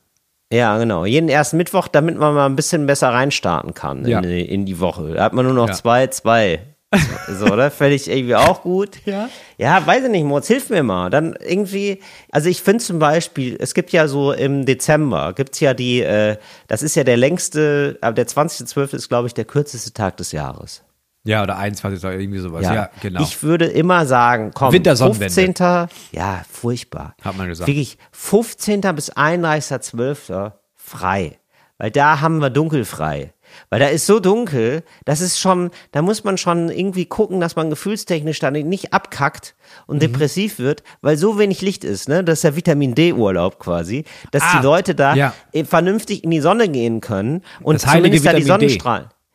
Ja, 0.53 0.77
genau. 0.77 1.05
Jeden 1.05 1.29
ersten 1.29 1.57
Mittwoch, 1.57 1.87
damit 1.87 2.17
man 2.17 2.33
mal 2.35 2.45
ein 2.45 2.55
bisschen 2.55 2.85
besser 2.85 3.09
reinstarten 3.09 3.73
kann 3.73 4.05
Ja. 4.07 4.19
in, 4.19 4.23
die, 4.29 4.41
in 4.41 4.65
die 4.65 4.79
Woche. 4.79 5.13
Da 5.15 5.23
hat 5.23 5.33
man 5.33 5.45
nur 5.45 5.53
noch 5.55 5.67
Ja. 5.69 5.73
zwei, 5.73 6.07
zwei. 6.07 6.59
So, 7.27 7.45
oder? 7.47 7.71
Fände 7.71 7.95
ich 7.95 8.07
irgendwie 8.07 8.35
auch 8.35 8.61
gut. 8.61 8.97
Ja. 9.05 9.27
Ja, 9.57 9.83
weiß 9.83 10.03
ich 10.03 10.09
nicht, 10.11 10.25
Moritz, 10.25 10.45
hilf 10.47 10.69
mir 10.69 10.83
mal. 10.83 11.09
Dann 11.09 11.35
irgendwie, 11.43 11.99
also 12.31 12.49
ich 12.49 12.61
finde 12.61 12.83
zum 12.83 12.99
Beispiel, 12.99 13.57
es 13.59 13.73
gibt 13.73 13.91
ja 13.91 14.07
so 14.07 14.31
im 14.31 14.65
Dezember, 14.67 15.33
gibt's 15.33 15.59
ja 15.59 15.73
die, 15.73 16.01
äh, 16.01 16.37
das 16.67 16.83
ist 16.83 16.93
ja 16.95 17.03
der 17.03 17.17
längste, 17.17 17.97
aber 18.01 18.13
der 18.13 18.27
20.12. 18.27 18.93
ist, 18.95 19.09
glaube 19.09 19.27
ich, 19.27 19.33
der 19.33 19.45
kürzeste 19.45 19.91
Tag 19.93 20.17
des 20.17 20.31
Jahres. 20.33 20.83
Ja, 21.25 21.41
oder 21.43 21.57
21 21.57 22.03
oder 22.03 22.13
irgendwie 22.19 22.39
sowas. 22.39 22.63
Ja, 22.63 22.89
genau. 23.01 23.21
Ich 23.21 23.41
würde 23.43 23.65
immer 23.65 24.05
sagen, 24.05 24.51
komm, 24.53 24.73
Wintersonnenwende. 24.73 25.33
15. 25.33 25.87
Ja, 26.11 26.43
furchtbar. 26.51 27.15
Hat 27.23 27.37
man 27.37 27.47
gesagt. 27.47 27.67
Wirklich 27.67 27.97
15. 28.11 28.81
bis 28.93 29.09
31.12. 29.15 30.51
frei. 30.75 31.37
Weil 31.77 31.91
da 31.91 32.21
haben 32.21 32.39
wir 32.39 32.49
dunkelfrei. 32.49 33.33
Weil 33.69 33.79
da 33.79 33.87
ist 33.87 34.05
so 34.07 34.19
dunkel, 34.19 34.83
das 35.05 35.21
ist 35.21 35.39
schon, 35.39 35.69
da 35.91 36.01
muss 36.01 36.23
man 36.23 36.37
schon 36.37 36.69
irgendwie 36.69 37.05
gucken, 37.05 37.39
dass 37.39 37.55
man 37.55 37.69
gefühlstechnisch 37.69 38.39
dann 38.39 38.53
nicht 38.53 38.93
abkackt 38.93 39.55
und 39.85 39.97
Mhm. 39.97 39.99
depressiv 40.01 40.57
wird, 40.59 40.81
weil 41.01 41.17
so 41.17 41.37
wenig 41.37 41.61
Licht 41.61 41.83
ist, 41.83 42.09
ne? 42.09 42.23
Das 42.23 42.39
ist 42.39 42.43
ja 42.43 42.55
Vitamin 42.55 42.95
D-Urlaub 42.95 43.59
quasi, 43.59 44.05
dass 44.31 44.41
Ah, 44.43 44.57
die 44.57 44.63
Leute 44.63 44.95
da 44.95 45.13
ja. 45.15 45.33
vernünftig 45.65 46.23
in 46.23 46.31
die 46.31 46.41
Sonne 46.41 46.67
gehen 46.67 46.99
können 46.99 47.41
und 47.61 47.83
Das 47.83 47.91
zumindest 47.91 48.25
da 48.25 48.33
die 48.33 48.43
Vitamin 48.45 48.67
D. 48.69 48.77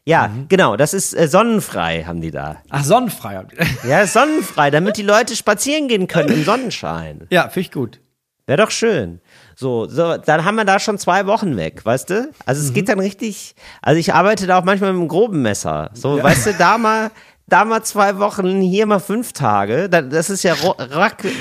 Ja, 0.09 0.29
Mhm. 0.29 0.47
genau, 0.49 0.77
das 0.77 0.95
ist 0.95 1.13
äh, 1.15 1.29
sonnenfrei, 1.29 2.05
haben 2.05 2.21
die 2.23 2.31
da. 2.31 2.57
Ach, 2.71 2.83
sonnenfrei. 2.83 3.45
Ja, 3.87 4.07
sonnenfrei, 4.07 4.71
damit 4.71 4.97
die 4.97 5.03
Leute 5.03 5.37
spazieren 5.37 5.87
gehen 5.89 6.07
können 6.09 6.31
im 6.33 6.45
Sonnenschein. 6.45 7.27
ja, 7.31 7.43
finde 7.51 7.61
ich 7.61 7.71
gut. 7.73 8.01
Wäre 8.47 8.63
doch 8.63 8.71
schön. 8.71 9.21
So, 9.55 9.85
so, 9.87 10.17
dann 10.17 10.47
haben 10.47 10.55
wir 10.57 10.65
da 10.65 10.79
schon 10.81 10.97
zwei 10.97 11.27
Wochen 11.27 11.59
weg, 11.59 11.85
weißt 11.85 12.09
du? 12.09 12.31
Also 12.47 12.63
es 12.67 12.73
geht 12.73 12.89
dann 12.89 12.99
richtig, 13.01 13.55
also 13.83 14.01
ich 14.01 14.15
arbeite 14.15 14.47
da 14.47 14.59
auch 14.59 14.65
manchmal 14.65 14.93
mit 14.95 15.01
einem 15.01 15.09
groben 15.09 15.43
Messer. 15.43 15.91
So, 15.93 16.23
weißt 16.23 16.47
du, 16.47 16.55
da 16.55 16.79
mal, 16.79 17.11
da 17.47 17.67
mal 17.67 17.83
zwei 17.83 18.19
Wochen, 18.19 18.63
hier 18.63 18.87
mal 18.87 19.01
fünf 19.01 19.35
Tage, 19.35 19.91
da- 19.91 20.01
das 20.01 20.31
ist 20.31 20.43
ja 20.45 20.55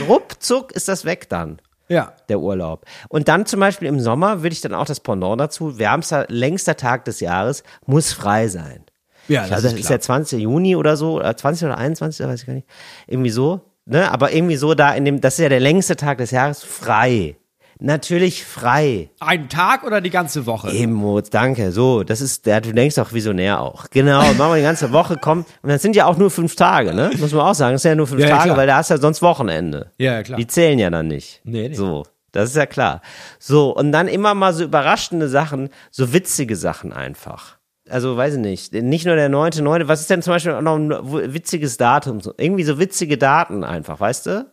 ruckzuck 0.10 0.72
ist 0.74 0.88
das 0.90 1.06
weg 1.06 1.30
dann 1.30 1.60
Ja. 1.90 2.14
der 2.30 2.40
Urlaub. 2.40 2.86
Und 3.10 3.28
dann 3.28 3.46
zum 3.46 3.60
Beispiel 3.60 3.88
im 3.88 4.00
Sommer 4.00 4.44
würde 4.44 4.54
ich 4.54 4.62
dann 4.62 4.74
auch 4.74 4.86
das 4.86 5.00
Pendant 5.00 5.40
dazu, 5.40 5.80
wärmster, 5.80 6.26
längster 6.30 6.76
Tag 6.76 7.06
des 7.06 7.20
Jahres, 7.20 7.64
muss 7.86 8.14
frei 8.14 8.48
sein. 8.48 8.84
Ja, 9.28 9.42
das 9.42 9.50
glaube, 9.50 9.64
das 9.64 9.74
ist 9.74 9.90
der 9.90 10.00
20. 10.00 10.42
Juni 10.42 10.76
oder 10.76 10.96
so, 10.96 11.18
oder 11.18 11.36
20 11.36 11.66
oder 11.66 11.78
21, 11.78 12.26
weiß 12.26 12.42
ich 12.42 12.48
gar 12.48 12.54
nicht. 12.54 12.68
Irgendwie 13.08 13.30
so, 13.30 13.62
ne? 13.86 14.12
Aber 14.12 14.32
irgendwie 14.32 14.56
so 14.56 14.74
da 14.74 14.94
in 14.94 15.06
dem, 15.06 15.22
das 15.22 15.36
ist 15.36 15.44
ja 15.44 15.50
der 15.50 15.60
längste 15.60 15.96
Tag 15.96 16.18
des 16.20 16.32
Jahres, 16.32 16.64
frei. 16.64 17.36
Natürlich 17.80 18.44
frei. 18.46 19.10
Einen 19.20 19.50
Tag 19.50 19.84
oder 19.84 20.02
die 20.02 20.10
ganze 20.10 20.46
Woche? 20.46 20.72
Eben, 20.72 20.94
Moritz, 20.94 21.30
danke. 21.30 21.72
So, 21.72 22.04
das 22.04 22.22
ist, 22.22 22.46
der, 22.46 22.62
du 22.62 22.74
denkst 22.74 22.98
auch 22.98 23.14
visionär 23.14 23.62
auch. 23.62 23.86
Genau, 23.92 24.22
machen 24.34 24.52
wir 24.52 24.56
die 24.58 24.62
ganze 24.64 24.92
Woche, 24.92 25.18
komm. 25.22 25.46
Und 25.62 25.70
das 25.70 25.82
sind 25.82 25.96
ja 25.96 26.06
auch 26.06 26.18
nur 26.18 26.32
fünf 26.32 26.56
Tage, 26.56 26.94
ne? 26.94 27.12
Muss 27.18 27.32
man 27.34 27.42
auch 27.46 27.54
sagen. 27.56 27.74
Das 27.74 27.84
sind 27.84 27.90
ja 27.92 27.96
nur 27.96 28.08
fünf 28.08 28.22
Ja, 28.22 28.28
ja, 28.30 28.36
Tage, 28.36 28.46
klar. 28.50 28.58
weil 28.58 28.68
da 28.68 28.78
hast 28.78 28.90
du 28.90 28.96
ja 28.96 29.00
sonst 29.00 29.22
Wochenende. 29.22 29.92
Ja, 29.98 30.14
ja, 30.14 30.24
klar. 30.24 30.38
Die 30.40 30.48
zählen 30.48 30.80
ja 30.80 30.90
dann 30.90 31.08
nicht. 31.08 31.42
Nee, 31.44 31.70
nee. 31.70 31.76
So. 31.76 32.04
Das 32.32 32.50
ist 32.50 32.56
ja 32.56 32.66
klar. 32.66 33.02
So, 33.40 33.76
und 33.76 33.92
dann 33.92 34.08
immer 34.08 34.34
mal 34.34 34.54
so 34.54 34.64
überraschende 34.64 35.28
Sachen, 35.30 35.70
so 35.92 36.14
witzige 36.14 36.56
Sachen 36.56 36.94
einfach. 36.94 37.58
also 37.90 38.18
weiß 38.18 38.34
ich 38.36 38.40
nicht, 38.40 38.74
nicht 38.74 39.06
nur 39.06 39.16
der 39.16 39.30
neunte, 39.30 39.64
neunte, 39.64 39.88
was 39.88 40.02
ist 40.02 40.10
denn 40.10 40.22
zum 40.22 40.34
Beispiel 40.34 40.52
auch 40.52 40.62
noch 40.62 40.76
ein 40.76 40.92
witziges 41.34 41.78
Datum? 41.78 42.20
Irgendwie 42.38 42.64
so 42.64 42.80
witzige 42.80 43.18
Daten 43.18 43.64
einfach, 43.64 44.00
weißt 44.00 44.26
du? 44.26 44.46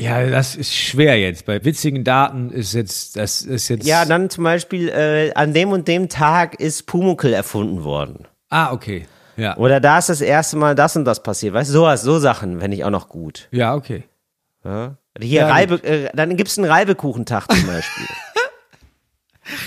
Ja, 0.00 0.26
das 0.26 0.56
ist 0.56 0.74
schwer 0.74 1.18
jetzt. 1.20 1.44
Bei 1.44 1.62
witzigen 1.62 2.04
Daten 2.04 2.50
ist 2.50 2.72
jetzt, 2.72 3.16
das 3.16 3.42
ist 3.42 3.68
jetzt. 3.68 3.86
Ja, 3.86 4.04
dann 4.06 4.30
zum 4.30 4.44
Beispiel, 4.44 4.88
äh, 4.88 5.32
an 5.34 5.52
dem 5.52 5.72
und 5.72 5.86
dem 5.88 6.08
Tag 6.08 6.58
ist 6.58 6.86
Pumuckl 6.86 7.32
erfunden 7.32 7.84
worden. 7.84 8.26
Ah, 8.48 8.72
okay. 8.72 9.06
Ja. 9.36 9.56
Oder 9.56 9.80
da 9.80 9.98
ist 9.98 10.08
das 10.08 10.20
erste 10.20 10.56
Mal 10.56 10.74
das 10.74 10.96
und 10.96 11.04
das 11.04 11.22
passiert. 11.22 11.54
Weißt 11.54 11.70
du, 11.70 11.74
sowas, 11.74 12.02
so 12.02 12.18
Sachen 12.18 12.60
fände 12.60 12.76
ich 12.76 12.84
auch 12.84 12.90
noch 12.90 13.08
gut. 13.08 13.48
Ja, 13.50 13.74
okay. 13.74 14.04
Ja? 14.64 14.96
Hier 15.18 15.42
Ja, 15.42 15.48
Reibe, 15.48 15.82
äh, 15.84 16.08
dann 16.14 16.36
gibt's 16.36 16.58
einen 16.58 16.70
Reibekuchentag 16.70 17.50
zum 17.50 17.66
Beispiel. 17.66 18.06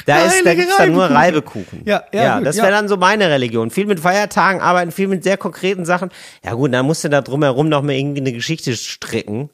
Da, 0.06 0.26
ist, 0.26 0.46
da 0.46 0.54
gibt's 0.54 0.78
dann 0.78 0.94
nur 0.94 1.06
Reibekuchen. 1.06 1.82
Ja, 1.84 2.04
ja, 2.14 2.24
ja 2.24 2.38
gut, 2.38 2.48
das 2.48 2.56
ja. 2.56 2.64
wäre 2.64 2.72
dann 2.72 2.88
so 2.88 2.96
meine 2.96 3.30
Religion. 3.30 3.70
Viel 3.70 3.86
mit 3.86 4.00
Feiertagen 4.00 4.62
arbeiten, 4.62 4.94
viel 4.94 5.10
mit 5.10 5.26
sehr 5.26 5.36
konkreten 5.36 5.84
Sachen. 5.84 6.10
Ja 6.42 6.54
gut, 6.54 6.74
dann 6.74 6.86
musst 6.86 7.04
du 7.04 7.10
da 7.10 7.22
drumherum 7.22 7.68
noch 7.68 7.82
mal 7.82 7.92
irgendwie 7.92 8.22
eine 8.22 8.32
Geschichte 8.32 8.78
stricken. 8.78 9.50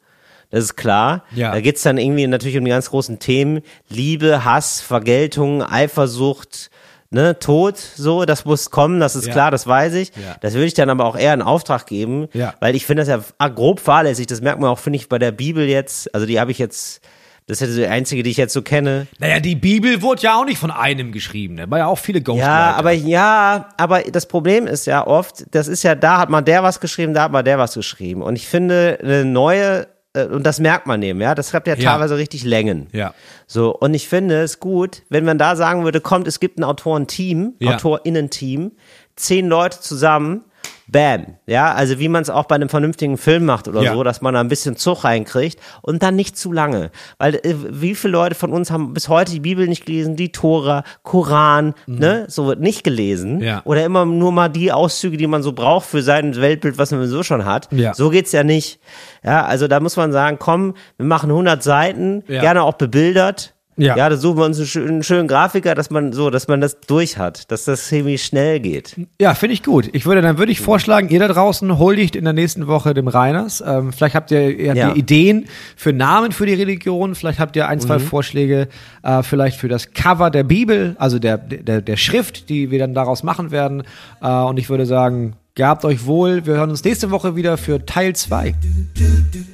Das 0.51 0.63
ist 0.63 0.75
klar. 0.75 1.23
Ja. 1.35 1.51
Da 1.51 1.61
geht's 1.61 1.83
dann 1.83 1.97
irgendwie 1.97 2.25
natürlich 2.27 2.57
um 2.57 2.65
die 2.65 2.71
ganz 2.71 2.89
großen 2.89 3.19
Themen. 3.19 3.61
Liebe, 3.89 4.43
Hass, 4.45 4.81
Vergeltung, 4.81 5.61
Eifersucht, 5.63 6.71
ne, 7.11 7.37
Tod, 7.39 7.77
so, 7.77 8.25
das 8.25 8.45
muss 8.45 8.69
kommen, 8.71 8.99
das 8.99 9.15
ist 9.15 9.27
Ja. 9.27 9.33
klar, 9.33 9.51
das 9.51 9.67
weiß 9.67 9.93
ich. 9.95 10.09
Ja. 10.15 10.35
Das 10.41 10.53
würde 10.53 10.65
ich 10.65 10.73
dann 10.73 10.89
aber 10.89 11.05
auch 11.05 11.15
eher 11.17 11.33
in 11.33 11.41
Auftrag 11.41 11.85
geben, 11.85 12.27
Ja. 12.33 12.53
weil 12.59 12.75
ich 12.75 12.85
finde 12.85 13.03
das 13.05 13.21
ja 13.39 13.47
grob 13.49 13.79
fahrlässig. 13.79 14.27
Das 14.27 14.41
merkt 14.41 14.59
man 14.59 14.69
auch, 14.69 14.79
finde 14.79 14.97
ich, 14.97 15.07
bei 15.09 15.19
der 15.19 15.31
Bibel 15.31 15.67
jetzt. 15.67 16.13
Also 16.15 16.25
die 16.25 16.39
habe 16.39 16.51
ich 16.51 16.57
jetzt, 16.59 17.01
das 17.47 17.61
ist 17.61 17.77
ja 17.77 17.85
die 17.85 17.91
einzige, 17.91 18.21
die 18.23 18.29
ich 18.31 18.37
jetzt 18.37 18.53
so 18.53 18.61
kenne. 18.61 19.07
Naja, 19.19 19.39
die 19.39 19.55
Bibel 19.55 20.01
wurde 20.01 20.21
ja 20.23 20.39
auch 20.39 20.45
nicht 20.45 20.59
von 20.59 20.71
einem 20.71 21.11
geschrieben. 21.11 21.57
Da 21.57 21.69
war 21.69 21.77
ja 21.79 21.85
auch 21.87 21.97
viele 21.99 22.21
Ghostwriter. 22.21 22.47
Ja, 22.47 22.75
aber 22.75 22.91
ja, 22.91 23.69
aber 23.77 24.01
das 24.01 24.27
Problem 24.27 24.65
ist 24.67 24.85
ja 24.87 25.05
oft, 25.05 25.45
das 25.51 25.67
ist 25.67 25.83
ja, 25.83 25.93
da 25.95 26.17
hat 26.19 26.29
mal 26.29 26.41
der 26.41 26.63
was 26.63 26.79
geschrieben, 26.79 27.13
da 27.13 27.23
hat 27.23 27.31
mal 27.31 27.43
der 27.43 27.57
was 27.59 27.73
geschrieben. 27.75 28.21
Und 28.23 28.35
ich 28.35 28.47
finde, 28.47 28.99
eine 29.01 29.25
neue, 29.25 29.87
äh, 30.13 30.25
und 30.25 30.43
das 30.45 30.59
merkt 30.59 30.87
man 30.87 31.01
eben, 31.03 31.21
ja, 31.21 31.35
das 31.35 31.53
hat 31.53 31.67
ja, 31.67 31.75
Ja. 31.75 31.91
teilweise 31.91 32.17
richtig 32.17 32.43
Längen. 32.43 32.87
Ja. 32.91 33.13
So, 33.47 33.75
und 33.75 33.93
ich 33.93 34.07
finde 34.07 34.41
es 34.41 34.59
gut, 34.59 35.03
wenn 35.09 35.25
man 35.25 35.37
da 35.37 35.55
sagen 35.55 35.83
würde, 35.83 36.01
kommt, 36.01 36.27
es 36.27 36.39
gibt 36.39 36.59
ein 36.59 36.63
Autorenteam, 36.63 37.53
Ja. 37.59 37.75
AutorInnen-Team, 37.75 38.71
zehn 39.15 39.47
Leute 39.47 39.79
zusammen, 39.81 40.43
bam, 40.91 41.35
ja, 41.45 41.71
also 41.73 41.99
wie 41.99 42.09
man 42.09 42.23
es 42.23 42.31
auch 42.31 42.45
bei 42.45 42.55
einem 42.55 42.67
vernünftigen 42.69 43.17
Film 43.17 43.45
macht 43.45 43.67
oder 43.67 43.83
Ja. 43.83 43.93
so, 43.93 44.03
dass 44.03 44.21
man 44.21 44.33
da 44.33 44.39
ein 44.39 44.47
bisschen 44.47 44.75
Zug 44.75 45.03
reinkriegt 45.03 45.59
und 45.83 46.01
dann 46.01 46.15
nicht 46.15 46.35
zu 46.35 46.51
lange. 46.51 46.89
Weil 47.19 47.35
äh, 47.35 47.53
wie 47.69 47.93
viele 47.93 48.13
Leute 48.13 48.33
von 48.33 48.51
uns 48.51 48.71
haben 48.71 48.93
bis 48.95 49.07
heute 49.07 49.31
die 49.31 49.39
Bibel 49.39 49.67
nicht 49.67 49.85
gelesen, 49.85 50.15
die 50.15 50.31
Tora, 50.31 50.83
Koran, 51.03 51.75
ne, 51.85 52.25
so 52.27 52.53
nicht 52.53 52.83
gelesen 52.83 53.35
Mhm. 53.35 53.41
Ja. 53.43 53.61
oder 53.65 53.83
immer 53.85 54.05
nur 54.05 54.31
mal 54.31 54.49
die 54.49 54.71
Auszüge, 54.71 55.17
die 55.17 55.27
man 55.27 55.43
so 55.43 55.51
braucht 55.53 55.85
für 55.85 56.01
sein 56.01 56.35
Weltbild, 56.35 56.79
was 56.79 56.89
man 56.91 57.05
so 57.07 57.21
schon 57.21 57.45
hat. 57.45 57.67
Ja. 57.71 57.93
So 57.93 58.09
geht's 58.09 58.31
ja 58.31 58.43
nicht. 58.43 58.79
Ja, 59.23 59.45
also 59.45 59.67
da 59.67 59.79
muss 59.79 59.95
man 59.95 60.11
sagen, 60.11 60.37
komm, 60.39 60.73
wir 60.97 61.05
machen 61.05 61.29
100 61.29 61.61
Seiten, 61.61 62.23
gerne 62.25 62.63
auch 62.63 62.73
bebildert. 62.73 63.53
Ja. 63.79 63.95
ja, 63.95 64.09
da 64.09 64.17
suchen 64.17 64.37
wir 64.37 64.45
uns 64.45 64.57
einen 64.57 64.67
schönen, 64.67 65.03
schönen 65.03 65.27
Grafiker, 65.27 65.73
dass 65.73 65.89
man 65.89 66.11
so, 66.13 66.29
dass 66.29 66.47
man 66.47 66.59
das 66.61 66.79
durch 66.81 67.17
hat, 67.17 67.49
dass 67.51 67.63
das 67.65 67.87
ziemlich 67.87 68.23
schnell 68.23 68.59
geht. 68.59 68.95
Ja, 69.19 69.33
finde 69.33 69.53
ich 69.53 69.63
gut. 69.63 69.89
Ich 69.93 70.05
würde, 70.05 70.21
dann 70.21 70.37
würde 70.37 70.51
ich 70.51 70.59
vorschlagen, 70.59 71.09
ihr 71.09 71.19
da 71.19 71.27
draußen 71.29 71.79
huldigt 71.79 72.15
in 72.15 72.23
der 72.25 72.33
nächsten 72.33 72.67
Woche 72.67 72.93
dem 72.93 73.07
Reiners. 73.07 73.63
Ähm, 73.65 73.93
vielleicht 73.93 74.15
habt 74.15 74.31
ihr, 74.31 74.49
ihr, 74.57 74.69
habt 74.69 74.77
Ja. 74.77 74.89
ihr 74.89 74.95
Ideen 74.97 75.45
für 75.75 75.93
Namen 75.93 76.31
für 76.33 76.45
die 76.45 76.53
Religion. 76.55 77.15
Vielleicht 77.15 77.39
habt 77.39 77.55
ihr 77.55 77.67
ein, 77.67 77.77
Mhm. 77.77 77.81
zwei 77.83 77.99
Vorschläge, 77.99 78.67
äh, 79.03 79.23
vielleicht 79.23 79.57
für 79.59 79.69
das 79.69 79.93
Cover 79.93 80.29
der 80.29 80.43
Bibel, 80.43 80.95
also 80.99 81.17
der, 81.19 81.37
der, 81.37 81.81
der 81.81 81.97
Schrift, 81.97 82.49
die 82.49 82.71
wir 82.71 82.79
dann 82.79 82.93
daraus 82.93 83.23
machen 83.23 83.51
werden. 83.51 83.83
Äh, 84.21 84.27
und 84.29 84.59
ich 84.59 84.69
würde 84.69 84.85
sagen, 84.85 85.35
gehabt 85.55 85.83
euch 85.85 86.05
wohl. 86.05 86.45
Wir 86.45 86.55
hören 86.55 86.69
uns 86.69 86.83
nächste 86.83 87.11
Woche 87.11 87.35
wieder 87.35 87.57
für 87.57 87.85
Teil 87.85 88.15
2. 88.15 88.55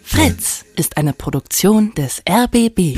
Fritz 0.03 0.65
ist 0.75 0.97
eine 0.97 1.13
Produktion 1.13 1.93
des 1.95 2.21
RBB. 2.29 2.97